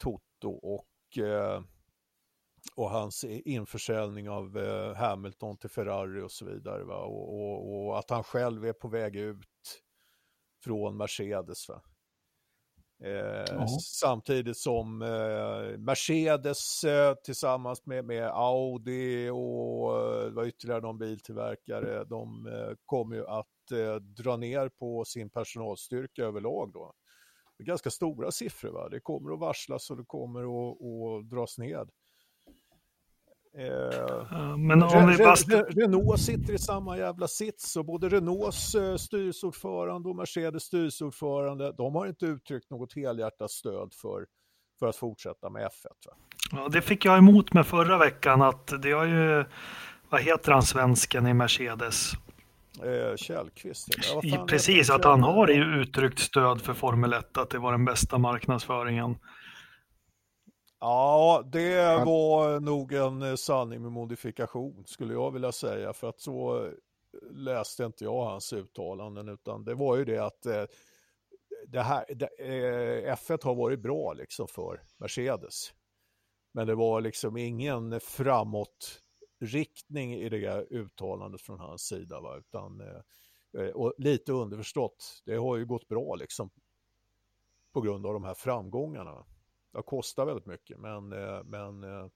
Toto 0.02 0.50
och, 0.50 1.18
eh, 1.18 1.62
och 2.74 2.90
hans 2.90 3.24
införsäljning 3.24 4.28
av 4.28 4.58
eh, 4.58 4.94
Hamilton 4.94 5.56
till 5.56 5.70
Ferrari 5.70 6.22
och 6.22 6.32
så 6.32 6.44
vidare. 6.44 6.84
Va? 6.84 6.96
Och, 6.96 7.34
och, 7.34 7.86
och, 7.86 7.98
att 7.98 8.10
han 8.10 8.24
själv 8.24 8.64
är 8.64 8.72
på 8.72 8.88
väg 8.88 9.16
ut 9.16 9.82
från 10.64 10.96
Mercedes. 10.96 11.68
Va? 11.68 11.82
Eh, 13.04 13.66
samtidigt 13.80 14.56
som 14.56 15.02
eh, 15.02 15.78
Mercedes 15.78 16.84
eh, 16.84 17.14
tillsammans 17.14 17.86
med, 17.86 18.04
med, 18.04 18.30
Audi 18.30 19.28
och 19.28 19.98
eh, 19.98 20.30
vad 20.30 20.46
ytterligare 20.46 20.80
någon 20.80 20.98
biltillverkare, 20.98 22.04
de 22.04 22.46
eh, 22.46 22.76
kommer 22.84 23.16
ju 23.16 23.26
att 23.26 23.72
eh, 23.72 23.94
dra 23.94 24.36
ner 24.36 24.68
på 24.68 25.04
sin 25.04 25.30
personalstyrka 25.30 26.24
överlag 26.24 26.72
då. 26.72 26.92
Det 27.58 27.64
är 27.64 27.66
ganska 27.66 27.90
stora 27.90 28.30
siffror, 28.30 28.70
va? 28.70 28.88
det 28.88 29.00
kommer 29.00 29.32
att 29.32 29.40
varslas 29.40 29.90
och 29.90 29.96
det 29.96 30.04
kommer 30.06 30.40
att, 30.42 30.82
att 30.82 31.30
dras 31.30 31.58
ned. 31.58 31.90
Eh, 33.58 34.56
men 34.56 34.82
om 34.82 35.08
vi 35.08 35.16
bara... 35.16 35.34
Renault 35.62 36.20
sitter 36.20 36.52
i 36.52 36.58
samma 36.58 36.98
jävla 36.98 37.28
sits 37.28 37.76
och 37.76 37.84
både 37.84 38.08
Renaults 38.08 38.74
eh, 38.74 38.96
styrelseordförande 38.96 40.08
och 40.08 40.16
Mercedes 40.16 40.62
styrelseordförande, 40.62 41.72
de 41.72 41.94
har 41.94 42.06
inte 42.06 42.26
uttryckt 42.26 42.70
något 42.70 42.94
helhjärtat 42.94 43.50
stöd 43.50 43.92
för, 44.02 44.26
för 44.78 44.86
att 44.86 44.96
fortsätta 44.96 45.50
med 45.50 45.62
F1. 45.62 45.86
Va? 46.06 46.12
Ja, 46.52 46.68
det 46.68 46.82
fick 46.82 47.04
jag 47.04 47.18
emot 47.18 47.52
med 47.52 47.66
förra 47.66 47.98
veckan 47.98 48.42
att 48.42 48.82
det 48.82 48.92
har 48.92 49.04
ju, 49.04 49.44
vad 50.10 50.20
heter 50.20 50.52
han 50.52 50.62
svensken 50.62 51.26
i 51.26 51.34
Mercedes? 51.34 52.12
Eh, 52.82 53.16
Källqvist. 53.16 53.88
Ja, 54.22 54.46
Precis, 54.48 54.90
att 54.90 55.04
han 55.04 55.22
har 55.22 55.48
ju 55.48 55.64
uttryckt 55.64 56.18
stöd 56.18 56.60
för 56.60 56.74
Formel 56.74 57.12
1, 57.12 57.38
att 57.38 57.50
det 57.50 57.58
var 57.58 57.72
den 57.72 57.84
bästa 57.84 58.18
marknadsföringen. 58.18 59.16
Ja, 60.82 61.44
det 61.52 62.04
var 62.04 62.60
nog 62.60 62.92
en 62.92 63.22
eh, 63.22 63.34
sanning 63.34 63.82
med 63.82 63.92
modifikation 63.92 64.84
skulle 64.86 65.14
jag 65.14 65.30
vilja 65.30 65.52
säga. 65.52 65.92
För 65.92 66.08
att 66.08 66.20
så 66.20 66.64
eh, 66.64 66.72
läste 67.30 67.84
inte 67.84 68.04
jag 68.04 68.24
hans 68.24 68.52
uttalanden 68.52 69.28
utan 69.28 69.64
det 69.64 69.74
var 69.74 69.96
ju 69.96 70.04
det 70.04 70.18
att 70.18 70.46
eh, 70.46 70.64
det 71.66 71.80
här, 71.80 72.04
det, 72.08 72.28
F1 73.14 73.44
har 73.44 73.54
varit 73.54 73.80
bra 73.80 74.12
liksom 74.12 74.48
för 74.48 74.82
Mercedes. 74.96 75.72
Men 76.52 76.66
det 76.66 76.74
var 76.74 77.00
liksom 77.00 77.36
ingen 77.36 78.00
framåtriktning 78.00 80.14
i 80.14 80.28
det 80.28 80.66
uttalandet 80.70 81.40
från 81.40 81.60
hans 81.60 81.82
sida. 81.82 82.20
Va? 82.20 82.36
Utan, 82.36 82.82
och 83.74 83.94
lite 83.98 84.32
underförstått, 84.32 85.22
det 85.24 85.36
har 85.36 85.56
ju 85.56 85.66
gått 85.66 85.88
bra 85.88 86.14
liksom 86.14 86.50
på 87.72 87.80
grund 87.80 88.06
av 88.06 88.12
de 88.12 88.24
här 88.24 88.34
framgångarna. 88.34 89.24
Det 89.72 89.82
kostar 89.82 90.26
väldigt 90.26 90.46
mycket 90.46 90.78
men, 90.78 91.12
eh, 91.12 91.44
men, 91.44 91.84
eh, 91.84 92.08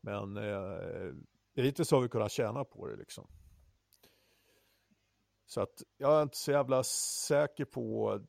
men 0.00 0.36
eh, 0.36 1.14
hittills 1.54 1.90
har 1.90 2.00
vi 2.00 2.08
kunnat 2.08 2.32
tjäna 2.32 2.64
på 2.64 2.86
det 2.86 2.96
liksom. 2.96 3.26
Så 5.46 5.60
att 5.60 5.82
jag 5.96 6.18
är 6.18 6.22
inte 6.22 6.36
så 6.36 6.50
jävla 6.50 6.82
säker 7.28 7.64
på, 7.64 8.20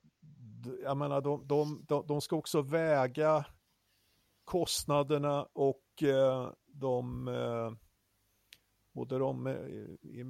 jag 0.83 0.97
menar 0.97 1.21
de, 1.21 1.47
de, 1.47 1.85
de, 1.87 2.07
de 2.07 2.21
ska 2.21 2.35
också 2.35 2.61
väga 2.61 3.45
kostnaderna 4.43 5.47
och 5.53 5.83
de 6.65 7.25
både 8.93 9.17
de 9.17 9.57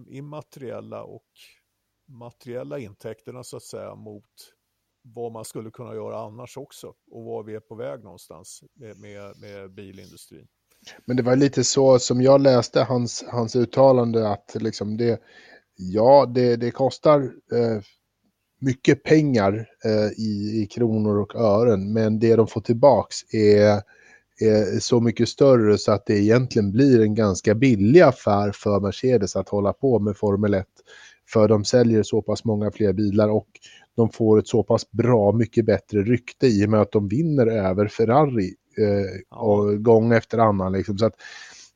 immateriella 0.07 1.03
och 1.03 1.27
materiella 2.05 2.79
intäkterna 2.79 3.43
så 3.43 3.57
att 3.57 3.63
säga 3.63 3.95
mot 3.95 4.53
vad 5.03 5.31
man 5.31 5.45
skulle 5.45 5.71
kunna 5.71 5.95
göra 5.95 6.19
annars 6.19 6.57
också 6.57 6.93
och 7.11 7.23
var 7.23 7.43
vi 7.43 7.55
är 7.55 7.59
på 7.59 7.75
väg 7.75 8.03
någonstans 8.03 8.63
med, 8.73 8.97
med, 8.97 9.35
med 9.41 9.73
bilindustrin. 9.73 10.47
Men 11.05 11.17
det 11.17 11.23
var 11.23 11.35
lite 11.35 11.63
så 11.63 11.99
som 11.99 12.21
jag 12.21 12.41
läste 12.41 12.81
hans, 12.81 13.23
hans 13.27 13.55
uttalande 13.55 14.29
att 14.29 14.55
liksom 14.59 14.97
det, 14.97 15.21
ja, 15.75 16.25
det, 16.25 16.55
det 16.55 16.71
kostar 16.71 17.21
eh, 17.51 17.81
mycket 18.61 19.03
pengar 19.03 19.69
eh, 19.85 20.11
i, 20.17 20.61
i 20.63 20.67
kronor 20.71 21.17
och 21.19 21.35
ören, 21.35 21.93
men 21.93 22.19
det 22.19 22.35
de 22.35 22.47
får 22.47 22.61
tillbaks 22.61 23.33
är, 23.33 23.81
är 24.39 24.79
så 24.79 24.99
mycket 24.99 25.29
större 25.29 25.77
så 25.77 25.91
att 25.91 26.05
det 26.05 26.19
egentligen 26.19 26.71
blir 26.71 27.01
en 27.01 27.15
ganska 27.15 27.55
billig 27.55 28.01
affär 28.01 28.51
för 28.51 28.79
Mercedes 28.79 29.35
att 29.35 29.49
hålla 29.49 29.73
på 29.73 29.99
med 29.99 30.17
Formel 30.17 30.53
1. 30.53 30.67
För 31.33 31.47
de 31.47 31.65
säljer 31.65 32.03
så 32.03 32.21
pass 32.21 32.45
många 32.45 32.71
fler 32.71 32.93
bilar 32.93 33.29
och 33.29 33.47
de 33.95 34.09
får 34.09 34.39
ett 34.39 34.47
så 34.47 34.63
pass 34.63 34.91
bra, 34.91 35.31
mycket 35.31 35.65
bättre 35.65 36.01
rykte 36.03 36.47
i 36.47 36.65
och 36.65 36.69
med 36.69 36.81
att 36.81 36.91
de 36.91 37.07
vinner 37.07 37.47
över 37.47 37.87
Ferrari 37.87 38.53
eh, 38.77 39.37
och 39.39 39.83
gång 39.83 40.13
efter 40.13 40.37
annan. 40.37 40.71
Liksom. 40.71 40.97
Så 40.97 41.05
att 41.05 41.15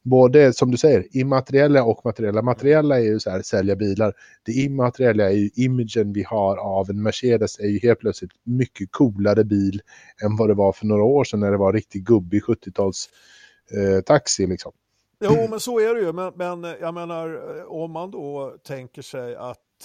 både, 0.03 0.53
som 0.53 0.71
du 0.71 0.77
säger, 0.77 1.17
immateriella 1.17 1.83
och 1.83 2.05
materiella. 2.05 2.41
Materiella 2.41 2.99
är 2.99 3.03
ju 3.03 3.19
så 3.19 3.29
här, 3.29 3.41
sälja 3.41 3.75
bilar. 3.75 4.13
Det 4.45 4.51
immateriella 4.51 5.29
är 5.29 5.35
ju 5.35 5.49
imagen 5.55 6.13
vi 6.13 6.23
har 6.23 6.57
av 6.57 6.89
en 6.89 7.03
Mercedes 7.03 7.59
är 7.59 7.67
ju 7.67 7.79
helt 7.79 7.99
plötsligt 7.99 8.31
mycket 8.43 8.91
coolare 8.91 9.43
bil 9.43 9.81
än 10.23 10.35
vad 10.35 10.49
det 10.49 10.53
var 10.53 10.73
för 10.73 10.85
några 10.85 11.03
år 11.03 11.23
sedan 11.23 11.39
när 11.39 11.51
det 11.51 11.57
var 11.57 11.73
riktigt 11.73 12.03
gubbig 12.03 12.43
70-tals 12.43 13.09
eh, 13.71 14.01
taxi 14.01 14.47
liksom. 14.47 14.71
Jo, 15.19 15.47
men 15.49 15.59
så 15.59 15.79
är 15.79 15.95
det 15.95 16.01
ju. 16.01 16.13
Men, 16.13 16.33
men 16.35 16.63
jag 16.63 16.93
menar, 16.93 17.65
om 17.65 17.91
man 17.91 18.11
då 18.11 18.57
tänker 18.63 19.01
sig 19.01 19.35
att 19.35 19.61
att, 19.75 19.83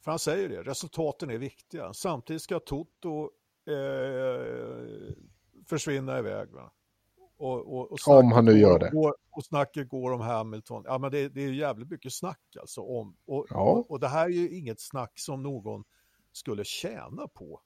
för 0.00 0.10
han 0.10 0.18
säger 0.18 0.48
det, 0.48 0.62
resultaten 0.62 1.30
är 1.30 1.38
viktiga. 1.38 1.92
Samtidigt 1.92 2.42
ska 2.42 2.58
Toto 2.60 3.30
eh, 3.66 5.14
försvinna 5.66 6.18
iväg. 6.18 6.50
Va? 6.50 6.72
Och, 7.36 7.74
och, 7.74 7.92
och 7.92 7.98
om 8.08 8.32
han 8.32 8.44
nu 8.44 8.58
gör 8.58 8.78
det. 8.78 8.90
Går, 8.90 9.14
och 9.30 9.44
snacket 9.44 9.88
går 9.88 10.12
om 10.12 10.20
Hamilton. 10.20 10.82
Ja, 10.86 10.98
men 10.98 11.10
det, 11.10 11.28
det 11.28 11.44
är 11.44 11.52
jävligt 11.52 11.90
mycket 11.90 12.12
snack 12.12 12.56
alltså. 12.60 12.80
Om, 12.80 13.16
och, 13.26 13.46
ja. 13.50 13.60
och, 13.60 13.90
och, 13.90 14.00
det 14.00 14.08
här 14.08 14.24
är 14.24 14.30
ju 14.30 14.58
inget 14.58 14.80
snack 14.80 15.12
som 15.14 15.42
någon 15.42 15.84
skulle 16.32 16.64
tjäna 16.64 17.28
på 17.28 17.60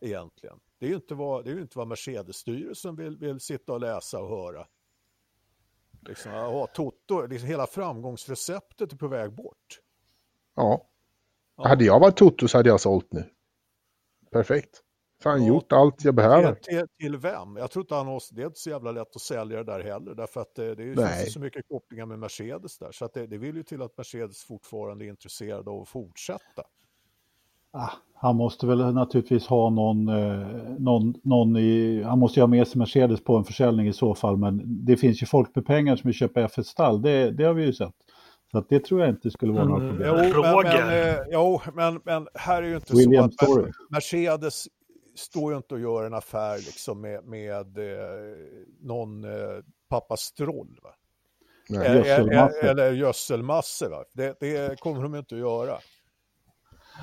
egentligen. 0.00 0.60
Det 0.78 0.86
är 0.86 0.90
ju 0.90 0.96
inte 0.96 1.14
vad, 1.14 1.44
det 1.44 1.50
är 1.50 1.60
inte 1.60 1.78
vad 1.78 1.88
Mercedes-styrelsen 1.88 2.96
vill, 2.96 3.16
vill 3.16 3.40
sitta 3.40 3.72
och 3.72 3.80
läsa 3.80 4.20
och 4.20 4.28
höra. 4.28 4.66
Liksom, 6.08 6.32
ja, 6.32 6.66
Toto, 6.66 7.26
liksom 7.26 7.48
hela 7.48 7.66
framgångsreceptet 7.66 8.92
är 8.92 8.96
på 8.96 9.08
väg 9.08 9.32
bort. 9.32 9.80
Ja. 10.56 10.86
ja. 11.56 11.68
Hade 11.68 11.84
jag 11.84 12.00
varit 12.00 12.16
Toto 12.16 12.48
så 12.48 12.58
hade 12.58 12.68
jag 12.68 12.80
sålt 12.80 13.12
nu. 13.12 13.24
Perfekt. 14.30 14.82
Fan, 15.22 15.42
ja, 15.42 15.48
gjort 15.48 15.72
allt 15.72 16.04
jag 16.04 16.14
behöver. 16.14 16.54
Till, 16.54 16.86
till, 16.98 17.16
vem? 17.16 17.56
Jag 17.56 17.70
tror 17.70 17.82
inte 17.82 17.94
han 17.94 18.06
har, 18.06 18.22
det 18.34 18.42
är 18.42 18.46
inte 18.46 18.60
så 18.60 18.70
jävla 18.70 18.92
lätt 18.92 19.16
att 19.16 19.22
sälja 19.22 19.56
det 19.56 19.72
där 19.72 19.80
heller, 19.80 20.14
därför 20.14 20.40
att 20.40 20.54
det, 20.54 20.74
det 20.74 21.16
finns 21.16 21.32
så 21.32 21.40
mycket 21.40 21.68
kopplingar 21.68 22.06
med 22.06 22.18
Mercedes 22.18 22.78
där, 22.78 22.92
så 22.92 23.04
att 23.04 23.14
det, 23.14 23.26
det 23.26 23.38
vill 23.38 23.56
ju 23.56 23.62
till 23.62 23.82
att 23.82 23.96
Mercedes 23.96 24.44
fortfarande 24.44 25.04
är 25.04 25.08
intresserade 25.08 25.70
av 25.70 25.82
att 25.82 25.88
fortsätta. 25.88 26.64
Ah, 27.72 27.90
han 28.14 28.36
måste 28.36 28.66
väl 28.66 28.94
naturligtvis 28.94 29.46
ha 29.46 29.70
någon, 29.70 30.08
eh, 30.08 30.46
någon, 30.78 31.14
någon 31.22 31.56
i, 31.56 32.02
han 32.02 32.18
måste 32.18 32.40
ju 32.40 32.42
ha 32.42 32.48
med 32.48 32.68
sig 32.68 32.78
Mercedes 32.78 33.24
på 33.24 33.36
en 33.36 33.44
försäljning 33.44 33.88
i 33.88 33.92
så 33.92 34.14
fall, 34.14 34.36
men 34.36 34.62
det 34.84 34.96
finns 34.96 35.22
ju 35.22 35.26
folk 35.26 35.54
med 35.54 35.66
pengar 35.66 35.96
som 35.96 36.08
vill 36.08 36.14
köpa 36.14 36.40
F1 36.40 36.62
stall, 36.62 37.02
det, 37.02 37.30
det 37.30 37.44
har 37.44 37.54
vi 37.54 37.64
ju 37.64 37.72
sett. 37.72 37.94
Så 38.50 38.58
att 38.58 38.68
det 38.68 38.84
tror 38.84 39.00
jag 39.00 39.10
inte 39.10 39.30
skulle 39.30 39.52
vara 39.52 39.64
några 39.64 39.88
problem. 39.88 40.32
Jo, 40.34 40.42
men, 40.42 40.62
men, 40.62 41.08
eh, 41.08 41.16
jo, 41.30 41.60
men, 41.74 42.00
men 42.04 42.28
här 42.34 42.62
är 42.62 42.66
ju 42.66 42.74
inte 42.74 42.96
William 42.96 43.30
så 43.30 43.44
att 43.44 43.50
Story. 43.50 43.72
Mercedes 43.90 44.66
står 45.14 45.52
ju 45.52 45.56
inte 45.56 45.74
och 45.74 45.80
gör 45.80 46.04
en 46.04 46.14
affär 46.14 46.56
liksom 46.56 47.00
med, 47.00 47.24
med 47.24 47.78
eh, 47.78 48.36
någon 48.80 49.24
eh, 49.24 49.30
pappa 49.88 50.16
Stroll. 50.16 50.78
Va? 50.82 50.90
Nej, 51.68 51.86
eh, 51.86 51.94
gödselmasse. 51.96 52.70
Eller 52.70 52.92
gödselmasse. 52.92 53.88
Va? 53.88 54.04
Det, 54.12 54.40
det 54.40 54.80
kommer 54.80 55.02
de 55.02 55.14
inte 55.14 55.34
att 55.34 55.40
göra. 55.40 55.78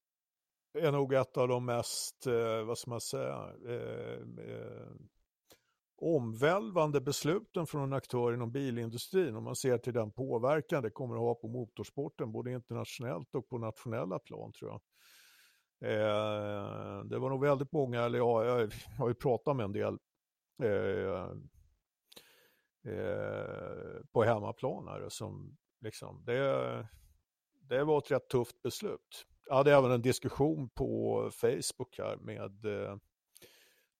är 0.74 0.92
nog 0.92 1.14
ett 1.14 1.38
av 1.38 1.48
de 1.48 1.66
mest, 1.66 2.28
eh, 2.28 2.64
vad 2.64 2.78
ska 2.78 2.90
man 2.90 3.02
säga, 3.02 3.54
eh, 3.68 4.20
eh, 4.48 4.92
omvälvande 6.02 7.02
besluten 7.02 7.68
från 7.68 7.84
en 7.84 7.94
aktör 7.94 8.34
inom 8.34 8.52
bilindustrin 8.52 9.36
om 9.36 9.44
man 9.44 9.56
ser 9.56 9.78
till 9.78 9.94
den 9.94 10.12
påverkan 10.12 10.84
det 10.84 10.90
kommer 10.90 11.16
att 11.16 11.22
ha 11.22 11.36
på 11.36 11.48
motorsporten 11.48 12.32
både 12.32 12.52
internationellt 12.52 13.36
och 13.36 13.50
på 13.50 13.58
nationella 13.58 14.20
plan 14.20 14.52
tror 14.52 14.72
jag. 14.72 14.82
Eh, 15.92 17.04
det 17.04 17.20
var 17.20 17.30
nog 17.30 17.42
väldigt 17.42 17.72
många, 17.72 18.02
eller 18.02 18.18
ja, 18.18 18.46
jag 18.46 18.72
har 18.98 19.08
ju 19.08 19.14
pratat 19.14 19.56
med 19.56 19.64
en 19.64 19.74
del 19.74 19.98
eh, 20.64 21.30
eh, 22.86 24.06
på 24.12 24.24
hemmaplan 24.24 24.88
här 24.88 25.10
som 25.10 25.58
liksom, 25.82 26.24
det, 26.26 26.88
det 27.62 27.84
var 27.84 27.98
ett 27.98 28.12
rätt 28.12 28.30
tufft 28.30 28.62
beslut 28.62 29.26
jag 29.50 29.56
hade 29.56 29.76
även 29.76 29.92
en 29.92 30.02
diskussion 30.02 30.70
på 30.70 31.30
Facebook 31.34 31.98
här 31.98 32.18
med 32.18 32.66
eh, 32.66 32.96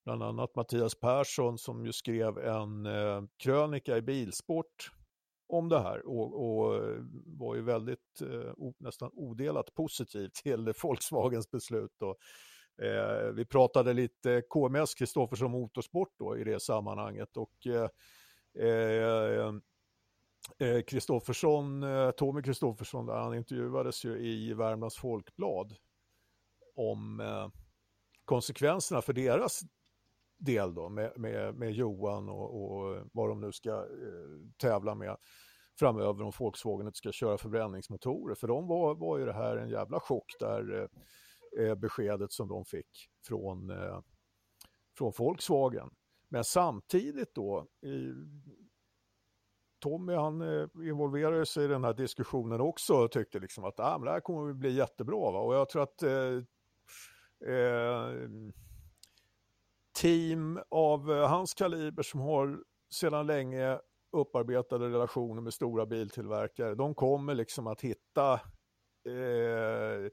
bland 0.04 0.22
annat 0.22 0.54
Mattias 0.54 1.00
Persson 1.00 1.58
som 1.58 1.86
ju 1.86 1.92
skrev 1.92 2.38
en 2.38 2.86
eh, 2.86 3.22
krönika 3.36 3.96
i 3.96 4.02
Bilsport 4.02 4.90
om 5.46 5.68
det 5.68 5.80
här 5.80 6.06
och, 6.06 6.34
och 6.42 6.74
eh, 6.74 6.96
var 7.26 7.54
ju 7.54 7.62
väldigt 7.62 8.20
eh, 8.20 8.52
o, 8.56 8.74
nästan 8.78 9.10
odelat 9.12 9.74
positiv 9.74 10.28
till 10.42 10.72
Volkswagens 10.82 11.50
beslut. 11.50 11.92
Då. 11.98 12.16
eh, 12.82 13.32
vi 13.34 13.44
pratade 13.44 13.92
lite 13.92 14.42
KMS, 14.48 14.94
Kristoffersson 14.94 15.50
Motorsport 15.50 16.14
då 16.18 16.38
i 16.38 16.44
det 16.44 16.60
sammanhanget 16.60 17.36
och 17.36 17.66
eh, 17.66 17.88
Eh, 18.58 18.68
eh, 18.68 19.54
eh, 20.58 20.82
Kristoffersson, 20.82 21.82
eh, 21.82 22.10
Tommy 22.10 22.42
Kristoffersson, 22.42 23.06
där 23.06 23.14
han 23.14 23.34
intervjuades 23.34 24.04
ju 24.04 24.18
i 24.18 24.54
Värmlands 24.54 24.96
Folkblad 24.96 25.76
om 26.76 27.20
eh, 27.20 27.48
konsekvenserna 28.24 29.02
för 29.02 29.12
deras 29.12 29.60
del 30.38 30.74
då 30.74 30.88
med, 30.88 31.12
med, 31.16 31.54
med 31.54 31.72
Johan 31.72 32.28
och, 32.28 32.62
och, 32.62 33.06
vad 33.12 33.28
de 33.28 33.40
nu 33.40 33.52
ska 33.52 33.86
tävla 34.56 34.94
med 34.94 35.16
framöver 35.78 36.22
om 36.22 36.32
Volkswagen 36.38 36.86
inte 36.86 36.98
ska 36.98 37.12
köra 37.12 37.38
förbränningsmotorer. 37.38 38.34
För 38.34 38.48
de 38.48 38.66
var, 38.66 38.94
var 38.94 39.18
ju 39.18 39.26
det 39.26 39.32
här 39.32 39.56
en 39.56 39.68
jävla 39.68 40.00
chock 40.00 40.36
där 40.40 40.88
eh, 41.58 41.74
beskedet 41.74 42.32
som 42.32 42.48
de 42.48 42.64
fick 42.64 43.08
från, 43.26 43.70
eh, 43.70 44.00
från 44.98 45.12
Volkswagen. 45.18 45.90
Men 46.32 46.44
samtidigt 46.44 47.34
då, 47.34 47.66
i, 47.82 48.12
Tommy 49.80 50.14
han 50.14 50.40
eh, 50.40 50.68
involverade 50.74 51.46
sig 51.46 51.64
i 51.64 51.68
den 51.68 51.84
här 51.84 51.94
diskussionen 51.94 52.60
också 52.60 52.94
och 52.94 53.12
tyckte 53.12 53.38
liksom 53.38 53.64
att 53.64 53.80
ah, 53.80 53.98
men 53.98 54.04
det 54.04 54.10
här 54.10 54.20
kommer 54.20 54.50
att 54.50 54.56
bli 54.56 54.70
jättebra. 54.70 55.32
Va? 55.32 55.38
Och 55.38 55.54
jag 55.54 55.68
tror 55.68 55.82
att 55.82 56.02
eh, 56.02 56.36
eh, 57.54 58.10
team 60.00 60.60
av 60.68 61.12
eh, 61.12 61.28
hans 61.28 61.54
kaliber 61.54 62.02
som 62.02 62.20
har 62.20 62.58
sedan 62.90 63.26
länge 63.26 63.78
upparbetade 64.12 64.88
relationer 64.88 65.42
med 65.42 65.54
stora 65.54 65.86
biltillverkare, 65.86 66.74
de 66.74 66.94
kommer 66.94 67.34
liksom 67.34 67.66
att 67.66 67.80
hitta 67.80 68.32
eh, 69.04 70.10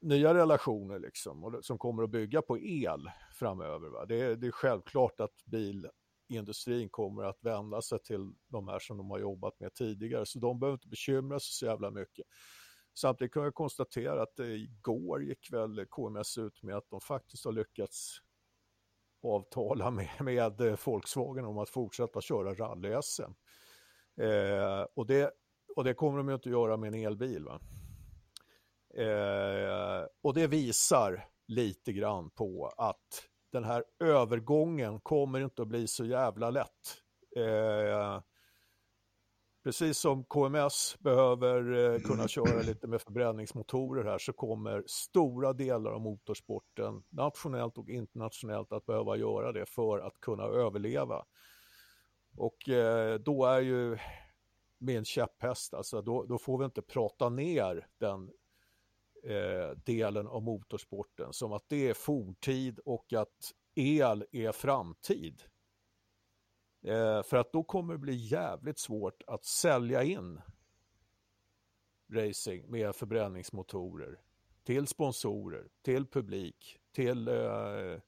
nya 0.00 0.34
relationer 0.34 0.98
liksom, 0.98 1.44
och, 1.44 1.64
som 1.64 1.78
kommer 1.78 2.02
att 2.02 2.10
bygga 2.10 2.42
på 2.42 2.58
el 2.58 3.10
framöver. 3.42 3.88
Va? 3.88 4.06
Det, 4.06 4.20
är, 4.20 4.36
det 4.36 4.46
är 4.46 4.50
självklart 4.50 5.20
att 5.20 5.44
bilindustrin 5.44 6.88
kommer 6.90 7.24
att 7.24 7.38
vända 7.40 7.82
sig 7.82 7.98
till 7.98 8.32
de 8.48 8.68
här 8.68 8.78
som 8.78 8.96
de 8.96 9.10
har 9.10 9.18
jobbat 9.18 9.60
med 9.60 9.74
tidigare, 9.74 10.26
så 10.26 10.38
de 10.38 10.60
behöver 10.60 10.74
inte 10.74 10.88
bekymra 10.88 11.40
sig 11.40 11.52
så 11.52 11.66
jävla 11.66 11.90
mycket. 11.90 12.26
Samtidigt 12.94 13.32
kan 13.32 13.42
jag 13.42 13.54
konstatera 13.54 14.22
att 14.22 14.38
igår 14.38 15.24
gick 15.24 15.52
väl 15.52 15.86
KMS 15.90 16.38
ut 16.38 16.62
med 16.62 16.76
att 16.76 16.90
de 16.90 17.00
faktiskt 17.00 17.44
har 17.44 17.52
lyckats 17.52 18.18
avtala 19.22 19.90
med, 19.90 20.08
med 20.20 20.78
Volkswagen 20.84 21.44
om 21.44 21.58
att 21.58 21.70
fortsätta 21.70 22.20
köra 22.20 22.54
rally-SM. 22.54 23.34
Eh, 24.20 24.86
och, 24.94 25.06
det, 25.06 25.32
och 25.76 25.84
det 25.84 25.94
kommer 25.94 26.18
de 26.18 26.28
ju 26.28 26.34
inte 26.34 26.48
att 26.48 26.52
göra 26.52 26.76
med 26.76 26.94
en 26.94 27.06
elbil. 27.06 27.44
Va? 27.44 27.60
Eh, 28.94 30.06
och 30.22 30.34
det 30.34 30.46
visar 30.46 31.28
lite 31.46 31.92
grann 31.92 32.30
på 32.30 32.74
att 32.76 33.28
den 33.52 33.64
här 33.64 33.84
övergången 34.00 35.00
kommer 35.00 35.40
inte 35.40 35.62
att 35.62 35.68
bli 35.68 35.86
så 35.86 36.04
jävla 36.04 36.50
lätt. 36.50 36.96
Eh, 37.36 38.20
precis 39.64 39.98
som 39.98 40.24
KMS 40.24 40.96
behöver 40.98 41.72
eh, 41.72 42.00
kunna 42.00 42.28
köra 42.28 42.62
lite 42.62 42.86
med 42.86 43.02
förbränningsmotorer 43.02 44.04
här 44.04 44.18
så 44.18 44.32
kommer 44.32 44.84
stora 44.86 45.52
delar 45.52 45.90
av 45.90 46.00
motorsporten 46.00 47.02
nationellt 47.08 47.78
och 47.78 47.90
internationellt 47.90 48.72
att 48.72 48.86
behöva 48.86 49.16
göra 49.16 49.52
det 49.52 49.66
för 49.66 49.98
att 49.98 50.20
kunna 50.20 50.44
överleva. 50.44 51.24
Och 52.36 52.68
eh, 52.68 53.18
då 53.18 53.44
är 53.44 53.60
ju 53.60 53.98
min 54.78 55.04
käpphäst, 55.04 55.74
alltså 55.74 56.02
då, 56.02 56.24
då 56.24 56.38
får 56.38 56.58
vi 56.58 56.64
inte 56.64 56.82
prata 56.82 57.28
ner 57.28 57.86
den 57.98 58.30
eh, 59.22 59.76
delen 59.84 60.26
av 60.26 60.42
motorsporten 60.42 61.32
som 61.32 61.52
att 61.52 61.68
det 61.68 61.88
är 61.88 61.94
forntid 61.94 62.78
och 62.78 63.12
att 63.12 63.52
el 63.74 64.24
är 64.32 64.52
framtid. 64.52 65.42
Eh, 66.84 67.22
för 67.22 67.36
att 67.36 67.52
då 67.52 67.62
kommer 67.62 67.94
det 67.94 67.98
bli 67.98 68.14
jävligt 68.14 68.78
svårt 68.78 69.22
att 69.26 69.44
sälja 69.44 70.02
in 70.02 70.40
racing 72.12 72.70
med 72.70 72.94
förbränningsmotorer 72.94 74.20
till 74.64 74.86
sponsorer, 74.86 75.68
till 75.82 76.06
publik, 76.06 76.78
till, 76.92 77.28
eh, 77.28 77.98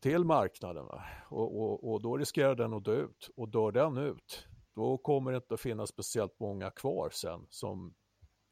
till 0.00 0.24
marknaden. 0.24 0.86
Och, 1.28 1.60
och, 1.60 1.92
och, 1.92 2.02
då 2.02 2.16
riskerar 2.16 2.54
den 2.54 2.72
att 2.72 2.84
dö 2.84 2.96
ut. 2.96 3.30
Och 3.36 3.48
dör 3.48 3.72
den 3.72 3.96
ut, 3.96 4.46
då 4.74 4.98
kommer 4.98 5.30
det 5.30 5.36
inte 5.36 5.54
att 5.54 5.60
finnas 5.60 5.90
speciellt 5.90 6.40
många 6.40 6.70
kvar 6.70 7.10
sen 7.10 7.46
som 7.50 7.94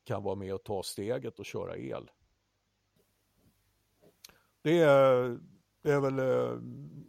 kan 0.04 0.22
vara 0.22 0.34
med 0.34 0.54
och 0.54 0.64
ta 0.64 0.82
steget 0.82 1.38
och 1.38 1.46
köra 1.46 1.76
el. 1.76 2.10
Det 4.62 4.78
är, 4.78 5.38
det 5.82 5.92
är 5.92 6.00
väl 6.00 6.18
eh, 6.18 6.58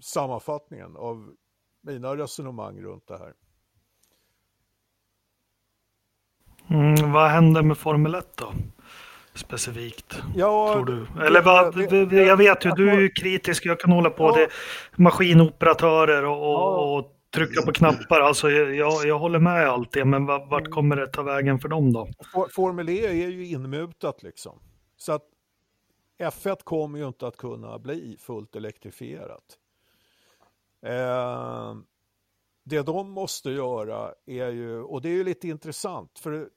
sammanfattningen 0.02 0.98
av 0.98 1.36
mina 1.82 2.18
resonemang 2.18 2.82
runt 2.82 3.08
det 3.08 3.18
här. 3.18 3.34
Mm, 6.70 7.12
vad 7.12 7.30
händer 7.30 7.62
med 7.62 7.78
Formel 7.78 8.16
1 8.16 8.38
då? 8.38 8.54
Specifikt, 9.34 10.22
ja, 10.36 10.74
tror 10.74 10.86
du? 10.86 11.26
Eller 11.26 11.42
vad, 11.42 11.78
jag 12.28 12.38
vet 12.38 12.66
ju, 12.66 12.72
du 12.72 12.90
är 12.90 13.00
ju 13.00 13.10
kritisk, 13.10 13.66
jag 13.66 13.80
kan 13.80 13.92
hålla 13.92 14.10
på. 14.10 14.24
Ja. 14.24 14.36
Det 14.36 14.50
maskinoperatörer 15.04 16.26
och, 16.26 16.54
och, 16.54 16.98
och 16.98 17.12
trycka 17.34 17.62
på 17.62 17.72
knappar. 17.72 18.20
Alltså, 18.20 18.50
jag, 18.50 19.06
jag 19.06 19.20
håller 19.20 19.40
med 19.40 19.70
allt 19.70 19.92
det, 19.92 20.06
men 20.06 20.26
vart 20.26 20.52
mm. 20.52 20.72
kommer 20.72 20.96
det 20.96 21.08
ta 21.08 21.24
vägen 21.24 21.60
för 21.60 21.70
dem 21.70 21.94
då? 21.94 22.08
Formel 22.52 22.90
E 22.90 23.06
är 23.06 23.14
ju 23.14 23.48
inmutat 23.48 24.24
liksom. 24.24 24.60
Så 24.98 25.12
att 25.14 25.24
F1 26.20 26.64
kommer 26.64 27.00
ju 27.00 27.08
inte 27.08 27.28
att 27.28 27.38
kunna 27.38 27.80
bli 27.80 28.18
fullt 28.20 28.56
elektrifierat. 28.56 29.58
Eh, 30.82 31.76
det 32.64 32.82
de 32.82 33.12
måste 33.12 33.50
göra 33.50 34.14
är 34.26 34.50
ju, 34.50 34.82
och 34.82 35.02
det 35.02 35.10
är 35.10 35.14
ju 35.14 35.24
lite 35.24 35.48
intressant, 35.48 36.20
för 36.20 36.50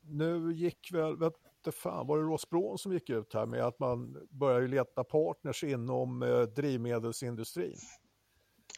nu 0.00 0.52
gick 0.52 0.92
väl, 0.92 1.16
vet 1.16 1.32
inte 1.58 1.78
fan, 1.78 2.06
var 2.06 2.18
det 2.18 2.24
Rosbron 2.24 2.78
som 2.78 2.92
gick 2.92 3.10
ut 3.10 3.34
här 3.34 3.46
med 3.46 3.66
att 3.66 3.78
man 3.78 4.26
börjar 4.30 4.68
leta 4.68 5.04
partners 5.04 5.64
inom 5.64 6.22
eh, 6.22 6.42
drivmedelsindustrin? 6.42 7.76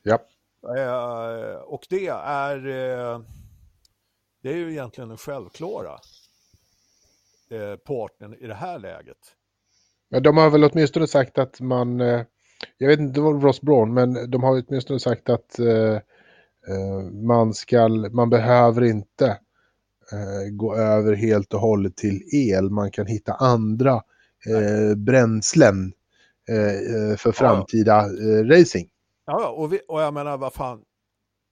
Ja. 0.03 0.19
Eh, 0.63 1.55
och 1.55 1.87
det 1.91 2.07
är, 2.07 2.57
eh, 2.57 3.21
det 4.43 4.49
är 4.49 4.57
ju 4.57 4.71
egentligen 4.71 5.09
den 5.09 5.19
självklara 5.19 5.93
eh, 7.51 7.77
partnern 7.77 8.35
i 8.35 8.47
det 8.47 8.55
här 8.55 8.79
läget. 8.79 9.19
Ja, 10.09 10.21
de 10.21 10.37
har 10.37 10.51
väl 10.51 10.65
åtminstone 10.65 11.07
sagt 11.07 11.39
att 11.39 11.61
man, 11.61 12.01
eh, 12.01 12.23
jag 12.79 12.89
vet 12.89 13.01
inte 13.01 13.21
vad 13.21 13.43
Ross 13.43 13.61
Braun, 13.61 13.95
men 13.95 14.31
de 14.31 14.43
har 14.43 14.63
åtminstone 14.69 15.01
sagt 15.01 15.29
att 15.29 15.59
eh, 15.59 15.99
man 17.13 17.55
ska, 17.55 17.89
man 17.89 18.31
behöver 18.31 18.85
inte 18.85 19.39
gå 20.51 20.77
över 20.77 21.15
helt 21.15 21.55
och 21.55 21.61
hållet 21.61 21.97
till 21.97 22.23
el. 22.33 22.71
Man 22.71 22.91
kan 22.91 23.07
hitta 23.07 23.35
andra 23.35 24.03
bränslen 24.97 25.93
för 27.17 27.33
framtida 27.33 27.99
eh, 27.99 28.45
racing. 28.45 28.89
Ja, 29.25 29.51
och, 29.51 29.73
vi, 29.73 29.81
och 29.89 30.01
jag 30.01 30.15
menar 30.15 30.39
vad 30.39 30.53
fan, 30.53 30.85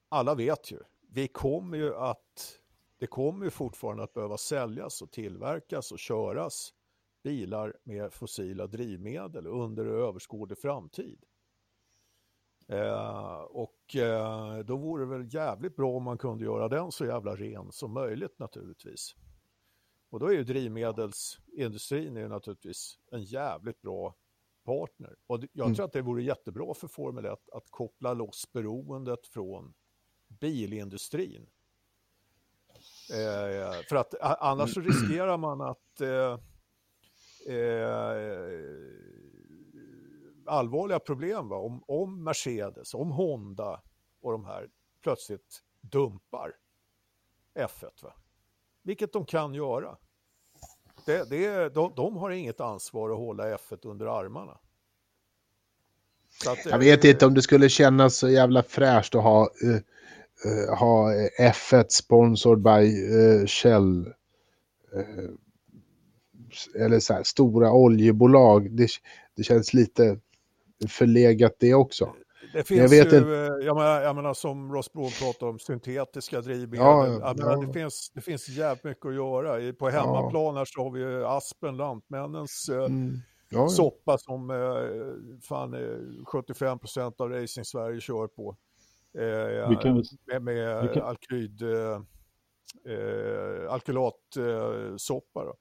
alla 0.09 0.35
vet 0.35 0.73
ju, 0.73 0.79
vi 1.11 1.29
kommer 1.29 1.79
ju 1.79 1.95
att, 1.95 2.59
det 2.99 3.07
kommer 3.07 3.45
ju 3.45 3.51
fortfarande 3.51 4.03
att 4.03 4.15
behöva 4.15 4.37
säljas 4.37 5.03
och 5.03 5.11
tillverkas 5.11 5.93
och 5.93 5.99
köras 5.99 6.75
bilar 7.23 7.77
med 7.85 8.13
fossila 8.13 8.67
drivmedel 8.67 9.47
under 9.47 9.87
överskådlig 9.87 10.59
framtid. 10.59 11.25
Eh, 12.69 13.41
och 13.41 13.97
eh, 13.97 14.59
då 14.59 14.77
vore 14.77 15.05
det 15.05 15.19
väl 15.19 15.35
jävligt 15.35 15.77
bra 15.77 15.97
om 15.97 16.03
man 16.03 16.19
kunde 16.19 16.45
göra 16.45 16.69
den 16.69 16.93
så 16.93 17.07
jävla 17.07 17.37
ren 17.37 17.73
som 17.73 17.93
möjligt 17.93 18.39
naturligtvis. 18.39 19.17
Och 20.11 20.21
då 20.21 20.27
är 20.27 20.33
ju 20.33 20.45
drivmedelsindustrin 20.45 22.17
är 22.17 22.21
ju 22.21 22.29
naturligtvis 22.29 22.99
en 23.13 23.23
jävligt 23.23 23.83
bra 23.83 24.15
partner. 24.69 25.17
Och 25.27 25.41
jag 25.53 25.65
mm. 25.67 25.75
tror 25.75 25.87
att 25.87 25.93
det 25.93 26.03
vore 26.03 26.23
jättebra 26.23 26.75
för 26.75 26.89
Formel 26.89 27.25
1 27.25 27.49
att 27.53 27.71
koppla 27.71 28.15
loss 28.15 28.53
beroendet 28.53 29.27
från 29.27 29.75
bilindustrin. 30.29 31.47
Eh, 33.13 33.83
för 33.89 33.97
att 33.97 34.15
annars 34.21 34.75
så 34.75 34.81
riskerar 34.81 35.37
man 35.37 35.61
att 35.61 36.01
eh, 36.01 36.39
eh, 37.55 38.09
allvarliga 40.47 40.99
problem 40.99 41.49
va? 41.49 41.57
Om, 41.57 41.85
om 41.87 42.25
Mercedes, 42.25 42.95
om 42.95 43.11
Honda 43.11 43.83
och 44.21 44.33
de 44.33 44.45
här 44.45 44.71
plötsligt 45.03 45.63
dumpar 45.81 46.57
F1. 47.55 48.03
Va? 48.03 48.13
Vilket 48.83 49.13
de 49.13 49.25
kan 49.25 49.55
göra. 49.55 49.99
Det, 51.09 51.31
det, 51.31 51.75
de, 51.75 51.93
de 51.97 52.17
har 52.17 52.31
inget 52.31 52.61
ansvar 52.61 53.11
att 53.11 53.19
hålla 53.19 53.57
F1 53.57 53.79
under 53.83 54.07
armarna. 54.07 54.59
Att, 56.47 56.67
jag 56.71 56.79
vet 56.79 57.05
inte 57.05 57.27
om 57.27 57.35
det 57.35 57.43
skulle 57.43 57.69
kännas 57.69 58.17
så 58.17 58.29
jävla 58.29 58.63
fräscht 58.63 59.15
att 59.15 59.23
ha, 59.23 59.51
uh, 59.65 59.71
uh, 59.71 60.75
ha 60.79 61.13
F1 61.41 61.87
sponsored 61.89 62.59
by 62.59 63.11
uh, 63.17 63.47
Shell. 63.47 64.13
eller 66.79 67.01
så 67.01 67.15
här, 67.15 67.23
stora 67.23 67.73
oljebolag. 67.73 68.77
Det, 68.77 68.89
det 69.37 69.43
känns 69.43 69.75
lite 69.75 70.19
förlegat 70.89 71.57
det 71.59 71.75
också. 71.75 72.15
Det 72.53 72.65
finns 72.65 72.81
jag 72.81 73.05
vet 73.05 73.13
ju, 73.13 73.19
inte. 73.19 73.59
Jag 73.67 73.77
menar, 73.77 74.01
jag 74.01 74.17
menar 74.17 74.35
som 74.35 74.73
Ross 74.73 74.93
Brown 74.93 75.11
pratar 75.21 75.47
om, 75.47 75.59
syntetiska 75.59 76.41
drivmedel. 76.41 76.87
Ja, 76.87 77.35
ja, 77.37 77.57
det, 77.57 77.73
finns, 77.73 78.11
det 78.15 78.21
finns 78.21 78.49
jävligt 78.49 78.85
mycket 78.85 79.07
att 79.07 79.15
göra. 79.15 79.73
På 79.73 79.89
hemmaplan 79.89 80.57
här 80.57 80.65
så 80.65 80.83
har 80.83 80.91
vi 80.91 81.25
Aspen, 81.25 81.77
Lantmännens 81.77 82.69
mm. 82.69 83.19
ja, 83.49 83.69
soppa 83.69 84.19
som 84.19 84.51
eh, 84.51 85.41
fan, 85.49 85.75
eh, 85.75 86.25
75 86.27 86.79
procent 86.79 87.21
av 87.21 87.31
Racing 87.31 87.65
Sverige 87.65 88.01
kör 88.01 88.27
på. 88.27 88.57
Eh, 89.19 89.81
kan, 89.81 90.05
med 90.27 90.43
med 90.43 90.93
kan... 90.95 91.03
alkyd, 91.03 91.63
eh, 91.63 92.01
eh 92.95 93.73
alkylatsoppa. 93.73 95.41
Eh, 95.41 95.53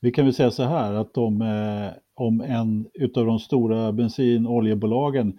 vi 0.00 0.12
kan 0.12 0.24
väl 0.24 0.34
säga 0.34 0.50
så 0.50 0.62
här 0.62 0.94
att 0.94 1.16
om, 1.18 1.42
eh, 1.42 1.92
om 2.14 2.40
en 2.40 2.90
utav 2.94 3.26
de 3.26 3.38
stora 3.38 3.92
bensin 3.92 4.46
och 4.46 4.54
oljebolagen 4.54 5.28
eh, 5.28 5.36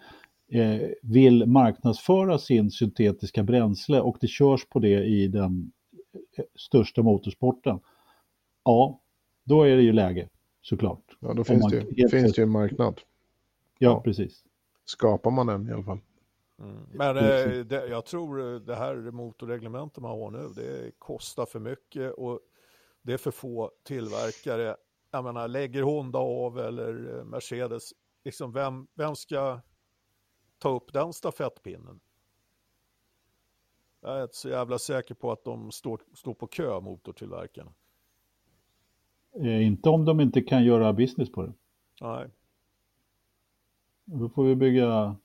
vill 1.01 1.45
marknadsföra 1.45 2.37
sin 2.37 2.71
syntetiska 2.71 3.43
bränsle 3.43 4.01
och 4.01 4.17
det 4.21 4.27
körs 4.27 4.65
på 4.69 4.79
det 4.79 5.03
i 5.03 5.27
den 5.27 5.71
eh, 6.37 6.45
största 6.55 7.03
motorsporten, 7.03 7.79
ja, 8.63 9.01
då 9.43 9.63
är 9.63 9.75
det 9.75 9.81
ju 9.81 9.93
läge 9.93 10.29
såklart. 10.61 11.17
Ja, 11.19 11.33
då 11.33 11.43
finns, 11.43 11.71
det, 11.71 11.85
ju, 11.91 12.09
finns 12.09 12.33
det 12.33 12.41
ju 12.41 12.43
en 12.43 12.49
marknad. 12.49 13.01
Ja, 13.79 13.89
ja, 13.89 14.01
precis. 14.01 14.43
Skapar 14.85 15.31
man 15.31 15.47
den 15.47 15.69
i 15.69 15.71
alla 15.71 15.83
fall. 15.83 15.99
Mm. 16.59 16.83
Men 16.93 17.17
eh, 17.17 17.65
det, 17.65 17.87
jag 17.87 18.05
tror 18.05 18.59
det 18.59 18.75
här 18.75 18.95
motorreglementet 18.95 20.03
man 20.03 20.11
har 20.11 20.31
nu, 20.31 20.49
det 20.55 20.91
kostar 20.99 21.45
för 21.45 21.59
mycket 21.59 22.13
och 22.13 22.39
det 23.01 23.13
är 23.13 23.17
för 23.17 23.31
få 23.31 23.71
tillverkare. 23.83 24.75
Jag 25.11 25.23
menar, 25.23 25.47
lägger 25.47 25.81
Honda 25.81 26.19
av 26.19 26.59
eller 26.59 27.23
Mercedes, 27.23 27.89
liksom 28.25 28.53
vem, 28.53 28.87
vem 28.95 29.15
ska 29.15 29.61
ta 30.57 30.69
upp 30.69 30.93
den 30.93 31.13
stafettpinnen? 31.13 31.99
Jag 34.01 34.17
är 34.17 34.23
inte 34.23 34.35
så 34.35 34.49
jävla 34.49 34.79
säker 34.79 35.15
på 35.15 35.31
att 35.31 35.43
de 35.43 35.71
står, 35.71 36.01
står 36.15 36.33
på 36.33 36.47
kö, 36.47 36.79
motortillverkarna. 36.79 37.71
Eh, 39.35 39.67
inte 39.67 39.89
om 39.89 40.05
de 40.05 40.19
inte 40.19 40.41
kan 40.41 40.63
göra 40.65 40.93
business 40.93 41.31
på 41.31 41.41
det. 41.41 41.53
Nej. 42.01 42.27
Då 44.05 44.29
får 44.29 44.43
vi 44.43 44.55
bygga, 44.55 45.15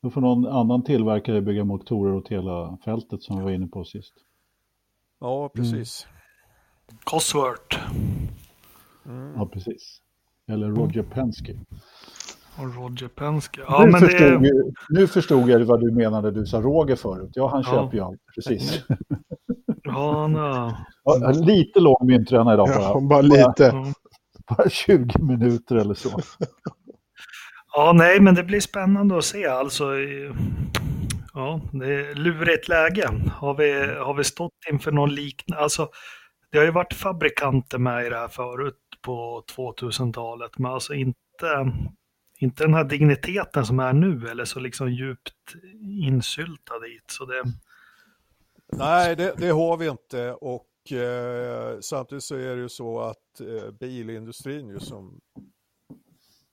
då 0.00 0.10
får 0.10 0.20
någon 0.20 0.46
annan 0.46 0.84
tillverkare 0.84 1.40
bygga 1.40 1.64
motorer 1.64 2.14
åt 2.14 2.28
hela 2.28 2.78
fältet 2.84 3.22
som 3.22 3.38
vi 3.38 3.44
var 3.44 3.50
inne 3.50 3.66
på 3.66 3.84
sist. 3.84 4.14
Ja, 5.18 5.48
precis. 5.48 6.06
Mm. 6.06 6.98
Cosworth. 7.04 7.78
Mm. 9.06 9.34
Ja, 9.36 9.46
precis. 9.46 10.02
Eller 10.46 10.68
Roger 10.68 11.02
Penske. 11.02 11.58
Och 12.58 12.74
Roger 12.74 13.08
Penske. 13.08 13.60
Ja, 13.68 13.84
nu, 13.84 13.90
men 13.90 14.00
förstod 14.00 14.42
det... 14.42 14.48
jag, 14.48 14.74
nu 14.88 15.06
förstod 15.06 15.48
jag 15.48 15.60
vad 15.60 15.80
du 15.80 15.92
menade 15.92 16.30
du 16.30 16.46
sa 16.46 16.60
Roger 16.60 16.96
förut. 16.96 17.30
Ja, 17.34 17.48
han 17.48 17.62
ja. 17.66 17.70
köper 17.70 17.96
ju 17.96 18.02
allt. 18.02 18.20
Precis. 18.34 18.84
Ja, 19.84 20.26
no. 20.26 20.72
ja, 21.04 21.30
lite 21.30 21.80
lång 21.80 22.06
myntränare 22.06 22.54
idag 22.54 22.68
bara. 22.68 22.82
Ja, 22.82 23.00
bara 23.00 23.20
lite. 23.20 23.70
Bara, 23.72 23.92
bara 24.56 24.68
20 24.68 25.22
minuter 25.22 25.76
eller 25.76 25.94
så. 25.94 26.20
Ja, 27.74 27.92
nej, 27.92 28.20
men 28.20 28.34
det 28.34 28.42
blir 28.42 28.60
spännande 28.60 29.18
att 29.18 29.24
se. 29.24 29.46
Alltså, 29.46 29.84
ja, 31.34 31.60
det 31.72 31.94
är 31.94 32.14
lurigt 32.14 32.68
läge. 32.68 33.08
Har 33.32 33.54
vi, 33.54 33.72
har 33.96 34.14
vi 34.14 34.24
stått 34.24 34.52
inför 34.70 34.92
någon 34.92 35.14
liknande? 35.14 35.62
Alltså, 35.62 35.88
det 36.52 36.58
har 36.58 36.64
ju 36.64 36.70
varit 36.70 36.94
fabrikanter 36.94 37.78
med 37.78 38.06
i 38.06 38.08
det 38.08 38.16
här 38.16 38.28
förut 38.28 38.78
på 39.02 39.44
2000-talet, 39.56 40.58
men 40.58 40.72
alltså 40.72 40.94
inte, 40.94 41.72
inte 42.42 42.64
den 42.64 42.74
här 42.74 42.84
digniteten 42.84 43.66
som 43.66 43.80
är 43.80 43.92
nu 43.92 44.28
eller 44.28 44.44
så 44.44 44.60
liksom 44.60 44.92
djupt 44.92 45.54
insyltad 45.82 46.78
dit. 46.78 47.10
Så 47.10 47.24
det... 47.24 47.42
Nej, 48.66 49.16
det, 49.16 49.34
det 49.38 49.48
har 49.48 49.76
vi 49.76 49.88
inte 49.88 50.32
och 50.32 50.92
eh, 50.92 51.80
samtidigt 51.80 52.24
så 52.24 52.34
är 52.34 52.56
det 52.56 52.62
ju 52.62 52.68
så 52.68 53.00
att 53.00 53.40
eh, 53.40 53.70
bilindustrin 53.70 54.68
ju 54.68 54.80
som 54.80 55.20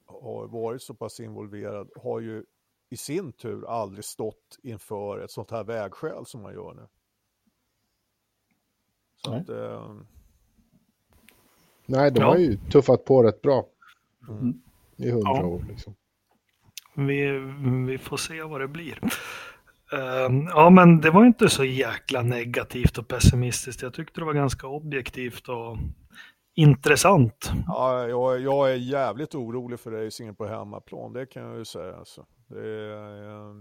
har 0.06 0.48
varit 0.48 0.82
så 0.82 0.94
pass 0.94 1.20
involverad 1.20 1.90
har 1.95 2.20
ju 2.20 2.45
i 2.90 2.98
sin 2.98 3.32
tur 3.32 3.66
aldrig 3.68 4.06
stått 4.06 4.60
inför 4.64 5.20
ett 5.20 5.32
sånt 5.32 5.52
här 5.52 5.64
vägskäl 5.64 6.26
som 6.26 6.41
man 6.41 6.53
gör 6.53 6.74
nu. 6.74 6.88
Så 9.16 9.32
Nej. 9.32 9.41
att, 9.41 9.49
eh, 9.49 9.95
Nej, 11.86 12.11
de 12.11 12.20
Ja. 12.20 12.28
har 12.28 12.38
ju 12.38 12.57
tuffat 12.57 13.06
på 13.06 13.24
rätt 13.24 13.41
bra 13.41 13.66
mm. 14.30 14.61
I 14.99 15.11
hundra 15.11 15.30
Ja. 15.31 15.45
år. 15.45 15.65
Liksom. 15.69 15.95
Vi, 16.95 17.31
vi 17.88 17.97
får 17.97 18.17
se 18.17 18.41
vad 18.43 18.61
det 18.61 18.67
blir. 18.67 18.99
Ehm, 19.93 20.43
ja, 20.47 20.69
men 20.69 21.01
det 21.01 21.09
var 21.11 21.26
inte 21.26 21.49
så 21.49 21.63
jäkla 21.63 22.21
negativt 22.21 22.97
och 22.97 23.07
pessimistiskt. 23.07 23.81
Jag 23.81 23.93
tyckte 23.93 24.21
det 24.21 24.26
var 24.26 24.34
ganska 24.34 24.67
objektivt 24.67 25.49
och 25.49 25.77
intressant. 26.55 27.51
ja, 27.67 28.07
jag, 28.07 28.39
jag 28.41 28.71
är 28.71 28.76
jävligt 28.76 29.35
orolig 29.35 29.80
för 29.80 29.91
racingen 29.91 30.35
på 30.35 30.47
hemmaplan, 30.47 31.13
det 31.13 31.26
kan 31.26 31.43
jag 31.43 31.57
ju 31.57 31.65
säga. 31.65 31.95
Alltså. 31.95 32.26
Det 32.49 32.67
är, 32.69 33.23
eh, 33.27 33.55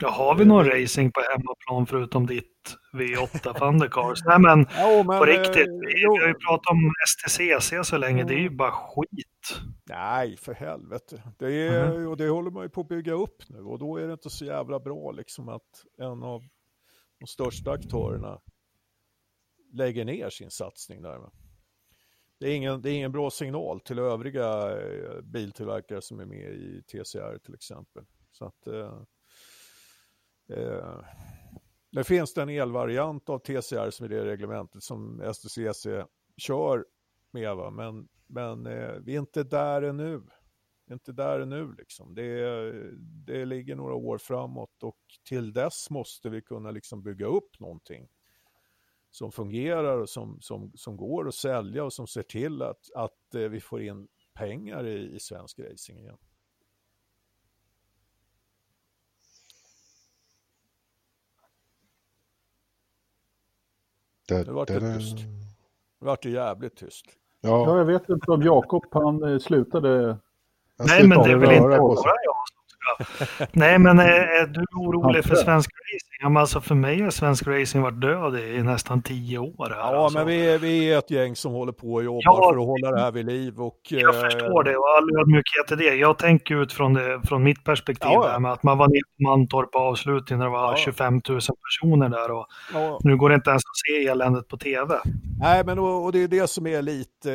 Ja, 0.00 0.10
har 0.10 0.34
vi 0.34 0.44
någon 0.44 0.64
racing 0.64 1.12
på 1.12 1.20
hemmaplan 1.30 1.86
förutom 1.86 2.26
ditt 2.26 2.76
V8 2.92 3.58
Thundercars? 3.58 4.18
Nej, 4.24 4.38
men 4.40 4.66
ja, 4.76 5.02
men, 5.02 5.18
på 5.18 5.24
riktigt. 5.24 5.68
eh, 5.68 5.74
Vi, 5.86 6.02
jo. 6.02 6.12
vi 6.14 6.20
har 6.20 6.28
ju 6.28 6.34
pratat 6.34 6.70
om 6.70 6.92
STCC 7.08 7.72
så 7.88 7.96
länge. 7.96 8.24
Det 8.24 8.34
är 8.34 8.38
ju 8.38 8.50
bara 8.50 8.72
skit. 8.72 9.60
Nej, 9.88 10.36
för 10.36 10.54
helvete. 10.54 11.22
Det, 11.38 11.52
är, 11.68 11.92
Mhm. 11.98 12.08
och 12.08 12.16
det 12.16 12.28
håller 12.28 12.50
man 12.50 12.62
ju 12.62 12.68
på 12.68 12.80
att 12.80 12.88
bygga 12.88 13.12
upp 13.12 13.48
nu 13.48 13.58
och 13.60 13.78
då 13.78 13.96
är 13.96 14.06
det 14.06 14.12
inte 14.12 14.30
så 14.30 14.44
jävla 14.44 14.80
bra 14.80 15.10
liksom 15.12 15.48
att 15.48 15.84
en 15.98 16.22
av 16.22 16.42
de 17.20 17.26
största 17.26 17.70
aktörerna 17.70 18.40
lägger 19.72 20.04
ner 20.04 20.30
sin 20.30 20.50
satsning 20.50 21.02
där. 21.02 21.20
Det 22.40 22.46
är 22.48 22.56
ingen, 22.56 22.82
det 22.82 22.90
är 22.90 22.94
ingen 22.94 23.12
bra 23.12 23.30
signal 23.30 23.80
till 23.80 23.98
övriga 23.98 24.70
eh, 24.80 25.20
biltillverkare 25.22 26.02
som 26.02 26.20
är 26.20 26.24
med 26.26 26.52
i 26.54 26.82
TCR 26.82 27.38
till 27.38 27.54
exempel. 27.54 28.04
Så 28.32 28.44
att, 28.44 28.66
eh, 30.48 31.00
det 31.92 32.04
finns 32.04 32.34
det 32.34 32.42
en 32.42 32.48
elvariant 32.48 33.28
av 33.28 33.38
TCR 33.38 33.90
som 33.90 34.04
är 34.04 34.08
det 34.08 34.24
reglementet 34.24 34.82
som 34.82 35.32
STCC 35.34 35.86
kör 36.36 36.84
med, 37.30 37.56
va? 37.56 37.70
men, 37.70 38.08
men 38.26 38.66
eh, 38.66 38.92
vi 38.92 39.14
är 39.14 39.18
inte 39.18 39.42
där 39.42 39.82
ännu. 39.82 40.22
Inte 40.90 41.12
där 41.12 41.40
ännu 41.40 41.74
liksom. 41.78 42.14
Det, 42.14 42.72
det 43.26 43.44
ligger 43.44 43.76
några 43.76 43.94
år 43.94 44.18
framåt 44.18 44.82
och 44.82 44.98
till 45.28 45.52
dess 45.52 45.90
måste 45.90 46.28
vi 46.28 46.42
kunna 46.42 46.70
liksom 46.70 47.02
bygga 47.02 47.26
upp 47.26 47.60
någonting 47.60 48.08
som 49.10 49.32
fungerar 49.32 49.98
och 49.98 50.08
som, 50.08 50.40
som, 50.40 50.72
som 50.74 50.96
går 50.96 51.28
att 51.28 51.34
sälja 51.34 51.84
och 51.84 51.92
som 51.92 52.06
ser 52.06 52.22
till 52.22 52.62
att, 52.62 52.92
att 52.94 53.34
eh, 53.34 53.40
vi 53.40 53.60
får 53.60 53.82
in 53.82 54.08
pengar 54.34 54.86
i, 54.86 55.14
i 55.14 55.20
svensk 55.20 55.58
racing 55.58 56.00
igen. 56.00 56.18
Nu 64.38 64.52
vart 64.52 64.68
det 64.68 64.80
tyst. 64.80 65.16
Det 66.00 66.06
vart 66.06 66.22
det 66.22 66.30
jävligt 66.30 66.76
tyst. 66.76 67.06
Ja, 67.40 67.48
Ja, 67.66 67.78
jag 67.78 67.84
vet 67.84 68.08
inte 68.08 68.30
om 68.30 68.42
Jakob 68.42 68.84
han 68.92 69.22
eh, 69.22 69.38
slutade. 69.38 70.06
han 70.78 70.86
Nej, 70.86 71.06
men 71.08 71.22
det 71.22 71.30
är 71.30 71.36
väl 71.36 71.52
inte 71.52 71.68
bara 71.78 72.14
jag. 72.24 72.36
Nej, 73.52 73.78
men 73.78 73.98
är, 73.98 74.04
är 74.42 74.46
du 74.46 74.64
orolig 74.76 75.24
för 75.24 75.34
svensk 75.34 75.70
racing? 75.70 76.36
Alltså 76.36 76.60
för 76.60 76.74
mig 76.74 77.02
har 77.02 77.10
svensk 77.10 77.46
racing 77.46 77.82
varit 77.82 78.00
död 78.00 78.36
i 78.40 78.62
nästan 78.62 79.02
tio 79.02 79.38
år. 79.38 79.68
Här, 79.70 79.76
Ja, 79.76 80.04
alltså. 80.04 80.18
men 80.18 80.26
vi 80.26 80.50
är, 80.50 80.58
vi 80.58 80.92
är 80.92 80.98
ett 80.98 81.10
gäng 81.10 81.36
som 81.36 81.52
håller 81.52 81.72
på 81.72 81.92
och 81.92 82.04
jobbar 82.04 82.20
Ja, 82.24 82.50
för 82.52 82.60
att 82.60 82.66
hålla 82.66 82.90
det 82.90 83.00
här 83.00 83.12
vid 83.12 83.26
liv. 83.26 83.60
Och, 83.60 83.78
Jag 83.88 84.14
eh, 84.14 84.20
förstår 84.20 84.64
det 84.64 84.76
och 84.76 84.84
all 84.96 85.20
ödmjukhet 85.20 85.72
i 85.72 85.74
det. 85.76 85.94
Jag 85.94 86.18
tänker 86.18 86.62
ut 86.62 86.72
från, 86.72 86.94
det, 86.94 87.20
från 87.24 87.42
mitt 87.42 87.64
perspektiv 87.64 88.10
Ja, 88.12 88.30
ja. 88.32 88.38
med 88.38 88.52
att 88.52 88.62
man 88.62 88.78
var 88.78 88.88
nere 88.88 89.00
på 89.16 89.22
Mantorp 89.30 89.72
på 89.72 89.78
avslutningen 89.78 90.38
när 90.38 90.46
det 90.46 90.52
var 90.52 90.70
Ja. 90.72 90.76
25 90.76 91.14
000 91.28 91.40
personer 91.40 92.08
där 92.08 92.30
och 92.30 92.46
nu 93.04 93.16
går 93.16 93.28
det 93.28 93.34
inte 93.34 93.50
ens 93.50 93.62
att 93.62 93.76
se 93.86 94.06
eländet 94.06 94.48
på 94.48 94.56
tv. 94.56 94.94
Nej, 95.40 95.64
men 95.66 95.78
och, 95.78 96.04
och 96.04 96.12
det 96.12 96.22
är 96.22 96.28
det 96.28 96.50
som 96.50 96.66
är 96.66 96.82
lite, 96.82 97.32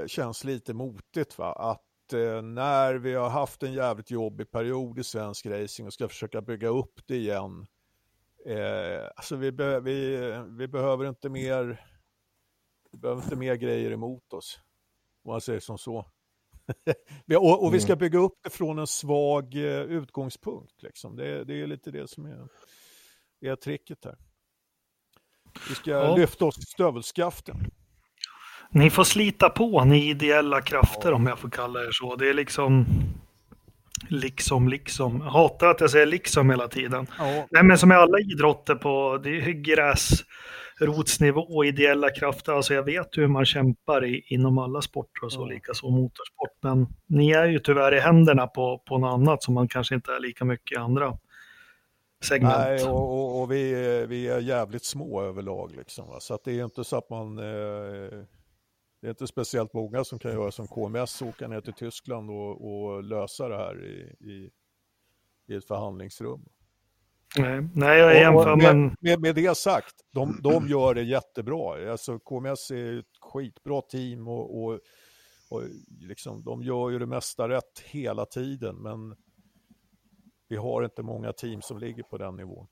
eh, 0.00 0.06
känns 0.06 0.44
lite 0.44 0.74
motigt. 0.74 1.38
Va? 1.38 1.52
Att 1.52 1.80
eh, 2.12 2.42
när 2.42 2.94
vi 2.94 3.14
har 3.14 3.28
haft 3.28 3.62
en 3.62 3.72
jävligt 3.72 4.10
jobbig 4.10 4.50
period 4.50 4.98
i 4.98 5.04
svensk 5.04 5.46
racing 5.46 5.86
och 5.86 5.92
ska 5.92 6.08
försöka 6.08 6.42
bygga 6.42 6.68
upp 6.68 7.00
det 7.06 7.16
igen. 7.16 7.66
Eh, 8.46 9.04
alltså 9.16 9.36
vi, 9.36 9.52
be, 9.52 9.80
vi, 9.80 10.16
vi 10.58 10.68
behöver 10.68 11.08
inte 11.08 11.28
mer 11.28 11.86
vi 12.92 12.98
behöver 12.98 13.22
inte 13.22 13.36
mer 13.36 13.54
grejer 13.54 13.90
emot 13.90 14.32
oss. 14.32 14.60
Om 15.24 15.32
man 15.32 15.40
säger 15.40 15.60
som 15.60 15.78
så. 15.78 16.10
Och, 17.36 17.64
och 17.64 17.74
vi 17.74 17.80
ska 17.80 17.96
bygga 17.96 18.18
upp 18.18 18.38
det 18.42 18.50
från 18.50 18.78
en 18.78 18.86
svag 18.86 19.54
eh, 19.54 19.80
utgångspunkt. 19.82 20.82
Liksom. 20.82 21.16
Det, 21.16 21.44
det 21.44 21.62
är 21.62 21.66
lite 21.66 21.90
det 21.90 22.08
som 22.08 22.26
är, 22.26 22.48
är 23.40 23.56
tricket 23.56 24.04
här. 24.04 24.18
Vi 25.68 25.74
ska 25.74 25.90
Ja. 25.90 26.16
lyfta 26.16 26.44
oss 26.44 26.58
i 26.58 26.62
stövelskaften. 26.62 27.56
Ni 28.72 28.90
får 28.90 29.04
slita 29.04 29.50
på, 29.50 29.84
ni 29.84 30.08
ideella 30.10 30.60
krafter 30.60 31.12
om 31.12 31.26
jag 31.26 31.38
får 31.38 31.50
kalla 31.50 31.80
er 31.80 31.90
så. 31.92 32.16
Det 32.16 32.28
är 32.30 32.34
liksom, 32.34 32.86
liksom, 34.08 34.68
liksom. 34.68 35.20
Jag 35.24 35.30
hatar 35.30 35.66
att 35.66 35.80
jag 35.80 35.90
säger 35.90 36.06
liksom 36.06 36.50
hela 36.50 36.68
tiden. 36.68 37.06
Ja. 37.18 37.46
Nej, 37.50 37.62
men 37.62 37.78
som 37.78 37.92
i 37.92 37.94
alla 37.94 38.18
idrotter 38.18 38.74
på, 38.74 39.20
det 39.22 39.30
är 39.30 39.50
gräsrotsnivå, 40.80 41.64
ideella 41.64 42.10
krafter. 42.10 42.52
Alltså 42.52 42.74
jag 42.74 42.82
vet 42.82 43.08
hur 43.18 43.26
man 43.26 43.44
kämpar 43.46 44.04
i, 44.04 44.24
inom 44.28 44.58
alla 44.58 44.82
sporter 44.82 45.24
och 45.24 45.32
så, 45.32 45.40
Ja. 45.40 45.46
likaså 45.46 45.90
motorsport. 45.90 46.58
Men 46.62 46.86
ni 47.06 47.30
är 47.30 47.46
ju 47.46 47.58
tyvärr 47.58 47.94
i 47.94 48.00
händerna 48.00 48.46
på, 48.46 48.82
på 48.88 48.98
något 48.98 49.14
annat 49.14 49.42
som 49.42 49.54
man 49.54 49.68
kanske 49.68 49.94
inte 49.94 50.12
är 50.12 50.20
lika 50.20 50.44
mycket 50.44 50.76
i 50.76 50.80
andra 50.80 51.16
segment. 52.24 52.54
Nej, 52.58 52.84
och, 52.84 53.12
och, 53.20 53.40
och 53.42 53.52
vi, 53.52 53.72
är- 53.74 54.06
vi 54.06 54.28
är 54.28 54.40
jävligt 54.40 54.84
små 54.84 55.22
överlag. 55.22 55.72
Liksom, 55.76 56.08
va? 56.08 56.16
Så 56.20 56.34
att 56.34 56.44
det 56.44 56.60
är 56.60 56.64
inte 56.64 56.84
så 56.84 56.96
att 56.98 57.10
man... 57.10 57.38
Eh, 57.38 58.18
det 59.00 59.06
är 59.06 59.10
inte 59.10 59.26
speciellt 59.26 59.74
många 59.74 60.04
som 60.04 60.18
kan 60.18 60.32
göra 60.32 60.50
som 60.50 60.68
KMS, 60.68 61.22
åka 61.22 61.48
ner 61.48 61.60
till 61.60 61.72
Tyskland 61.72 62.30
och, 62.30 62.70
och 62.70 63.04
lösa 63.04 63.48
det 63.48 63.56
här 63.56 63.84
i, 63.84 64.26
i, 64.30 64.50
i 65.46 65.56
ett 65.56 65.66
förhandlingsrum. 65.66 66.48
Nej, 67.36 67.68
nej 67.74 67.98
jag 67.98 68.14
jämför, 68.14 68.56
med, 68.56 68.96
med, 69.00 69.20
med 69.20 69.34
det 69.34 69.56
sagt, 69.56 69.94
de, 70.12 70.40
de 70.42 70.68
gör 70.68 70.94
det 70.94 71.02
jättebra. 71.02 71.90
Alltså, 71.92 72.18
KMS 72.18 72.70
är 72.70 72.98
ett 72.98 73.06
skitbra 73.20 73.82
team 73.82 74.28
och, 74.28 74.64
och, 74.64 74.80
och 75.50 75.62
liksom, 76.00 76.44
de 76.44 76.62
gör 76.62 76.90
ju 76.90 76.98
det 76.98 77.06
mesta 77.06 77.48
rätt 77.48 77.80
hela 77.84 78.26
tiden. 78.26 78.76
Men 78.76 79.16
vi 80.48 80.56
har 80.56 80.84
inte 80.84 81.02
många 81.02 81.32
team 81.32 81.62
som 81.62 81.78
ligger 81.78 82.02
på 82.02 82.18
den 82.18 82.36
nivån. 82.36 82.66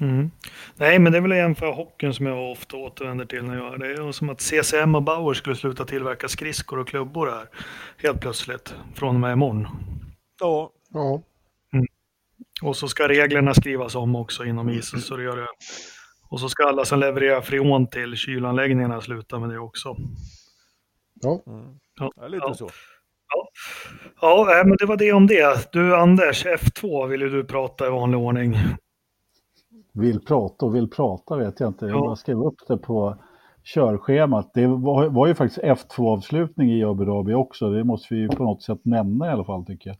Mm. 0.00 0.30
Nej, 0.76 0.98
men 0.98 1.12
det 1.12 1.18
är 1.18 1.22
väl 1.22 1.32
att 1.32 1.38
jämföra 1.38 1.72
hockeyn 1.72 2.14
som 2.14 2.26
jag 2.26 2.52
ofta 2.52 2.76
återvänder 2.76 3.24
till 3.24 3.44
när 3.44 3.56
jag 3.56 3.64
gör 3.64 3.78
det. 3.78 3.92
är 3.92 4.12
som 4.12 4.28
att 4.28 4.40
CCM 4.40 4.94
och 4.94 5.02
Bauer 5.02 5.34
skulle 5.34 5.56
sluta 5.56 5.84
tillverka 5.84 6.28
skridskor 6.28 6.78
och 6.78 6.88
klubbor 6.88 7.26
här 7.26 7.48
helt 8.02 8.20
plötsligt 8.20 8.74
från 8.94 9.14
och 9.14 9.20
med 9.20 9.32
imorgon. 9.32 9.66
Ja. 10.40 10.70
Ja. 10.92 11.22
Mm. 11.72 11.86
Och 12.62 12.76
så 12.76 12.88
ska 12.88 13.08
reglerna 13.08 13.54
skrivas 13.54 13.94
om 13.94 14.16
också 14.16 14.44
inom 14.44 14.70
isen 14.70 15.00
så 15.00 15.16
det 15.16 15.22
gör 15.22 15.36
det. 15.36 15.46
Och 16.28 16.40
så 16.40 16.48
ska 16.48 16.64
alla 16.64 16.84
som 16.84 17.00
levererar 17.00 17.40
freon 17.40 17.86
till 17.86 18.16
kylanläggningarna 18.16 19.00
sluta 19.00 19.38
med 19.38 19.48
det 19.48 19.58
också. 19.58 19.96
Ja. 21.22 21.42
Mm. 21.46 21.78
Ja, 22.00 22.12
ja 22.16 22.28
lite 22.28 22.44
ja. 22.46 22.54
så. 22.54 22.70
Ja. 23.34 23.48
ja, 24.20 24.62
men 24.66 24.76
det 24.76 24.86
var 24.86 24.96
det 24.96 25.12
om 25.12 25.26
det. 25.26 25.72
Du 25.72 25.96
Anders, 25.96 26.46
F2 26.46 27.06
vill 27.06 27.20
ju 27.20 27.28
du 27.28 27.44
prata 27.44 27.86
i 27.86 27.90
vanlig 27.90 28.20
ordning. 28.20 28.56
Vill 29.94 30.20
prata 30.20 30.66
och 30.66 30.74
vill 30.74 30.90
prata 30.90 31.36
vet 31.36 31.60
jag 31.60 31.70
inte. 31.70 31.86
Jag 31.86 32.00
bara 32.00 32.16
skrev 32.16 32.42
upp 32.42 32.58
det 32.68 32.76
på 32.76 33.16
körschemat. 33.62 34.50
Det 34.54 34.66
var, 34.66 35.08
var 35.08 35.26
ju 35.26 35.34
faktiskt 35.34 35.62
F2-avslutning 35.62 36.72
i 36.72 36.84
Abu 36.84 37.04
Dhabi 37.04 37.34
också. 37.34 37.70
Det 37.70 37.84
måste 37.84 38.14
vi 38.14 38.20
ju 38.20 38.28
på 38.28 38.44
något 38.44 38.62
sätt 38.62 38.80
nämna 38.82 39.26
i 39.26 39.30
alla 39.30 39.44
fall 39.44 39.66
tycker 39.66 39.90
jag. 39.90 39.96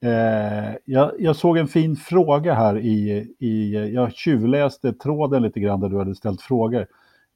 Eh, 0.00 0.74
jag, 0.84 1.12
jag 1.18 1.36
såg 1.36 1.58
en 1.58 1.68
fin 1.68 1.96
fråga 1.96 2.54
här 2.54 2.78
i, 2.78 3.26
i, 3.38 3.74
jag 3.94 4.12
tjuvläste 4.12 4.92
tråden 4.92 5.42
lite 5.42 5.60
grann 5.60 5.80
där 5.80 5.88
du 5.88 5.98
hade 5.98 6.14
ställt 6.14 6.42
frågor. 6.42 6.86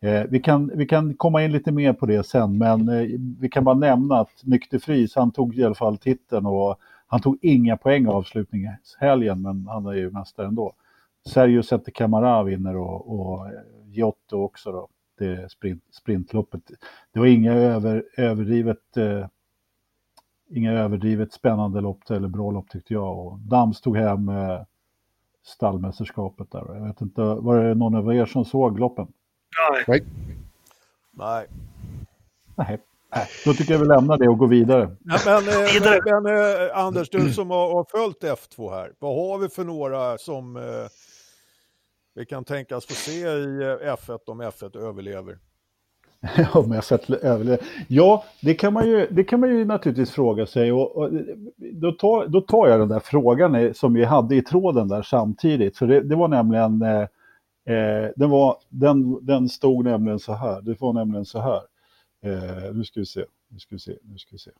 Eh, 0.02 0.22
vi, 0.28 0.40
kan, 0.40 0.70
vi 0.74 0.86
kan 0.86 1.14
komma 1.14 1.44
in 1.44 1.52
lite 1.52 1.72
mer 1.72 1.92
på 1.92 2.06
det 2.06 2.26
sen, 2.26 2.58
men 2.58 2.88
eh, 2.88 3.06
vi 3.40 3.48
kan 3.48 3.64
bara 3.64 3.74
nämna 3.74 4.20
att 4.20 4.42
Nykter 4.42 4.78
Fris, 4.78 5.14
han 5.16 5.30
tog 5.30 5.58
i 5.58 5.64
alla 5.64 5.74
fall 5.74 5.98
titeln 5.98 6.46
och 6.46 6.76
han 7.06 7.20
tog 7.20 7.38
inga 7.42 7.76
poäng 7.76 8.06
av 8.06 8.16
avslutningshelgen, 8.16 9.42
men 9.42 9.66
han 9.68 9.86
är 9.86 9.92
ju 9.92 10.10
mästare 10.10 10.46
ändå. 10.46 10.72
Sergio 11.28 11.62
Sette 11.62 11.90
Camara 11.90 12.42
vinner 12.42 12.76
och, 12.76 13.20
och 13.20 13.46
eh, 13.46 13.52
Giotto 13.86 14.42
också 14.42 14.72
då, 14.72 14.88
det 15.18 15.50
sprint, 15.50 15.82
sprintloppet. 15.90 16.62
Det 17.12 17.20
var 17.20 17.26
inga 17.26 17.52
över, 17.52 18.04
överdrivet 18.16 18.96
eh, 18.96 19.26
inga 20.50 20.72
överdrivet 20.72 21.32
spännande 21.32 21.80
lopp 21.80 22.10
eller 22.10 22.28
bra 22.28 22.50
lopp 22.50 22.68
tyckte 22.68 22.94
jag. 22.94 23.18
Och 23.18 23.38
Dams 23.38 23.80
tog 23.80 23.96
hem 23.96 24.28
eh, 24.28 24.60
stallmästerskapet 25.42 26.50
där. 26.50 26.74
Jag 26.74 26.86
vet 26.86 27.00
inte, 27.00 27.20
var 27.20 27.64
det 27.64 27.74
någon 27.74 27.94
av 27.94 28.14
er 28.14 28.26
som 28.26 28.44
såg 28.44 28.78
loppen? 28.78 29.06
Nej. 29.88 30.02
Nej. 31.12 31.46
Nej. 32.54 32.80
Nej, 33.14 33.26
då 33.44 33.54
tycker 33.54 33.72
jag 33.72 33.80
vi 33.80 33.86
lämnar 33.86 34.18
det 34.18 34.28
och 34.28 34.38
går 34.38 34.48
vidare. 34.48 34.96
Nej, 35.00 35.18
men, 35.26 35.48
eh, 35.48 35.54
men, 35.82 36.22
men 36.24 36.36
eh, 36.36 36.78
Anders, 36.78 37.10
du 37.10 37.32
som 37.32 37.50
har, 37.50 37.72
har 37.72 37.84
följt 37.84 38.22
F2 38.22 38.70
här, 38.70 38.92
vad 38.98 39.16
har 39.16 39.38
vi 39.38 39.48
för 39.48 39.64
några 39.64 40.18
som 40.18 40.56
eh, 40.56 40.62
vi 42.20 42.26
kan 42.26 42.44
tänkas 42.44 42.86
få 42.86 42.94
se 42.94 43.12
i 43.12 43.62
eh, 43.62 43.94
F1 43.94 44.18
om 44.26 44.42
F1 44.42 44.78
överlever? 44.78 45.38
Om 46.52 46.72
F1 46.72 47.16
överlever. 47.16 47.66
Ja, 47.88 48.24
det 48.40 48.54
kan, 48.54 48.72
man 48.72 48.86
ju, 48.86 49.06
det 49.10 49.24
kan 49.24 49.40
man 49.40 49.48
ju 49.48 49.64
naturligtvis 49.64 50.10
fråga 50.10 50.46
sig. 50.46 50.72
Och, 50.72 50.96
och, 50.96 51.10
då, 51.56 51.92
tar, 51.92 52.26
då 52.26 52.40
tar 52.40 52.68
jag 52.68 52.80
den 52.80 52.88
där 52.88 53.00
frågan 53.00 53.74
som 53.74 53.94
vi 53.94 54.04
hade 54.04 54.36
i 54.36 54.42
tråden 54.42 54.88
där 54.88 55.02
samtidigt. 55.02 55.76
För 55.76 55.86
det, 55.86 56.00
det 56.00 56.16
var 56.16 56.28
nämligen, 56.28 56.82
eh, 56.82 57.00
eh, 57.76 58.10
den, 58.16 58.30
var, 58.30 58.56
den, 58.68 59.26
den 59.26 59.48
stod 59.48 59.84
nämligen 59.84 60.18
så 60.18 60.32
här. 60.32 60.62
Det 60.62 60.80
var 60.80 60.92
nämligen 60.92 61.24
så 61.24 61.40
här. 61.40 61.60
Eh, 62.24 62.74
nu 62.74 62.84
ska 62.84 63.00
vi 63.00 63.06
se, 63.06 63.24
nu 63.48 63.58
ska 63.58 63.74
vi 63.74 63.78
se, 63.78 63.96
nu 64.02 64.18
ska 64.18 64.28
vi 64.32 64.38
se. 64.38 64.50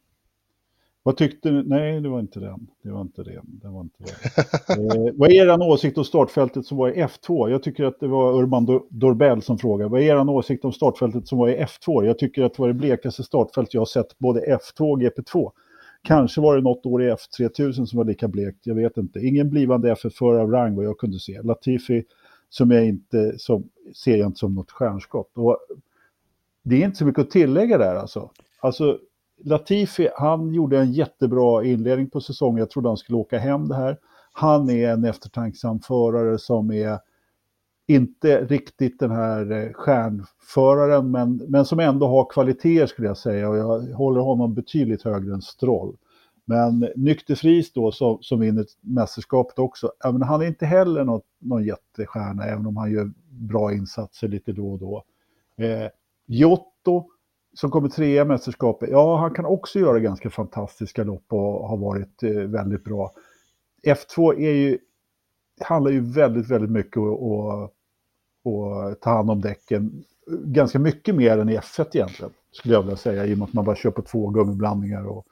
Vad 1.03 1.17
tyckte 1.17 1.51
ni? 1.51 1.63
Nej, 1.67 2.01
det 2.01 2.09
var 2.09 2.21
inte 2.21 2.41
den. 2.41 2.67
Det 2.83 2.91
var 2.91 3.01
inte 3.01 3.23
den. 3.23 3.45
Det 3.63 3.69
var 3.69 3.81
inte 3.81 4.05
den. 4.05 4.91
eh, 4.91 5.13
vad 5.15 5.31
är 5.31 5.35
er 5.35 5.63
åsikt 5.63 5.99
om 5.99 6.05
startfältet 6.05 6.67
som 6.67 6.79
var 6.79 6.89
i 6.89 7.03
F2? 7.03 7.51
Jag 7.51 7.63
tycker 7.63 7.85
att 7.85 8.01
det 8.01 8.09
var 8.09 8.43
Urban 8.43 8.67
Dorbell 8.91 9.43
som 9.43 9.59
frågade. 9.59 9.91
Vad 9.91 10.01
är 10.01 10.05
er 10.05 10.31
åsikt 10.31 10.65
om 10.65 10.73
startfältet 10.73 11.29
som 11.29 11.39
var 11.39 11.49
i 11.49 11.57
F2? 11.57 12.05
Jag 12.05 12.19
tycker 12.19 12.45
att 12.45 12.55
det 12.55 12.63
var 12.63 12.69
det 12.69 12.75
blekaste 12.75 13.23
startfält 13.23 13.75
jag 13.75 13.81
har 13.81 13.87
sett 13.87 14.19
både 14.19 14.41
F2 14.41 14.93
och 14.93 15.01
GP2. 15.01 15.51
Kanske 16.03 16.41
var 16.41 16.57
det 16.57 16.63
något 16.63 16.87
år 16.87 17.03
i 17.03 17.11
F3000 17.11 17.85
som 17.85 17.97
var 17.97 18.05
lika 18.05 18.29
blekt, 18.29 18.59
jag 18.63 18.75
vet 18.75 18.97
inte. 18.97 19.19
Ingen 19.21 19.51
blivande 19.51 19.95
F1-förare 19.95 20.43
av 20.43 20.51
rang 20.51 20.77
vad 20.77 20.85
jag 20.85 20.99
kunde 20.99 21.19
se. 21.19 21.43
Latifi 21.43 22.05
som 22.49 22.71
jag 22.71 22.87
inte 22.87 23.39
som, 23.39 23.69
ser 23.95 24.17
jag 24.17 24.27
inte 24.27 24.39
som 24.39 24.55
något 24.55 24.71
stjärnskott. 24.71 25.31
Och 25.35 25.59
det 26.63 26.77
är 26.77 26.85
inte 26.85 26.97
så 26.97 27.05
mycket 27.05 27.23
att 27.23 27.31
tillägga 27.31 27.79
där 27.79 27.95
alltså. 27.95 28.31
Alltså 28.61 28.99
Latifi, 29.45 30.09
han 30.17 30.55
gjorde 30.55 30.79
en 30.79 30.93
jättebra 30.93 31.65
inledning 31.65 32.11
på 32.11 32.21
säsongen. 32.21 32.59
Jag 32.59 32.71
trodde 32.71 32.89
han 32.89 32.97
skulle 32.97 33.19
åka 33.19 33.39
hem 33.39 33.69
det 33.69 33.75
här. 33.75 33.99
Han 34.33 34.71
är 34.71 34.91
en 34.91 35.05
eftertänksam 35.05 35.81
förare 35.81 36.39
som 36.39 36.71
är 36.73 36.99
inte 37.87 38.45
riktigt 38.45 38.99
den 38.99 39.11
här 39.11 39.53
eh, 39.53 39.73
stjärnföraren, 39.73 41.11
men, 41.11 41.37
men 41.49 41.65
som 41.65 41.81
ändå 41.81 42.07
har 42.07 42.31
kvaliteter 42.31 42.87
skulle 42.87 43.09
jag 43.09 43.19
säga. 43.19 43.49
Och 43.49 43.57
jag 43.57 43.81
håller 43.81 44.21
honom 44.21 44.55
betydligt 44.55 45.03
högre 45.03 45.35
än 45.35 45.43
Stroll. 45.43 45.97
Men 46.45 46.89
Nykterfris 46.97 47.73
då 47.73 47.93
som, 47.93 48.19
som 48.21 48.41
vinner 48.41 48.65
mästerskapet 48.81 49.59
också, 49.59 49.93
men 50.05 50.23
han 50.23 50.43
är 50.43 50.47
inte 50.47 50.67
heller 50.67 51.05
något, 51.05 51.25
någon 51.39 51.65
jättestjärna, 51.65 52.45
även 52.45 52.67
om 52.67 52.77
han 52.77 52.93
gör 52.93 53.13
bra 53.29 53.73
insatser 53.73 54.29
lite 54.29 54.53
då 54.53 54.73
och 54.73 54.79
då. 54.79 55.05
Eh, 55.65 55.89
Giotto 56.27 57.05
som 57.55 57.71
kommer 57.71 57.89
trea 57.89 58.09
i 58.09 58.17
e 58.17 58.25
mästerskapet, 58.25 58.91
ja 58.91 59.17
han 59.17 59.35
kan 59.35 59.45
också 59.45 59.79
göra 59.79 59.99
ganska 59.99 60.31
fantastiska 60.31 61.05
lopp 61.05 61.25
och 61.29 61.69
har 61.69 61.77
varit 61.77 62.23
eh, 62.23 62.31
väldigt 62.31 62.85
bra. 62.85 63.13
F2 63.87 64.35
är 64.35 64.53
ju, 64.53 64.79
handlar 65.61 65.91
ju 65.91 66.01
väldigt, 66.01 66.51
väldigt 66.51 66.71
mycket 66.71 66.97
om 66.97 67.65
att 67.65 69.01
ta 69.01 69.11
hand 69.11 69.31
om 69.31 69.41
däcken. 69.41 70.05
Ganska 70.45 70.79
mycket 70.79 71.15
mer 71.15 71.39
än 71.39 71.49
i 71.49 71.59
F1 71.59 71.87
egentligen, 71.93 72.33
skulle 72.53 72.75
jag 72.75 72.83
vilja 72.83 72.97
säga, 72.97 73.27
i 73.27 73.35
och 73.35 73.39
med 73.39 73.49
att 73.49 73.53
man 73.53 73.65
bara 73.65 73.77
kör 73.77 73.91
på 73.91 74.03
två 74.03 74.29
gummiblandningar 74.29 75.07
och, 75.07 75.27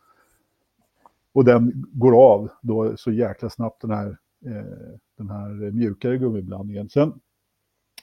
och 1.32 1.45
den 1.45 1.85
går 1.93 2.32
av 2.32 2.49
då 2.62 2.97
så 2.97 3.12
jäkla 3.12 3.51
snabbt 3.51 3.82
den 3.82 3.90
här, 3.90 4.09
eh, 4.47 4.99
den 5.19 5.31
här 5.31 5.70
mjukare 5.70 6.19
gummiblandningen. 6.19 6.89
Sen, 6.89 7.12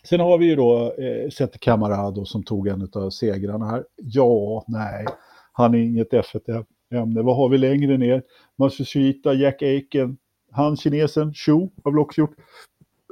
sen 0.06 0.20
har 0.20 0.38
vi 0.38 0.46
ju 0.46 0.56
då 0.56 0.94
eh, 0.94 1.48
Camarado 1.60 2.26
som 2.26 2.44
tog 2.44 2.68
en 2.68 2.90
av 2.94 3.10
segrarna 3.10 3.66
här. 3.66 3.86
Ja, 3.96 4.66
nej, 4.68 5.06
han 5.52 5.76
är 5.76 5.80
inget 5.80 6.12
F1-ämne. 6.12 7.22
Vad 7.22 7.36
har 7.36 7.50
vi 7.50 7.58
längre 7.58 7.98
ner? 7.98 8.24
Matsushita, 8.56 9.34
Jack 9.34 9.62
Aiken, 9.62 10.18
han 10.52 10.78
kinesen, 10.78 11.34
Shu 11.34 11.52
har 11.84 11.92
väl 11.92 12.00
också 12.00 12.22
gjort 12.22 12.36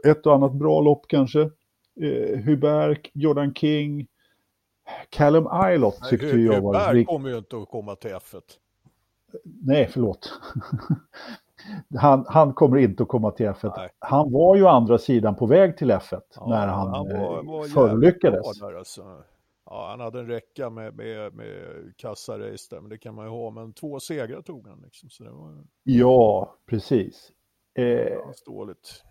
ett 0.08 0.26
och 0.26 0.34
annat 0.36 0.54
bra 0.54 0.82
lopp 0.82 1.06
kanske. 1.08 1.42
Eh, 2.02 2.40
Hubert, 2.40 3.10
Jordan 3.14 3.54
King, 3.54 4.08
Callum 5.10 5.48
Ilott 5.74 6.10
tyckte 6.10 6.26
Hu- 6.28 6.54
jag 6.54 6.62
var 6.62 6.74
Hubert 6.74 7.08
kommer 7.08 7.30
ju 7.30 7.38
inte 7.38 7.58
att 7.58 7.70
komma 7.70 7.96
till 7.96 8.12
F1. 8.12 8.42
Nej, 9.44 9.90
förlåt. 9.92 10.32
han, 12.00 12.26
han 12.28 12.54
kommer 12.54 12.78
inte 12.78 13.04
att 13.04 13.10
komma 13.10 13.32
till 13.32 13.46
F1. 13.46 13.74
Nej. 13.78 13.90
Han 14.00 14.32
var 14.32 14.56
ju 14.56 14.64
å 14.64 14.68
andra 14.68 14.98
sidan 14.98 15.36
på 15.36 15.46
väg 15.46 15.78
till 15.78 15.92
F1 15.92 16.22
Ja, 16.36 16.46
när 16.48 16.68
han, 16.68 16.92
var- 16.92 17.38
eh, 17.38 17.44
var 17.44 17.64
förolyckades. 17.64 18.62
alltså. 18.64 19.02
Ja, 19.66 19.88
han 19.90 20.00
hade 20.00 20.20
en 20.20 20.28
räcka 20.28 20.70
med, 20.70 20.96
med, 20.96 21.34
med 21.34 21.48
kassarace 21.98 22.68
där, 22.76 22.82
men 22.82 22.90
det 22.90 22.98
kan 22.98 23.16
man 23.16 23.26
ju 23.26 23.32
ha. 23.32 23.50
Men 23.50 23.74
två 23.74 24.00
segrar 24.00 24.42
tog 24.42 24.68
han 24.68 24.82
liksom, 24.84 25.10
så 25.10 25.24
det 25.24 25.32
var 25.32 25.64
Ja, 25.84 26.56
precis. 26.70 27.32
Eh, 27.76 27.86
ganska 28.26 28.52
dåligt. 28.52 29.04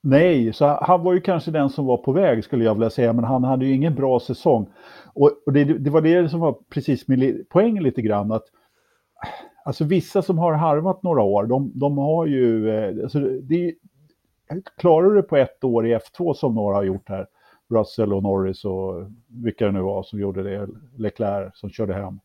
Nej, 0.00 0.52
så 0.52 0.66
han 0.66 1.02
var 1.04 1.12
ju 1.12 1.20
kanske 1.20 1.50
den 1.50 1.70
som 1.70 1.86
var 1.86 1.96
på 1.96 2.12
väg 2.12 2.44
skulle 2.44 2.64
jag 2.64 2.74
vilja 2.74 2.90
säga, 2.90 3.12
men 3.12 3.24
han 3.24 3.44
hade 3.44 3.66
ju 3.66 3.74
ingen 3.74 3.94
bra 3.94 4.20
säsong. 4.20 4.72
Och, 5.14 5.30
och 5.46 5.52
det, 5.52 5.64
det 5.64 5.90
var 5.90 6.00
det 6.00 6.28
som 6.28 6.40
var 6.40 6.52
precis 6.68 7.08
min 7.08 7.44
poäng 7.50 7.80
lite 7.80 8.02
grann, 8.02 8.32
att 8.32 8.44
alltså 9.68 9.84
vissa 9.84 10.22
som 10.22 10.38
har 10.38 10.52
harvat 10.52 11.02
några 11.02 11.22
år, 11.22 11.46
de, 11.46 11.72
de 11.74 11.98
har 11.98 12.26
ju, 12.26 12.70
eh, 12.70 13.02
alltså 13.02 13.18
det, 13.20 13.74
klarar 14.76 15.08
du 15.08 15.16
det 15.16 15.22
på 15.22 15.36
ett 15.36 15.64
år 15.64 15.86
i 15.86 15.96
F2 15.96 16.34
som 16.34 16.54
några 16.54 16.76
har 16.76 16.82
gjort 16.82 17.08
här, 17.08 17.26
Russell 17.68 18.12
och 18.12 18.22
Norris 18.22 18.64
och 18.64 19.06
vilka 19.26 19.66
det 19.66 19.72
nu 19.72 19.80
var 19.80 20.02
som 20.02 20.20
gjorde 20.20 20.42
det, 20.42 20.68
Leclerc 20.96 21.50
som 21.54 21.70
körde 21.70 21.94
hem. 21.94 22.20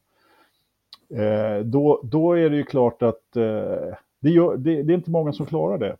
Eh, 1.20 1.66
då, 1.66 2.02
då 2.04 2.34
är 2.34 2.50
det 2.50 2.56
ju 2.56 2.64
klart 2.64 3.02
att 3.02 3.36
eh, 3.36 3.96
det, 4.20 4.30
gör, 4.30 4.58
det, 4.58 4.84
det 4.84 4.94
är 4.94 4.98
inte 4.98 5.12
många 5.12 5.34
som 5.34 5.46
klarar 5.46 5.78
det. 5.78 5.98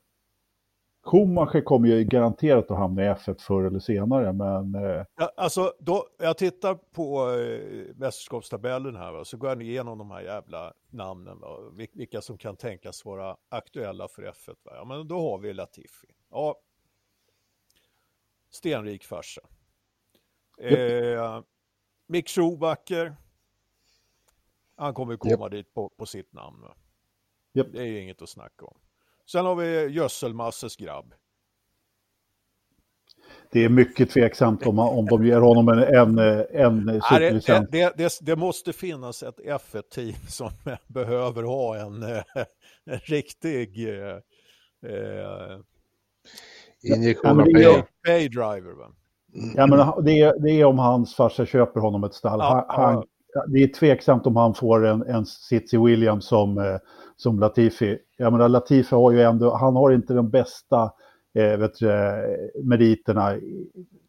Schumacher 1.04 1.62
kommer 1.62 1.88
ju 1.88 2.04
garanterat 2.04 2.72
att 2.72 2.78
hamna 2.78 3.04
i 3.04 3.08
F1 3.08 3.42
förr 3.42 3.64
eller 3.64 3.80
senare, 3.80 4.34
men 4.34 4.76
eh, 4.76 5.06
Ja, 5.16 5.32
alltså, 5.38 5.74
då, 5.80 6.08
jag 6.20 6.38
tittar 6.38 6.76
på 6.76 7.32
eh, 7.32 7.96
mästerskapstabellen 7.96 8.96
här, 8.96 9.12
va, 9.12 9.26
så 9.26 9.38
går 9.38 9.50
jag 9.50 9.62
igenom 9.64 9.98
de 9.98 10.12
här 10.12 10.22
jävla 10.22 10.74
namnen, 10.90 11.40
va, 11.40 11.60
vil- 11.74 11.88
vilka 11.94 12.22
som 12.22 12.38
kan 12.38 12.56
tänkas 12.56 13.06
vara 13.06 13.38
aktuella 13.50 14.08
för 14.08 14.24
F1. 14.24 14.56
Va. 14.64 14.72
Ja, 14.76 14.86
men 14.86 15.08
då 15.08 15.20
har 15.32 15.38
vi 15.40 15.54
Latifi. 15.54 16.08
Ja, 16.32 16.56
stenrik 18.50 19.04
farsa. 19.04 19.42
Eh, 20.58 21.42
Mick 22.08 22.30
Schumacher, 22.30 23.16
han 24.76 24.94
kommer 24.94 25.18
komma 25.18 25.50
dit 25.50 25.74
på, 25.74 25.90
på 25.90 26.06
sitt 26.06 26.34
namn. 26.34 26.66
Japp. 27.54 27.68
Det 27.72 27.80
är 27.80 27.86
ju 27.86 28.00
inget 28.02 28.22
att 28.22 28.30
snacka 28.30 28.66
om. 28.66 28.78
Sen 29.32 29.46
har 29.46 29.56
vi 29.56 29.88
Gödselmasses 29.88 30.76
grabb. 30.76 31.14
det 33.54 33.64
är 33.66 33.70
mycket 33.70 34.10
tveksamt 34.10 34.68
om, 34.68 34.80
om 34.80 35.06
de 35.06 35.26
ger 35.26 35.40
honom 35.40 35.70
en, 35.70 35.80
en, 35.80 36.20
en 36.90 37.02
superlicens. 37.02 37.70
Det, 37.72 37.78
det, 37.78 37.98
det, 37.98 38.20
det, 38.22 38.36
måste 38.36 38.74
finnas 38.74 39.24
ett 39.24 39.40
F1-team 39.40 40.16
som 40.28 40.50
behöver 40.88 41.44
ha 41.44 41.78
en, 41.78 42.04
en 42.86 43.00
riktig 43.04 43.90
eh, 43.90 44.16
eh 44.92 45.60
injektion 46.84 47.40
av 47.40 47.46
pay. 47.46 47.84
pay 48.08 48.28
driver. 48.28 48.78
Va? 48.78 48.92
Ja, 49.56 49.68
men 49.68 50.06
det, 50.06 50.20
är, 50.20 50.40
det 50.40 50.52
är 50.52 50.66
om 50.66 50.80
hans 50.80 51.16
farsa 51.16 51.46
köper 51.46 51.80
honom 51.80 52.04
ett 52.04 52.14
stall. 52.14 52.40
Ja, 52.40 52.66
han, 52.70 52.94
ja. 52.94 53.04
Det 53.48 53.64
är 53.64 53.68
tveksamt 53.68 54.28
om 54.28 54.36
han 54.36 54.54
får 54.54 54.86
en, 54.86 55.02
en 55.02 55.26
sits 55.26 55.74
i 55.74 55.78
Williams 55.78 56.26
som, 56.26 56.58
eh, 56.58 56.78
som 57.16 57.40
Latifi. 57.40 57.98
Jag 58.18 58.32
menar, 58.34 58.50
Latifi 58.50 58.96
har 58.96 59.12
ju 59.12 59.22
ändå, 59.22 59.56
han 59.56 59.76
har 59.76 59.92
inte 59.92 60.14
de 60.14 60.30
bästa 60.30 60.92
eh, 61.34 61.58
vet 61.58 61.76
du, 61.80 61.88
meriterna 62.64 63.40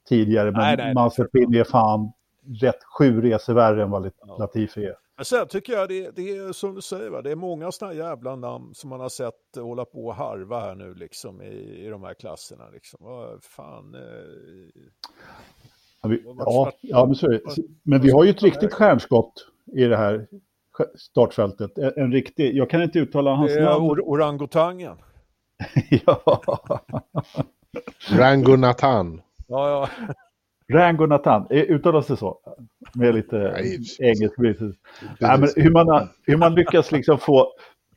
tidigare, 0.08 0.50
men 0.50 0.94
Mazepin 0.94 1.54
är 1.54 1.64
fan 1.64 2.12
rätt 2.60 2.84
sju 2.98 3.20
resor 3.20 3.54
värre 3.54 3.82
än 3.82 3.90
vad 3.90 4.10
Latifi 4.38 4.84
är. 4.84 4.96
Men 5.16 5.24
sen 5.24 5.48
tycker 5.48 5.72
jag 5.72 5.88
det, 5.88 6.10
det 6.16 6.36
är 6.36 6.52
som 6.52 6.74
du 6.74 6.80
säger, 6.82 7.10
va? 7.10 7.22
det 7.22 7.30
är 7.30 7.36
många 7.36 7.72
sådana 7.72 7.94
jävla 7.94 8.36
namn 8.36 8.74
som 8.74 8.90
man 8.90 9.00
har 9.00 9.08
sett 9.08 9.34
hålla 9.56 9.84
på 9.84 10.06
och 10.06 10.14
harva 10.14 10.60
här 10.60 10.74
nu 10.74 10.94
liksom 10.94 11.42
i, 11.42 11.84
i 11.86 11.88
de 11.88 12.02
här 12.02 12.14
klasserna. 12.14 12.70
Liksom. 12.72 12.98
Vad 13.02 13.44
fan... 13.44 13.94
Eh... 13.94 14.00
Ja, 16.04 16.08
vi, 16.10 16.22
ja, 16.38 16.72
ja, 16.80 17.06
men 17.06 17.14
så 17.14 17.26
är 17.26 17.30
det. 17.32 17.62
Men 17.82 18.00
vi 18.00 18.10
har 18.10 18.24
ju 18.24 18.30
ett 18.30 18.42
riktigt 18.42 18.72
stjärnskott 18.72 19.32
i 19.76 19.84
det 19.84 19.96
här 19.96 20.26
startfältet. 20.98 21.78
En, 21.78 22.12
riktig, 22.12 22.56
jag 22.56 22.70
kan 22.70 22.82
inte 22.82 22.98
uttala 22.98 23.34
hans 23.34 23.54
namn. 23.54 23.64
Det 23.64 23.70
är 23.70 23.78
or 23.78 24.00
orangutangen. 24.00 24.96
ja. 26.06 26.40
Rango 28.10 28.56
Nathan. 28.56 29.22
Ja, 29.46 29.88
ja. 29.88 30.06
Rango 30.72 31.06
Nathan, 31.06 31.46
eh, 31.50 31.62
uttalas 31.62 32.06
det 32.06 32.16
så? 32.16 32.38
Med 32.94 33.14
lite 33.14 33.36
engelsk 33.98 34.38
men 34.38 35.48
hur, 35.56 35.70
man, 35.70 36.08
hur 36.22 36.36
man 36.36 36.54
lyckas 36.54 36.92
liksom 36.92 37.18
få... 37.18 37.52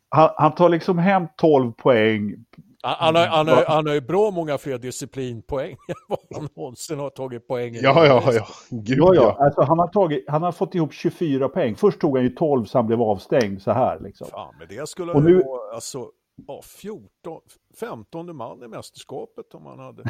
Han, 0.10 0.30
han 0.36 0.56
tar 0.56 0.70
liksom 0.70 0.98
hem 0.98 1.28
12 1.38 1.72
poäng. 1.72 2.46
Han, 2.96 3.16
har, 3.16 3.28
han, 3.28 3.48
har, 3.48 3.66
han 3.68 3.88
har 3.88 3.94
ju 3.94 4.02
bra 4.02 4.32
många 4.32 4.58
fler 4.58 4.78
disciplinpoäng 4.78 5.72
än 5.88 5.96
vad 6.08 6.20
han 6.34 6.50
någonsin 6.56 7.00
har 7.00 7.10
tagit 7.10 7.48
poäng 7.48 7.76
i. 7.76 7.80
Ja, 7.82 8.06
ja, 8.06 8.34
ja. 8.34 8.48
Gud, 8.70 8.98
ja, 8.98 9.16
ja. 9.16 9.38
Alltså, 9.40 9.62
han, 9.62 9.80
har 9.80 9.88
tagit, 9.88 10.26
han 10.28 10.44
har 10.44 10.52
fått 10.52 10.76
ihop 10.76 10.94
24 10.94 11.50
poäng. 11.50 11.76
Först 11.76 12.00
tog 12.00 12.18
han 12.18 12.24
ju 12.24 12.30
12 12.30 12.66
så 12.66 12.78
han 12.78 12.88
blev 12.88 13.02
avstängd 13.02 13.62
så 13.62 13.72
här. 13.72 14.00
Liksom. 14.00 14.28
Fan, 14.28 14.56
men 14.60 14.68
det 14.70 14.90
skulle 14.90 15.12
och 15.12 15.24
nu... 15.24 15.44
vara, 15.44 15.76
alltså, 15.76 16.08
ja, 16.48 16.62
14, 16.64 17.42
15 17.80 18.36
man 18.36 18.64
i 18.64 18.68
mästerskapet 18.68 19.54
om 19.54 19.64
man 19.64 19.80
hade. 19.80 20.04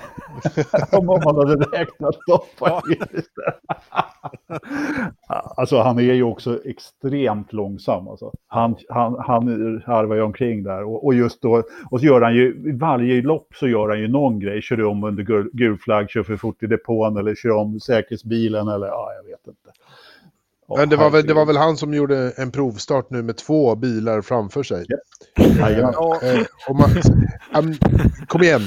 om 0.97 1.05
man 1.05 1.35
hade 1.35 1.55
räknat 1.55 2.15
upp. 2.15 2.43
Ja. 2.59 2.81
alltså 5.57 5.77
han 5.77 5.99
är 5.99 6.13
ju 6.13 6.23
också 6.23 6.65
extremt 6.65 7.53
långsam. 7.53 8.07
Alltså. 8.07 8.33
Han, 8.47 8.75
han, 8.89 9.15
han 9.19 9.47
harvar 9.85 10.15
ju 10.15 10.21
omkring 10.21 10.63
där 10.63 10.83
och, 10.83 11.05
och, 11.05 11.13
just 11.13 11.41
då, 11.41 11.63
och 11.91 11.99
så 11.99 12.05
gör 12.05 12.21
han 12.21 12.35
ju, 12.35 12.69
i 12.69 12.71
varje 12.71 13.21
lopp 13.21 13.47
så 13.55 13.67
gör 13.67 13.89
han 13.89 13.99
ju 13.99 14.07
någon 14.07 14.39
grej, 14.39 14.61
kör 14.61 14.83
om 14.83 15.03
under 15.03 15.23
gul, 15.23 15.49
gul 15.53 15.77
flagg, 15.77 16.09
kör 16.09 16.23
för 16.23 16.37
fort 16.37 16.63
i 16.63 16.67
depån 16.67 17.17
eller 17.17 17.35
kör 17.35 17.51
om 17.51 17.79
säkerhetsbilen 17.79 18.67
eller 18.67 18.87
ja, 18.87 19.11
jag 19.13 19.23
vet 19.23 19.47
inte. 19.47 19.71
Men 20.76 20.89
det 20.89 20.95
var, 20.95 21.10
väl, 21.10 21.27
det 21.27 21.34
var 21.34 21.45
väl 21.45 21.57
han 21.57 21.77
som 21.77 21.94
gjorde 21.94 22.34
en 22.38 22.52
provstart 22.52 23.10
nu 23.10 23.23
med 23.23 23.38
två 23.38 23.76
bilar 23.76 24.22
framför 24.22 24.64
sig. 24.64 24.85
Ja. 24.88 24.98
Ja. 25.69 26.19
Eh, 26.23 26.45
man, 26.73 26.89
han, 27.52 27.77
kom 28.27 28.44
igen. 28.44 28.61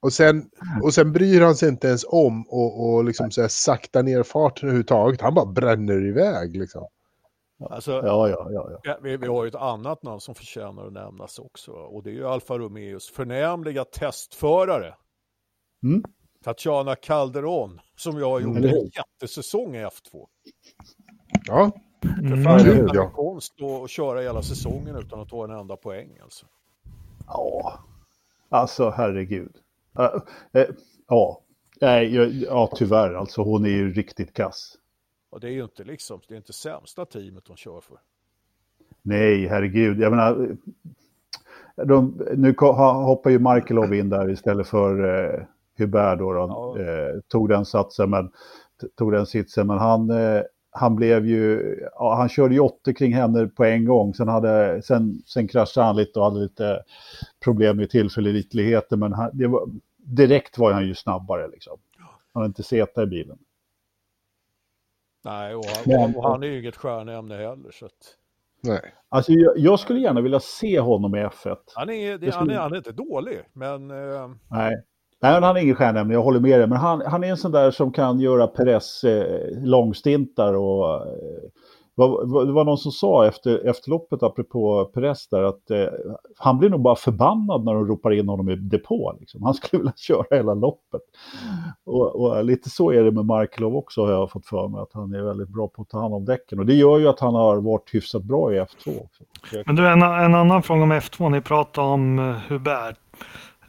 Och 0.00 0.12
sen, 0.12 0.50
och 0.82 0.94
sen 0.94 1.12
bryr 1.12 1.40
han 1.40 1.54
sig 1.54 1.68
inte 1.68 1.88
ens 1.88 2.04
om 2.08 2.48
och, 2.48 2.88
och 2.88 3.04
liksom 3.04 3.30
så 3.30 3.40
här, 3.40 3.48
sakta 3.48 4.02
ner 4.02 4.22
farten 4.22 4.68
överhuvudtaget. 4.68 5.20
Han 5.20 5.34
bara 5.34 5.46
bränner 5.46 6.06
iväg 6.06 6.56
liksom. 6.56 6.86
Alltså, 7.70 7.92
ja, 7.92 8.28
ja, 8.28 8.48
ja, 8.50 8.80
ja. 8.82 8.98
Vi, 9.02 9.16
vi, 9.16 9.26
har 9.26 9.44
ju 9.44 9.48
ett 9.48 9.54
annat 9.54 10.02
namn 10.02 10.20
som 10.20 10.34
förtjänar 10.34 10.86
att 10.86 10.92
nämnas 10.92 11.38
också. 11.38 11.72
Och 11.72 12.02
det 12.02 12.10
är 12.10 12.14
ju 12.14 12.26
Alfa 12.26 12.58
Romeos 12.58 13.10
förnämliga 13.10 13.84
testförare. 13.84 14.94
Mm. 15.82 16.02
Tatjana 16.44 16.96
Calderon, 16.96 17.80
som 17.96 18.18
jag 18.18 18.30
har 18.30 18.40
gjort 18.40 18.56
mm. 18.56 18.70
en 18.70 18.90
jättesäsong 18.96 19.76
i 19.76 19.84
F2. 19.84 20.26
Ja. 21.46 21.70
Mm. 22.18 22.30
För 22.30 22.42
fan, 22.42 22.58
det 22.64 22.72
är 22.72 22.94
ja. 22.94 23.10
konst 23.10 23.54
att 23.62 23.90
köra 23.90 24.20
hela 24.20 24.42
säsongen 24.42 24.96
utan 24.96 25.20
att 25.20 25.28
ta 25.28 25.44
en 25.44 25.50
enda 25.50 25.76
poäng 25.76 26.18
alltså. 26.22 26.46
Ja, 27.26 27.78
alltså 28.48 28.90
herregud. 28.90 29.56
Uh, 29.98 30.04
uh, 30.56 30.66
ja, 31.08 31.42
Nej, 31.80 32.42
ja, 32.44 32.70
tyvärr 32.76 33.14
alltså. 33.14 33.42
Hon 33.42 33.64
är 33.64 33.68
ju 33.68 33.92
riktigt 33.92 34.34
kass. 34.34 34.76
Och 35.30 35.40
det 35.40 35.48
är 35.48 35.52
ju 35.52 35.62
inte 35.62 35.84
liksom, 35.84 36.20
det 36.28 36.34
är 36.34 36.36
inte 36.36 36.52
sämsta 36.52 37.04
teamet 37.04 37.48
hon 37.48 37.56
kör 37.56 37.80
för. 37.80 37.98
Nej, 39.02 39.46
herregud. 39.46 40.00
Jag 40.00 40.10
menar, 40.10 40.56
de, 41.84 42.26
nu 42.36 42.54
hoppar 42.58 43.30
ju 43.30 43.38
Markelov 43.38 43.94
in 43.94 44.08
där 44.08 44.30
istället 44.30 44.66
för 44.66 45.24
eh, 45.24 45.42
Hubert 45.78 46.18
då. 46.18 46.32
då 46.32 46.38
ja. 46.38 46.82
eh, 46.82 47.20
tog 47.28 47.48
den 47.48 47.64
satsen, 47.64 48.10
men 48.10 48.30
tog 48.96 49.12
den 49.12 49.26
sitsen, 49.26 49.66
men 49.66 49.78
han, 49.78 50.10
eh, 50.10 50.42
han 50.70 50.96
blev 50.96 51.26
ju, 51.26 51.76
ja, 51.94 52.14
han 52.14 52.28
körde 52.28 52.54
ju 52.54 52.60
80 52.60 52.94
kring 52.94 53.14
henne 53.14 53.46
på 53.46 53.64
en 53.64 53.84
gång. 53.84 54.14
Sen, 54.14 54.28
hade, 54.28 54.82
sen, 54.82 55.22
sen 55.26 55.48
kraschade 55.48 55.86
han 55.86 55.96
lite 55.96 56.18
och 56.18 56.24
hade 56.24 56.40
lite 56.40 56.82
problem 57.44 57.76
med 57.76 57.90
tillförlitligheten. 57.90 58.98
Men 58.98 59.12
han, 59.12 59.30
det 59.32 59.46
var, 59.46 59.68
direkt 59.96 60.58
var 60.58 60.72
han 60.72 60.86
ju 60.86 60.94
snabbare 60.94 61.48
liksom. 61.48 61.78
Han 62.32 62.40
hade 62.42 62.46
inte 62.46 62.62
seta 62.62 63.02
i 63.02 63.06
bilen. 63.06 63.38
Nej, 65.24 65.54
och 65.54 65.64
han, 65.86 66.16
och 66.16 66.30
han 66.30 66.42
är 66.42 66.46
ju 66.46 66.60
inget 66.60 66.76
stjärnämne 66.76 67.36
heller. 67.36 67.70
Så 67.70 67.86
att... 67.86 68.16
Nej. 68.60 68.94
Alltså, 69.08 69.32
jag, 69.32 69.58
jag, 69.58 69.80
skulle 69.80 70.00
gärna 70.00 70.20
vilja 70.20 70.40
se 70.40 70.80
honom 70.80 71.14
i 71.14 71.18
F1. 71.18 71.56
Han 71.74 71.90
är, 71.90 72.18
det, 72.18 72.32
skulle... 72.32 72.34
han 72.34 72.50
är, 72.50 72.56
han 72.56 72.72
är 72.72 72.76
inte 72.76 72.92
dålig, 72.92 73.40
men... 73.52 73.90
Eh... 73.90 74.30
Nej. 74.50 74.84
Nej, 75.22 75.40
han 75.40 75.56
är 75.56 75.60
ingen 75.60 75.74
stjärnämne, 75.74 76.14
jag 76.14 76.22
håller 76.22 76.40
med 76.40 76.60
dig. 76.60 76.68
Men 76.68 76.78
han, 76.78 77.02
han 77.06 77.24
är 77.24 77.28
en 77.28 77.36
sån 77.36 77.52
där 77.52 77.70
som 77.70 77.92
kan 77.92 78.20
göra 78.20 78.46
Perez 78.46 79.04
eh, 79.04 79.62
långstintar 79.64 80.54
och... 80.54 80.94
Eh, 80.94 81.50
var, 81.94 82.46
det 82.46 82.52
var 82.52 82.64
någon 82.64 82.78
som 82.78 82.92
sa 82.92 83.26
efter, 83.26 83.68
efter 83.68 83.90
loppet, 83.90 84.22
apropå 84.22 84.90
Perez 84.94 85.28
där, 85.28 85.42
att 85.42 85.70
eh, 85.70 85.86
han 86.36 86.58
blir 86.58 86.70
nog 86.70 86.80
bara 86.80 86.96
förbannad 86.96 87.64
när 87.64 87.74
de 87.74 87.86
ropar 87.86 88.10
in 88.10 88.28
honom 88.28 88.48
i 88.48 88.56
depå. 88.56 89.16
Liksom. 89.20 89.42
Han 89.42 89.54
skulle 89.54 89.80
vilja 89.80 89.92
köra 89.96 90.24
hela 90.30 90.54
loppet. 90.54 91.00
Och, 91.84 92.20
och, 92.20 92.44
lite 92.44 92.70
så 92.70 92.92
är 92.92 93.02
det 93.02 93.10
med 93.10 93.24
Markelov 93.24 93.76
också, 93.76 94.04
har 94.04 94.12
jag 94.12 94.30
fått 94.30 94.46
för 94.46 94.68
mig, 94.68 94.80
att 94.80 94.92
han 94.92 95.14
är 95.14 95.22
väldigt 95.22 95.48
bra 95.48 95.68
på 95.68 95.82
att 95.82 95.88
ta 95.88 96.00
hand 96.00 96.14
om 96.14 96.24
däcken. 96.24 96.58
Och 96.58 96.66
det 96.66 96.74
gör 96.74 96.98
ju 96.98 97.08
att 97.08 97.20
han 97.20 97.34
har 97.34 97.56
varit 97.56 97.94
hyfsat 97.94 98.22
bra 98.22 98.54
i 98.54 98.60
F2 98.60 99.04
också. 99.04 99.24
Men 99.66 99.76
du, 99.76 99.88
en, 99.88 100.02
en 100.02 100.34
annan 100.34 100.62
fråga 100.62 100.82
om 100.82 100.92
F2, 100.92 101.30
ni 101.30 101.40
pratade 101.40 101.86
om 101.86 102.18
uh, 102.18 102.36
Hubert. 102.48 102.96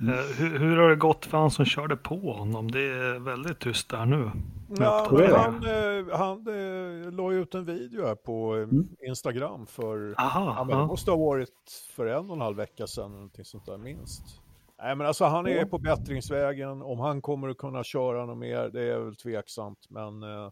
Mm. 0.02 0.16
Hur, 0.38 0.60
hur, 0.60 0.78
har 0.78 0.90
det 0.90 0.96
gått 0.96 1.26
för 1.26 1.38
han 1.38 1.52
som 1.52 1.66
körde 1.66 1.98
på 1.98 2.34
honom? 2.34 2.72
Det 2.72 2.82
är 2.82 3.20
väldigt 3.20 3.60
tyst 3.60 3.90
där 3.90 4.06
nu. 4.06 4.32
Ja, 4.80 5.08
han, 5.10 5.32
han, 5.32 5.66
eh, 5.66 6.18
han 6.18 6.48
eh, 6.48 7.12
la 7.12 7.34
ut 7.34 7.56
en 7.56 7.66
video 7.66 8.06
här 8.06 8.16
på 8.16 8.56
eh, 8.56 8.64
mm. 8.64 8.88
Instagram 9.08 9.68
för, 9.68 10.16
Aha, 10.18 10.56
ja, 10.58 10.64
men 10.64 10.78
det 10.78 10.86
måste 10.86 11.12
ha 11.12 11.18
varit 11.18 11.88
för 11.96 12.06
en 12.06 12.30
och 12.30 12.36
en 12.36 12.42
halv 12.42 12.58
vecka 12.58 12.88
sedan, 12.88 13.12
någonting 13.12 13.46
sånt 13.46 13.66
där 13.66 13.78
minst. 13.78 14.42
Nej 14.84 14.96
men 14.96 15.08
alltså 15.08 15.26
han 15.26 15.48
är 15.48 15.66
på 15.66 15.78
bättringsvägen, 15.78 16.82
om 16.82 17.00
han 17.00 17.22
kommer 17.22 17.50
att 17.50 17.58
kunna 17.58 17.84
köra 17.84 18.26
något 18.26 18.38
mer, 18.38 18.70
det 18.70 18.82
är 18.82 19.00
väl 19.00 19.16
tveksamt, 19.16 19.90
men 19.90 20.24
uh, 20.24 20.50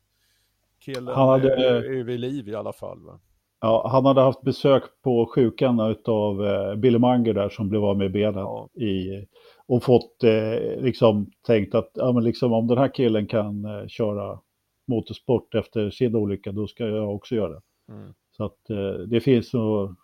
killen 0.80 1.16
hade... 1.16 1.68
är, 1.68 2.00
är 2.00 2.04
vid 2.04 2.20
liv 2.20 2.50
i 2.50 2.56
alla 2.56 2.74
fall. 2.74 3.06
Va? 3.06 3.20
Ja, 3.62 3.90
han 3.92 4.06
hade 4.06 4.22
haft 4.22 4.42
besök 4.42 4.84
på 5.04 5.26
sjukan 5.36 5.80
av 6.06 6.46
eh, 6.46 6.76
Billy 6.76 7.00
Munger 7.00 7.34
där 7.34 7.50
som 7.50 7.70
blev 7.70 7.86
av 7.86 7.98
med 7.98 8.12
benet 8.12 8.36
ja. 8.36 8.70
i, 8.74 9.26
och 9.66 9.84
fått 9.84 10.24
eh, 10.24 10.82
liksom 10.82 11.32
tänkt 11.48 11.76
att 11.76 11.92
ja, 11.94 12.12
men 12.12 12.24
liksom, 12.24 12.54
om 12.54 12.68
den 12.68 12.78
här 12.78 12.94
killen 12.94 13.28
kan 13.28 13.66
eh, 13.66 13.88
köra 13.88 14.40
motorsport 14.88 15.56
efter 15.56 15.90
sin 15.90 16.16
olycka 16.16 16.52
då 16.52 16.68
ska 16.68 16.88
jag 16.88 17.16
också 17.16 17.36
göra 17.36 17.50
det. 17.50 17.62
Mm. 17.90 18.14
Så 18.38 18.46
att 18.46 18.70
eh, 18.70 18.92
det, 19.08 19.22
finns 19.22 19.54
nog, 19.54 19.96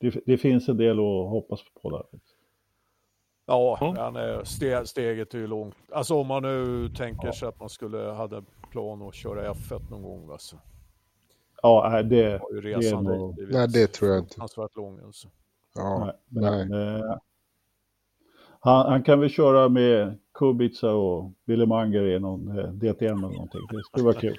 det, 0.00 0.14
det, 0.26 0.38
finns 0.38 0.68
en 0.68 0.76
del 0.76 0.98
att 0.98 1.30
hoppas 1.30 1.60
på 1.82 1.90
där. 1.90 2.04
Ja, 3.46 3.94
mm. 3.98 4.44
steg, 4.44 4.86
steget 4.88 5.34
är 5.34 5.38
ju 5.38 5.46
långt. 5.46 5.76
Alltså 5.92 6.14
om 6.14 6.26
man 6.26 6.42
nu 6.42 6.88
tänker 6.88 7.26
ja. 7.26 7.32
sig 7.32 7.48
att 7.48 7.60
man 7.60 7.68
skulle 7.68 7.98
hade 7.98 8.42
plan 8.70 9.02
att 9.02 9.14
köra 9.14 9.52
F1 9.52 9.90
någon 9.90 10.02
gång. 10.02 10.30
Alltså. 10.30 10.56
Ja, 11.62 12.02
det, 12.02 12.40
det 12.62 12.88
är 12.88 13.02
nog... 13.02 13.38
Nej, 13.50 13.68
det 13.68 13.86
tror 13.86 14.10
jag 14.10 14.18
inte. 14.18 14.42
Ansvaret 14.42 14.76
lång 14.76 15.00
alltså. 15.04 15.28
Ja, 15.74 16.12
nej. 16.28 16.66
Men, 16.68 16.68
nej. 16.68 17.00
Eh, 17.00 17.16
han, 18.60 18.86
han, 18.86 19.02
kan 19.02 19.20
väl 19.20 19.30
köra 19.30 19.68
med 19.68 20.18
Kubica 20.34 20.90
och 20.90 21.32
Wille 21.44 21.66
Manger 21.66 22.02
i 22.02 22.18
någon 22.18 22.58
eh, 22.58 22.64
DTM 22.64 23.18
eller 23.18 23.34
någonting. 23.34 23.60
Det 23.70 23.82
skulle 23.84 24.04
vara 24.04 24.14
kul. 24.14 24.38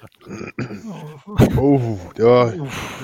oh, 1.58 1.98
det 2.16 2.24
var, 2.24 2.50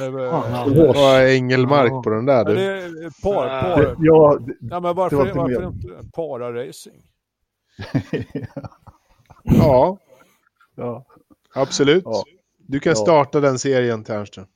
det 0.00 0.86
var 0.92 1.26
Engelmark 1.26 2.04
på 2.04 2.10
den 2.10 2.26
där. 2.26 2.44
Du. 2.44 2.54
Det 2.54 2.62
är 2.62 3.22
par, 3.22 3.62
par. 3.62 3.96
Ja, 3.98 4.38
ja, 4.60 4.80
men 4.80 4.96
varför, 4.96 5.16
varför 5.16 5.66
inte 5.66 5.88
para-racing? 6.12 7.02
Ja. 9.42 9.98
ja. 10.74 11.04
Absolut. 11.54 12.04
Ja. 12.06 12.24
Du 12.66 12.80
kan 12.80 12.96
starta 12.96 13.40
den 13.40 13.58
serien, 13.58 14.04
Ternström. 14.04 14.46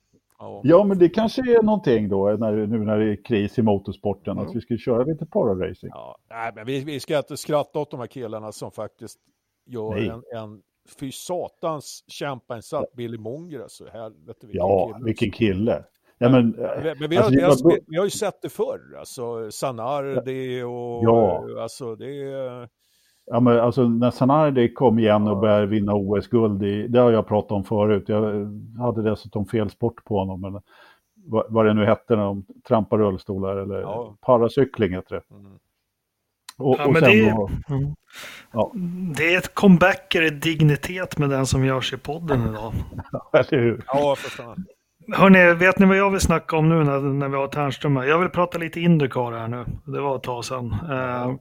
Ja. 0.63 0.83
men 0.83 0.99
det 0.99 1.09
kanske 1.09 1.41
är 1.41 1.63
någonting 1.63 2.09
då, 2.09 2.29
när, 2.39 2.67
nu 2.67 2.77
när 2.79 2.99
det 2.99 3.11
är 3.11 3.23
kris 3.23 3.59
i 3.59 3.61
motorsporten, 3.61 4.37
mm. 4.37 4.47
att 4.47 4.55
vi 4.55 4.61
ska 4.61 4.77
köra 4.77 5.03
lite 5.03 5.25
pararacing. 5.25 5.89
Ja, 5.93 6.17
nej, 6.29 6.51
men 6.55 6.65
vi, 6.65 6.83
vi 6.83 6.99
ska 6.99 7.17
inte 7.17 7.37
skratta 7.37 7.79
åt 7.79 7.91
de 7.91 7.99
här 7.99 8.07
killarna 8.07 8.51
som 8.51 8.71
faktiskt 8.71 9.19
gör 9.65 9.97
en, 9.97 10.23
en 10.35 10.61
fy 10.99 11.11
satans 11.11 12.03
kämpainsats, 12.07 12.93
Billy 12.93 13.17
Monger 13.17 13.59
alltså. 13.59 13.89
Helvete, 13.89 14.47
vilken 14.47 14.67
ja, 14.67 14.91
kille. 14.93 15.05
vilken 15.05 15.31
kille. 15.31 15.83
Ja, 16.17 16.29
men, 16.29 16.49
men 16.99 17.09
vi, 17.09 17.15
har, 17.15 17.23
alltså, 17.23 17.67
vi, 17.67 17.73
har, 17.73 17.79
vi, 17.87 17.97
har, 17.97 18.03
ju 18.03 18.09
sett 18.09 18.41
det 18.41 18.49
förr, 18.49 18.95
alltså 18.99 19.51
Sanardi 19.51 20.61
och 20.61 21.03
ja. 21.03 21.45
alltså 21.61 21.95
det 21.95 22.23
är... 22.23 22.69
Ja, 23.31 23.39
men 23.39 23.59
alltså 23.59 23.83
när 23.83 24.11
Sanardi 24.11 24.73
kom 24.73 24.99
igen 24.99 25.27
och 25.27 25.37
började 25.37 25.65
vinna 25.65 25.93
OS-guld, 25.93 26.91
det 26.91 26.99
har 26.99 27.11
jag 27.11 27.27
pratat 27.27 27.51
om 27.51 27.63
förut. 27.63 28.03
Jag 28.07 28.21
hade 28.79 29.09
dessutom 29.09 29.45
fel 29.45 29.69
sport 29.69 30.03
på 30.03 30.19
honom, 30.19 30.41
men 30.41 30.61
vad, 31.25 31.45
vad 31.49 31.65
det 31.65 31.73
nu 31.73 31.85
hette 31.85 32.15
när 32.15 32.23
de 32.23 32.45
trampar 32.67 32.97
rullstolar 32.97 33.55
eller 33.55 33.81
ja. 33.81 34.15
paracykling 34.21 34.93
heter 34.93 35.15
det. 35.15 35.35
Mm. 35.35 35.51
Och, 36.57 36.75
ja, 36.79 36.85
och 36.85 36.93
men 36.93 37.01
det, 37.01 37.19
är, 37.19 37.31
då, 37.31 37.49
mm. 37.69 37.95
ja. 38.51 38.71
det 39.17 39.33
är 39.33 39.37
ett 39.37 39.53
comebacker 39.55 40.21
i 40.21 40.29
dignitet 40.29 41.17
med 41.17 41.29
den 41.29 41.45
som 41.45 41.65
görs 41.65 41.93
i 41.93 41.97
podden 41.97 42.49
idag. 42.49 42.73
Eller 43.33 43.61
hur? 43.61 43.83
Ja, 43.87 44.15
för 44.17 44.55
fan. 45.11 45.21
Hörrni, 45.21 45.53
vet 45.53 45.79
ni 45.79 45.85
vad 45.85 45.97
jag 45.97 46.11
vill 46.11 46.19
snacka 46.19 46.57
om 46.57 46.69
nu 46.69 46.83
när, 46.83 46.99
när 46.99 47.29
vi 47.29 47.35
har 47.35 47.47
Ternström 47.47 47.97
här? 47.97 48.05
Jag 48.05 48.19
vill 48.19 48.29
prata 48.29 48.57
lite 48.57 48.79
Indycar 48.79 49.31
här 49.31 49.47
nu. 49.47 49.65
Det 49.85 50.01
var 50.01 50.15
ett 50.15 50.23
tag 50.23 50.45
sedan. 50.45 50.75
Uh, 50.91 51.35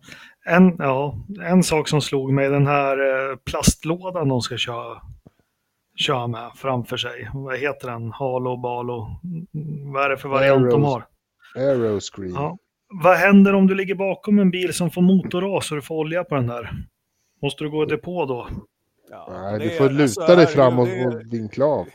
en, 0.46 0.76
ja, 0.78 1.14
en 1.42 1.62
sak 1.62 1.88
som 1.88 2.00
slog 2.00 2.32
mig, 2.32 2.48
den 2.48 2.66
här 2.66 3.00
uh, 3.00 3.36
plastlådan 3.36 4.28
de 4.28 4.40
ska 4.40 4.56
köra, 4.56 5.02
köra 5.96 6.26
med 6.26 6.50
framför 6.54 6.96
sig. 6.96 7.30
Vad 7.34 7.58
heter 7.58 7.90
den? 7.90 8.12
Halo, 8.12 8.56
Balo? 8.56 9.20
Vad 9.92 10.04
är 10.04 10.08
det 10.08 10.16
för 10.16 10.28
variant 10.28 10.60
Aeros, 10.60 10.74
de 10.74 10.84
har? 10.84 11.04
Aeroscreen. 11.56 12.34
Ja. 12.34 12.58
Vad 13.02 13.16
händer 13.16 13.54
om 13.54 13.66
du 13.66 13.74
ligger 13.74 13.94
bakom 13.94 14.38
en 14.38 14.50
bil 14.50 14.74
som 14.74 14.90
får 14.90 15.02
motorras 15.02 15.70
och 15.70 15.76
du 15.76 15.82
får 15.82 15.94
olja 15.94 16.24
på 16.24 16.34
den 16.34 16.46
där? 16.46 16.72
Måste 17.42 17.64
du 17.64 17.70
gå 17.70 17.82
i 17.82 17.86
depå 17.86 18.26
då? 18.26 18.48
Ja, 19.10 19.28
Nej, 19.30 19.58
du 19.58 19.70
får 19.70 19.90
luta 19.90 20.02
alltså, 20.02 20.36
dig 20.36 20.46
fram 20.46 20.78
och, 20.78 20.88
och 21.06 21.32
vinkla 21.32 21.64
av 21.64 21.86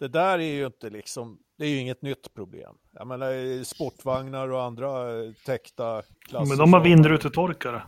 det 0.00 0.08
där 0.08 0.38
är 0.38 0.52
ju 0.52 0.66
inte 0.66 0.90
liksom, 0.90 1.38
det 1.58 1.64
är 1.64 1.68
ju 1.68 1.76
inget 1.76 2.02
nytt 2.02 2.34
problem. 2.34 2.74
Jag 2.92 3.06
menar 3.06 3.64
sportvagnar 3.64 4.52
och 4.52 4.62
andra 4.62 4.88
eh, 4.88 5.32
täckta 5.46 6.02
klasser. 6.28 6.48
Men 6.48 6.58
de 6.58 6.72
har 6.72 6.80
vindrutetorkare. 6.80 7.82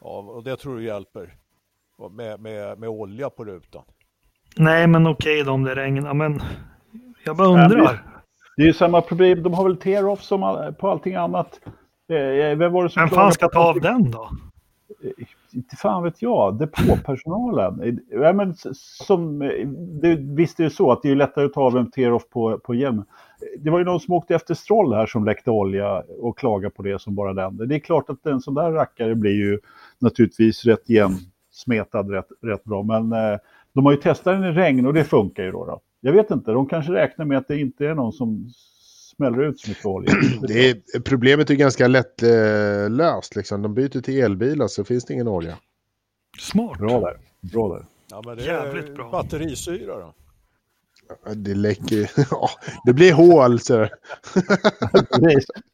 Ja, 0.00 0.18
och 0.18 0.44
det 0.44 0.56
tror 0.56 0.76
du 0.76 0.84
hjälper. 0.84 1.36
Med, 2.10 2.40
med, 2.40 2.78
med 2.78 2.88
olja 2.88 3.30
på 3.30 3.44
rutan. 3.44 3.82
Nej, 4.56 4.86
men 4.86 5.06
okej 5.06 5.44
då 5.44 5.52
om 5.52 5.64
det 5.64 5.74
regnar, 5.74 6.14
men 6.14 6.40
jag 7.24 7.36
bara 7.36 7.48
undrar. 7.48 8.04
Det 8.56 8.62
är 8.62 8.66
ju 8.66 8.72
samma 8.72 9.00
problem, 9.00 9.42
de 9.42 9.54
har 9.54 9.64
väl 9.64 9.76
tear-off 9.76 10.22
som 10.22 10.74
på 10.80 10.90
allting 10.90 11.14
annat. 11.14 11.60
Eh, 12.08 12.56
vem 12.58 12.72
var 12.72 12.82
det 12.82 12.90
som 12.90 13.02
Vem 13.02 13.10
fan 13.10 13.32
ska 13.32 13.48
ta 13.48 13.68
av 13.68 13.80
den 13.80 14.10
då? 14.10 14.30
Inte 15.54 15.76
fan 15.76 16.02
vet 16.02 16.22
jag, 16.22 16.58
depåpersonalen. 16.58 18.00
ja, 18.10 18.32
men 18.32 18.54
som, 19.06 19.38
det, 20.02 20.16
visst 20.16 20.60
är 20.60 20.64
det 20.64 20.70
så 20.70 20.92
att 20.92 21.02
det 21.02 21.10
är 21.10 21.16
lättare 21.16 21.44
att 21.44 21.52
ta 21.52 21.62
av 21.62 21.76
en 21.76 21.90
tear-off 21.90 22.28
på, 22.28 22.58
på 22.58 22.74
hjälmen. 22.74 23.04
Det 23.58 23.70
var 23.70 23.78
ju 23.78 23.84
någon 23.84 24.00
som 24.00 24.14
åkte 24.14 24.34
efter 24.34 24.54
Stroll 24.54 24.94
här 24.94 25.06
som 25.06 25.24
läckte 25.24 25.50
olja 25.50 26.02
och 26.20 26.38
klagade 26.38 26.74
på 26.74 26.82
det 26.82 27.00
som 27.00 27.14
bara 27.14 27.32
den. 27.32 27.68
Det 27.68 27.74
är 27.74 27.78
klart 27.78 28.10
att 28.10 28.26
en 28.26 28.40
sån 28.40 28.54
där 28.54 28.72
rackare 28.72 29.14
blir 29.14 29.34
ju 29.34 29.58
naturligtvis 29.98 30.64
rätt 30.64 30.90
igensmetad 30.90 32.02
rätt, 32.02 32.28
rätt 32.42 32.64
bra. 32.64 32.82
Men 32.82 33.12
eh, 33.12 33.38
de 33.72 33.84
har 33.84 33.92
ju 33.92 33.98
testat 33.98 34.40
den 34.40 34.44
i 34.44 34.52
regn 34.52 34.86
och 34.86 34.94
det 34.94 35.04
funkar 35.04 35.42
ju 35.42 35.50
då, 35.50 35.66
då. 35.66 35.80
Jag 36.00 36.12
vet 36.12 36.30
inte, 36.30 36.50
de 36.50 36.66
kanske 36.66 36.92
räknar 36.92 37.24
med 37.24 37.38
att 37.38 37.48
det 37.48 37.60
inte 37.60 37.86
är 37.86 37.94
någon 37.94 38.12
som 38.12 38.50
smäller 39.20 39.42
ut 39.42 39.60
så 39.60 39.68
mycket 39.68 39.86
olja. 39.86 40.14
Det 40.48 40.70
är, 40.70 41.00
problemet 41.00 41.50
är 41.50 41.54
ganska 41.54 41.88
lättlöst. 41.88 43.36
Liksom. 43.36 43.62
De 43.62 43.74
byter 43.74 44.00
till 44.00 44.20
elbilar 44.22 44.68
så 44.68 44.84
finns 44.84 45.04
det 45.04 45.14
ingen 45.14 45.28
olja. 45.28 45.56
Smart. 46.38 46.78
Bra 46.78 47.00
där. 47.00 47.16
Bra 47.52 47.68
där. 47.68 47.86
Ja, 48.10 48.22
men 48.26 48.36
det 48.36 48.44
Jävligt 48.44 48.88
är 48.88 48.94
bra. 48.94 49.10
batterisyra 49.10 49.98
då. 49.98 50.14
Det 51.34 51.54
läcker 51.54 52.10
ja, 52.30 52.50
Det 52.84 52.92
blir 52.92 53.12
hål 53.12 53.60
så. 53.60 53.88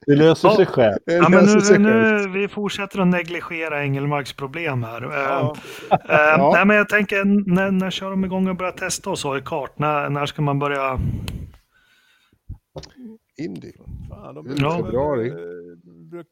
det 0.06 0.16
löser 0.16 0.48
sig 0.48 0.66
själv. 0.66 0.98
Ja, 1.04 1.28
men 1.28 1.44
nu, 1.44 1.78
nu, 1.78 2.28
vi 2.28 2.48
fortsätter 2.48 3.00
att 3.00 3.08
negligera 3.08 3.82
Engelmarks 3.82 4.32
problem 4.32 4.82
här. 4.82 5.02
Ja. 5.02 5.56
Uh, 5.82 5.94
uh, 5.94 5.98
ja. 6.08 6.50
Nej, 6.54 6.64
men 6.66 6.76
jag 6.76 6.88
tänker, 6.88 7.24
när, 7.54 7.70
när 7.70 7.90
kör 7.90 8.10
de 8.10 8.24
igång 8.24 8.48
och 8.48 8.56
börjar 8.56 8.72
testa 8.72 9.10
och 9.10 9.18
så 9.18 9.38
i 9.38 9.40
kart? 9.40 9.78
När, 9.78 10.08
när 10.10 10.26
ska 10.26 10.42
man 10.42 10.58
börja 10.58 10.98
Indy. 13.36 13.72
Fan, 14.08 14.34
de 14.34 14.56
ja. 14.58 14.76
februari. 14.76 15.30
Bruk... 15.84 16.26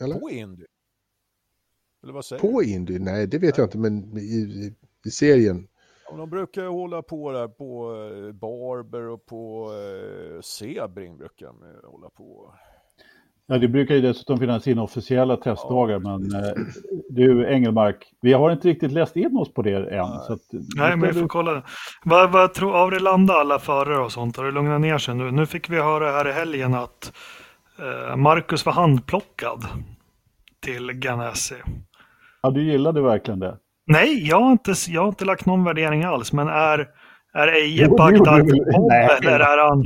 Eller? 0.00 0.20
På 0.20 0.30
Indy? 0.30 0.64
Eller 2.02 2.12
vad 2.12 2.24
säger 2.24 2.40
På 2.40 2.62
Indy? 2.62 2.98
Nej, 2.98 3.26
det 3.26 3.38
vet 3.38 3.42
Nej. 3.42 3.52
jag 3.56 3.66
inte, 3.66 3.78
men 3.78 4.18
i, 4.18 4.20
i, 4.20 4.74
i 5.06 5.10
serien. 5.10 5.68
Ja, 6.10 6.16
de 6.16 6.30
brukar 6.30 6.66
hålla 6.66 7.02
på 7.02 7.32
där 7.32 7.48
på 7.48 7.94
eh, 7.94 8.32
Barber 8.32 9.02
och 9.02 9.26
på 9.26 9.72
eh, 9.72 10.40
Sebring 10.40 11.16
brukar 11.18 11.46
de 11.46 11.62
eh, 11.62 11.90
hålla 11.90 12.10
på. 12.10 12.54
Ja, 13.52 13.58
det 13.58 13.68
brukar 13.68 13.94
ju 13.94 14.00
dessutom 14.00 14.38
finnas 14.38 14.66
inofficiella 14.68 15.36
testdagar, 15.36 16.00
ja. 16.04 16.18
men 16.18 16.34
eh, 16.34 16.52
du 17.08 17.46
Engelmark, 17.46 18.12
vi 18.20 18.32
har 18.32 18.52
inte 18.52 18.68
riktigt 18.68 18.92
läst 18.92 19.16
in 19.16 19.36
oss 19.36 19.54
på 19.54 19.62
det 19.62 19.76
än. 19.76 19.82
Nej, 19.82 20.18
så 20.26 20.32
att, 20.32 20.40
Nej 20.76 20.96
men 20.96 21.14
vi 21.14 21.20
får 21.20 21.28
kolla. 21.28 21.62
Vad, 22.04 22.30
vad 22.30 22.54
tror, 22.54 22.72
har 22.72 22.90
det 22.90 22.98
landat 22.98 23.36
alla 23.36 23.58
förare 23.58 24.04
och 24.04 24.12
sånt? 24.12 24.36
Har 24.36 24.44
det 24.44 24.50
lugnat 24.50 24.80
ner 24.80 24.98
sig 24.98 25.14
nu? 25.14 25.30
Nu 25.30 25.46
fick 25.46 25.70
vi 25.70 25.76
höra 25.76 26.10
här 26.10 26.28
i 26.28 26.32
helgen 26.32 26.74
att 26.74 27.12
eh, 27.78 28.16
Marcus 28.16 28.66
var 28.66 28.72
handplockad 28.72 29.64
till 30.64 30.92
Ganassi. 30.92 31.56
Ja, 32.42 32.50
du 32.50 32.62
gillade 32.62 33.02
verkligen 33.02 33.40
det? 33.40 33.56
Nej, 33.86 34.28
jag 34.28 34.40
har 34.40 34.52
inte, 34.52 34.74
jag 34.88 35.00
har 35.00 35.08
inte 35.08 35.24
lagt 35.24 35.46
någon 35.46 35.64
värdering 35.64 36.04
alls, 36.04 36.32
men 36.32 36.48
är, 36.48 36.88
är 37.34 37.48
Eje 37.48 37.88
Bagdad 37.88 38.50
eller 39.20 39.40
är 39.40 39.68
han... 39.68 39.84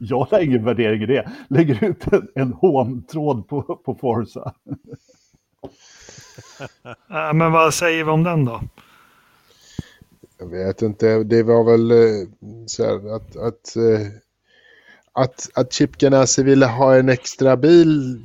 Jag 0.00 0.24
har 0.24 0.40
ingen 0.40 0.64
värdering 0.64 1.02
i 1.02 1.06
det. 1.06 1.30
Lägger 1.48 1.84
ut 1.84 2.12
en, 2.12 2.28
en 2.34 2.52
håntråd 2.52 3.48
på, 3.48 3.62
på 3.62 3.94
Forza. 3.94 4.54
men 7.34 7.52
vad 7.52 7.74
säger 7.74 8.04
vi 8.04 8.10
om 8.10 8.22
den 8.22 8.44
då? 8.44 8.60
Jag 10.38 10.46
vet 10.46 10.82
inte, 10.82 11.24
det 11.24 11.42
var 11.42 11.64
väl 11.64 11.90
eh, 11.90 12.28
så 12.66 12.84
här 12.84 13.16
att, 13.16 13.36
att, 13.36 13.76
eh, 13.76 14.06
att, 15.12 15.50
att 15.54 15.72
Chip 15.72 15.96
Ganassi 15.96 16.42
ville 16.42 16.66
ha 16.66 16.96
en 16.96 17.08
extra 17.08 17.56
bil 17.56 18.20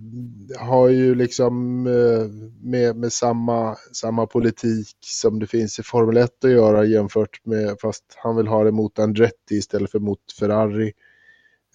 har 0.59 0.89
ju 0.89 1.15
liksom 1.15 1.87
eh, 1.87 2.27
med, 2.61 2.95
med 2.95 3.13
samma, 3.13 3.75
samma 3.93 4.25
politik 4.25 4.97
som 4.99 5.39
det 5.39 5.47
finns 5.47 5.79
i 5.79 5.83
Formel 5.83 6.17
1 6.17 6.45
att 6.45 6.51
göra 6.51 6.85
jämfört 6.85 7.45
med, 7.45 7.77
fast 7.81 8.03
han 8.17 8.35
vill 8.35 8.47
ha 8.47 8.63
det 8.63 8.71
mot 8.71 8.99
Andretti 8.99 9.55
istället 9.55 9.91
för 9.91 9.99
mot 9.99 10.19
Ferrari 10.39 10.93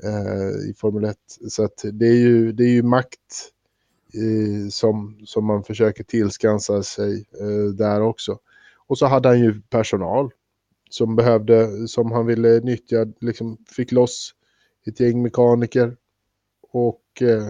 eh, 0.02 0.70
i 0.70 0.74
Formel 0.76 1.04
1. 1.04 1.16
Så 1.48 1.64
att 1.64 1.84
det 1.92 2.06
är 2.06 2.18
ju, 2.18 2.52
det 2.52 2.64
är 2.64 2.72
ju 2.72 2.82
makt 2.82 3.50
eh, 4.14 4.68
som, 4.70 5.20
som 5.24 5.44
man 5.44 5.64
försöker 5.64 6.04
tillskansa 6.04 6.82
sig 6.82 7.26
eh, 7.40 7.74
där 7.74 8.00
också. 8.00 8.38
Och 8.86 8.98
så 8.98 9.06
hade 9.06 9.28
han 9.28 9.40
ju 9.40 9.60
personal 9.60 10.30
som 10.90 11.16
behövde, 11.16 11.88
som 11.88 12.12
han 12.12 12.26
ville 12.26 12.60
nyttja, 12.60 13.06
liksom 13.20 13.56
fick 13.70 13.92
loss 13.92 14.34
ett 14.86 15.00
gäng 15.00 15.22
mekaniker. 15.22 15.96
Och 16.72 17.22
eh, 17.22 17.48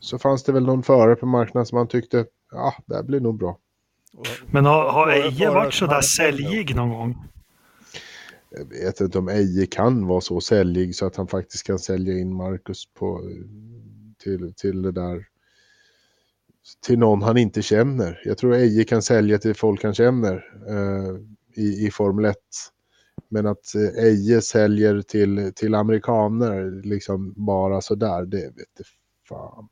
så 0.00 0.18
fanns 0.18 0.44
det 0.44 0.52
väl 0.52 0.66
någon 0.66 0.82
före 0.82 1.16
på 1.16 1.26
marknaden 1.26 1.66
som 1.66 1.78
han 1.78 1.88
tyckte, 1.88 2.26
ja, 2.50 2.74
det 2.86 2.94
här 2.94 3.02
blir 3.02 3.20
nog 3.20 3.38
bra. 3.38 3.58
Men 4.46 4.66
har, 4.66 4.92
har 4.92 5.10
Eje 5.10 5.50
varit 5.50 5.74
sådär 5.74 6.00
säljig 6.00 6.76
någon 6.76 6.90
gång? 6.90 7.16
Jag 8.50 8.68
vet 8.68 9.00
inte 9.00 9.18
om 9.18 9.28
Eje 9.28 9.66
kan 9.66 10.06
vara 10.06 10.20
så 10.20 10.40
säljig 10.40 10.96
så 10.96 11.06
att 11.06 11.16
han 11.16 11.26
faktiskt 11.26 11.66
kan 11.66 11.78
sälja 11.78 12.18
in 12.18 12.34
Marcus 12.34 12.84
på, 12.94 13.20
till, 14.22 14.54
till 14.54 14.82
det 14.82 14.92
där 14.92 15.26
till 16.86 16.98
någon 16.98 17.22
han 17.22 17.36
inte 17.36 17.62
känner. 17.62 18.22
Jag 18.24 18.38
tror 18.38 18.54
Eje 18.54 18.84
kan 18.84 19.02
sälja 19.02 19.38
till 19.38 19.54
folk 19.54 19.84
han 19.84 19.94
känner 19.94 20.34
eh, 20.68 21.16
i, 21.64 21.86
i 21.86 21.90
Formel 21.90 22.24
1. 22.24 22.36
Men 23.28 23.46
att 23.46 23.74
eh, 23.74 24.04
Eje 24.04 24.40
säljer 24.40 25.02
till, 25.02 25.52
till 25.54 25.74
amerikaner 25.74 26.82
liksom 26.84 27.34
bara 27.36 27.80
sådär, 27.80 28.24
det 28.26 28.44
vet 28.44 28.86
fan. 29.28 29.68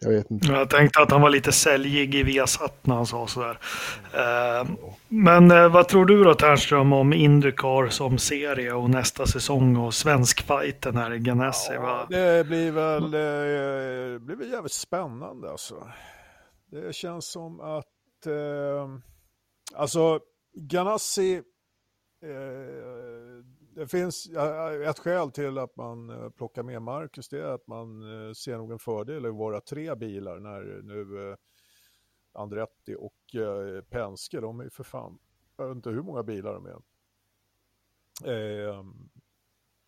Jag 0.00 0.10
vet 0.10 0.30
inte. 0.30 0.52
Jag 0.52 0.70
tänkte 0.70 1.00
att 1.00 1.10
han 1.10 1.20
var 1.20 1.30
lite 1.30 1.52
säljig 1.52 2.14
i 2.14 2.22
Viasat 2.22 2.86
när 2.86 2.94
han 2.94 3.06
sa 3.06 3.26
sådär. 3.26 3.58
Eh, 4.14 4.68
men 5.08 5.50
eh, 5.50 5.68
vad 5.68 5.88
tror 5.88 6.06
du 6.06 6.24
då 6.24 6.34
Ternström 6.34 6.92
om 6.92 7.12
Indycar 7.12 7.88
som 7.88 8.18
serie 8.18 8.72
och 8.72 8.90
nästa 8.90 9.26
säsong 9.26 9.76
och 9.76 9.94
svenskfajten 9.94 10.96
här 10.96 11.12
i 11.12 11.18
Ganassi? 11.18 11.72
Ja, 11.74 12.06
det 12.10 12.46
blir 12.46 12.70
väl, 12.70 13.10
det 13.10 14.18
blir 14.20 14.36
väl 14.36 14.50
jävligt 14.50 14.72
spännande 14.72 15.50
alltså. 15.50 15.88
Det 16.70 16.94
känns 16.94 17.30
som 17.30 17.60
att, 17.60 18.26
eh, 18.26 18.88
alltså 19.74 20.20
Ganassi, 20.54 21.34
eh, 22.22 22.30
det 23.76 23.86
finns 23.86 24.28
ett 24.86 24.98
skäl 24.98 25.30
till 25.30 25.58
att 25.58 25.76
man 25.76 26.10
eh, 26.10 26.30
plockar 26.30 26.62
med 26.62 26.82
Marcus, 26.82 27.28
det 27.28 27.38
är 27.38 27.54
att 27.54 27.66
man 27.66 28.02
eh, 28.28 28.32
ser 28.32 28.56
nog 28.56 28.72
en 28.72 28.78
fördel 28.78 29.26
i 29.26 29.30
våra 29.30 29.60
tre 29.60 29.94
bilar 29.94 30.38
när 30.38 30.82
nu 30.82 31.30
eh, 31.30 31.36
Andretti 32.32 32.96
och 32.98 33.36
Penske, 33.88 34.40
de 34.40 34.60
är 34.60 34.68
för 34.68 34.84
fan, 34.84 35.18
jag 35.56 35.68
vet 35.68 35.76
inte 35.76 35.90
hur 35.90 36.02
många 36.02 36.22
bilar 36.22 36.54
de 36.54 36.66
är. 36.66 36.82
Ehm, 38.32 39.08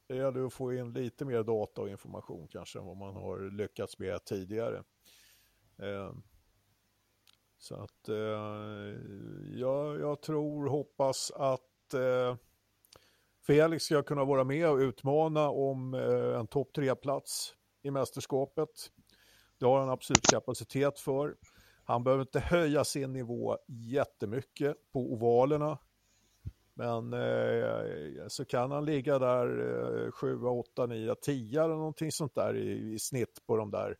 det 0.07 0.17
gäller 0.17 0.47
att 0.47 0.53
få 0.53 0.75
in 0.75 0.93
lite 0.93 1.25
mer 1.25 1.43
data 1.43 1.81
och 1.81 1.89
information 1.89 2.49
kanske 2.49 2.79
än 2.79 2.87
vad 2.87 2.97
man 2.97 3.15
har 3.15 3.51
lyckats 3.51 3.99
med 3.99 4.25
tidigare. 4.25 4.85
Ehm, 5.79 6.23
så 7.59 7.75
att 7.75 8.09
jag, 9.55 10.01
jag 10.01 10.23
tror, 10.23 10.69
hoppas 10.69 11.31
att 11.31 11.95
Felix 13.49 13.85
ska 13.85 14.03
kunna 14.03 14.25
vara 14.25 14.45
med 14.45 14.71
och 14.71 14.77
utmana 14.77 15.49
om 15.49 15.95
eh, 15.95 16.41
en 16.41 16.47
topp 16.47 16.73
tre-plats 16.75 17.55
i 17.83 17.91
mästerskapet. 17.91 18.69
Det 19.59 19.67
har 19.67 19.81
han 19.81 19.91
absolut 19.91 20.27
kapacitet 20.31 20.99
för. 20.99 21.37
Han 21.85 22.05
behöver 22.05 22.23
inte 22.23 22.41
höja 22.41 22.85
sin 22.85 23.13
nivå 23.13 23.59
jättemycket 23.67 24.77
på 24.93 25.01
ovalerna. 25.01 25.79
Men 26.75 27.13
eh, 27.13 28.27
så 28.29 28.45
kan 28.45 28.71
han 28.71 28.85
ligga 28.85 29.19
där 29.19 30.07
eh, 30.07 30.11
7, 30.13 30.43
8, 30.43 30.87
9, 30.87 31.15
10 31.15 31.65
eller 31.65 31.75
någonting 31.75 32.13
sånt 32.13 32.35
där 32.35 32.57
i, 32.57 32.95
i 32.95 32.99
snitt 32.99 33.47
på 33.47 33.57
de 33.57 33.71
där 33.71 33.97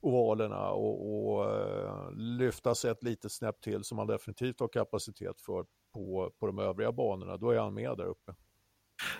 ovalerna 0.00 0.70
och, 0.70 1.34
och 1.34 1.44
eh, 1.44 2.10
lyfta 2.12 2.74
sig 2.74 2.90
ett 2.90 3.02
litet 3.02 3.32
snäpp 3.32 3.60
till 3.60 3.84
som 3.84 3.98
han 3.98 4.06
definitivt 4.06 4.60
har 4.60 4.68
kapacitet 4.68 5.40
för 5.40 5.64
på, 5.94 6.32
på 6.40 6.46
de 6.46 6.58
övriga 6.58 6.92
banorna, 6.92 7.36
då 7.36 7.50
är 7.50 7.58
han 7.58 7.74
med 7.74 7.96
där 7.96 8.06
uppe. 8.06 8.34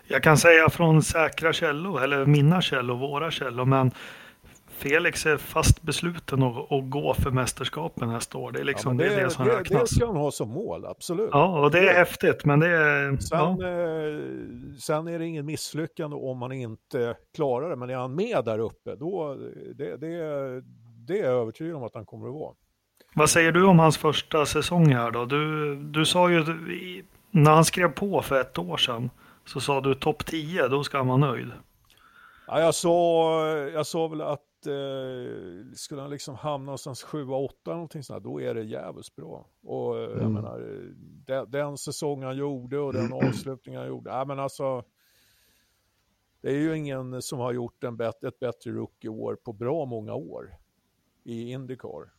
Jag 0.09 0.23
kan 0.23 0.39
säga 0.39 0.71
från 0.71 1.03
säkra 1.03 1.53
källor, 1.53 2.03
eller 2.03 2.27
mina 2.27 2.61
källor, 2.63 2.97
våra 2.97 3.31
källor, 3.31 3.65
men 3.65 3.91
Felix 4.79 5.27
är 5.27 5.37
fast 5.37 5.83
besluten 5.83 6.43
att, 6.43 6.73
att 6.73 6.91
gå 6.91 7.15
för 7.15 7.31
mästerskapen 7.31 8.09
nästa 8.09 8.39
år. 8.39 8.53
Det 8.53 8.61
är 8.61 8.65
liksom 8.65 9.01
ja, 9.01 9.05
det, 9.05 9.15
det, 9.15 9.21
är 9.21 9.25
det 9.25 9.31
som 9.31 9.47
det, 9.47 9.59
räknas. 9.59 9.91
Det 9.91 9.97
ska 9.97 10.07
han 10.07 10.17
ha 10.17 10.31
som 10.31 10.49
mål, 10.49 10.87
absolut. 10.87 11.31
Ja, 11.33 11.61
och 11.65 11.71
det 11.71 11.79
är 11.79 11.95
häftigt, 11.95 12.45
men 12.45 12.61
det 12.61 12.69
är... 12.69 13.17
Sen, 13.17 13.39
ja. 13.39 13.51
eh, 13.51 14.21
sen 14.79 15.09
är 15.09 15.19
det 15.19 15.27
ingen 15.27 15.47
misslyckande 15.47 16.17
om 16.17 16.39
man 16.39 16.53
inte 16.53 17.17
klarar 17.35 17.71
det, 17.71 17.77
men 17.77 17.91
är 17.91 17.97
han 17.97 18.15
med 18.15 18.45
där 18.45 18.59
uppe, 18.59 18.97
då 18.97 19.35
det, 19.75 19.97
det, 19.97 20.07
det 21.07 21.19
är 21.19 21.25
jag 21.25 21.41
övertygad 21.41 21.77
om 21.77 21.83
att 21.83 21.95
han 21.95 22.07
kommer 22.07 22.29
att 22.29 22.35
vara. 22.35 22.55
Vad 23.15 23.31
säger 23.31 23.53
du 23.53 23.65
om 23.65 23.79
hans 23.79 23.99
första 23.99 24.47
säsong 24.47 24.93
här 24.95 25.11
då? 25.11 25.25
Du, 25.25 25.77
du 25.77 26.05
sa 26.05 26.31
ju 26.31 26.45
när 27.31 27.51
han 27.51 27.65
skrev 27.65 27.89
på 27.89 28.23
för 28.23 28.41
ett 28.41 28.59
år 28.59 28.77
sedan 28.77 29.11
så 29.45 29.61
sa 29.61 29.81
du 29.81 29.95
topp 29.95 30.27
10, 30.27 30.69
då 30.69 30.85
ska 30.85 30.99
han 30.99 31.07
vara 31.07 31.17
nöjd. 31.17 31.51
Ja, 32.47 32.61
jag, 32.61 32.75
sa, 32.75 33.47
jag 33.49 33.87
sa 33.87 34.09
väl 34.09 34.21
att 34.21 34.48
eh, 34.66 35.72
skulle 35.74 36.01
han 36.01 36.10
liksom 36.10 36.35
hamna 36.35 36.64
någonstans 36.64 37.05
7-8 37.05 37.51
någonting 37.64 38.02
sånt 38.02 38.24
då 38.24 38.40
är 38.40 38.55
det 38.55 38.62
jävligt 38.62 39.16
bra. 39.16 39.47
Och 39.62 39.98
eh, 39.98 40.10
mm. 40.10 40.22
jag 40.22 40.30
menar, 40.30 40.59
den, 41.26 41.51
den 41.51 41.78
säsong 41.78 42.22
han 42.22 42.36
gjorde 42.36 42.78
och 42.78 42.93
den 42.93 43.12
avslutning 43.12 43.76
han 43.76 43.86
gjorde, 43.89 44.10
ja 44.10 44.24
men 44.24 44.39
alltså 44.39 44.85
det 46.40 46.48
är 46.48 46.59
ju 46.59 46.76
ingen 46.76 47.22
som 47.22 47.39
har 47.39 47.52
gjort 47.52 47.85
en 47.85 47.97
bet 47.97 48.24
ett 48.24 48.39
bättre 48.39 48.70
rookie-år 48.70 49.36
på 49.36 49.52
bra 49.52 49.85
många 49.85 50.14
år 50.14 50.56
i 51.24 51.51
Indycar. 51.51 52.12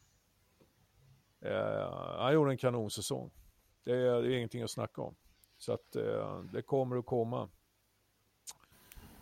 Eh, 1.42 1.94
han 2.18 2.34
gjorde 2.34 2.52
en 2.52 2.58
kanonsäsong. 2.58 3.32
Det 3.84 3.92
är, 3.92 4.22
det 4.22 4.34
är 4.34 4.38
ingenting 4.38 4.62
att 4.62 4.72
snacka 4.72 5.02
om. 5.02 5.16
Så 5.58 5.74
att 5.74 5.96
eh, 5.96 6.44
det 6.54 6.62
kommer 6.62 6.98
att 6.98 7.06
komma. 7.06 7.50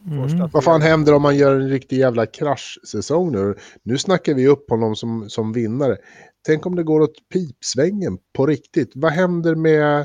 Mm. 0.06 0.50
Vad 0.54 0.64
fan 0.64 0.82
händer 0.82 1.14
om 1.14 1.22
man 1.22 1.38
gör 1.38 1.56
en 1.56 1.70
riktig 1.70 1.98
jävla 1.98 2.26
kraschsäsong 2.26 3.32
nu? 3.32 3.56
Nu 3.84 3.98
snackar 3.98 4.34
vi 4.34 4.48
upp 4.48 4.70
honom 4.70 4.96
som, 4.96 5.30
som 5.30 5.54
vinnare. 5.54 5.98
Tänk 6.46 6.66
om 6.66 6.76
det 6.76 6.84
går 6.84 7.02
åt 7.02 7.30
pipsvängen 7.30 8.18
på 8.34 8.46
riktigt. 8.46 8.92
Vad 8.96 9.12
händer 9.12 9.56
med... 9.56 10.00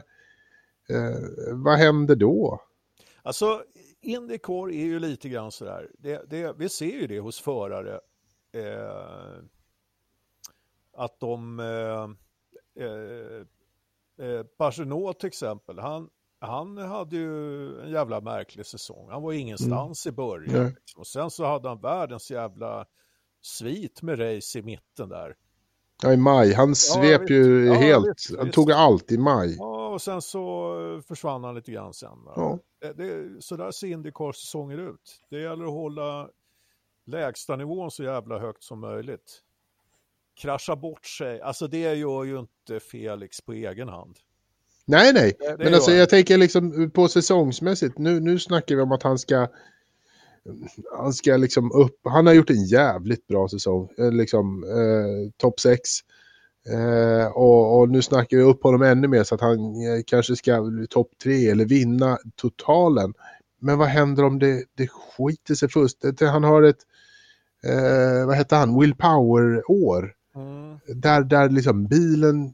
Eh, 0.89 1.53
vad 1.53 1.79
händer 1.79 2.17
då? 2.17 2.61
Alltså, 3.23 3.63
Indycar 4.01 4.71
är 4.71 4.85
ju 4.85 4.99
lite 4.99 5.29
grann 5.29 5.53
sådär. 5.53 5.91
Det, 5.99 6.31
det, 6.31 6.55
vi 6.59 6.69
ser 6.69 7.01
ju 7.01 7.07
det 7.07 7.21
hos 7.21 7.41
förare. 7.41 8.01
Eh, 8.53 9.45
att 10.97 11.21
de... 11.21 11.61
Eh, 11.61 12.85
eh, 12.85 13.47
eh 14.27 14.43
Pagenot 14.59 15.21
till 15.21 15.27
exempel, 15.27 15.79
han, 15.79 16.09
han 16.43 16.77
hade 16.79 17.17
ju 17.17 17.81
en 17.83 17.91
jävla 17.91 18.21
märklig 18.21 18.67
säsong. 18.67 19.09
Han 19.11 19.23
var 19.23 19.33
ingenstans 19.33 20.07
mm. 20.07 20.15
i 20.15 20.17
början. 20.17 20.67
Liksom. 20.67 21.01
Och 21.01 21.07
sen 21.07 21.31
så 21.31 21.45
hade 21.45 21.69
han 21.69 21.81
världens 21.81 22.31
jävla 22.31 22.87
svit 23.43 24.03
med 24.03 24.21
race 24.21 24.59
i 24.59 24.63
mitten 24.63 25.09
där. 25.09 25.37
Ja, 26.03 26.13
i 26.13 26.17
maj. 26.17 26.55
Han 26.55 26.75
svep 26.75 27.23
ja, 27.31 27.35
ju 27.37 27.67
ja, 27.67 27.75
helt. 27.75 28.07
Visst, 28.07 28.37
han 28.37 28.45
visst. 28.47 28.55
tog 28.55 28.73
allt 28.73 29.13
i 29.13 29.19
maj. 29.19 29.57
Ja, 29.59 29.89
och 29.89 30.03
sen 30.03 30.23
så 30.23 31.03
försvann 31.09 31.45
han 31.45 31.55
lite 31.55 31.73
grann 31.73 31.95
sen. 31.95 32.19
Ja. 32.25 32.59
Det, 32.81 32.93
det, 32.93 33.43
så 33.43 33.57
där 33.57 33.71
ser 33.71 33.87
Indycars 33.87 34.37
säsonger 34.37 34.79
ut. 34.79 35.21
Det 35.31 35.41
gäller 35.41 35.65
att 35.65 35.71
hålla 35.71 36.29
lägsta 37.05 37.57
nivån 37.57 37.91
så 37.91 38.05
jävla 38.05 38.39
högt 38.39 38.63
som 38.63 38.81
möjligt. 38.81 39.43
Krascha 40.35 40.77
bort 40.77 41.07
sig, 41.07 41.41
alltså 41.41 41.67
det 41.67 41.95
gör 41.95 42.25
ju 42.25 42.39
inte 42.39 42.81
Felix 42.81 43.41
på 43.41 43.53
egen 43.53 43.89
hand. 43.89 44.19
Nej, 44.85 45.13
nej. 45.13 45.33
Det, 45.39 45.57
det 45.57 45.65
Men 45.65 45.75
alltså, 45.75 45.93
jag 45.93 46.09
tänker 46.09 46.39
liksom 46.39 46.91
på 46.91 47.09
säsongsmässigt. 47.09 47.99
Nu, 47.99 48.21
nu 48.21 48.39
snackar 48.39 48.77
vi 48.77 48.83
om 48.83 48.93
att 48.93 49.03
han 49.03 49.19
ska... 49.19 49.49
Han 50.99 51.13
ska 51.13 51.37
liksom 51.37 51.73
upp. 51.73 52.01
Han 52.05 52.27
har 52.27 52.35
gjort 52.35 52.51
en 52.51 52.65
jävligt 52.65 53.27
bra 53.27 53.49
säsong. 53.49 53.89
Eh, 53.99 54.13
liksom 54.13 54.65
eh, 54.65 55.31
topp 55.37 55.61
6. 55.61 55.91
Eh, 56.71 57.27
och, 57.27 57.79
och, 57.79 57.89
nu 57.89 58.03
snackar 58.03 58.37
vi 58.37 58.43
upp 58.43 58.63
honom 58.63 58.83
ännu 58.83 59.09
mer 59.09 59.25
så 59.25 59.35
att 59.35 59.41
han 59.41 59.59
eh, 59.59 60.03
kanske 60.07 60.37
ska 60.37 60.63
bli 60.63 60.87
topp 60.87 61.11
3 61.23 61.51
eller 61.51 61.65
vinna 61.65 62.19
totalen. 62.37 63.15
Men 63.61 63.79
vad 63.79 63.89
händer 63.89 64.25
om 64.25 64.39
det, 64.39 64.65
det 64.77 64.89
skiter 64.89 65.55
sig 65.55 65.69
först? 65.69 65.97
Han 66.21 66.45
har 66.45 66.63
ett, 66.63 66.81
eh, 67.65 68.27
vad 68.27 68.37
heter 68.37 68.57
han, 68.57 68.81
Will 68.81 68.95
Power-år. 68.95 70.15
Mm. 70.35 70.79
Där, 70.87 71.25
där 71.25 71.49
liksom 71.49 71.87
bilen 71.87 72.53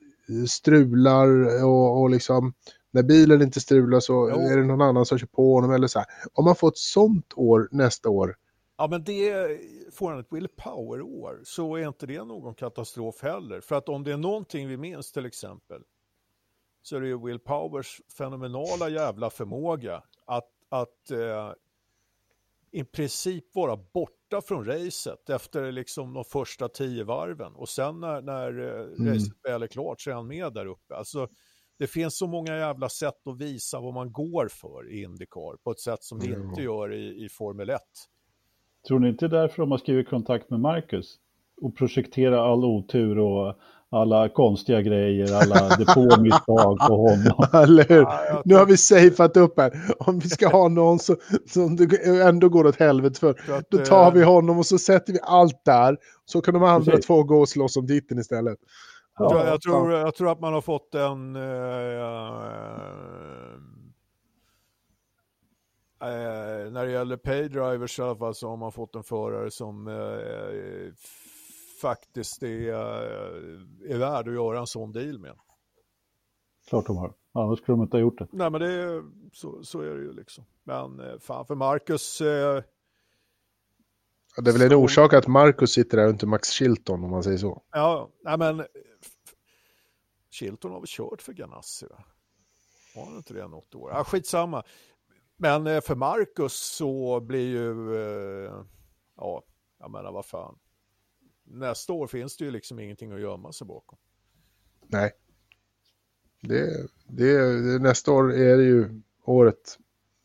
strular 0.49 1.65
och, 1.65 2.01
och 2.01 2.11
liksom 2.11 2.53
när 2.91 3.03
bilen 3.03 3.43
inte 3.43 3.61
strular 3.61 4.01
så 4.01 4.31
jo. 4.35 4.41
är 4.41 4.57
det 4.57 4.65
någon 4.65 4.83
annan 4.83 5.07
som 5.07 5.19
kör 5.19 5.27
på 5.27 5.55
honom 5.55 5.71
eller 5.71 5.87
så 5.87 5.99
här. 5.99 6.09
Om 6.33 6.45
man 6.45 6.57
får 6.57 6.69
ett 6.69 6.79
sånt 6.79 7.33
år 7.37 7.69
nästa 7.71 8.09
år. 8.09 8.37
Ja 8.77 8.89
men 8.91 9.05
det, 9.05 9.33
får 9.93 10.11
han 10.11 10.21
ett 10.21 10.27
Will 10.31 10.49
Power-år 10.49 11.41
så 11.45 11.77
är 11.77 11.89
inte 11.89 12.07
det 12.07 12.25
någon 12.25 12.55
katastrof 12.55 13.23
heller. 13.23 13.61
För 13.61 13.77
att 13.77 13.89
om 13.89 14.05
det 14.05 14.13
är 14.13 14.17
någonting 14.17 14.69
vi 14.69 14.77
minns 14.77 15.13
till 15.13 15.27
exempel 15.27 15.83
så 16.83 16.97
är 16.97 17.01
det 17.01 17.09
ju 17.09 17.19
Will 17.27 17.39
Powers 17.39 18.01
fenomenala 18.19 18.89
jävla 18.89 19.31
förmåga 19.31 20.03
att, 20.25 20.51
att 20.69 21.11
eh, 21.11 21.53
i 22.71 22.85
princip 22.85 23.55
vara 23.55 23.77
borta 24.31 24.47
från 24.47 24.65
racet 24.65 25.31
efter 25.31 25.73
liksom 25.73 26.15
de 26.15 26.25
första 26.25 26.69
tio 26.69 27.05
varven 27.05 27.53
och 27.55 27.69
sen 27.69 28.01
när, 28.01 28.23
när 28.23 28.61
eh, 28.61 28.81
mm. 28.81 29.15
racet 29.15 29.33
väl 29.43 29.63
är 29.63 29.67
klart 29.67 30.01
så 30.01 30.11
är 30.11 30.15
han 30.15 30.27
med 30.27 30.53
där 30.53 30.67
uppe. 30.67 30.95
Alltså, 30.95 31.29
det 31.79 31.87
finns 31.87 32.19
så 32.19 32.27
många 32.27 32.57
jävla 32.57 32.89
sätt 32.89 33.27
att 33.27 33.41
visa 33.41 33.81
vad 33.81 33.95
man 33.95 34.13
går 34.13 34.49
för 34.51 34.93
i 34.93 35.03
Indycar 35.03 35.57
på 35.65 35.71
ett 35.71 35.81
sätt 35.81 36.03
som 36.03 36.21
mm. 36.21 36.43
inte 36.43 36.63
gör 36.63 36.95
i, 36.95 37.25
i 37.25 37.29
Formel 37.29 37.71
1. 37.71 37.81
Tror 38.89 38.99
ni 38.99 39.09
inte 39.09 39.29
därför 39.29 39.63
de 39.63 39.71
har 39.71 39.79
skrivit 39.79 40.09
kontakt 40.09 40.51
med 40.51 40.61
Marcus? 40.61 41.17
Och 41.63 41.77
projektera 41.77 42.41
all 42.41 42.65
otur 42.65 43.19
och 43.19 43.55
alla 43.90 44.28
konstiga 44.28 44.82
grejer, 44.82 45.35
alla 45.35 45.77
depåmisstag 45.77 46.78
på 46.78 46.97
honom. 46.97 47.47
Eller 47.62 47.89
hur? 47.89 48.02
Ja, 48.02 48.43
nu 48.44 48.55
har 48.55 48.66
vi 48.66 48.77
safeat 48.77 49.36
upp 49.36 49.60
här. 49.60 49.73
Om 49.98 50.19
vi 50.19 50.28
ska 50.28 50.48
ha 50.48 50.69
någon 50.69 50.98
som, 50.98 51.16
som 51.47 51.77
det 51.77 52.06
ändå 52.23 52.48
går 52.48 52.66
åt 52.66 52.77
helvete 52.77 53.20
för, 53.20 53.31
att, 53.31 53.70
då 53.70 53.78
tar 53.78 54.12
vi 54.12 54.23
honom 54.23 54.59
och 54.59 54.66
så 54.66 54.78
sätter 54.78 55.12
vi 55.12 55.19
allt 55.23 55.65
där. 55.65 55.97
Så 56.24 56.40
kan 56.40 56.55
de 56.55 56.62
andra 56.62 56.90
precis. 56.90 57.06
två 57.06 57.23
gå 57.23 57.40
och 57.40 57.48
slåss 57.48 57.77
om 57.77 57.86
titeln 57.86 58.20
istället. 58.20 58.59
Ja, 59.19 59.47
jag, 59.47 59.60
tror, 59.60 59.93
jag 59.93 60.15
tror 60.15 60.32
att 60.32 60.40
man 60.40 60.52
har 60.52 60.60
fått 60.60 60.94
en... 60.94 61.36
Uh, 61.36 61.43
uh, 66.02 66.73
när 66.73 66.86
det 66.86 66.93
gäller 66.93 67.16
paydrivers 67.16 67.98
i 67.98 68.02
alla 68.02 68.16
fall 68.16 68.35
så 68.35 68.48
har 68.48 68.56
man 68.56 68.73
fått 68.73 68.94
en 68.94 69.02
förare 69.02 69.51
som 69.51 69.89
uh, 69.89 70.93
faktiskt 71.81 72.43
är, 72.43 72.69
eh, 72.69 73.93
är 73.95 73.99
värd 73.99 74.29
att 74.29 74.35
göra 74.35 74.59
en 74.59 74.67
sån 74.67 74.93
deal 74.93 75.19
med. 75.19 75.37
Klart 76.69 76.87
de 76.87 76.97
har. 76.97 77.15
Annars 77.33 77.59
skulle 77.59 77.77
de 77.77 77.83
inte 77.83 77.97
ha 77.97 78.01
gjort 78.01 78.19
det. 78.19 78.29
Nej, 78.33 78.51
men 78.51 78.61
det 78.61 78.73
är, 78.73 79.05
så, 79.33 79.65
så 79.65 79.81
är 79.81 79.95
det 79.95 80.03
ju 80.03 80.13
liksom. 80.13 80.45
Men 80.65 81.01
eh, 81.01 81.19
fan 81.19 81.47
för 81.47 81.55
Marcus. 81.55 82.21
Eh... 82.21 82.63
Det 84.37 84.51
är 84.51 84.59
väl 84.59 84.73
en 84.73 84.79
orsak 84.79 85.13
att 85.13 85.27
Marcus 85.27 85.73
sitter 85.73 85.97
där 85.97 86.09
inte 86.09 86.27
Max 86.27 86.51
Chilton 86.51 87.05
om 87.05 87.11
man 87.11 87.23
säger 87.23 87.39
så. 87.39 87.63
Ja, 87.71 88.11
nej 88.25 88.39
men 88.39 88.67
Chilton 90.31 90.73
har 90.73 90.81
väl 90.81 90.87
kört 90.89 91.23
för 91.23 91.33
Ganassi? 91.33 91.87
Va? 91.87 92.05
Har 92.95 93.05
han 93.05 93.17
inte 93.17 93.35
det 93.35 93.49
något 93.49 93.75
år? 93.75 93.91
Ja, 93.91 94.05
skitsamma. 94.05 94.65
Men 95.37 95.67
eh, 95.67 95.81
för 95.81 95.95
Marcus 95.95 96.53
så 96.53 97.21
blir 97.21 97.49
ju, 97.49 97.97
eh, 97.97 98.65
ja, 99.17 99.43
jag 99.79 99.91
menar 99.91 100.13
vad 100.13 100.27
fan. 100.27 100.59
Nästa 101.51 101.93
år 101.93 102.07
finns 102.07 102.37
det 102.37 102.45
ju 102.45 102.51
liksom 102.51 102.79
ingenting 102.79 103.12
att 103.12 103.20
gömma 103.20 103.53
sig 103.53 103.66
bakom. 103.66 103.99
Nej. 104.87 105.12
Det, 106.41 106.89
det, 107.07 107.62
det, 107.62 107.79
nästa 107.79 108.12
år 108.12 108.33
är 108.33 108.57
det 108.57 108.65
ju 108.65 109.03
året. 109.25 109.79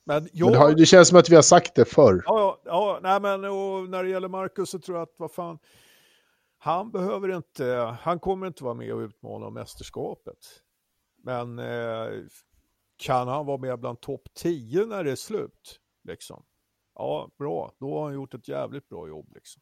Men, 0.04 0.30
jag, 0.34 0.46
men 0.46 0.54
det, 0.54 0.60
har, 0.60 0.72
det, 0.72 0.86
känns 0.86 1.08
som 1.08 1.18
att 1.18 1.30
vi 1.30 1.36
har 1.36 1.42
sagt 1.42 1.76
det 1.76 1.86
förr. 1.86 2.24
Ja, 2.26 2.62
ja, 2.66 3.00
nej 3.04 3.22
men 3.22 3.46
och 3.46 3.90
när 3.90 4.04
det 4.04 4.10
gäller 4.10 4.28
Marcus 4.28 4.70
så 4.70 4.80
tror 4.80 4.98
jag 4.98 5.04
att 5.04 5.16
vad 5.18 5.32
fan, 5.32 5.60
han 6.58 6.92
behöver 6.92 7.36
inte, 7.36 7.98
han 8.02 8.20
kommer 8.20 8.48
inte 8.48 8.64
vara 8.64 8.74
med 8.74 8.94
och 8.94 9.00
utmana 9.00 9.46
om 9.46 9.54
mästerskapet. 9.54 10.38
Men 11.24 11.60
eh, 11.60 12.08
kan 12.98 13.28
han 13.28 13.46
vara 13.46 13.58
med 13.58 13.80
bland 13.80 14.02
topp 14.02 14.28
10 14.34 14.86
när 14.86 15.04
det 15.04 15.12
är 15.12 15.16
slut? 15.16 15.80
Liksom? 16.04 16.44
Ja, 16.96 17.32
bra. 17.38 17.72
Då 17.80 17.98
har 17.98 18.06
han 18.06 18.14
gjort 18.14 18.34
ett 18.34 18.48
jävligt 18.48 18.90
bra 18.90 19.08
jobb. 19.08 19.32
Liksom. 19.34 19.62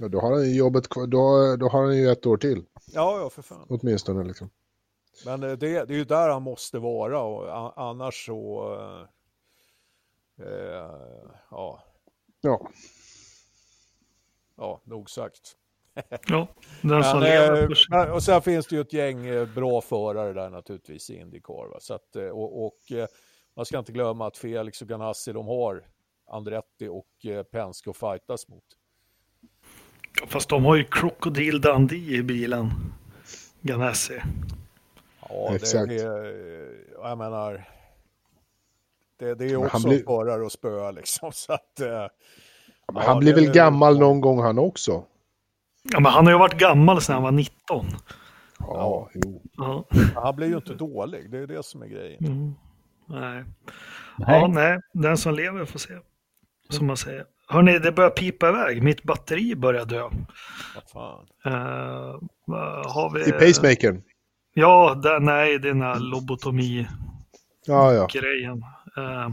Ja, 0.00 0.08
då 0.08 0.20
har 0.20 0.32
han 0.32 0.44
ju 0.44 0.56
jobbet 0.56 0.88
då, 0.90 1.56
då 1.56 1.68
har 1.68 1.82
han 1.84 1.96
ju 1.96 2.10
ett 2.10 2.26
år 2.26 2.36
till. 2.36 2.64
Ja, 2.86 3.20
ja, 3.20 3.30
för 3.30 3.42
fan. 3.42 3.66
Åtminstone 3.68 4.24
liksom. 4.24 4.50
Men 5.24 5.42
eh, 5.42 5.52
det, 5.52 5.84
det 5.84 5.94
är 5.94 5.98
ju 5.98 6.04
där 6.04 6.28
han 6.28 6.42
måste 6.42 6.78
vara 6.78 7.22
och 7.22 7.82
annars 7.82 8.26
så... 8.26 8.72
Eh, 10.38 10.46
eh, 10.46 10.90
ja. 11.50 11.82
Ja. 12.40 12.68
Ja, 14.56 14.80
nog 14.84 15.10
sagt. 15.10 15.56
ja, 16.26 16.48
den 16.82 17.04
som 17.04 17.20
lever. 17.20 17.94
Eh, 17.94 18.14
och 18.14 18.22
sen 18.22 18.42
finns 18.42 18.66
det 18.66 18.76
ju 18.76 18.80
ett 18.80 18.92
gäng 18.92 19.26
eh, 19.26 19.54
bra 19.54 19.80
förare 19.80 20.32
där 20.32 20.50
naturligtvis 20.50 21.10
i 21.10 21.16
Indycar. 21.16 21.68
Va? 21.70 21.80
Så 21.80 21.94
att, 21.94 22.16
och, 22.16 22.66
och 22.66 22.78
man 23.56 23.66
ska 23.66 23.78
inte 23.78 23.92
glömma 23.92 24.26
att 24.26 24.36
Felix 24.36 24.82
och 24.82 24.88
Ganassi, 24.88 25.32
de 25.32 25.46
har 25.46 25.88
Andretti 26.26 26.88
och 26.88 27.26
Penske 27.50 27.90
att 27.90 27.96
fightas 27.96 28.48
mot. 28.48 28.64
Fast 30.26 30.48
de 30.48 30.64
har 30.64 30.76
ju 30.76 30.84
Crocodile 30.84 31.58
Dundee 31.58 32.16
i 32.16 32.22
bilen. 32.22 32.70
Ganassi. 33.60 34.20
Ja, 35.28 35.54
Exakt. 35.54 35.88
det 35.88 36.02
är, 36.02 36.70
jag 37.02 37.18
menar, 37.18 37.68
det, 39.18 39.34
det 39.34 39.44
är 39.44 39.56
också 39.56 39.70
han 39.72 39.82
blir... 39.82 40.04
förare 40.04 40.46
att 40.46 40.52
spöa 40.52 40.90
liksom. 40.90 41.32
Så 41.34 41.52
att, 41.52 41.72
ja, 41.78 42.10
han 42.94 43.18
blir 43.18 43.34
väl 43.34 43.52
gammal 43.52 43.98
någon 43.98 44.20
gång 44.20 44.40
han 44.40 44.58
också? 44.58 45.04
Ja, 45.82 46.00
men 46.00 46.12
han 46.12 46.26
har 46.26 46.32
ju 46.32 46.38
varit 46.38 46.58
gammal 46.58 47.00
sedan 47.00 47.14
han 47.14 47.22
var 47.22 47.30
19. 47.30 47.86
Ja, 48.58 49.10
jo. 49.14 49.42
Ja. 49.52 49.84
Han 50.14 50.36
blir 50.36 50.48
ju 50.48 50.56
inte 50.56 50.74
dålig, 50.74 51.30
det 51.30 51.38
är 51.38 51.46
det 51.46 51.64
som 51.64 51.82
är 51.82 51.86
grejen. 51.86 52.24
Mm. 52.24 52.54
Nej. 53.06 53.44
nej. 54.18 54.40
Ja, 54.40 54.46
nej, 54.46 54.80
den 54.92 55.18
som 55.18 55.34
lever 55.34 55.64
får 55.64 55.78
se. 55.78 55.94
Som 56.68 56.86
man 56.86 56.96
säger. 56.96 57.26
Hörni, 57.46 57.78
det 57.78 57.92
börjar 57.92 58.10
pipa 58.10 58.48
iväg. 58.48 58.82
Mitt 58.82 59.02
batteri 59.02 59.56
börjar 59.56 59.84
dö. 59.84 60.02
Vad 60.74 60.90
fan? 60.92 61.26
Uh, 61.46 62.20
har 62.86 63.14
vi... 63.14 63.28
I 63.28 63.32
pacemakern? 63.32 64.02
Ja, 64.54 64.94
där, 65.02 65.20
nej, 65.20 65.58
den 65.58 65.82
här 65.82 66.00
lobotomi-grejen. 66.00 66.88
Ja, 67.66 67.92
ja. 67.92 68.08
Uh, 68.98 69.30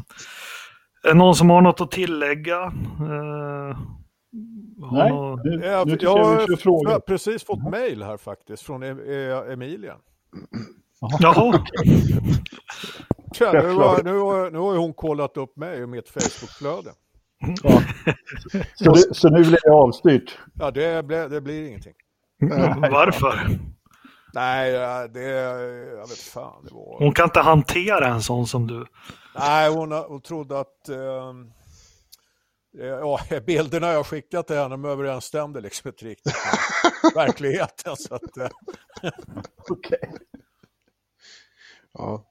är 1.04 1.08
det 1.08 1.14
någon 1.14 1.36
som 1.36 1.50
har 1.50 1.62
något 1.62 1.82
att 1.82 1.92
tillägga? 1.92 2.66
Uh, 2.66 3.78
Nej, 4.92 5.10
någon... 5.10 5.40
nu, 5.44 5.66
jag, 5.66 5.88
nu 5.88 5.98
jag, 6.02 6.20
jag, 6.20 6.60
jag 6.64 6.90
har 6.90 7.00
precis 7.00 7.44
fått 7.44 7.60
mm. 7.60 7.72
mail 7.72 8.04
här 8.04 8.18
faktiskt 8.18 8.64
från 8.64 8.84
e 8.84 8.88
e 8.88 9.54
Emilia. 9.54 9.96
Jaha. 11.20 11.66
Ja, 13.40 13.52
nu, 13.54 13.74
har, 13.74 14.04
nu, 14.04 14.18
har, 14.18 14.52
nu 14.52 14.58
har 14.58 14.78
hon 14.78 14.94
kollat 14.94 15.38
upp 15.38 15.58
mig 15.58 15.84
och 15.84 15.90
mitt 15.90 16.10
Facebook-flöde. 16.10 16.90
Ja. 17.64 17.84
Så, 18.76 18.92
det, 18.92 19.16
så 19.16 19.30
nu 19.30 19.40
blir 19.40 19.60
det 19.64 19.72
avstyrt? 19.72 20.40
Ja, 20.54 20.72
det, 20.72 21.06
blir, 21.06 21.30
det 21.30 21.42
blir 21.42 21.68
ingenting. 21.68 21.94
Varför? 22.92 23.60
Nej, 24.34 24.72
det... 25.10 25.22
Jag 25.22 26.08
vet 26.08 26.18
fan. 26.18 26.66
Det 26.66 26.74
var... 26.74 27.00
Hon 27.00 27.14
kan 27.14 27.24
inte 27.24 27.40
hantera 27.40 28.08
en 28.08 28.22
sån 28.22 28.48
som 28.48 28.68
du. 28.68 28.86
Nej, 29.36 29.70
hon, 29.70 29.92
hon 29.92 30.22
trodde 30.22 30.60
att... 30.60 30.90
Um, 30.90 31.54
ja, 32.72 33.20
bilderna 33.46 33.92
jag 33.92 34.06
skickat 34.06 34.48
till 34.48 34.56
henne 34.56 34.70
de 34.70 34.86
överensstämde 34.86 35.62
liksom 35.62 35.88
inte 35.90 36.06
riktigt 36.06 36.36
med 37.04 37.14
verkligheten. 37.16 37.96
Så 37.96 38.16
att, 38.16 38.38
uh... 38.38 38.48
Okej. 39.70 39.98
Okay. 40.02 40.20
Ja. 41.94 42.31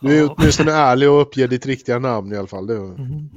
Du 0.00 0.18
är 0.18 0.30
åtminstone 0.30 0.72
ärlig 0.72 1.10
och 1.10 1.20
uppger 1.20 1.48
ditt 1.48 1.66
riktiga 1.66 1.98
namn 1.98 2.32
i 2.32 2.36
alla 2.36 2.46
fall. 2.46 2.70
Mm. 2.70 3.30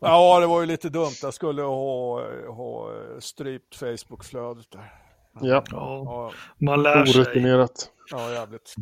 Ja, 0.00 0.40
det 0.40 0.46
var 0.46 0.60
ju 0.60 0.66
lite 0.66 0.88
dumt. 0.88 1.14
Jag 1.22 1.34
skulle 1.34 1.62
ha, 1.62 2.22
ha 2.48 2.90
strypt 3.20 3.74
Facebook-flödet 3.74 4.70
där. 4.70 4.92
Ja. 5.40 5.64
ja. 5.70 6.32
Man 6.60 6.82
lär 6.82 7.04
sig. 7.04 7.20
Orutinerat. 7.20 7.90
Ja, 8.10 8.32
jävligt. 8.32 8.74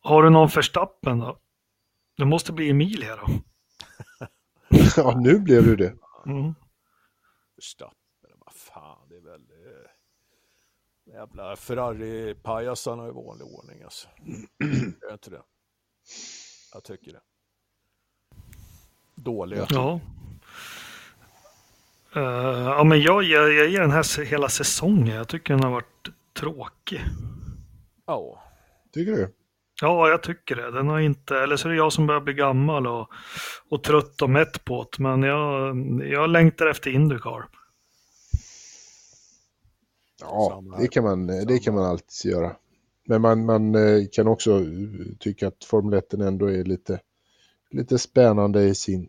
Har 0.00 0.22
du 0.22 0.30
någon 0.30 0.50
förstappen 0.50 1.18
då? 1.18 1.38
Det 2.16 2.24
måste 2.24 2.52
bli 2.52 2.70
Emilia 2.70 3.16
då. 3.16 3.26
ja, 4.96 5.20
nu 5.20 5.38
blev 5.38 5.64
du 5.64 5.76
det. 5.76 5.94
Mm. 6.26 6.54
Förstappen, 7.54 8.30
vad 8.44 8.54
fan, 8.54 9.08
det 9.08 9.16
är 9.16 9.20
väl... 9.20 9.40
Eh, 9.40 9.90
jävla 11.14 11.56
Ferrari-pajasarna 11.56 13.08
i 13.08 13.10
vanlig 13.10 13.46
ordning 13.46 13.82
alltså. 13.82 14.08
Är 15.08 15.12
inte 15.12 15.30
det? 15.30 15.42
Jag 16.72 16.84
tycker 16.84 17.12
det. 17.12 17.20
Dåliga. 19.14 19.66
Ja. 19.70 20.00
Uh, 22.16 22.22
ja, 22.62 22.84
men 22.84 23.00
jag, 23.00 23.22
jag, 23.22 23.52
jag 23.52 23.68
ger 23.68 23.80
den 23.80 23.90
här 23.90 24.24
hela 24.24 24.48
säsongen. 24.48 25.16
Jag 25.16 25.28
tycker 25.28 25.54
den 25.54 25.64
har 25.64 25.70
varit 25.70 26.08
tråkig. 26.32 27.00
Ja. 28.06 28.42
Tycker 28.92 29.12
du? 29.12 29.34
Ja, 29.80 30.08
jag 30.08 30.22
tycker 30.22 30.56
det. 30.56 30.70
Den 30.70 30.88
har 30.88 31.00
inte, 31.00 31.38
eller 31.38 31.56
så 31.56 31.68
är 31.68 31.70
det 31.70 31.76
jag 31.76 31.92
som 31.92 32.06
börjar 32.06 32.20
bli 32.20 32.34
gammal 32.34 32.86
och, 32.86 33.08
och 33.68 33.82
trött 33.82 34.22
och 34.22 34.30
mätt 34.30 34.64
på 34.64 34.86
det. 34.90 35.02
Men 35.02 35.22
jag, 35.22 35.76
jag 36.04 36.30
längtar 36.30 36.66
efter 36.66 36.90
Indycar. 36.90 37.48
Ja, 40.20 40.62
det 40.78 40.88
kan 40.88 41.04
man, 41.04 41.26
det 41.26 41.58
kan 41.58 41.74
man 41.74 41.84
alltid 41.84 42.30
göra. 42.32 42.56
Men 43.08 43.22
man, 43.22 43.44
man 43.44 43.74
eh, 43.74 44.04
kan 44.12 44.28
också 44.28 44.60
eh, 44.60 44.66
tycka 45.18 45.48
att 45.48 45.64
Formel 45.64 45.98
1 45.98 46.14
ändå 46.14 46.46
är 46.46 46.64
lite, 46.64 47.00
lite 47.70 47.98
spännande 47.98 48.64
i 48.64 48.74
sin, 48.74 49.08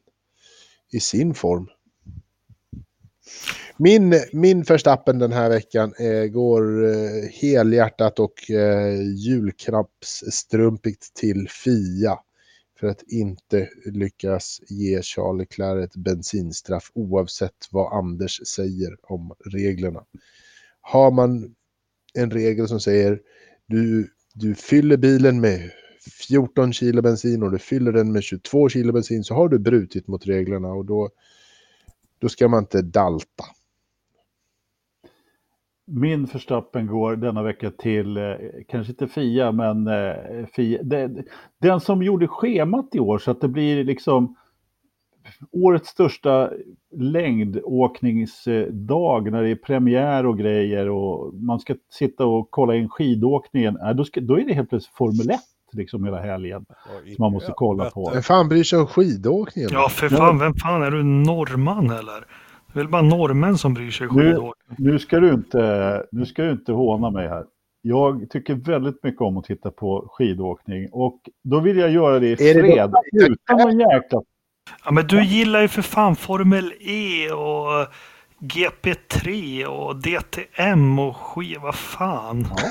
i 0.91 0.99
sin 0.99 1.33
form. 1.33 1.67
Min, 3.77 4.15
min 4.33 4.65
förstappen 4.65 5.19
den 5.19 5.31
här 5.31 5.49
veckan 5.49 5.93
eh, 5.99 6.25
går 6.25 6.85
eh, 6.85 7.29
helhjärtat 7.41 8.19
och 8.19 8.51
eh, 8.51 9.01
julknappsstrumpigt 9.01 11.13
till 11.13 11.49
Fia. 11.49 12.19
För 12.79 12.87
att 12.87 13.03
inte 13.07 13.69
lyckas 13.85 14.61
ge 14.67 15.01
Charles 15.01 15.39
Leclerc 15.39 15.85
ett 15.85 15.95
bensinstraff 15.95 16.91
oavsett 16.93 17.67
vad 17.71 17.93
Anders 17.93 18.47
säger 18.47 18.97
om 19.01 19.33
reglerna. 19.45 20.05
Har 20.81 21.11
man 21.11 21.55
en 22.13 22.31
regel 22.31 22.67
som 22.67 22.79
säger 22.79 23.21
du, 23.69 24.09
du 24.33 24.55
fyller 24.55 24.97
bilen 24.97 25.41
med 25.41 25.71
14 26.27 26.73
kilo 26.73 27.01
bensin 27.01 27.43
och 27.43 27.51
du 27.51 27.59
fyller 27.59 27.91
den 27.91 28.11
med 28.11 28.23
22 28.23 28.69
kilo 28.69 28.93
bensin 28.93 29.23
så 29.23 29.33
har 29.33 29.49
du 29.49 29.59
brutit 29.59 30.07
mot 30.07 30.27
reglerna 30.27 30.67
och 30.67 30.85
då, 30.85 31.09
då 32.19 32.29
ska 32.29 32.47
man 32.47 32.59
inte 32.59 32.81
dalta. 32.81 33.43
Min 35.85 36.27
förstappen 36.27 36.87
går 36.87 37.15
denna 37.15 37.43
vecka 37.43 37.71
till, 37.71 38.17
eh, 38.17 38.33
kanske 38.67 38.91
inte 38.91 39.07
Fia, 39.07 39.51
men 39.51 39.87
eh, 39.87 40.45
Fia, 40.55 40.79
den 41.59 41.79
som 41.79 42.03
gjorde 42.03 42.27
schemat 42.27 42.95
i 42.95 42.99
år 42.99 43.17
så 43.17 43.31
att 43.31 43.41
det 43.41 43.47
blir 43.47 43.83
liksom 43.83 44.35
årets 45.51 45.89
största 45.89 46.51
längdåkningsdag 46.95 49.31
när 49.31 49.43
det 49.43 49.49
är 49.49 49.55
premiär 49.55 50.25
och 50.25 50.37
grejer 50.37 50.89
och 50.89 51.33
man 51.33 51.59
ska 51.59 51.75
sitta 51.91 52.25
och 52.25 52.51
kolla 52.51 52.75
in 52.75 52.89
skidåkningen. 52.89 53.77
Äh, 53.77 53.89
då, 53.89 54.05
ska, 54.05 54.21
då 54.21 54.39
är 54.39 54.45
det 54.45 54.53
helt 54.53 54.69
plötsligt 54.69 54.95
Formel 54.95 55.29
1 55.29 55.39
liksom 55.73 56.05
hela 56.05 56.21
helgen 56.21 56.65
som 57.05 57.15
man 57.19 57.31
måste 57.31 57.53
kolla 57.55 57.89
på. 57.89 58.11
Vem 58.13 58.23
fan 58.23 58.49
bryr 58.49 58.63
sig 58.63 58.79
om 58.79 58.87
skidåkningen? 58.87 59.69
Ja, 59.73 59.89
för 59.89 60.09
fan, 60.09 60.39
vem 60.39 60.53
fan 60.53 60.83
är 60.83 60.91
du 60.91 61.03
norrman 61.03 61.89
eller? 61.89 62.25
Det 62.73 62.79
är 62.79 62.83
väl 62.83 62.87
bara 62.87 63.01
norrmän 63.01 63.57
som 63.57 63.73
bryr 63.73 63.91
sig 63.91 64.07
skidåkning. 64.07 64.75
Nu, 64.77 64.91
nu, 64.91 64.99
ska 64.99 65.19
du 65.19 65.33
inte, 65.33 66.03
nu 66.11 66.25
ska 66.25 66.43
du 66.43 66.51
inte 66.51 66.71
håna 66.71 67.09
mig 67.09 67.27
här. 67.27 67.45
Jag 67.81 68.29
tycker 68.29 68.55
väldigt 68.55 69.03
mycket 69.03 69.21
om 69.21 69.37
att 69.37 69.45
titta 69.45 69.71
på 69.71 70.07
skidåkning 70.11 70.89
och 70.91 71.19
då 71.43 71.59
vill 71.59 71.77
jag 71.77 71.91
göra 71.91 72.19
det 72.19 72.27
i 72.27 72.35
fred 72.35 72.93
utan 73.13 73.57
någon 73.57 73.79
jäkla 73.79 74.21
Ja, 74.85 74.91
men 74.91 75.07
du 75.07 75.23
gillar 75.23 75.61
ju 75.61 75.67
för 75.67 75.81
fan 75.81 76.15
Formel 76.15 76.73
E 76.79 77.31
och 77.31 77.87
GP3 78.39 79.65
och 79.65 79.95
DTM 79.95 80.99
och 80.99 81.17
skit, 81.17 81.57
vad 81.61 81.75
fan. 81.75 82.47
Ja. 82.57 82.69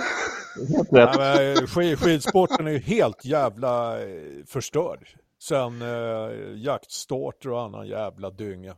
Ja, 0.90 1.66
skid, 1.66 1.98
skidsporten 1.98 2.66
är 2.66 2.70
ju 2.70 2.78
helt 2.78 3.24
jävla 3.24 4.02
eh, 4.02 4.08
förstörd. 4.46 5.08
Sen 5.42 5.82
eh, 5.82 6.30
jaktstarter 6.54 7.50
och 7.50 7.62
annan 7.62 7.86
jävla 7.86 8.30
dynga. 8.30 8.74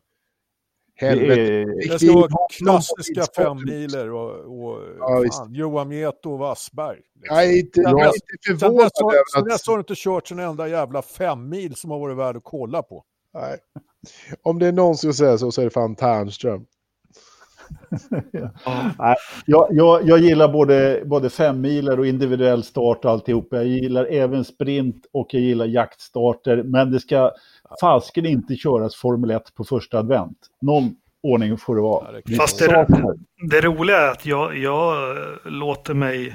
Helvete. 0.97 1.65
Det, 1.89 1.99
ska 1.99 2.13
vara 2.13 2.49
klassiska 2.59 3.25
femmiler 3.37 4.11
och, 4.13 4.31
och 4.31 4.83
ja, 4.99 5.25
fan, 5.33 5.55
Johan 5.55 5.89
Mieto 5.89 6.33
och 6.33 6.39
Wassberg. 6.39 6.97
Liksom. 6.97 7.37
Jag 7.37 7.45
är 7.45 7.59
inte, 7.59 7.81
jag 7.81 8.01
är 8.01 8.07
inte 8.07 8.59
förvånad 8.59 8.91
över 9.03 9.21
att... 9.21 9.31
Sen 9.31 9.45
dess 9.45 9.67
har 9.67 9.75
du 9.75 9.81
inte 9.81 9.95
kört 9.97 10.31
en 10.31 10.39
enda 10.39 10.69
jävla 10.69 11.03
femmil 11.03 11.77
som 11.77 11.91
har 11.91 11.99
varit 11.99 12.17
värd 12.17 12.37
att 12.37 12.45
kolla 12.45 12.83
på. 12.83 13.05
Nej. 13.35 13.59
Om 14.43 14.59
det 14.59 14.67
är 14.67 14.73
någon 14.73 14.97
som 14.97 15.13
säga 15.15 15.39
så, 15.39 15.53
så 15.53 15.61
är 15.61 15.65
det 15.65 15.71
fan 15.71 15.95
Tärnström. 15.95 16.67
ja. 18.33 19.17
jag, 19.47 19.69
jag, 19.71 20.09
jag, 20.09 20.19
gillar 20.19 20.49
både, 20.49 21.03
både 21.07 21.31
femmiler 21.31 21.99
och 21.99 22.07
individuell 22.07 22.63
start 22.63 23.05
och 23.05 23.11
alltihop. 23.11 23.49
Jag 23.51 23.67
gillar 23.67 24.05
även 24.05 24.45
sprint 24.45 25.07
och 25.13 25.35
jag 25.35 25.43
gillar 25.43 25.67
jaktstarter. 25.67 26.63
Men 26.63 26.91
det 26.91 27.01
ska 27.01 27.33
fasken 27.81 28.27
inte 28.27 28.57
köras 28.57 28.97
Formel 28.97 29.31
1 29.31 29.55
på 29.55 29.65
första 29.65 29.99
advent. 29.99 30.39
Någon 30.61 30.95
ordning 31.23 31.59
får 31.59 31.77
det 31.77 31.83
vara. 31.83 32.07
Fast 32.39 32.59
det, 32.59 32.87
det 33.51 33.61
roliga 33.61 33.97
är 33.97 34.11
att 34.11 34.27
jag, 34.27 34.59
jag 34.59 35.17
låter 35.45 35.95
mig 35.95 36.35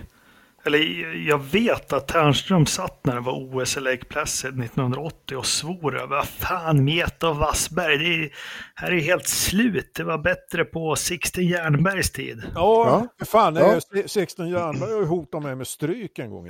eller 0.66 0.80
jag 1.28 1.38
vet 1.38 1.94
att 1.94 2.08
Ternström 2.08 2.66
satt 2.66 3.06
när 3.06 3.16
det 3.16 3.22
var 3.22 3.34
OS 3.34 3.78
i 3.78 3.80
Lake 3.80 4.06
Placid 4.06 4.64
1980 4.64 5.38
och 5.38 5.46
svor 5.46 6.02
över 6.02 6.22
fan 6.22 6.84
Meta 6.84 7.30
och 7.30 7.36
Wassberg, 7.36 7.98
det 7.98 8.06
är, 8.06 8.32
här 8.76 8.92
är 8.92 9.00
helt 9.00 9.28
slut. 9.28 9.92
Det 9.96 10.04
var 10.04 10.18
bättre 10.18 10.66
på 10.66 10.96
Sixten 10.96 11.48
Jernbergs 11.48 12.12
tid. 12.12 12.44
Ja, 12.56 13.08
ja. 13.18 13.26
fan, 13.26 13.56
ja. 13.56 13.80
Sixten 14.06 14.50
Jernberg 14.50 14.92
har 14.92 15.00
ju 15.00 15.06
hotat 15.06 15.44
mig 15.44 15.56
med 15.56 15.68
stryk 15.68 16.20
en 16.20 16.30
gång. 16.30 16.50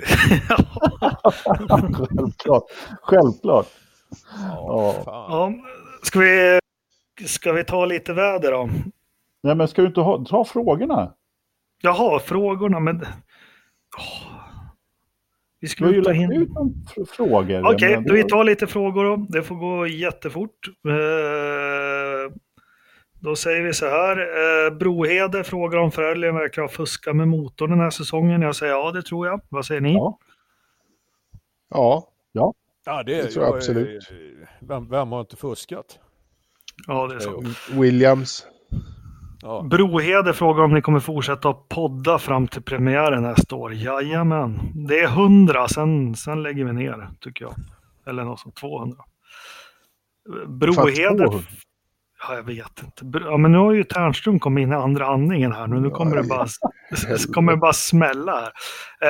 Självklart. 1.68 2.64
Självklart. 3.02 3.66
Ja, 4.50 5.02
ja. 5.06 5.52
Ska, 6.02 6.18
vi, 6.18 6.58
ska 7.26 7.52
vi 7.52 7.64
ta 7.64 7.84
lite 7.84 8.12
väder 8.12 8.52
då? 8.52 8.68
Nej, 9.42 9.54
men 9.54 9.68
ska 9.68 9.82
du 9.82 9.88
inte 9.88 10.00
ha, 10.00 10.24
ta 10.24 10.44
frågorna? 10.44 11.12
Jaha, 11.82 12.20
frågorna, 12.20 12.80
men 12.80 13.06
vi 15.60 15.68
skulle 15.68 16.04
ta 16.04 16.14
in... 16.14 16.54
frågor. 17.16 17.60
Okej, 17.60 17.74
okay, 17.74 18.04
då 18.06 18.14
vi 18.14 18.24
tar 18.24 18.44
lite 18.44 18.66
frågor 18.66 19.04
då. 19.04 19.26
Det 19.28 19.42
får 19.42 19.54
gå 19.54 19.86
jättefort. 19.86 20.68
Eh, 20.88 22.32
då 23.20 23.36
säger 23.36 23.62
vi 23.62 23.72
så 23.72 23.86
här. 23.86 24.18
Eh, 24.18 24.74
Brohede 24.76 25.44
frågar 25.44 25.78
om 25.78 25.92
Fröljen 25.92 26.34
verkar 26.34 26.62
ha 26.62 26.68
fuskat 26.68 27.16
med 27.16 27.28
motorn 27.28 27.70
den 27.70 27.80
här 27.80 27.90
säsongen. 27.90 28.42
Jag 28.42 28.56
säger 28.56 28.72
ja, 28.72 28.92
det 28.92 29.02
tror 29.02 29.26
jag. 29.26 29.40
Vad 29.48 29.66
säger 29.66 29.80
ni? 29.80 29.94
Ja. 29.94 30.18
Ja. 31.68 32.08
Ja, 32.32 32.54
ja 32.86 33.02
det, 33.02 33.22
det 33.22 33.28
tror 33.28 33.44
jag, 33.44 33.50
jag 33.50 33.56
absolut. 33.56 34.10
Vem, 34.60 34.88
vem 34.88 35.12
har 35.12 35.20
inte 35.20 35.36
fuskat? 35.36 35.98
Ja, 36.86 37.06
det 37.06 37.14
är 37.14 37.20
så. 37.20 37.44
Williams. 37.80 38.46
Ja. 39.42 39.62
Brohede 39.70 40.32
frågar 40.32 40.62
om 40.64 40.74
ni 40.74 40.82
kommer 40.82 41.00
fortsätta 41.00 41.48
att 41.48 41.68
podda 41.68 42.18
fram 42.18 42.48
till 42.48 42.62
premiären 42.62 43.22
nästa 43.22 43.56
år. 43.56 43.74
Jajamän. 43.74 44.60
Det 44.88 45.00
är 45.00 45.08
100, 45.08 45.68
sen, 45.68 46.14
sen 46.14 46.42
lägger 46.42 46.64
vi 46.64 46.72
ner 46.72 47.08
tycker 47.20 47.44
jag. 47.44 47.54
Eller 48.06 48.24
något 48.24 48.40
sånt, 48.40 48.56
200. 48.56 48.96
Brohede... 50.46 51.28
Ja, 52.28 52.34
jag 52.34 52.42
vet 52.42 52.82
inte. 52.82 53.18
Ja, 53.24 53.36
men 53.36 53.52
nu 53.52 53.58
har 53.58 53.72
ju 53.72 53.84
Ternström 53.84 54.38
kommit 54.38 54.62
in 54.62 54.72
i 54.72 54.74
andra 54.74 55.06
andningen 55.06 55.52
här. 55.52 55.66
Nu, 55.66 55.80
nu 55.80 55.90
kommer, 55.90 56.16
det 56.16 56.22
bara, 56.22 56.46
kommer 57.34 57.52
det 57.52 57.58
bara 57.58 57.72
smälla 57.72 58.32
här. 58.32 58.52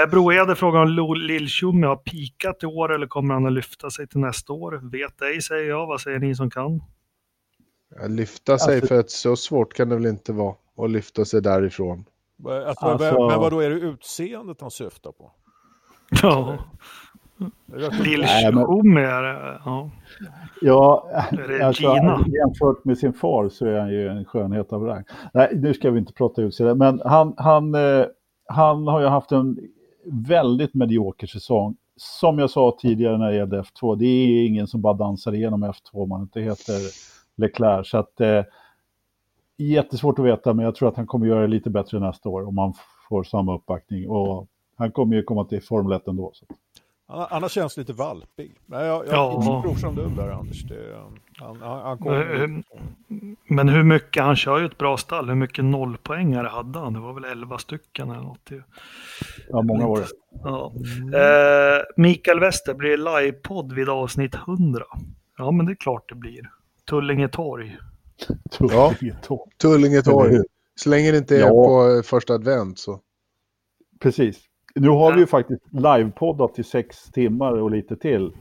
Eh, 0.03 0.11
Brohede 0.11 0.55
frågar 0.55 0.81
om 0.81 1.17
Lill-Tjommi 1.17 1.87
har 1.87 1.97
pikat 1.97 2.63
i 2.63 2.67
år 2.67 2.95
eller 2.95 3.07
kommer 3.07 3.35
han 3.35 3.47
att 3.47 3.53
lyfta 3.53 3.91
sig 3.91 4.09
till 4.09 4.21
nästa 4.21 4.53
år? 4.53 4.91
Vet 4.91 5.23
ej, 5.23 5.43
säger 5.43 5.69
jag. 5.69 5.87
Vad 5.87 6.01
säger 6.01 6.19
ni 6.19 6.35
som 6.35 6.51
kan? 6.51 6.81
Lyfta 8.09 8.59
sig 8.59 8.75
alltså, 8.75 8.87
för 8.87 9.01
att 9.01 9.11
så 9.11 9.37
svårt 9.37 9.75
kan 9.75 9.89
det 9.89 9.95
väl 9.95 10.07
inte 10.07 10.33
vara 10.33 10.55
att 10.79 10.91
lyfta 10.91 11.25
sig 11.25 11.43
därifrån. 11.43 12.05
Alltså, 12.45 12.87
alltså, 12.87 13.29
men 13.29 13.41
vad 13.41 13.53
då 13.53 13.61
är 13.61 13.71
det 13.71 13.77
utseendet 13.77 14.61
han 14.61 14.71
syftar 14.71 15.13
på? 15.13 15.33
Ja. 16.23 16.59
Lill-Tjommi 18.05 19.01
är 19.01 19.23
det. 19.23 19.61
Ja, 19.65 19.91
ja 20.61 21.11
alltså, 21.63 21.83
jämfört 21.83 22.85
med 22.85 22.99
sin 22.99 23.13
far 23.13 23.49
så 23.49 23.67
är 23.67 23.81
han 23.81 23.91
ju 23.91 24.09
en 24.09 24.25
skönhet 24.25 24.73
av 24.73 24.83
rang. 24.83 25.05
Nej, 25.35 25.51
nu 25.55 25.75
ska 25.75 25.91
vi 25.91 25.99
inte 25.99 26.13
prata 26.13 26.43
utseende, 26.43 26.75
men 26.75 27.01
han, 27.05 27.35
han, 27.37 27.75
eh, 27.75 28.07
han 28.49 28.87
har 28.87 29.01
ju 29.01 29.07
haft 29.07 29.33
en 29.33 29.59
väldigt 30.07 30.75
medioker 30.75 31.27
säsong. 31.27 31.77
Som 31.97 32.39
jag 32.39 32.51
sa 32.51 32.77
tidigare 32.81 33.19
när 33.19 33.31
det 33.31 33.37
gällde 33.37 33.63
F2, 33.63 33.97
det 33.97 34.07
är 34.07 34.47
ingen 34.47 34.67
som 34.67 34.83
bara 34.83 34.95
dansar 34.95 35.35
igenom 35.35 35.65
F2 35.65 35.91
om 35.93 36.09
man 36.09 36.23
inte 36.23 36.41
heter 36.41 36.81
Leclerc. 37.37 37.89
Så 37.89 37.99
att, 37.99 38.21
eh, 38.21 38.45
jättesvårt 39.57 40.19
att 40.19 40.25
veta, 40.25 40.55
men 40.55 40.65
jag 40.65 40.75
tror 40.75 40.89
att 40.89 40.97
han 40.97 41.07
kommer 41.07 41.27
göra 41.27 41.41
det 41.41 41.47
lite 41.47 41.71
bättre 41.71 42.01
nästa 42.01 42.29
år 42.29 42.49
om 42.49 42.59
han 42.59 42.75
får 43.09 43.25
samma 43.25 43.57
uppbackning. 43.57 44.09
Och 44.09 44.47
han 44.77 44.93
kommer 44.93 45.17
ju 45.17 45.23
komma 45.23 45.45
till 45.45 45.63
Formel 45.63 45.93
1 45.93 46.09
ändå. 46.09 46.31
Så. 46.35 46.47
Annars 47.09 47.53
känns 47.53 47.77
lite 47.77 47.93
valpig. 47.93 48.59
Men 48.67 48.87
jag, 48.87 49.07
jag 49.07 49.15
ja. 49.15 49.63
tror 49.63 49.75
som 49.75 49.95
du 49.95 50.07
där 50.07 50.31
Anders. 50.31 50.63
Det, 50.63 50.97
han, 51.39 51.61
han, 51.63 51.81
han 51.81 51.99
kommer... 51.99 52.43
Eh, 52.43 52.49
men 53.49 53.69
hur 53.69 53.83
mycket, 53.83 54.23
han 54.23 54.37
kör 54.37 54.59
ju 54.59 54.67
ett 54.67 54.79
bra 54.79 54.97
stall. 54.97 55.29
Hur 55.29 55.35
mycket 55.35 55.65
nollpoängare 55.65 56.47
hade 56.47 56.79
han? 56.79 56.93
Det 56.93 57.01
var 57.01 57.13
väl 57.13 57.25
11 57.25 57.59
stycken 57.59 58.11
eller 58.11 58.23
något. 58.23 58.51
Ja, 59.49 59.63
många 59.63 59.87
var 59.87 59.99
det. 59.99 60.07
Ja. 60.45 60.73
Mm. 60.99 61.15
Eh, 61.15 61.83
Mikael 61.97 62.41
Wester, 62.41 62.75
blir 62.75 62.91
det 62.91 63.21
livepodd 63.21 63.73
vid 63.73 63.89
avsnitt 63.89 64.35
100? 64.35 64.85
Ja, 65.39 65.51
men 65.51 65.67
det 65.67 65.73
är 65.73 65.77
klart 65.77 66.09
det 66.09 66.15
blir. 66.15 66.51
Tullinge 66.91 67.29
torg. 67.29 67.77
Ja, 68.59 68.95
Tullinge 69.61 70.03
torg. 70.03 70.39
Så 70.75 70.89
länge 70.91 71.11
det 71.11 71.19
inte 71.19 71.37
är 71.37 71.41
ja. 71.41 71.49
på 71.49 72.03
första 72.05 72.35
advent 72.35 72.79
så. 72.79 73.01
Precis. 74.01 74.39
Nu 74.75 74.89
har 74.89 75.15
vi 75.15 75.21
ju 75.21 75.27
faktiskt 75.27 75.63
livepoddat 75.73 76.59
i 76.59 76.63
sex 76.65 77.05
timmar 77.05 77.53
och 77.53 77.71
lite 77.71 77.97
till 77.97 78.33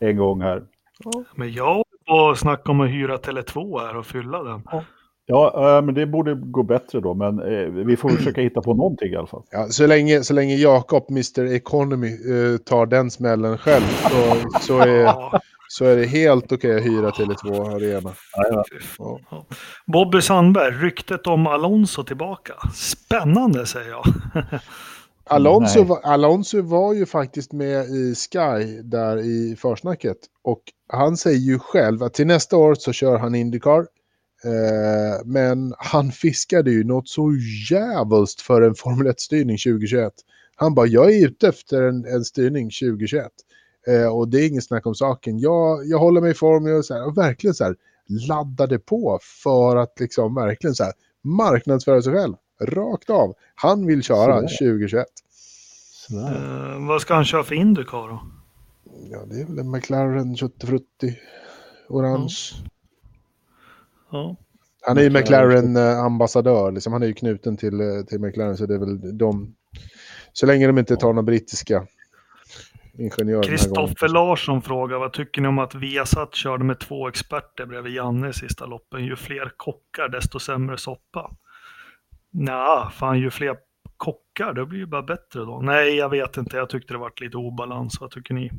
en 0.00 0.16
gång 0.16 0.40
här. 0.40 0.62
Ja. 1.04 1.24
Men 1.34 1.52
jag 1.52 1.84
och 2.06 2.38
snacka 2.38 2.72
om 2.72 2.80
att 2.80 2.90
hyra 2.90 3.16
Tele2 3.16 3.80
här 3.80 3.96
och 3.96 4.06
fylla 4.06 4.42
den. 4.42 4.62
Ja. 4.72 4.84
Ja, 5.26 5.80
men 5.84 5.94
det 5.94 6.06
borde 6.06 6.34
gå 6.34 6.62
bättre 6.62 7.00
då, 7.00 7.14
men 7.14 7.40
eh, 7.40 7.68
vi 7.68 7.96
får 7.96 8.08
försöka 8.08 8.40
hitta 8.40 8.62
på 8.62 8.74
någonting 8.74 9.12
i 9.12 9.16
alla 9.16 9.26
fall. 9.26 9.42
Ja, 9.50 9.66
så 9.66 9.86
länge, 9.86 10.22
så 10.22 10.34
länge 10.34 10.54
Jakob, 10.54 11.10
Mr 11.10 11.52
Economy, 11.52 12.08
eh, 12.08 12.58
tar 12.58 12.86
den 12.86 13.10
smällen 13.10 13.58
själv 13.58 13.82
så, 13.82 14.50
så, 14.60 14.78
är, 14.78 15.14
så 15.72 15.84
är 15.84 15.96
det 15.96 16.06
helt 16.06 16.52
okej 16.52 16.56
okay 16.56 16.76
att 16.76 16.86
hyra 16.86 17.10
Tele2 17.10 17.74
Arena. 17.76 18.14
Ja, 18.36 18.64
ja. 19.30 19.46
Bobby 19.86 20.20
Sandberg, 20.20 20.74
ryktet 20.74 21.26
om 21.26 21.46
Alonso 21.46 22.04
tillbaka. 22.04 22.54
Spännande 22.74 23.66
säger 23.66 23.90
jag. 23.90 24.04
Alonso, 25.24 25.84
var, 25.84 26.00
Alonso 26.00 26.62
var 26.62 26.94
ju 26.94 27.06
faktiskt 27.06 27.52
med 27.52 27.84
i 27.84 28.14
Sky 28.14 28.82
där 28.82 29.18
i 29.18 29.56
försnacket. 29.56 30.16
Och 30.44 30.62
han 30.88 31.16
säger 31.16 31.38
ju 31.38 31.58
själv 31.58 32.02
att 32.02 32.14
till 32.14 32.26
nästa 32.26 32.56
år 32.56 32.74
så 32.74 32.92
kör 32.92 33.18
han 33.18 33.34
Indycar. 33.34 33.80
Eh, 34.44 35.24
men 35.24 35.74
han 35.78 36.12
fiskade 36.12 36.70
ju 36.70 36.84
något 36.84 37.08
så 37.08 37.32
jävligt 37.70 38.40
för 38.40 38.62
en 38.62 38.74
Formel 38.74 39.06
1-styrning 39.06 39.58
2021. 39.58 40.12
Han 40.56 40.74
bara, 40.74 40.86
jag 40.86 41.12
är 41.12 41.26
ute 41.26 41.48
efter 41.48 41.82
en, 41.82 42.04
en 42.04 42.24
styrning 42.24 42.70
2021. 42.70 43.26
Eh, 43.86 44.16
och 44.16 44.28
det 44.28 44.38
är 44.38 44.48
inget 44.48 44.64
snack 44.64 44.86
om 44.86 44.94
saken. 44.94 45.38
Jag, 45.38 45.86
jag 45.86 45.98
håller 45.98 46.20
mig 46.20 46.30
i 46.30 46.34
form 46.34 46.78
och, 46.78 46.84
så 46.84 46.94
här, 46.94 47.06
och 47.06 47.18
verkligen 47.18 47.54
så 47.54 47.64
här 47.64 47.76
laddade 48.28 48.78
på 48.78 49.18
för 49.42 49.76
att 49.76 50.00
liksom 50.00 50.34
verkligen 50.34 50.74
så 50.74 50.84
här 50.84 50.92
marknadsföra 51.22 52.02
sig 52.02 52.12
själv. 52.12 52.34
Rakt 52.60 53.10
av. 53.10 53.34
Han 53.54 53.86
vill 53.86 54.02
köra 54.02 54.40
2021. 54.40 55.06
Uh, 56.12 56.88
vad 56.88 57.00
ska 57.00 57.14
han 57.14 57.24
köra 57.24 57.44
för 57.44 57.54
Indycar 57.54 58.08
då? 58.08 58.22
Ja, 59.10 59.24
det 59.26 59.40
är 59.40 59.46
väl 59.46 59.58
en 59.58 59.70
McLaren 59.70 60.36
70 60.36 60.82
orange. 61.88 62.36
Ja. 64.10 64.36
Han 64.82 64.98
är 64.98 65.02
ju 65.02 65.10
McLaren-ambassadör, 65.10 66.72
liksom. 66.72 66.92
han 66.92 67.02
är 67.02 67.06
ju 67.06 67.14
knuten 67.14 67.56
till, 67.56 67.80
eh, 67.80 68.02
till 68.08 68.20
McLaren 68.20 68.56
så 68.56 68.66
det 68.66 68.74
är 68.74 68.78
väl 68.78 69.18
de... 69.18 69.54
Så 70.32 70.46
länge 70.46 70.66
de 70.66 70.78
inte 70.78 70.96
tar 70.96 71.08
några 71.08 71.22
brittiska 71.22 71.86
ingenjör. 72.98 73.42
Kristoffer 73.42 74.08
Larsson 74.08 74.62
frågar, 74.62 74.98
vad 74.98 75.12
tycker 75.12 75.42
ni 75.42 75.48
om 75.48 75.58
att 75.58 75.74
Viasat 75.74 76.34
körde 76.34 76.64
med 76.64 76.80
två 76.80 77.08
experter 77.08 77.66
bredvid 77.66 77.92
Janne 77.92 78.28
i 78.28 78.32
sista 78.32 78.66
loppen? 78.66 79.04
Ju 79.04 79.16
fler 79.16 79.52
kockar, 79.56 80.08
desto 80.08 80.38
sämre 80.38 80.78
soppa. 80.78 81.30
Nja, 82.30 82.90
fan 82.94 83.18
ju 83.18 83.30
fler 83.30 83.56
kockar, 83.96 84.52
det 84.52 84.66
blir 84.66 84.78
ju 84.78 84.86
bara 84.86 85.02
bättre 85.02 85.40
då. 85.40 85.60
Nej, 85.60 85.96
jag 85.96 86.08
vet 86.08 86.36
inte, 86.36 86.56
jag 86.56 86.70
tyckte 86.70 86.94
det 86.94 86.98
var 86.98 87.12
lite 87.20 87.36
obalans. 87.36 88.00
Vad 88.00 88.10
tycker 88.10 88.34
ni? 88.34 88.50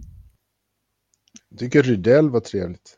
Jag 1.49 1.59
tycker 1.59 1.83
Rydell 1.83 2.29
var 2.29 2.39
trevligt. 2.39 2.97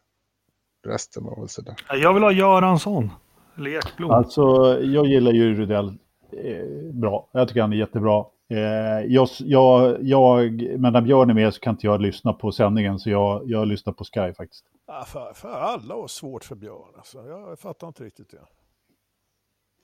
Resten 0.88 1.24
var 1.24 1.40
väl 1.40 1.50
sådär. 1.50 1.76
Jag 1.90 2.14
vill 2.14 2.24
ha 2.24 2.32
Göransson. 2.32 3.12
Eller 3.58 3.78
Ekblom? 3.78 4.12
Alltså, 4.12 4.42
jag 4.82 5.06
gillar 5.06 5.32
ju 5.32 5.56
Rydell 5.56 5.88
eh, 6.32 6.94
bra. 6.94 7.30
Jag 7.32 7.48
tycker 7.48 7.62
han 7.62 7.74
är 7.74 7.78
jättebra. 7.78 8.26
Eh, 8.48 9.06
jag, 9.08 9.28
jag, 9.40 9.98
jag, 10.04 10.62
men 10.80 10.94
när 10.94 11.02
Björn 11.02 11.30
är 11.30 11.34
med 11.34 11.54
så 11.54 11.60
kan 11.60 11.74
inte 11.74 11.88
jag 11.88 12.02
lyssna 12.02 12.34
på 12.34 12.52
sändningen, 12.52 13.00
så 13.00 13.10
jag, 13.10 13.42
jag 13.46 13.68
lyssnar 13.68 13.94
på 13.94 14.04
Sky 14.04 14.34
faktiskt. 14.34 14.66
Ja, 14.88 15.04
för, 15.08 15.34
för 15.34 15.50
alla 15.50 15.96
har 15.96 16.08
svårt 16.08 16.44
för 16.44 16.56
Björn. 16.56 16.94
Alltså. 16.98 17.28
Jag 17.28 17.60
fattar 17.60 17.88
inte 17.88 18.04
riktigt 18.04 18.30
det. 18.30 18.46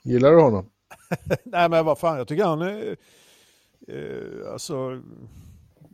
Gillar 0.04 0.32
du 0.32 0.42
honom? 0.42 0.70
Nej, 1.44 1.70
men 1.70 1.86
vad 1.86 2.00
fan, 2.00 2.18
jag 2.18 2.28
tycker 2.28 2.46
han 2.46 2.62
är... 2.62 2.98
Eh, 3.88 4.52
alltså, 4.52 5.02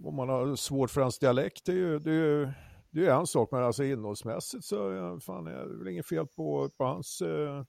om 0.03 0.15
man 0.15 0.30
har 0.30 0.56
svårt 0.56 0.91
för 0.91 1.02
hans 1.02 1.19
dialekt, 1.19 1.65
det 1.65 1.72
är 1.72 1.76
ju, 1.76 1.99
det 1.99 2.11
är, 2.11 2.53
det 2.89 3.06
är 3.06 3.19
en 3.19 3.27
sak, 3.27 3.52
men 3.52 3.64
alltså 3.64 3.84
innehållsmässigt 3.84 4.65
så 4.65 5.19
fan, 5.22 5.48
är 5.48 5.65
det 5.65 5.77
väl 5.77 5.88
inget 5.88 6.07
fel 6.07 6.27
på, 6.27 6.69
på 6.77 6.84
hans 6.84 7.22
eh, 7.22 7.64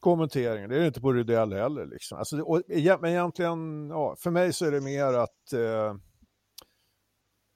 kommentering. 0.00 0.68
Det 0.68 0.76
är 0.76 0.80
det 0.80 0.86
inte 0.86 1.00
på 1.00 1.12
Rydell 1.12 1.52
heller. 1.52 1.86
Liksom. 1.86 2.18
Alltså, 2.18 2.40
och, 2.40 2.62
men 3.00 3.04
egentligen, 3.04 3.88
ja, 3.90 4.16
för 4.18 4.30
mig 4.30 4.52
så 4.52 4.66
är 4.66 4.70
det 4.70 4.80
mer 4.80 5.12
att 5.12 5.52
eh, 5.52 5.94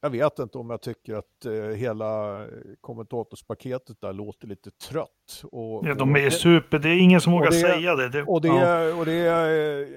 jag 0.05 0.11
vet 0.11 0.39
inte 0.39 0.59
om 0.59 0.70
jag 0.70 0.82
tycker 0.82 1.15
att 1.15 1.44
eh, 1.47 1.52
hela 1.52 2.40
kommentatorspaketet 2.81 4.01
där 4.01 4.12
låter 4.12 4.47
lite 4.47 4.70
trött. 4.70 5.43
Och, 5.52 5.86
ja, 5.86 5.94
de 5.94 6.16
är 6.16 6.31
super, 6.31 6.78
det 6.78 6.89
är 6.89 6.98
ingen 6.98 7.20
som 7.20 7.32
vågar 7.32 7.51
det, 7.51 7.56
säga 7.56 7.94
det. 7.94 8.09
det 8.09 8.23
och 8.23 8.40
det, 8.40 8.48
ja. 8.48 8.94
och 8.94 9.06
det 9.06 9.27
eh, 9.27 9.89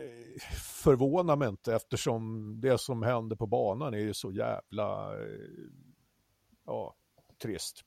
förvånar 0.83 1.35
mig 1.35 1.49
inte 1.49 1.75
eftersom 1.75 2.53
det 2.61 2.77
som 2.77 3.03
händer 3.03 3.35
på 3.35 3.47
banan 3.47 3.93
är 3.93 3.97
ju 3.97 4.13
så 4.13 4.31
jävla 4.31 5.13
eh, 5.13 5.27
ja, 6.65 6.95
trist. 7.41 7.81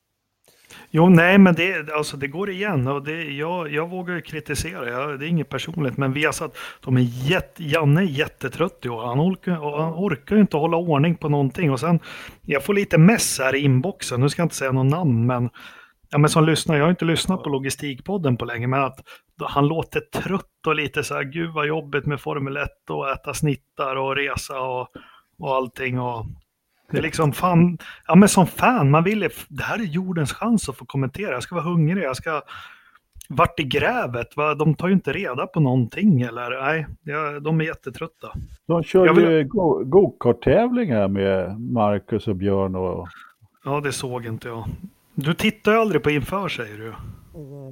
Jo, 0.89 1.09
nej, 1.09 1.37
men 1.37 1.55
det, 1.55 1.91
alltså, 1.91 2.17
det 2.17 2.27
går 2.27 2.49
igen 2.49 2.87
och 2.87 3.03
det, 3.03 3.23
jag, 3.23 3.73
jag 3.73 3.89
vågar 3.89 4.15
ju 4.15 4.21
kritisera, 4.21 4.89
jag, 4.89 5.19
det 5.19 5.25
är 5.25 5.29
inget 5.29 5.49
personligt, 5.49 5.97
men 5.97 6.13
vi 6.13 6.25
har 6.25 6.31
satt, 6.31 6.57
de 6.83 6.97
är 6.97 7.01
jätte, 7.01 7.63
Janne 7.63 8.01
är 8.01 8.05
jättetrött 8.05 8.85
i 8.85 8.89
år, 8.89 9.05
han 9.05 9.19
orkar, 9.19 9.51
han 9.51 9.93
orkar 9.93 10.35
ju 10.35 10.41
inte 10.41 10.57
hålla 10.57 10.77
ordning 10.77 11.15
på 11.15 11.29
någonting. 11.29 11.71
Och 11.71 11.79
sen, 11.79 11.99
jag 12.41 12.63
får 12.63 12.73
lite 12.73 12.97
mess 12.97 13.39
här 13.39 13.55
i 13.55 13.59
inboxen, 13.59 14.21
nu 14.21 14.29
ska 14.29 14.41
jag 14.41 14.45
inte 14.45 14.55
säga 14.55 14.71
något 14.71 14.91
namn, 14.91 15.25
men 15.25 15.49
Ja, 16.13 16.17
men 16.17 16.29
som 16.29 16.45
lyssnar, 16.45 16.75
jag 16.77 16.83
har 16.83 16.89
inte 16.89 17.05
lyssnat 17.05 17.43
på 17.43 17.49
Logistikpodden 17.49 18.37
på 18.37 18.45
länge, 18.45 18.67
men 18.67 18.81
att 18.81 18.99
han 19.41 19.67
låter 19.67 19.99
trött 19.99 20.67
och 20.67 20.75
lite 20.75 21.03
så 21.03 21.13
här, 21.13 21.23
gud 21.23 21.53
vad 21.53 21.67
jobbigt 21.67 22.05
med 22.05 22.21
Formel 22.21 22.57
1 22.57 22.69
och 22.89 23.09
äta 23.09 23.33
snittar 23.33 23.95
och 23.95 24.15
resa 24.15 24.59
och, 24.59 24.87
och 25.39 25.55
allting. 25.55 25.99
Och 25.99 26.25
det 26.91 26.97
är 26.97 27.01
liksom 27.01 27.33
fan, 27.33 27.77
ja 28.07 28.15
men 28.15 28.29
som 28.29 28.47
fan, 28.47 28.91
man 28.91 29.03
vill, 29.03 29.29
det 29.47 29.63
här 29.63 29.79
är 29.79 29.83
jordens 29.83 30.33
chans 30.33 30.69
att 30.69 30.77
få 30.77 30.85
kommentera. 30.85 31.31
Jag 31.31 31.43
ska 31.43 31.55
vara 31.55 31.65
hungrig, 31.65 32.03
jag 32.03 32.15
ska, 32.15 32.41
vart 33.29 33.59
i 33.59 33.63
grävet? 33.63 34.37
Va? 34.37 34.55
De 34.55 34.75
tar 34.75 34.87
ju 34.87 34.93
inte 34.93 35.13
reda 35.13 35.47
på 35.47 35.59
någonting 35.59 36.21
eller? 36.21 36.61
Nej, 36.61 36.87
de 37.41 37.61
är 37.61 37.65
jättetrötta. 37.65 38.27
De 38.67 38.83
kör 38.83 39.13
vill... 39.13 39.25
ju 39.25 39.43
go-kart-tävlingar 39.85 41.07
med 41.07 41.59
Marcus 41.59 42.27
och 42.27 42.35
Björn 42.35 42.75
och... 42.75 43.07
Ja, 43.65 43.81
det 43.81 43.91
såg 43.91 44.25
inte 44.25 44.47
jag. 44.47 44.65
Du 45.15 45.33
tittar 45.33 45.71
ju 45.71 45.77
aldrig 45.77 46.03
på 46.03 46.09
inför 46.09 46.47
säger 46.47 46.77
du. 46.77 46.93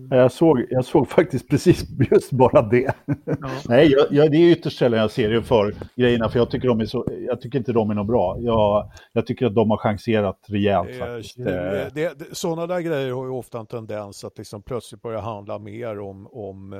Jag 0.10 0.31
såg, 0.31 0.65
jag 0.69 0.86
såg 0.86 1.10
faktiskt 1.10 1.49
precis 1.49 1.86
just 2.11 2.31
bara 2.31 2.61
det. 2.61 2.94
Ja. 3.26 3.49
Nej, 3.68 3.88
jag, 3.91 4.07
jag, 4.11 4.31
det 4.31 4.38
är 4.38 4.52
ytterst 4.52 4.77
sällan 4.77 4.99
jag 4.99 5.11
ser 5.11 5.30
det 5.30 5.44
för 5.44 5.76
grejerna, 5.95 6.30
för 6.30 6.40
jag 6.40 6.52
tycker, 6.52 6.68
de 6.68 6.80
är 6.80 6.86
så, 6.86 7.06
jag 7.27 7.41
tycker 7.41 7.60
inte 7.60 7.72
de 7.72 7.90
är 7.90 7.95
något 7.95 8.07
bra. 8.07 8.38
Jag, 8.40 8.91
jag 9.14 9.26
tycker 9.26 9.45
att 9.45 9.56
de 9.56 9.69
har 9.69 9.77
chanserat 9.77 10.40
rejält 10.48 10.99
faktiskt. 10.99 11.38
Det, 11.38 11.91
det, 11.94 12.15
sådana 12.31 12.68
där 12.68 12.80
grejer 12.80 13.14
har 13.14 13.26
ju 13.26 13.31
ofta 13.31 13.60
en 13.60 13.68
tendens 13.68 14.23
att 14.23 14.38
liksom 14.38 14.61
plötsligt 14.61 15.02
börja 15.02 15.19
handla 15.19 15.60
mer 15.60 15.99
om, 15.99 16.27
om 16.31 16.73
eh, 16.73 16.80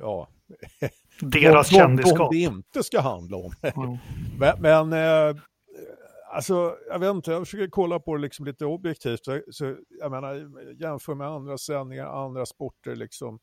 ja, 0.00 0.28
deras 1.20 1.68
kändisskap. 1.68 2.32
det 2.32 2.38
inte 2.38 2.82
ska 2.82 3.00
handla 3.00 3.36
om. 3.36 3.52
Mm. 3.62 3.98
men, 4.38 4.88
men 4.88 4.92
eh, 4.92 5.36
Alltså, 6.38 6.76
jag 6.88 6.98
vet 6.98 7.10
inte, 7.10 7.30
jag 7.30 7.40
försöker 7.40 7.68
kolla 7.70 7.98
på 8.00 8.16
det 8.16 8.22
liksom 8.22 8.46
lite 8.46 8.64
objektivt. 8.64 9.20
Så, 9.50 9.76
jag 9.88 10.10
menar, 10.10 10.50
jämför 10.82 11.14
med 11.14 11.26
andra 11.26 11.58
sändningar, 11.58 12.06
andra 12.06 12.46
sporter 12.46 12.96
liksom. 12.96 13.38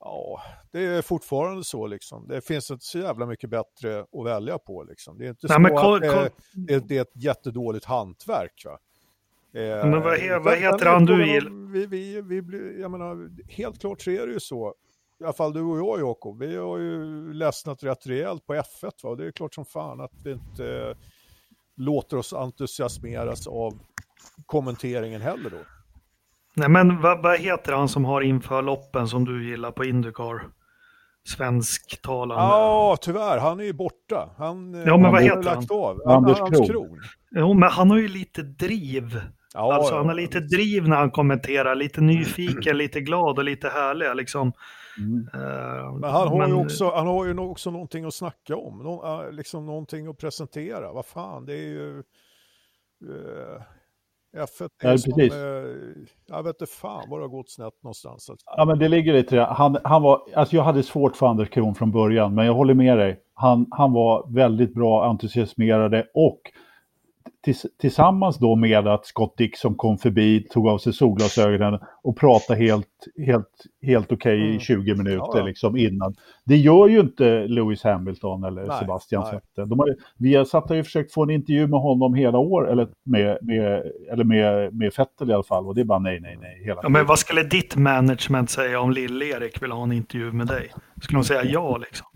Ja, 0.00 0.42
det 0.72 0.80
är 0.80 1.02
fortfarande 1.02 1.64
så 1.64 1.86
liksom. 1.86 2.28
Det 2.28 2.40
finns 2.40 2.70
inte 2.70 2.84
så 2.84 2.98
jävla 2.98 3.26
mycket 3.26 3.50
bättre 3.50 4.00
att 4.00 4.26
välja 4.26 4.58
på 4.58 4.82
liksom. 4.82 5.18
Det 5.18 5.24
är 5.24 5.28
inte 5.28 5.58
Nej, 5.58 5.70
så 5.70 5.76
koll, 5.76 6.04
att 6.04 6.14
koll. 6.14 6.28
Det, 6.52 6.88
det, 6.88 6.96
är 6.96 7.02
ett 7.02 7.24
jättedåligt 7.24 7.84
hantverk. 7.84 8.62
Va? 8.64 8.78
Eh, 9.60 9.90
men 9.90 10.02
vad, 10.02 10.18
he, 10.18 10.38
vad 10.38 10.58
heter 10.58 10.86
han 10.86 11.06
du 11.06 11.26
gillar? 11.26 11.72
Vi, 11.72 11.86
vi, 11.86 12.20
vi, 12.20 12.40
vi, 12.40 12.80
jag 12.80 12.90
menar, 12.90 13.30
helt 13.50 13.80
klart 13.80 14.02
så 14.02 14.10
är 14.10 14.26
det 14.26 14.32
ju 14.32 14.40
så. 14.40 14.74
I 15.20 15.24
alla 15.24 15.32
fall 15.32 15.52
du 15.52 15.62
och 15.62 15.78
jag 15.78 16.00
Jakob, 16.00 16.38
vi 16.38 16.56
har 16.56 16.78
ju 16.78 17.32
ledsnat 17.32 17.82
rätt 17.82 18.06
rejält 18.06 18.46
på 18.46 18.54
F1 18.54 18.90
va? 19.02 19.10
och 19.10 19.16
det 19.16 19.26
är 19.26 19.32
klart 19.32 19.54
som 19.54 19.64
fan 19.64 20.00
att 20.00 20.24
det 20.24 20.32
inte 20.32 20.96
låter 21.76 22.16
oss 22.16 22.32
entusiasmeras 22.32 23.46
av 23.46 23.78
kommenteringen 24.46 25.20
heller 25.20 25.50
då. 25.50 25.58
Nej 26.54 26.68
men 26.68 27.00
vad, 27.00 27.22
vad 27.22 27.38
heter 27.38 27.72
han 27.72 27.88
som 27.88 28.04
har 28.04 28.20
inför 28.20 28.62
loppen 28.62 29.08
som 29.08 29.24
du 29.24 29.50
gillar 29.50 29.70
på 29.70 29.84
Indycar? 29.84 30.42
Svensktalande. 31.28 32.44
Ja, 32.44 32.96
tyvärr. 33.00 33.38
Han 33.38 33.60
är 33.60 33.64
ju 33.64 33.72
borta. 33.72 34.30
Han, 34.38 34.74
ja, 34.86 34.96
men 34.96 35.12
vad 35.12 35.22
heter 35.22 35.50
han? 35.50 35.66
Av. 35.70 36.08
Anders 36.08 36.38
Kron. 36.38 36.66
Kron. 36.66 37.00
Jo, 37.30 37.54
men 37.54 37.70
han 37.70 37.90
har 37.90 37.98
ju 37.98 38.08
lite 38.08 38.42
driv. 38.42 39.20
Ja, 39.54 39.74
alltså 39.74 39.92
ja, 39.92 39.98
han 39.98 40.06
har 40.06 40.14
lite 40.14 40.40
driv 40.40 40.88
när 40.88 40.96
han 40.96 41.10
kommenterar. 41.10 41.74
Lite 41.74 42.00
nyfiken, 42.00 42.78
lite 42.78 43.00
glad 43.00 43.38
och 43.38 43.44
lite 43.44 43.68
härlig. 43.68 44.16
Liksom. 44.16 44.52
Mm. 44.98 45.28
Uh, 45.34 45.92
men 45.92 46.10
han 46.10 46.28
har, 46.28 46.38
men... 46.38 46.48
Ju 46.48 46.64
också, 46.64 46.92
han 46.94 47.06
har 47.06 47.26
ju 47.26 47.38
också 47.38 47.70
någonting 47.70 48.04
att 48.04 48.14
snacka 48.14 48.56
om, 48.56 48.78
Nå, 48.78 49.22
uh, 49.24 49.32
liksom 49.32 49.66
någonting 49.66 50.06
att 50.06 50.18
presentera. 50.18 50.92
Vad 50.92 51.06
fan, 51.06 51.46
det 51.46 51.52
är 51.52 51.68
ju... 51.68 52.02
Uh, 53.04 53.62
F1 54.36 54.68
är 54.82 54.90
ja, 54.90 54.98
som, 54.98 55.20
uh, 55.20 55.28
jag 56.26 56.42
vet 56.42 56.60
inte 56.60 56.72
fan 56.72 57.10
var 57.10 57.18
det 57.18 57.24
har 57.24 57.28
gått 57.28 57.50
snett 57.50 57.82
någonstans. 57.82 58.30
Alltså. 58.30 58.46
Ja, 58.56 58.64
men 58.64 58.78
det 58.78 58.88
ligger 58.88 59.12
lite 59.12 59.36
det. 59.36 59.44
Han, 59.44 59.78
han 59.84 60.02
var, 60.02 60.22
alltså 60.34 60.56
jag 60.56 60.62
hade 60.62 60.82
svårt 60.82 61.16
för 61.16 61.26
Anders 61.26 61.50
Kron 61.50 61.74
från 61.74 61.92
början, 61.92 62.34
men 62.34 62.46
jag 62.46 62.54
håller 62.54 62.74
med 62.74 62.98
dig. 62.98 63.20
Han, 63.34 63.66
han 63.70 63.92
var 63.92 64.34
väldigt 64.34 64.74
bra, 64.74 65.04
entusiasmerade 65.04 66.06
och 66.14 66.40
tillsammans 67.80 68.38
då 68.38 68.56
med 68.56 68.88
att 68.88 69.06
Scott 69.06 69.36
Dixon 69.36 69.74
kom 69.74 69.98
förbi, 69.98 70.40
tog 70.50 70.68
av 70.68 70.78
sig 70.78 70.92
solglasögonen 70.92 71.80
och 72.02 72.16
pratade 72.16 72.58
helt, 72.58 72.86
helt, 73.26 73.48
helt 73.82 74.12
okej 74.12 74.36
okay 74.36 74.46
mm. 74.46 74.56
i 74.56 74.60
20 74.60 74.94
minuter 74.94 75.16
ja, 75.16 75.38
ja. 75.38 75.44
Liksom 75.44 75.76
innan. 75.76 76.14
Det 76.44 76.56
gör 76.56 76.88
ju 76.88 77.00
inte 77.00 77.46
Lewis 77.46 77.84
Hamilton 77.84 78.44
eller 78.44 78.66
nej, 78.66 78.78
Sebastian 78.80 79.24
Vettel. 79.24 79.68
De 79.68 79.78
har, 79.78 79.96
vi 80.18 80.34
har 80.34 80.44
satt 80.44 80.70
och 80.70 80.84
försökt 80.84 81.12
få 81.12 81.22
en 81.22 81.30
intervju 81.30 81.66
med 81.66 81.80
honom 81.80 82.14
hela 82.14 82.38
år, 82.38 82.70
eller 82.70 82.88
med, 83.04 83.38
med, 83.42 83.92
eller 84.12 84.24
med, 84.24 84.74
med 84.74 84.92
Vettel 84.98 85.30
i 85.30 85.32
alla 85.32 85.42
fall, 85.42 85.66
och 85.66 85.74
det 85.74 85.80
är 85.80 85.84
bara 85.84 85.98
nej, 85.98 86.20
nej, 86.20 86.38
nej. 86.40 86.62
Hela 86.64 86.80
ja, 86.82 86.88
men 86.88 87.06
vad 87.06 87.18
skulle 87.18 87.42
ditt 87.42 87.76
management 87.76 88.50
säga 88.50 88.80
om 88.80 88.90
Lill-Erik 88.90 89.62
vill 89.62 89.72
ha 89.72 89.82
en 89.82 89.92
intervju 89.92 90.32
med 90.32 90.46
dig? 90.46 90.72
Skulle 91.02 91.18
de 91.18 91.24
säga 91.24 91.44
ja 91.44 91.76
liksom? 91.76 92.06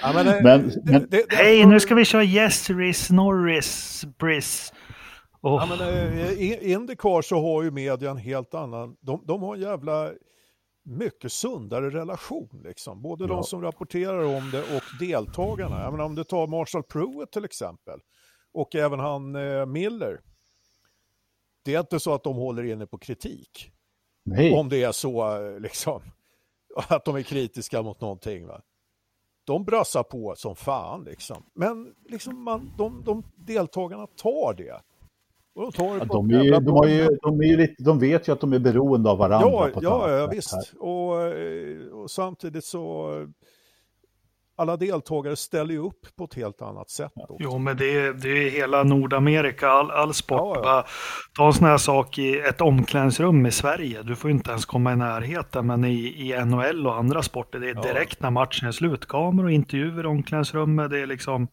Ja, 0.00 0.12
men, 0.12 0.42
men, 0.42 0.68
det, 0.68 0.98
det, 0.98 1.06
det, 1.10 1.36
hej, 1.36 1.66
nu 1.66 1.80
ska 1.80 1.94
vi 1.94 2.04
köra 2.04 2.24
Yes, 2.24 2.70
Riz, 2.70 3.10
Norris, 3.10 4.04
Briss. 4.18 4.72
Oh. 5.42 5.66
Ja, 5.68 5.76
men, 5.76 5.80
eh, 5.80 6.70
Indycar 6.72 7.22
så 7.22 7.40
har 7.40 7.62
ju 7.62 7.70
media 7.70 8.10
en 8.10 8.16
helt 8.16 8.54
annan, 8.54 8.96
de, 9.00 9.24
de 9.26 9.42
har 9.42 9.54
en 9.54 9.60
jävla 9.60 10.12
mycket 10.84 11.32
sundare 11.32 11.90
relation. 11.90 12.62
Liksom. 12.64 13.02
Både 13.02 13.24
ja. 13.24 13.28
de 13.28 13.44
som 13.44 13.62
rapporterar 13.62 14.24
om 14.24 14.50
det 14.50 14.76
och 14.76 14.82
deltagarna. 15.00 15.82
Jag 15.82 15.92
menar, 15.92 16.04
om 16.04 16.14
du 16.14 16.24
tar 16.24 16.46
Marshall 16.46 16.82
Pruitt 16.82 17.32
till 17.32 17.44
exempel 17.44 18.00
och 18.52 18.74
även 18.74 19.00
han 19.00 19.36
eh, 19.36 19.66
Miller. 19.66 20.20
Det 21.64 21.74
är 21.74 21.80
inte 21.80 22.00
så 22.00 22.14
att 22.14 22.24
de 22.24 22.36
håller 22.36 22.62
inne 22.62 22.86
på 22.86 22.98
kritik. 22.98 23.72
Nej. 24.24 24.52
Om 24.54 24.68
det 24.68 24.82
är 24.82 24.92
så 24.92 25.36
eh, 25.36 25.60
liksom, 25.60 26.02
att 26.88 27.04
de 27.04 27.16
är 27.16 27.22
kritiska 27.22 27.82
mot 27.82 28.00
någonting. 28.00 28.46
Va? 28.46 28.62
De 29.44 29.64
brassar 29.64 30.02
på 30.02 30.34
som 30.36 30.56
fan 30.56 31.04
liksom. 31.04 31.42
Men 31.54 31.94
liksom 32.08 32.44
man, 32.44 32.72
de, 32.78 33.02
de 33.04 33.22
deltagarna 33.36 34.06
tar 34.06 34.54
det. 34.54 34.80
Och 35.54 35.62
de, 35.62 35.72
tar 35.72 35.94
det 35.94 35.98
ja, 35.98 36.04
de, 36.04 36.30
är, 36.30 36.60
de, 36.60 36.70
har 36.70 36.86
ju, 36.86 37.08
de, 37.22 37.42
är 37.42 37.56
lite, 37.56 37.82
de 37.82 37.98
vet 37.98 38.28
ju 38.28 38.32
att 38.32 38.40
de 38.40 38.52
är 38.52 38.58
beroende 38.58 39.10
av 39.10 39.18
varandra. 39.18 39.48
Ja, 39.50 39.70
ja, 39.82 40.10
ja 40.10 40.26
visst. 40.26 40.72
Och, 40.78 41.22
eh, 41.22 41.86
och, 41.86 42.10
samtidigt 42.10 42.64
så 42.64 43.08
alla 44.62 44.76
deltagare 44.76 45.36
ställer 45.36 45.74
ju 45.74 45.80
upp 45.80 46.16
på 46.16 46.24
ett 46.24 46.34
helt 46.34 46.62
annat 46.62 46.90
sätt. 46.90 47.12
Också. 47.14 47.36
Jo, 47.38 47.58
men 47.58 47.76
det 47.76 47.98
är, 47.98 48.12
det 48.12 48.28
är 48.28 48.50
hela 48.50 48.82
Nordamerika, 48.82 49.68
all, 49.68 49.90
all 49.90 50.14
sport. 50.14 50.58
Ja, 50.62 50.62
ja. 50.64 50.84
Ta 51.36 51.46
en 51.46 51.52
sån 51.52 51.66
här 51.66 51.78
sak 51.78 52.18
i 52.18 52.38
ett 52.38 52.60
omklädningsrum 52.60 53.46
i 53.46 53.50
Sverige. 53.50 54.02
Du 54.02 54.16
får 54.16 54.30
inte 54.30 54.50
ens 54.50 54.64
komma 54.64 54.92
i 54.92 54.96
närheten, 54.96 55.66
men 55.66 55.84
i, 55.84 55.94
i 55.94 56.44
NHL 56.44 56.86
och 56.86 56.96
andra 56.96 57.22
sporter, 57.22 57.58
det 57.58 57.70
är 57.70 57.74
direkt 57.74 58.16
ja. 58.20 58.26
när 58.26 58.30
matchen 58.30 58.68
är 58.68 58.72
slut. 58.72 59.06
Kameror 59.06 59.46
och 59.46 59.52
intervjuer 59.52 60.04
i 60.04 60.06
omklädningsrummet, 60.06 60.90
det 60.90 60.98
är 60.98 61.06
liksom... 61.06 61.48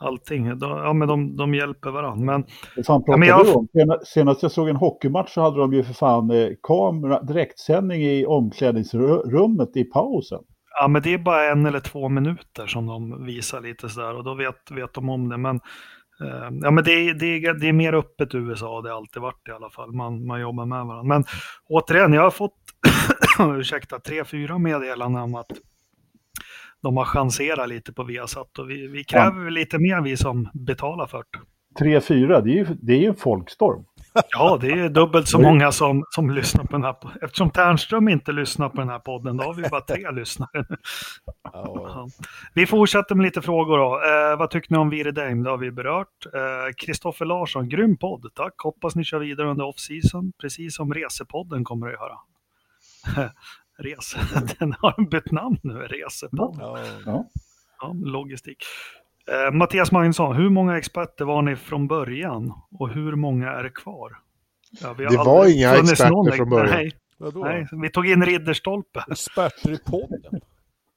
allting. 0.00 0.58
De, 0.58 0.70
ja, 0.70 0.92
men 0.92 1.08
de, 1.08 1.36
de 1.36 1.54
hjälper 1.54 1.90
varandra. 1.90 2.24
Men, 2.24 2.44
fan 2.84 3.02
ja, 3.06 3.24
jag... 3.24 3.46
du 3.46 3.52
om? 3.52 3.68
Senast 4.04 4.42
jag 4.42 4.52
såg 4.52 4.68
en 4.68 4.76
hockeymatch 4.76 5.34
så 5.34 5.40
hade 5.40 5.58
de 5.58 5.72
ju 5.72 5.82
för 5.82 5.94
fan 5.94 6.30
eh, 6.30 6.48
kamera, 6.62 7.22
direktsändning 7.22 8.02
i 8.02 8.26
omklädningsrummet 8.26 9.76
i 9.76 9.84
pausen. 9.84 10.40
Ja, 10.80 10.88
men 10.88 11.02
det 11.02 11.14
är 11.14 11.18
bara 11.18 11.50
en 11.50 11.66
eller 11.66 11.80
två 11.80 12.08
minuter 12.08 12.66
som 12.66 12.86
de 12.86 13.24
visar 13.26 13.60
lite 13.60 13.88
sådär 13.88 14.14
och 14.14 14.24
då 14.24 14.34
vet, 14.34 14.70
vet 14.70 14.94
de 14.94 15.08
om 15.08 15.28
det. 15.28 15.36
Men, 15.36 15.56
eh, 16.20 16.48
ja, 16.62 16.70
men 16.70 16.84
det, 16.84 16.92
är, 16.92 17.14
det, 17.14 17.52
det 17.52 17.68
är 17.68 17.72
mer 17.72 17.92
öppet 17.92 18.34
i 18.34 18.36
USA, 18.36 18.82
det 18.82 18.88
har 18.88 18.96
alltid 18.96 19.22
varit 19.22 19.48
i 19.48 19.50
alla 19.50 19.70
fall. 19.70 19.92
Man, 19.92 20.26
man 20.26 20.40
jobbar 20.40 20.66
med 20.66 20.86
varandra. 20.86 21.02
Men 21.02 21.24
återigen, 21.68 22.12
jag 22.12 22.22
har 22.22 22.30
fått 22.30 22.58
ursäkta, 23.58 24.00
tre, 24.00 24.24
fyra 24.24 24.58
meddelanden 24.58 25.22
om 25.22 25.34
att 25.34 25.52
de 26.82 26.96
har 26.96 27.04
chanserat 27.04 27.68
lite 27.68 27.92
på 27.92 28.04
Viasat 28.04 28.58
och 28.58 28.70
vi, 28.70 28.86
vi 28.86 29.04
kräver 29.04 29.44
ja. 29.44 29.50
lite 29.50 29.78
mer 29.78 30.00
vi 30.00 30.16
som 30.16 30.48
betalar 30.54 31.06
för 31.06 31.18
det. 31.18 31.38
Tre, 31.78 32.00
fyra, 32.00 32.40
det 32.40 32.50
är 32.50 32.54
ju, 32.54 32.66
det 32.82 32.92
är 32.92 32.98
ju 32.98 33.06
en 33.06 33.16
folkstorm. 33.16 33.84
Ja, 34.30 34.58
det 34.60 34.70
är 34.70 34.88
dubbelt 34.88 35.28
så 35.28 35.38
många 35.38 35.72
som, 35.72 36.04
som 36.10 36.30
lyssnar 36.30 36.64
på 36.64 36.72
den 36.72 36.82
här. 36.84 36.96
Eftersom 37.22 37.50
Ternström 37.50 38.08
inte 38.08 38.32
lyssnar 38.32 38.68
på 38.68 38.76
den 38.76 38.88
här 38.88 38.98
podden, 38.98 39.36
då 39.36 39.44
har 39.44 39.54
vi 39.54 39.68
bara 39.68 39.80
tre 39.80 40.10
lyssnare. 40.12 40.64
Ja. 41.42 42.08
Vi 42.54 42.66
fortsätter 42.66 43.14
med 43.14 43.24
lite 43.24 43.42
frågor 43.42 43.78
då. 43.78 43.94
Eh, 43.94 44.38
vad 44.38 44.50
tycker 44.50 44.72
ni 44.72 44.78
om 44.78 45.14
Dame? 45.14 45.44
Det 45.44 45.50
har 45.50 45.58
vi 45.58 45.70
berört. 45.70 46.26
Kristoffer 46.76 47.24
eh, 47.24 47.28
Larsson, 47.28 47.68
grym 47.68 47.96
podd, 47.96 48.30
tack. 48.34 48.54
Hoppas 48.58 48.96
ni 48.96 49.04
kör 49.04 49.18
vidare 49.18 49.50
under 49.50 49.64
off-season, 49.64 50.32
precis 50.40 50.76
som 50.76 50.94
Resepodden 50.94 51.64
kommer 51.64 51.86
att 51.86 51.92
göra. 51.92 52.18
Rese. 53.78 54.18
Den 54.58 54.74
har 54.78 55.10
bytt 55.10 55.32
namn 55.32 55.58
nu, 55.62 55.74
Resepodden. 55.74 56.60
Ja. 56.60 56.78
Ja. 57.06 57.24
ja 57.80 57.92
logistik. 58.04 58.64
Eh, 59.32 59.52
Mattias 59.52 59.92
Magnusson, 59.92 60.36
hur 60.36 60.50
många 60.50 60.78
experter 60.78 61.24
var 61.24 61.42
ni 61.42 61.56
från 61.56 61.88
början 61.88 62.52
och 62.78 62.90
hur 62.90 63.16
många 63.16 63.50
är 63.50 63.68
kvar? 63.68 64.18
Ja, 64.70 64.94
det 64.98 65.16
var 65.16 65.56
inga 65.56 65.76
experter 65.76 66.10
någon, 66.10 66.32
från 66.32 66.50
början. 66.50 66.70
Nej, 66.74 66.92
nej, 67.34 67.66
vi 67.82 67.90
tog 67.90 68.06
in 68.06 68.24
Ridderstolpe. 68.24 69.04
Experter 69.10 69.72
i 69.72 69.78
podden? 69.78 70.40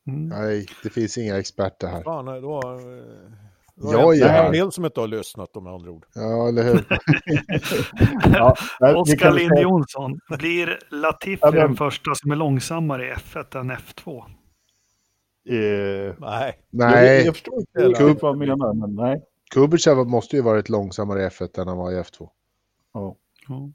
Mm. 0.08 0.28
Nej, 0.28 0.66
det 0.84 0.90
finns 0.90 1.18
inga 1.18 1.40
experter 1.40 1.88
här. 1.88 2.04
Fan, 2.04 2.26
det 2.26 2.40
var, 2.40 2.76
det 3.76 3.98
var 3.98 4.14
jag 4.14 4.18
är 4.18 4.30
här. 4.30 4.70
som 4.70 4.86
inte 4.86 5.00
har 5.00 5.08
lyssnat 5.08 5.58
om 5.58 5.68
andra 5.68 5.92
ord. 5.92 6.06
Ja, 6.14 6.48
eller 6.48 6.64
hur? 6.64 6.86
ja, 8.34 8.56
Oskar 8.96 9.32
Lind 9.32 9.60
Jonsson, 9.60 10.20
blir 10.30 10.80
Latifi 10.90 11.40
ja, 11.42 11.52
den 11.52 11.76
första 11.76 12.16
som 12.16 12.32
är 12.32 12.36
långsammare 12.36 13.08
i 13.08 13.14
F1 13.14 13.60
än 13.60 13.72
F2? 13.72 14.24
Uh, 15.50 16.14
nej. 16.20 16.60
Nej. 16.70 17.18
Jag, 17.18 17.26
jag 17.26 17.36
förstår 17.36 17.60
inte 17.60 18.00
Kub 18.00 18.22
vad 18.22 18.38
menar, 18.38 18.74
men 18.74 18.96
nej. 18.96 19.22
Kubica 19.52 19.96
måste 19.96 20.36
ju 20.36 20.42
varit 20.42 20.70
långsammare 20.70 21.24
i 21.24 21.28
F1 21.28 21.62
än 21.62 21.68
han 21.68 21.78
var 21.78 21.92
i 21.92 21.96
F2. 21.96 22.30
Ja. 22.94 23.16
ja. 23.48 23.72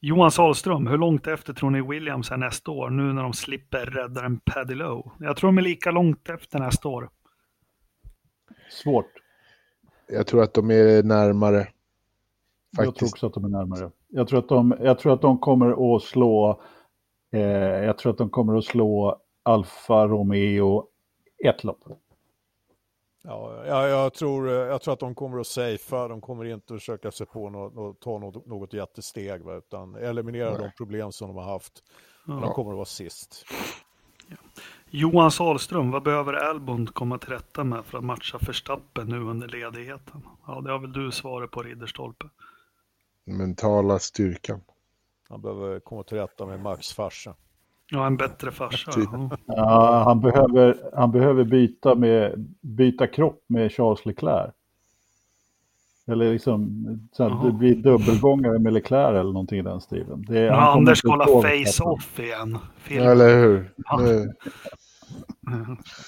Johan 0.00 0.30
Sahlström, 0.30 0.86
hur 0.86 0.98
långt 0.98 1.26
efter 1.26 1.52
tror 1.52 1.70
ni 1.70 1.82
Williams 1.82 2.30
är 2.30 2.36
nästa 2.36 2.70
år, 2.70 2.90
nu 2.90 3.12
när 3.12 3.22
de 3.22 3.32
slipper 3.32 3.86
räddaren 3.86 4.40
Paddy 4.44 4.74
Lowe? 4.74 5.10
Jag 5.20 5.36
tror 5.36 5.48
de 5.48 5.58
är 5.58 5.62
lika 5.62 5.90
långt 5.90 6.28
efter 6.28 6.58
nästa 6.58 6.88
år. 6.88 7.10
Svårt. 8.70 9.10
Jag 10.08 10.26
tror 10.26 10.42
att 10.42 10.54
de 10.54 10.70
är 10.70 11.02
närmare. 11.02 11.58
Faktiskt. 12.76 12.86
Jag 12.86 12.94
tror 12.94 13.08
också 13.08 13.26
att 13.26 13.34
de 13.34 13.44
är 13.44 13.48
närmare. 13.48 13.90
Jag 14.08 14.28
tror 14.28 14.38
att 14.38 14.48
de, 14.48 14.74
jag 14.80 14.98
tror 14.98 15.12
att 15.12 15.22
de 15.22 15.38
kommer 15.38 15.96
att 15.96 16.02
slå 16.02 16.60
eh, 17.32 17.40
jag 17.84 17.98
tror 17.98 18.12
att 18.12 18.18
de 18.18 18.30
kommer 18.30 18.58
att 18.58 18.64
slå 18.64 19.20
Alfa 19.42 20.06
Romeo 20.06 20.86
ett 21.44 21.64
lopp. 21.64 21.84
Ja, 23.28 23.66
jag, 23.66 23.88
jag, 23.88 24.14
tror, 24.14 24.48
jag 24.48 24.82
tror 24.82 24.94
att 24.94 25.00
de 25.00 25.14
kommer 25.14 25.40
att 25.40 25.46
safea, 25.46 26.08
de 26.08 26.20
kommer 26.20 26.44
inte 26.44 26.74
att 26.74 26.80
försöka 26.80 27.10
sig 27.10 27.26
på 27.26 27.50
något, 27.50 28.00
ta 28.00 28.18
något, 28.18 28.46
något 28.46 28.72
jättesteg, 28.72 29.42
va, 29.42 29.54
utan 29.54 29.94
eliminera 29.94 30.50
Nej. 30.50 30.58
de 30.58 30.70
problem 30.76 31.12
som 31.12 31.28
de 31.28 31.36
har 31.36 31.52
haft. 31.52 31.82
Ja. 32.26 32.32
De 32.32 32.52
kommer 32.52 32.70
att 32.70 32.76
vara 32.76 32.84
sist. 32.84 33.44
Ja. 34.28 34.36
Johan 34.90 35.30
Sahlström, 35.30 35.90
vad 35.90 36.02
behöver 36.02 36.32
Albon 36.32 36.86
komma 36.86 37.18
till 37.18 37.28
rätta 37.28 37.64
med 37.64 37.84
för 37.84 37.98
att 37.98 38.04
matcha 38.04 38.38
Verstappen 38.38 39.06
nu 39.06 39.20
under 39.20 39.48
ledigheten? 39.48 40.22
Ja, 40.46 40.60
det 40.60 40.70
har 40.70 40.78
väl 40.78 40.92
du 40.92 41.12
svaret 41.12 41.50
på 41.50 41.62
Ridderstolpe. 41.62 42.26
Mentala 43.24 43.98
styrkan. 43.98 44.60
Han 45.28 45.42
behöver 45.42 45.80
komma 45.80 46.02
till 46.02 46.16
rätta 46.16 46.46
med 46.46 46.60
Max 46.60 46.92
farsa. 46.92 47.34
Ja, 47.90 48.06
en 48.06 48.16
bättre 48.16 48.50
farsa. 48.50 48.92
Typ. 48.92 49.08
Ja, 49.46 50.02
han 50.04 50.20
behöver, 50.20 50.76
han 50.94 51.12
behöver 51.12 51.44
byta, 51.44 51.94
med, 51.94 52.54
byta 52.60 53.06
kropp 53.06 53.44
med 53.46 53.72
Charles 53.72 54.06
Leclerc. 54.06 54.50
Eller 56.08 56.32
liksom, 56.32 56.84
så 57.12 57.28
här, 57.28 57.44
det 57.44 57.52
blir 57.52 57.74
dubbelgångare 57.74 58.58
med 58.58 58.72
Leclerc 58.72 59.10
eller 59.10 59.32
någonting 59.32 59.58
i 59.58 59.62
den 59.62 59.80
stilen. 59.80 60.24
Det, 60.28 60.40
ja, 60.40 60.72
Anders 60.72 61.02
kollar 61.02 61.26
face-off 61.42 62.20
igen. 62.20 62.58
Film. 62.78 63.06
Eller 63.06 63.38
hur? 63.38 63.70
Ja. 63.76 63.98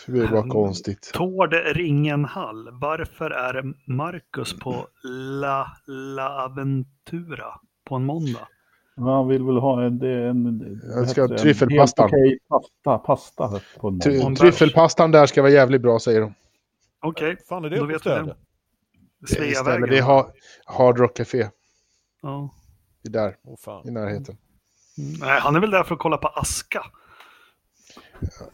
Det 0.07 0.13
blir 0.13 0.29
bara 0.29 0.49
konstigt. 0.49 1.11
Tord 1.15 1.55
Ringenhall. 1.75 2.69
Varför 2.73 3.31
är 3.31 3.75
Marcus 3.93 4.59
på 4.59 4.87
La, 5.41 5.67
La 5.87 6.45
Aventura 6.45 7.61
på 7.85 7.95
en 7.95 8.05
måndag? 8.05 8.49
Han 8.99 9.29
vill 9.29 9.45
väl 9.45 9.57
ha 9.57 9.85
en... 9.85 10.03
en 10.03 10.81
jag 10.95 11.09
ska 11.09 11.21
ha 11.21 11.39
tryffelpastan. 11.39 12.07
Okej 12.07 12.39
pasta, 12.49 12.99
pasta 12.99 13.61
på 13.81 13.99
Try, 14.05 14.35
Tryffelpastan 14.35 15.11
där 15.11 15.27
ska 15.27 15.43
vara 15.43 15.53
jävligt 15.53 15.83
bra 15.83 15.99
säger 15.99 16.21
de. 16.21 16.35
Okej, 17.01 17.33
okay. 17.33 17.45
fan 17.49 17.65
är 17.65 17.71
det 17.71 17.87
det. 17.87 18.37
Sveavägen. 19.27 19.89
Det 19.89 19.99
är 19.99 20.03
ha, 20.03 20.33
Hard 20.65 20.99
Rock 20.99 21.17
Café. 21.17 21.49
Ja. 22.23 22.55
Det 23.03 23.09
är 23.09 23.13
där, 23.13 23.37
oh, 23.45 23.89
i 23.89 23.91
närheten. 23.91 24.37
Mm. 24.99 25.13
Nej, 25.21 25.41
han 25.41 25.57
är 25.57 25.61
väl 25.61 25.71
där 25.71 25.83
för 25.83 25.95
att 25.95 26.01
kolla 26.01 26.17
på 26.17 26.29
aska. 26.29 26.85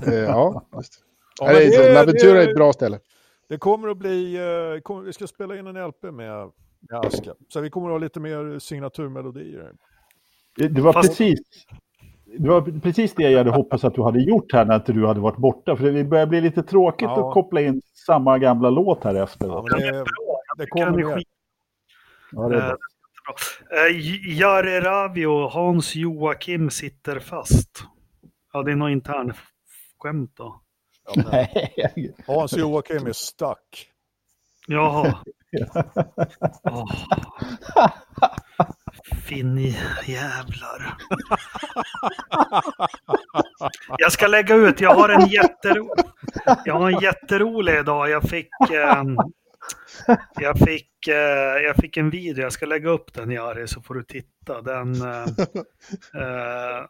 Eh, 0.07 0.15
ja, 0.15 0.67
just 0.77 1.05
ja, 1.41 1.53
det. 1.53 1.95
Laventura 1.95 2.43
är 2.43 2.49
ett 2.49 2.57
bra 2.57 2.73
ställe. 2.73 3.01
Det 3.49 3.59
kommer 3.59 3.89
att 3.89 3.97
bli, 3.97 4.39
kom, 4.85 5.05
vi 5.05 5.13
ska 5.13 5.27
spela 5.27 5.59
in 5.59 5.67
en 5.67 5.89
LP 5.89 6.03
med, 6.03 6.51
med 6.91 7.01
aska. 7.05 7.35
Så 7.49 7.61
vi 7.61 7.71
kommer 7.71 7.89
att 7.89 7.93
ha 7.93 7.99
lite 7.99 8.21
mer 8.21 8.59
signaturmelodier. 8.59 9.73
Det 10.57 10.81
var, 10.81 10.93
Fast... 10.93 11.09
precis, 11.09 11.41
det 12.39 12.49
var 12.49 12.81
precis 12.81 13.15
det 13.15 13.23
jag 13.23 13.39
hade 13.39 13.51
hoppats 13.51 13.85
att 13.85 13.95
du 13.95 14.03
hade 14.03 14.21
gjort 14.21 14.53
här 14.53 14.65
när 14.65 14.75
inte 14.75 14.93
du 14.93 15.07
hade 15.07 15.21
varit 15.21 15.37
borta. 15.37 15.77
För 15.77 15.93
det 15.93 16.05
börjar 16.05 16.27
bli 16.27 16.41
lite 16.41 16.63
tråkigt 16.63 17.09
ja. 17.09 17.29
att 17.29 17.35
koppla 17.35 17.61
in 17.61 17.83
samma 18.07 18.39
gamla 18.39 18.71
låt 18.71 19.05
här 19.05 19.15
efter. 19.15 19.47
Ja, 19.47 19.65
det, 19.71 20.05
det 20.57 20.67
kommer 20.67 21.25
Ja, 22.31 22.49
det 22.49 22.57
är 22.57 22.61
bra. 22.61 22.77
Uh, 23.89 24.39
Jare 24.39 24.81
Ravi 24.81 25.27
och 25.27 25.51
Hans 25.51 25.95
Joakim 25.95 26.71
sitter 26.71 27.19
fast. 27.19 27.85
Ja, 28.53 28.63
det 28.63 28.73
är 28.73 28.77
nog 28.77 28.91
intern 28.91 29.33
skämt 29.99 30.33
då. 30.35 30.61
Ja, 31.15 31.47
Hans 32.27 32.57
Joakim 32.57 33.07
är 33.07 33.13
stuck. 33.13 33.91
Jaha. 34.67 35.19
oh. 36.65 36.87
Finnjävlar. 39.13 40.97
Jag 43.99 44.13
ska 44.13 44.27
lägga 44.27 44.55
ut, 44.55 44.81
jag 44.81 44.95
har 44.95 45.09
en 45.09 45.27
jättero... 45.27 45.95
Jag 46.65 46.75
har 46.75 46.91
en 46.91 47.01
jätterolig 47.01 47.75
idag. 47.79 48.11
Jag 48.11 48.23
fick, 48.23 48.49
eh, 48.73 49.03
jag, 50.41 50.59
fick, 50.59 51.09
eh, 51.09 51.15
jag 51.65 51.77
fick 51.77 51.97
en 51.97 52.11
video, 52.11 52.43
jag 52.43 52.53
ska 52.53 52.67
lägga 52.67 52.91
upp 52.91 53.15
den 53.15 53.31
Jari 53.31 53.69
så 53.69 53.83
får 53.83 53.95
du 53.95 54.03
titta. 54.03 54.63
Den, 54.63 54.95
eh, 55.03 55.23
eh, 56.23 56.85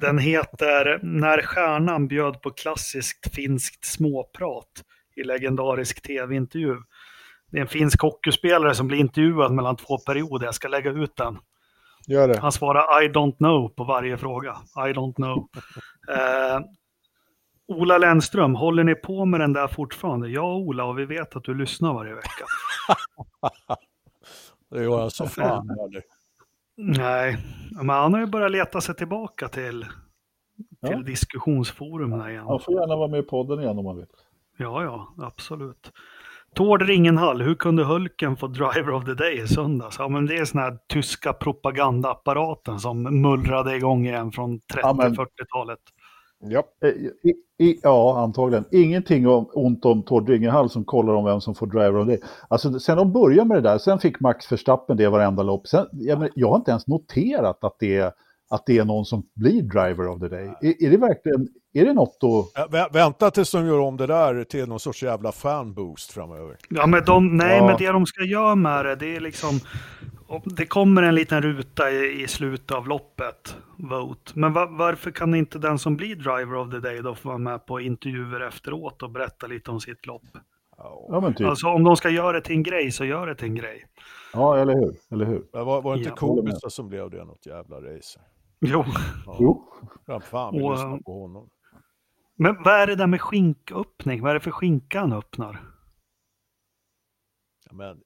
den 0.00 0.18
heter 0.18 1.00
När 1.02 1.42
stjärnan 1.42 2.08
bjöd 2.08 2.42
på 2.42 2.50
klassiskt 2.50 3.34
finskt 3.34 3.84
småprat 3.84 4.84
i 5.16 5.22
legendarisk 5.22 6.02
tv-intervju. 6.02 6.76
Det 7.50 7.58
är 7.58 7.62
en 7.62 7.68
finsk 7.68 8.02
hockeyspelare 8.02 8.74
som 8.74 8.88
blir 8.88 8.98
intervjuad 8.98 9.52
mellan 9.52 9.76
två 9.76 9.98
perioder. 9.98 10.46
Jag 10.46 10.54
ska 10.54 10.68
lägga 10.68 10.90
ut 10.90 11.16
den. 11.16 11.38
Gör 12.06 12.28
det. 12.28 12.40
Han 12.40 12.52
svarar 12.52 13.02
I 13.02 13.08
don't 13.08 13.36
know 13.36 13.68
på 13.68 13.84
varje 13.84 14.18
fråga. 14.18 14.56
I 14.76 14.92
don't 14.92 15.14
know. 15.14 15.48
Eh, 16.08 16.60
Ola 17.68 17.98
Lennström, 17.98 18.54
håller 18.54 18.84
ni 18.84 18.94
på 18.94 19.24
med 19.24 19.40
den 19.40 19.52
där 19.52 19.68
fortfarande? 19.68 20.28
Ja, 20.28 20.54
Ola, 20.54 20.84
och 20.84 20.98
vi 20.98 21.04
vet 21.04 21.36
att 21.36 21.44
du 21.44 21.54
lyssnar 21.54 21.94
varje 21.94 22.14
vecka. 22.14 22.44
det 24.70 24.82
gör 24.82 25.00
han 25.00 25.10
så 25.10 25.26
fan. 25.26 25.76
Nej, 26.76 27.36
men 27.70 27.88
han 27.88 28.12
har 28.12 28.20
ju 28.20 28.26
börjat 28.26 28.50
leta 28.50 28.80
sig 28.80 28.94
tillbaka 28.94 29.48
till, 29.48 29.84
till 30.86 30.90
ja. 30.90 31.02
diskussionsforumen 31.02 32.30
igen. 32.30 32.46
Han 32.46 32.60
får 32.60 32.74
gärna 32.74 32.96
vara 32.96 33.08
med 33.08 33.20
i 33.20 33.22
podden 33.22 33.60
igen 33.60 33.78
om 33.78 33.86
han 33.86 33.96
vill. 33.96 34.06
Ja, 34.56 34.82
ja, 34.82 35.14
absolut. 35.26 35.92
Tord 36.54 36.82
Ringenhall, 36.82 37.42
hur 37.42 37.54
kunde 37.54 37.84
Hulken 37.84 38.36
få 38.36 38.46
Driver 38.46 38.90
of 38.90 39.04
the 39.04 39.14
Day 39.14 39.42
i 39.42 39.46
söndags? 39.46 39.96
Ja, 39.98 40.08
men 40.08 40.26
det 40.26 40.36
är 40.36 40.44
sån 40.44 40.60
här 40.60 40.78
tyska 40.88 41.32
propagandaapparaten 41.32 42.78
som 42.78 43.02
mullrade 43.22 43.76
igång 43.76 44.06
igen 44.06 44.32
från 44.32 44.60
30-40-talet. 44.74 45.78
Ja. 46.42 46.62
Eh, 46.84 46.88
I, 46.88 47.34
i, 47.58 47.80
ja, 47.82 48.22
antagligen. 48.22 48.64
Ingenting 48.70 49.28
om, 49.28 49.50
ont 49.54 49.84
om 49.84 50.02
Tord 50.02 50.28
Ringehall 50.28 50.70
som 50.70 50.84
kollar 50.84 51.14
om 51.14 51.24
vem 51.24 51.40
som 51.40 51.54
får 51.54 51.66
driver 51.66 51.96
of 51.96 52.06
det. 52.06 52.18
Alltså, 52.48 52.80
sen 52.80 52.96
de 52.96 53.12
började 53.12 53.48
med 53.48 53.56
det 53.56 53.68
där, 53.68 53.78
sen 53.78 53.98
fick 53.98 54.20
Max 54.20 54.52
Verstappen 54.52 54.96
det 54.96 55.08
varenda 55.08 55.42
lopp. 55.42 55.66
Sen, 55.66 55.86
jag, 55.92 56.28
jag 56.34 56.48
har 56.48 56.56
inte 56.56 56.70
ens 56.70 56.86
noterat 56.86 57.64
att 57.64 57.76
det 57.78 57.96
är 57.96 58.12
att 58.50 58.66
det 58.66 58.78
är 58.78 58.84
någon 58.84 59.04
som 59.04 59.22
blir 59.34 59.62
driver 59.62 60.08
of 60.08 60.20
the 60.20 60.28
day. 60.28 60.54
Är, 60.60 60.84
är 60.84 60.90
det 60.90 60.96
verkligen, 60.96 61.48
är 61.72 61.84
det 61.84 61.92
något 61.92 62.18
att... 62.54 62.72
Vä 62.72 62.88
vänta 62.92 63.30
tills 63.30 63.52
de 63.52 63.66
gör 63.66 63.78
om 63.78 63.96
det 63.96 64.06
där 64.06 64.44
till 64.44 64.68
någon 64.68 64.80
sorts 64.80 65.02
jävla 65.02 65.32
fanboost 65.32 66.12
framöver. 66.12 66.56
Ja, 66.68 66.86
men 66.86 67.04
de, 67.04 67.36
nej, 67.36 67.56
ja. 67.56 67.66
men 67.66 67.76
det 67.78 67.92
de 67.92 68.06
ska 68.06 68.24
göra 68.24 68.54
med 68.54 68.84
det, 68.84 68.96
det 68.96 69.16
är 69.16 69.20
liksom... 69.20 69.60
Det 70.44 70.66
kommer 70.66 71.02
en 71.02 71.14
liten 71.14 71.42
ruta 71.42 71.90
i, 71.90 72.22
i 72.22 72.28
slutet 72.28 72.70
av 72.70 72.88
loppet, 72.88 73.56
vote. 73.76 74.32
Men 74.34 74.52
va, 74.52 74.68
varför 74.70 75.10
kan 75.10 75.34
inte 75.34 75.58
den 75.58 75.78
som 75.78 75.96
blir 75.96 76.16
driver 76.16 76.54
of 76.54 76.70
the 76.70 76.78
day 76.78 77.02
då 77.02 77.14
få 77.14 77.28
vara 77.28 77.38
med 77.38 77.66
på 77.66 77.80
intervjuer 77.80 78.40
efteråt 78.40 79.02
och 79.02 79.10
berätta 79.10 79.46
lite 79.46 79.70
om 79.70 79.80
sitt 79.80 80.06
lopp? 80.06 80.22
Ja, 81.08 81.20
men 81.22 81.34
typ. 81.34 81.46
Alltså 81.46 81.66
om 81.66 81.84
de 81.84 81.96
ska 81.96 82.10
göra 82.10 82.32
det 82.32 82.40
till 82.40 82.56
en 82.56 82.62
grej 82.62 82.90
så 82.90 83.04
gör 83.04 83.26
det 83.26 83.34
till 83.34 83.48
en 83.48 83.54
grej. 83.54 83.86
Ja, 84.32 84.58
eller 84.58 84.74
hur? 84.74 84.96
Eller 85.10 85.24
hur? 85.24 85.44
Var, 85.52 85.82
var 85.82 85.92
det 85.92 85.98
inte 85.98 86.10
ja. 86.10 86.16
Kobista 86.16 86.70
som 86.70 86.88
blev 86.88 87.10
det 87.10 87.24
något 87.24 87.46
jävla 87.46 87.76
race? 87.76 88.20
Jo. 88.60 88.84
Ja. 89.26 89.36
jo. 89.40 89.66
Ja, 90.06 90.20
fan, 90.20 90.54
vi 90.54 90.58
lyssnar 90.58 90.98
på 90.98 91.20
honom. 91.20 91.50
Men 92.34 92.62
vad 92.62 92.74
är 92.74 92.86
det 92.86 92.96
där 92.96 93.06
med 93.06 93.20
skinköppning? 93.20 94.22
Vad 94.22 94.30
är 94.30 94.34
det 94.34 94.40
för 94.40 94.50
skinka 94.50 95.00
han 95.00 95.12
öppnar? 95.12 95.60
Ja, 97.66 97.72
men, 97.72 98.02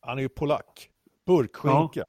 han 0.00 0.18
är 0.18 0.22
ju 0.22 0.28
polack. 0.28 0.90
Burkskinka. 1.26 2.00
Ja. 2.00 2.04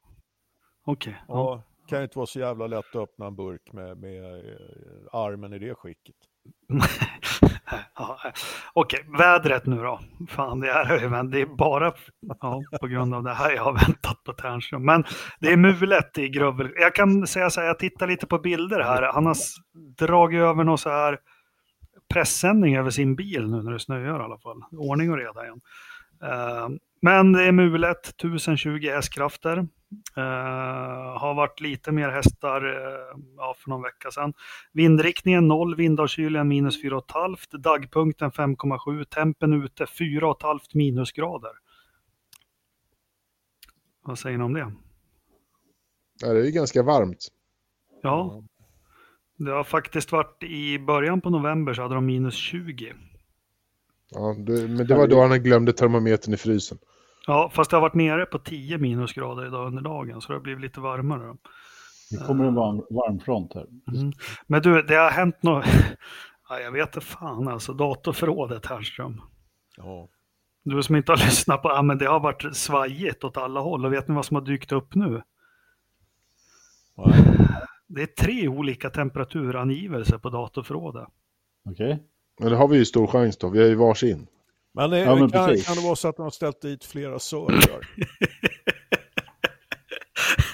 Okej. 0.83 1.11
Okay. 1.11 1.13
Ja. 1.27 1.63
kan 1.87 1.99
ju 1.99 2.03
inte 2.03 2.17
vara 2.17 2.25
så 2.25 2.39
jävla 2.39 2.67
lätt 2.67 2.85
att 2.89 2.95
öppna 2.95 3.27
en 3.27 3.35
burk 3.35 3.73
med, 3.73 3.97
med 3.97 4.23
eh, 4.23 4.55
armen 5.11 5.53
i 5.53 5.59
det 5.59 5.75
skicket. 5.75 6.15
Okej, 8.73 9.05
vädret 9.17 9.65
nu 9.65 9.75
då. 9.75 9.99
Fan, 10.29 10.59
det 10.59 10.69
är, 10.69 11.09
men 11.09 11.31
det 11.31 11.41
är 11.41 11.45
bara 11.45 11.93
ja, 12.39 12.61
på 12.79 12.87
grund 12.87 13.13
av 13.13 13.23
det 13.23 13.33
här 13.33 13.51
jag 13.51 13.63
har 13.63 13.73
väntat 13.73 14.23
på 14.23 14.33
Ternström. 14.33 14.85
Men 14.85 15.03
det 15.39 15.51
är 15.53 15.57
mulet 15.57 16.17
i 16.17 16.29
Grövel. 16.29 16.71
Jag 16.75 16.95
kan 16.95 17.27
säga 17.27 17.49
så 17.49 17.59
här, 17.59 17.67
jag 17.67 17.79
tittar 17.79 18.07
lite 18.07 18.27
på 18.27 18.39
bilder 18.39 18.79
här. 18.79 19.01
Han 19.13 19.25
har 19.25 19.37
dragit 19.97 20.39
över 20.39 20.63
någon 20.63 20.77
så 20.77 20.89
här 20.89 21.19
pressändning 22.13 22.77
över 22.77 22.89
sin 22.89 23.15
bil 23.15 23.47
nu 23.47 23.63
när 23.63 23.71
det 23.71 23.79
snöar 23.79 24.19
i 24.19 24.23
alla 24.23 24.37
fall. 24.37 24.61
Ordning 24.71 25.11
och 25.11 25.17
reda 25.17 25.43
igen. 25.43 25.61
Eh, 26.23 26.69
men 27.01 27.33
det 27.33 27.43
är 27.43 27.51
mulet, 27.51 28.07
1020 28.07 28.89
hästkrafter. 28.89 29.67
Uh, 30.17 30.23
har 31.19 31.33
varit 31.33 31.59
lite 31.59 31.91
mer 31.91 32.09
hästar 32.09 32.65
uh, 32.65 33.23
ja, 33.37 33.55
för 33.57 33.69
någon 33.69 33.81
vecka 33.81 34.11
sedan. 34.11 34.33
Vindriktningen 34.71 35.47
0, 35.47 35.75
vindavkylningen 35.75 36.47
minus 36.47 36.83
4,5, 36.83 37.57
dagpunkten 37.57 38.31
5,7, 38.31 39.03
tempen 39.03 39.63
ute 39.63 39.85
4,5 39.85 40.59
minusgrader. 40.73 41.51
Vad 44.03 44.19
säger 44.19 44.37
ni 44.37 44.43
om 44.43 44.53
det? 44.53 44.71
Ja, 46.21 46.33
det 46.33 46.39
är 46.39 46.45
ju 46.45 46.51
ganska 46.51 46.83
varmt. 46.83 47.27
Ja, 48.01 48.43
det 49.37 49.51
har 49.51 49.63
faktiskt 49.63 50.11
varit 50.11 50.43
i 50.43 50.79
början 50.79 51.21
på 51.21 51.29
november 51.29 51.73
så 51.73 51.81
hade 51.81 51.95
de 51.95 52.05
minus 52.05 52.35
20. 52.35 52.93
Ja, 54.09 54.35
det, 54.37 54.67
men 54.67 54.87
det 54.87 54.95
var 54.95 55.07
då 55.07 55.21
han 55.21 55.43
glömde 55.43 55.73
termometern 55.73 56.33
i 56.33 56.37
frysen. 56.37 56.77
Ja, 57.29 57.49
fast 57.53 57.71
det 57.71 57.77
har 57.77 57.81
varit 57.81 57.93
nere 57.93 58.25
på 58.25 58.39
10 58.39 58.77
minusgrader 58.77 59.45
idag 59.45 59.67
under 59.67 59.81
dagen 59.81 60.21
så 60.21 60.27
det 60.27 60.33
har 60.33 60.41
blivit 60.41 60.61
lite 60.61 60.79
varmare. 60.79 61.37
Det 62.11 62.17
kommer 62.17 62.45
en 62.45 62.55
varm, 62.55 62.77
varm 62.89 63.19
front 63.19 63.53
här. 63.53 63.65
Mm. 63.91 64.11
Men 64.47 64.61
du, 64.61 64.81
det 64.81 64.95
har 64.95 65.09
hänt 65.09 65.43
något. 65.43 65.65
Ja, 66.49 66.59
jag 66.59 66.71
vet 66.71 66.87
inte 66.87 67.01
fan 67.01 67.47
alltså, 67.47 67.73
datorförrådet 67.73 68.65
Härström. 68.65 69.21
Ja. 69.77 70.09
Du 70.63 70.83
som 70.83 70.95
inte 70.95 71.11
har 71.11 71.17
lyssnat 71.25 71.61
på, 71.61 71.69
ja 71.69 71.81
men 71.81 71.97
det 71.97 72.05
har 72.05 72.19
varit 72.19 72.55
svajigt 72.55 73.23
åt 73.23 73.37
alla 73.37 73.59
håll 73.59 73.85
och 73.85 73.93
vet 73.93 74.07
ni 74.07 74.15
vad 74.15 74.25
som 74.25 74.35
har 74.35 74.41
dykt 74.41 74.71
upp 74.71 74.95
nu? 74.95 75.21
Ja. 76.95 77.13
Det 77.87 78.01
är 78.01 78.05
tre 78.05 78.47
olika 78.47 78.89
temperaturangivelser 78.89 80.17
på 80.17 80.29
datorförrådet. 80.29 81.07
Okej. 81.69 81.93
Okay. 81.93 82.05
Men 82.39 82.49
det 82.49 82.57
har 82.57 82.67
vi 82.67 82.77
ju 82.77 82.85
stor 82.85 83.07
chans 83.07 83.37
då, 83.37 83.49
vi 83.49 83.59
har 83.59 83.67
ju 83.67 83.75
varsin. 83.75 84.27
Men, 84.77 84.89
det, 84.89 84.99
ja, 84.99 85.15
men 85.15 85.29
kan, 85.29 85.57
kan, 85.57 85.75
det 85.75 85.81
vara 85.81 85.95
så 85.95 86.07
att 86.07 86.15
de 86.15 86.23
har 86.23 86.29
ställt 86.29 86.61
dit 86.61 86.85
flera 86.85 87.19
servrar? 87.19 87.87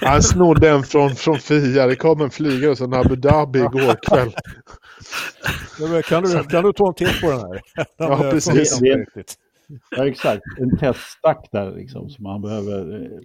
Han 0.00 0.22
snodde 0.22 0.70
en 0.70 0.82
från, 0.82 1.10
från 1.10 1.38
Fia. 1.38 1.86
Det 1.86 1.96
kom 1.96 2.20
en 2.20 2.30
flygare 2.30 2.76
från 2.76 2.94
Abu 2.94 3.16
Dhabi 3.16 3.58
igår 3.58 4.10
kväll. 4.10 4.34
Ja, 5.80 6.02
kan, 6.02 6.22
du, 6.22 6.44
kan 6.44 6.64
du 6.64 6.72
ta 6.72 6.88
en 6.88 6.94
titt 6.94 7.20
på 7.20 7.30
den 7.30 7.40
här? 7.40 7.60
Den 7.74 8.10
ja, 8.10 8.18
precis. 8.30 8.80
Ja, 9.90 10.06
exakt. 10.06 10.42
En 10.60 10.78
teststack 10.78 11.48
där 11.52 11.72
liksom 11.72 12.10
som 12.10 12.22
man 12.22 12.42
behöver 12.42 13.02
eh, 13.02 13.20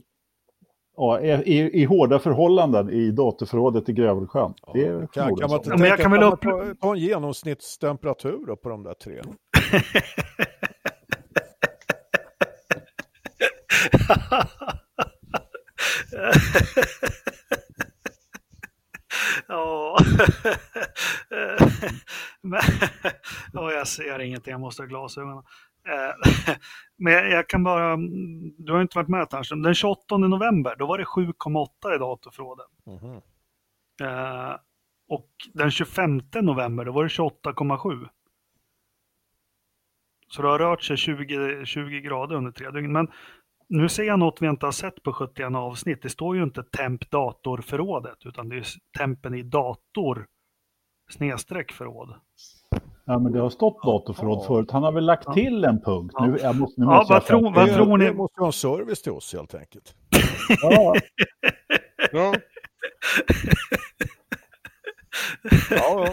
ja, 0.97 1.19
i, 1.21 1.81
i 1.81 1.85
hårda 1.85 2.19
förhållanden 2.19 2.89
i 2.89 3.11
datorförrådet 3.11 3.89
i 3.89 3.93
Grövelsjön. 3.93 4.53
Ja, 4.73 4.73
kan, 4.73 5.35
kan, 5.35 5.49
man, 5.49 5.61
ja, 5.63 5.77
men 5.77 5.87
jag 5.87 5.99
kan 5.99 6.11
väl 6.11 6.23
upp... 6.23 6.41
ta, 6.41 6.75
ta 6.81 6.93
en 6.93 6.99
genomsnittstemperatur 6.99 8.55
på 8.55 8.69
de 8.69 8.83
där 8.83 8.93
tre? 8.93 9.21
Ja. 19.47 19.97
Men, 22.41 22.61
ja, 23.53 23.71
jag 23.71 23.87
ser 23.87 24.19
ingenting, 24.19 24.51
jag 24.51 24.61
måste 24.61 24.81
ha 24.81 24.87
glasögonen. 24.87 25.43
Eh, 25.87 26.13
men 26.97 27.13
jag 27.13 27.49
kan 27.49 27.63
bara, 27.63 27.97
du 28.57 28.71
har 28.71 28.81
inte 28.81 28.97
varit 28.97 29.09
med 29.09 29.29
Ternström, 29.29 29.61
den 29.61 29.75
28 29.75 30.17
november 30.17 30.75
då 30.79 30.85
var 30.85 30.97
det 30.97 31.03
7,8 31.03 31.95
i 31.95 31.97
datorförrådet. 31.97 32.65
Mm. 32.87 33.21
Och 35.09 35.29
den 35.53 35.71
25 35.71 36.21
november 36.41 36.85
då 36.85 36.91
var 36.91 37.03
det 37.03 37.09
28,7. 37.09 38.09
Så 40.27 40.41
det 40.41 40.47
har 40.47 40.59
rört 40.59 40.83
sig 40.83 40.97
20, 40.97 41.65
20 41.65 42.01
grader 42.01 42.35
under 42.35 42.51
tre 42.51 42.71
dygn. 42.71 42.91
Men 42.91 43.07
nu 43.69 43.89
ser 43.89 44.03
jag 44.03 44.19
något 44.19 44.41
vi 44.41 44.47
inte 44.47 44.65
har 44.65 44.71
sett 44.71 45.03
på 45.03 45.13
71 45.13 45.55
avsnitt. 45.55 46.01
Det 46.01 46.09
står 46.09 46.35
ju 46.35 46.43
inte 46.43 46.63
temp 46.63 47.11
datorförrådet 47.11 48.17
utan 48.25 48.49
det 48.49 48.57
är 48.57 48.65
tempen 48.97 49.33
i 49.33 49.43
dator 49.43 50.27
snedstreck 51.11 51.71
förråd. 51.71 52.09
Ja, 53.05 53.19
men 53.19 53.31
det 53.31 53.39
har 53.39 53.49
stått 53.49 53.83
datorförråd 53.83 54.45
förut. 54.45 54.71
Han 54.71 54.83
har 54.83 54.91
väl 54.91 55.05
lagt 55.05 55.33
till 55.33 55.63
en 55.63 55.81
punkt. 55.81 56.15
Nu, 56.19 56.37
jag 56.41 56.55
måste, 56.55 56.81
nu 56.81 56.87
ja, 56.87 57.05
vad, 57.09 57.25
tro, 57.25 57.51
vad 57.51 57.73
tror 57.73 57.97
ni? 57.97 58.05
Det 58.05 58.13
måste 58.13 58.41
vara 58.41 58.51
service 58.51 59.01
till 59.01 59.11
oss 59.11 59.33
helt 59.33 59.55
enkelt. 59.55 59.95
ja. 60.61 60.95
ja. 62.11 62.33
ja, 65.69 66.05
ja. 66.05 66.09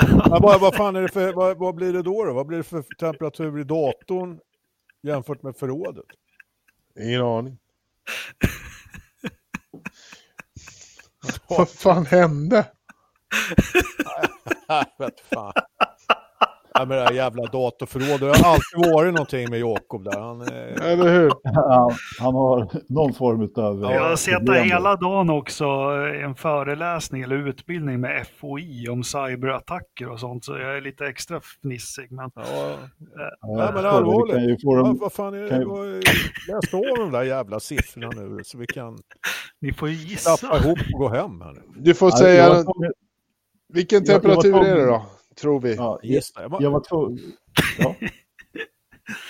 Men 0.30 0.42
vad, 0.42 0.60
vad 0.60 0.74
fan 0.74 0.96
är 0.96 1.02
det 1.02 1.08
för, 1.08 1.32
vad, 1.32 1.58
vad, 1.58 1.74
blir 1.74 1.92
det 1.92 2.02
då, 2.02 2.24
då? 2.24 2.32
Vad 2.32 2.46
blir 2.46 2.58
det 2.58 2.64
för 2.64 2.82
temperatur 2.82 3.58
i 3.58 3.64
datorn 3.64 4.38
jämfört 5.02 5.42
med 5.42 5.56
förrådet? 5.56 6.06
Ingen 7.00 7.22
aning. 7.22 7.58
vad 11.48 11.68
fan 11.68 12.06
hände? 12.06 12.66
Jag 14.68 14.86
vet 14.98 15.20
fan. 15.20 15.52
Ja, 16.74 16.84
med 16.84 16.98
det 16.98 17.04
här 17.04 17.12
jävla 17.12 17.46
datorförrådet. 17.46 18.20
Det 18.20 18.26
har 18.26 18.52
alltid 18.52 18.92
varit 18.92 19.14
någonting 19.14 19.50
med 19.50 19.60
Jakob 19.60 20.04
där. 20.04 20.20
Han, 20.20 20.40
är... 20.40 20.82
Eller 20.82 21.12
hur? 21.12 21.32
Ja, 21.42 21.90
han 22.20 22.34
har 22.34 22.68
någon 22.88 23.14
form 23.14 23.40
av... 23.64 23.92
Jag 23.92 24.08
har 24.08 24.16
sett 24.16 24.46
det 24.46 24.62
hela 24.62 24.96
dagen 24.96 25.30
också, 25.30 25.64
en 26.24 26.34
föreläsning 26.34 27.22
eller 27.22 27.48
utbildning 27.48 28.00
med 28.00 28.26
FOI 28.40 28.88
om 28.88 29.04
cyberattacker 29.04 30.08
och 30.08 30.20
sånt. 30.20 30.44
Så 30.44 30.52
jag 30.52 30.76
är 30.76 30.80
lite 30.80 31.06
extra 31.06 31.40
fnissig. 31.40 32.12
Men... 32.12 32.30
Ja, 32.34 32.44
ja. 32.50 33.56
Nej, 33.56 33.70
men 33.74 33.86
allvarligt. 33.86 34.62
Dem... 34.62 34.82
Vad, 34.82 34.98
vad 34.98 35.12
fan 35.12 35.34
är 35.34 35.42
det? 35.42 35.56
Ju... 35.56 36.00
Läs 36.48 36.74
av 36.74 36.96
de 36.98 37.12
där 37.12 37.22
jävla 37.22 37.60
siffrorna 37.60 38.08
nu 38.16 38.40
så 38.44 38.58
vi 38.58 38.66
kan... 38.66 38.98
Ni 39.60 39.72
får 39.72 39.88
ju 39.88 39.94
gissa. 39.94 40.36
Tappa 40.36 40.58
ihop 40.58 40.78
och 40.94 41.00
gå 41.00 41.08
hem 41.08 41.40
här 41.40 41.52
nu. 41.52 41.60
Du 41.76 41.94
får 41.94 42.10
säga... 42.10 42.64
Vilken 43.72 44.04
temperatur 44.04 44.64
är 44.64 44.76
det 44.76 44.86
då? 44.86 45.02
Tror 45.40 45.60
vi. 45.60 45.74
Ja, 45.74 46.00
just 46.02 46.36
det. 46.36 46.42
Jag 46.60 46.70
var 46.70 46.80
tvungen. 46.80 47.18
Ja. 47.78 47.94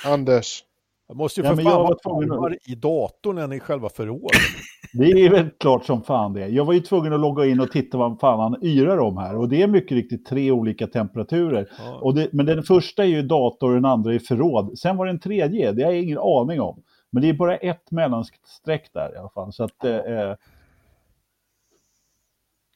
Anders. 0.12 0.64
Jag 1.08 1.16
måste 1.16 1.40
ju 1.40 1.46
för 1.46 1.62
ja, 1.62 1.70
fan 1.70 1.82
vara 1.82 1.94
tvungen 1.94 2.58
i 2.66 2.74
datorn 2.74 3.38
än 3.38 3.52
i 3.52 3.60
själva 3.60 3.88
förrådet. 3.88 4.30
Det 4.92 5.04
är 5.04 5.30
väl 5.30 5.50
klart 5.50 5.84
som 5.84 6.02
fan 6.02 6.32
det. 6.32 6.48
Jag 6.48 6.64
var 6.64 6.72
ju 6.72 6.80
tvungen 6.80 7.12
att 7.12 7.20
logga 7.20 7.46
in 7.46 7.60
och 7.60 7.70
titta 7.70 7.98
vad 7.98 8.20
fan 8.20 8.40
han 8.40 8.64
yrar 8.64 8.98
om 8.98 9.16
här. 9.16 9.36
Och 9.36 9.48
det 9.48 9.62
är 9.62 9.66
mycket 9.66 9.92
riktigt 9.92 10.26
tre 10.26 10.50
olika 10.50 10.86
temperaturer. 10.86 11.68
Ja. 11.78 11.98
Och 12.02 12.14
det, 12.14 12.32
men 12.32 12.46
den 12.46 12.62
första 12.62 13.02
är 13.02 13.08
ju 13.08 13.22
dator 13.22 13.68
och 13.68 13.74
den 13.74 13.84
andra 13.84 14.14
är 14.14 14.18
förråd. 14.18 14.78
Sen 14.78 14.96
var 14.96 15.06
det 15.06 15.10
en 15.10 15.20
tredje, 15.20 15.72
det 15.72 15.82
har 15.82 15.92
jag 15.92 16.02
ingen 16.02 16.18
aning 16.18 16.60
om. 16.60 16.82
Men 17.10 17.22
det 17.22 17.28
är 17.28 17.32
bara 17.32 17.56
ett 17.56 17.90
mellanstreck 17.90 18.90
där 18.92 19.14
i 19.14 19.18
alla 19.18 19.30
fall. 19.30 19.52
Så 19.52 19.64
att, 19.64 19.84
eh, 19.84 20.34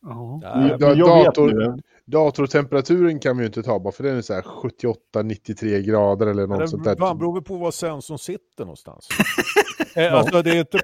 Ja. 0.07 0.41
Ja, 0.79 0.95
dator, 0.95 1.81
datortemperaturen 2.07 3.21
kan 3.21 3.37
vi 3.37 3.43
ju 3.43 3.47
inte 3.47 3.63
ta 3.63 3.81
bara 3.81 3.93
för 3.93 4.05
den 4.05 4.17
är 4.17 4.23
så 4.23 4.35
78-93 4.35 5.81
grader 5.81 6.27
eller 6.27 6.47
något 6.47 6.71
sånt 6.71 6.85
där. 6.85 6.91
Det 6.91 7.15
beror 7.19 7.41
på 7.41 7.57
var 7.57 7.71
sensorn 7.71 8.19
sitter 8.19 8.65
någonstans. 8.65 9.09
Eh, 9.97 10.15
alltså 10.15 10.43
det 10.43 10.51
är 10.51 10.59
inte... 10.59 10.81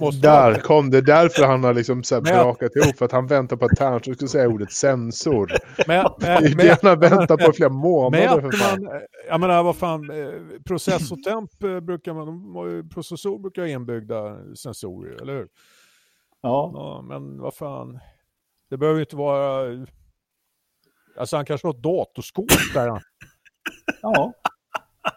Måste 0.00 0.20
Där 0.20 0.50
vara. 0.50 0.60
kom 0.60 0.90
det, 0.90 1.00
därför 1.00 1.46
han 1.46 1.64
har 1.64 1.74
liksom 1.74 2.02
så 2.02 2.20
brakat 2.20 2.76
ihop, 2.76 2.96
för 2.96 3.04
att 3.04 3.12
han 3.12 3.26
väntar 3.26 3.56
på 3.56 3.64
att 3.64 3.76
Ternström 3.76 4.14
skulle 4.14 4.28
säga 4.28 4.48
ordet 4.48 4.72
sensor. 4.72 5.52
Men, 5.86 6.06
men, 6.20 6.42
det 6.42 6.48
är 6.48 6.54
det 6.56 6.78
han 6.82 6.90
har 6.90 6.96
väntat 6.96 7.40
på 7.40 7.52
flera 7.52 7.70
månader 7.70 8.40
för 8.40 8.50
fan. 8.50 8.84
Man, 8.84 8.92
jag 9.28 9.40
menar, 9.40 9.62
vad 9.62 9.76
fan, 9.76 10.10
eh, 10.10 10.28
processortemp 10.64 11.62
eh, 11.62 11.80
brukar 11.80 12.14
man, 12.14 12.88
processor 12.88 13.38
brukar 13.38 13.62
ha 13.62 13.68
inbyggda 13.68 14.36
sensorer, 14.54 15.22
eller 15.22 15.32
hur? 15.32 15.48
Ja. 16.42 16.70
ja. 16.74 17.04
Men 17.08 17.40
vad 17.40 17.54
fan, 17.54 17.98
det 18.70 18.76
behöver 18.76 18.98
ju 18.98 19.04
inte 19.04 19.16
vara, 19.16 19.86
alltså 21.18 21.36
han 21.36 21.44
kanske 21.44 21.66
har 21.66 21.74
ett 21.74 21.82
datorskåp 21.82 22.46
där. 22.74 22.86
ja. 24.02 24.32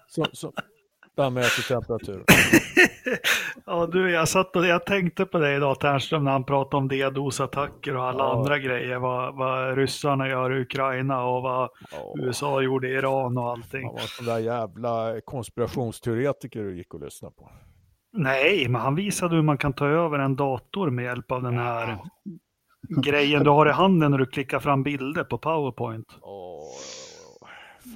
Så, 0.08 0.26
så, 0.34 0.54
där 1.16 1.30
mäter 1.30 1.68
temperaturen. 1.68 2.26
ja, 3.66 3.86
du, 3.86 4.12
jag 4.12 4.30
satt 4.30 4.56
och 4.56 4.66
jag 4.66 4.86
tänkte 4.86 5.26
på 5.26 5.38
det 5.38 5.56
idag, 5.56 5.80
Ternström, 5.80 6.24
när 6.24 6.32
han 6.32 6.44
pratade 6.44 6.78
om 6.78 6.90
DDoS-attacker 6.90 7.96
och 7.96 8.04
alla 8.04 8.24
ja. 8.24 8.38
andra 8.38 8.60
grejer. 8.60 8.98
Vad, 8.98 9.38
vad 9.38 9.78
ryssarna 9.78 10.28
gör 10.28 10.58
i 10.58 10.62
Ukraina 10.62 11.24
och 11.26 11.42
vad 11.42 11.70
ja. 11.92 12.16
USA 12.18 12.62
gjorde 12.62 12.90
i 12.90 12.92
Iran 12.92 13.38
och 13.38 13.50
allting. 13.50 13.84
Han 13.84 13.94
var 13.94 14.02
en 14.02 14.08
sån 14.08 14.26
där 14.26 14.40
jävla 14.40 15.22
konspirationsteoretiker 15.26 16.64
du 16.64 16.78
gick 16.78 16.94
och 16.94 17.02
lyssnade 17.02 17.36
på. 17.36 17.52
Nej, 18.14 18.68
men 18.68 18.82
han 18.82 18.96
visade 18.96 19.36
hur 19.36 19.44
man 19.44 19.58
kan 19.58 19.74
ta 19.74 19.88
över 19.88 20.20
en 20.20 20.36
dator 20.36 20.90
med 20.90 21.06
hjälp 21.06 21.32
av 21.32 21.44
den 21.44 21.58
här 21.58 21.98
grejen 22.90 23.44
du 23.44 23.50
har 23.50 23.70
i 23.70 23.72
handen 23.72 24.12
när 24.12 24.18
du 24.18 24.26
klickar 24.26 24.60
fram 24.60 24.84
bilder 24.84 25.24
på 25.24 25.38
PowerPoint. 25.38 26.08
Oh. 26.22 26.62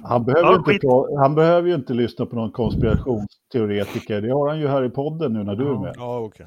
Han 0.02 0.24
behöver, 0.24 0.48
ja, 0.48 0.56
inte 0.56 0.86
ta, 0.86 1.18
han 1.18 1.34
behöver 1.34 1.68
ju 1.68 1.74
inte 1.74 1.94
lyssna 1.94 2.26
på 2.26 2.36
någon 2.36 2.52
konspirationsteoretiker. 2.52 4.20
Det 4.20 4.32
har 4.32 4.48
han 4.48 4.60
ju 4.60 4.68
här 4.68 4.84
i 4.84 4.90
podden 4.90 5.32
nu 5.32 5.44
när 5.44 5.56
du 5.56 5.68
är 5.68 5.78
med. 5.78 5.94
Ja. 5.96 6.20
Okay. 6.20 6.46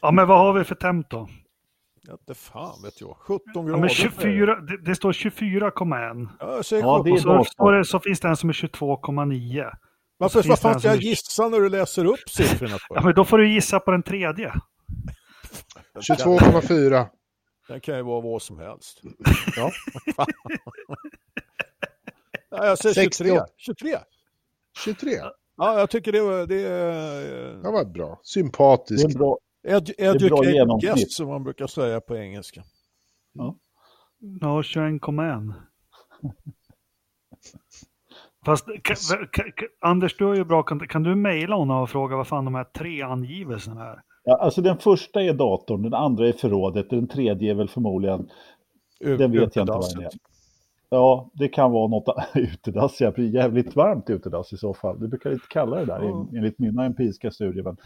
Ja, 0.00 0.10
men 0.10 0.28
vad 0.28 0.38
har 0.38 0.52
vi 0.52 0.64
för 0.64 0.74
temp 0.74 1.10
då? 1.10 1.28
Ja, 2.08 2.18
det 2.26 2.34
fan 2.34 2.82
vet 2.84 3.00
jag. 3.00 3.16
17 3.18 3.42
grader. 3.54 3.70
Ja, 3.70 3.76
men 3.76 3.88
24, 3.88 4.60
det, 4.60 4.76
det 4.84 4.94
står 4.94 5.12
24,1. 5.12 6.28
Ja, 6.40 6.62
ja, 6.70 7.02
det 7.04 7.10
är 7.10 7.38
och 7.38 7.46
så, 7.46 7.70
det, 7.70 7.84
så 7.84 8.00
finns 8.00 8.20
det 8.20 8.28
en 8.28 8.36
som 8.36 8.48
är 8.48 8.52
22,9. 8.52 9.70
Varför 10.18 10.48
vad 10.48 10.58
fan 10.58 10.80
ska 10.80 10.88
jag 10.88 11.02
gissa 11.02 11.48
när 11.48 11.60
du 11.60 11.68
läser 11.68 12.04
upp 12.04 12.28
siffrorna? 12.28 12.76
ja, 12.88 13.02
men 13.04 13.14
då 13.14 13.24
får 13.24 13.38
du 13.38 13.52
gissa 13.52 13.80
på 13.80 13.90
den 13.90 14.02
tredje. 14.02 14.52
22,4. 15.94 17.06
Den 17.68 17.80
kan 17.80 17.96
ju 17.96 18.02
vara 18.02 18.20
vad 18.20 18.42
som 18.42 18.58
helst. 18.58 19.00
Ja. 19.56 19.72
ja, 22.50 22.66
jag 22.66 22.78
säger 22.78 22.94
23. 22.94 23.40
23. 23.56 23.98
23? 24.84 25.10
Ja, 25.56 25.78
jag 25.78 25.90
tycker 25.90 26.12
det, 26.12 26.20
var, 26.20 26.46
det 26.46 26.60
är... 26.66 27.62
Det 27.62 27.70
var 27.70 27.84
bra. 27.84 28.20
Sympatiskt. 28.22 29.08
Det 29.08 29.14
är 29.14 29.18
bra. 29.18 29.38
Ed, 29.62 29.90
educated 29.98 30.80
guest 30.80 31.12
som 31.12 31.28
man 31.28 31.44
brukar 31.44 31.66
säga 31.66 32.00
på 32.00 32.16
engelska. 32.16 32.62
Ja, 33.32 33.56
ja 34.40 34.62
21,1. 34.62 35.54
Fast 38.44 38.66
kan, 38.82 38.96
kan, 39.32 39.52
Anders, 39.80 40.16
du 40.16 40.24
har 40.24 40.34
ju 40.34 40.44
bra 40.44 40.62
kan, 40.62 40.88
kan 40.88 41.02
du 41.02 41.14
mejla 41.14 41.56
honom 41.56 41.82
och 41.82 41.90
fråga 41.90 42.16
vad 42.16 42.28
fan 42.28 42.44
de 42.44 42.54
här 42.54 42.64
tre 42.64 43.02
angivelserna 43.02 43.84
är? 43.84 44.02
Ja, 44.24 44.36
alltså 44.36 44.62
den 44.62 44.78
första 44.78 45.22
är 45.22 45.34
datorn, 45.34 45.82
den 45.82 45.94
andra 45.94 46.28
är 46.28 46.32
förrådet, 46.32 46.90
den 46.90 47.08
tredje 47.08 47.50
är 47.50 47.54
väl 47.54 47.68
förmodligen... 47.68 48.28
den 49.00 49.32
vet 49.32 49.56
jag 49.56 49.62
inte 49.62 49.72
vad 49.72 49.94
den 49.94 50.04
är. 50.04 50.10
Ja, 50.92 51.30
det 51.34 51.48
kan 51.48 51.72
vara 51.72 51.88
något 51.88 52.16
utedass. 52.34 53.00
Ja, 53.00 53.12
jävligt 53.16 53.76
varmt 53.76 54.10
utedass 54.10 54.52
i 54.52 54.56
så 54.56 54.74
fall. 54.74 55.00
Du 55.00 55.08
brukar 55.08 55.32
inte 55.32 55.46
kalla 55.48 55.76
det 55.76 55.84
där 55.84 56.00
mm. 56.00 56.36
enligt 56.36 56.58
mina 56.58 56.84
empiriska 56.84 57.30
studier. 57.30 57.64
Men 57.64 57.76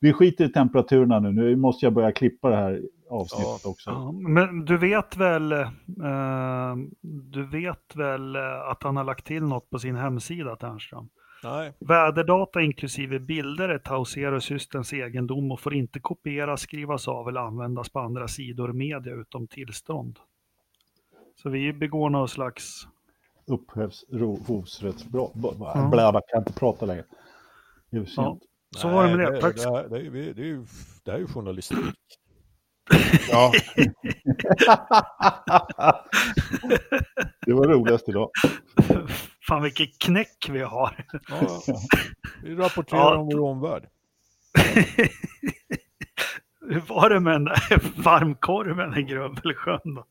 vi 0.00 0.12
skiter 0.12 0.44
i 0.44 0.52
temperaturerna 0.52 1.20
nu. 1.20 1.32
Nu 1.32 1.56
måste 1.56 1.86
jag 1.86 1.92
börja 1.92 2.12
klippa 2.12 2.50
det 2.50 2.56
här 2.56 2.82
avsnittet 3.10 3.60
ja. 3.64 3.70
också. 3.70 3.90
Ja, 3.90 4.12
men 4.12 4.64
du 4.64 4.78
vet 4.78 5.16
väl, 5.16 5.52
eh, 5.52 6.76
du 7.32 7.46
vet 7.46 7.96
väl 7.96 8.36
att 8.70 8.82
han 8.82 8.96
har 8.96 9.04
lagt 9.04 9.26
till 9.26 9.42
något 9.42 9.70
på 9.70 9.78
sin 9.78 9.96
hemsida, 9.96 10.56
Ternström? 10.56 11.08
Nej. 11.42 11.72
Väderdata 11.78 12.60
inklusive 12.60 13.18
bilder 13.18 13.68
är 13.68 13.78
Tausero-systens 13.78 14.92
egendom 14.92 15.52
och 15.52 15.60
får 15.60 15.74
inte 15.74 16.00
kopieras, 16.00 16.60
skrivas 16.60 17.08
av 17.08 17.28
eller 17.28 17.40
användas 17.40 17.88
på 17.88 18.00
andra 18.00 18.28
sidor 18.28 18.72
media 18.72 19.14
utom 19.14 19.46
tillstånd. 19.46 20.18
Så 21.42 21.50
vi 21.50 21.72
begår 21.72 22.10
någon 22.10 22.28
slags... 22.28 22.88
Upphovsrättsbrott. 23.46 25.32
Ja. 25.34 25.88
Bla, 25.92 26.20
kan 26.28 26.38
inte 26.38 26.52
prata 26.52 26.86
längre. 26.86 27.04
Det 27.90 27.96
är 27.96 28.08
ja. 28.16 28.38
Så 28.76 28.88
var 28.88 29.08
det 29.08 29.16
med 29.16 29.32
det. 29.32 29.40
Tack. 29.40 29.56
Det, 29.56 29.88
det, 29.88 29.88
det, 29.88 30.20
är, 30.20 30.34
det, 30.34 30.42
är 30.42 30.46
ju, 30.46 30.66
det 31.04 31.10
är 31.10 31.18
ju 31.18 31.26
journalistik. 31.26 31.78
Ja. 33.30 33.52
det 37.46 37.52
var 37.52 37.68
roligast 37.68 38.08
idag. 38.08 38.30
Fan 39.48 39.62
vilket 39.62 39.98
knäck 39.98 40.48
vi 40.50 40.62
har. 40.62 41.04
Ja, 41.28 41.62
vi 42.42 42.54
rapporterar 42.54 43.00
ja. 43.00 43.16
om 43.16 43.26
vår 43.26 43.40
omvärld. 43.40 43.88
Hur 46.60 46.80
var 46.80 47.10
det 47.10 47.20
med 47.20 47.32
den 47.32 47.44
där 47.44 48.02
varmkorven 48.02 48.98
i 48.98 49.02
Grövelsjön 49.02 49.94
då? 49.94 50.04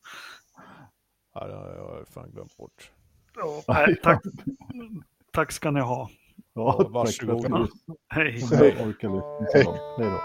Ja, 1.34 1.46
det 1.46 1.54
har 1.54 1.96
jag 1.98 2.08
fan 2.08 2.30
glömt 2.30 2.56
bort. 2.56 2.90
Ja, 3.36 3.62
nej, 3.68 3.96
tack, 4.02 4.22
tack 5.32 5.52
ska 5.52 5.70
ni 5.70 5.80
ha. 5.80 6.10
Ja, 6.54 6.86
varsågod. 6.90 7.70
Hej. 8.08 8.40
Hej. 8.52 8.76
Hej 9.52 9.66
då. 9.98 10.20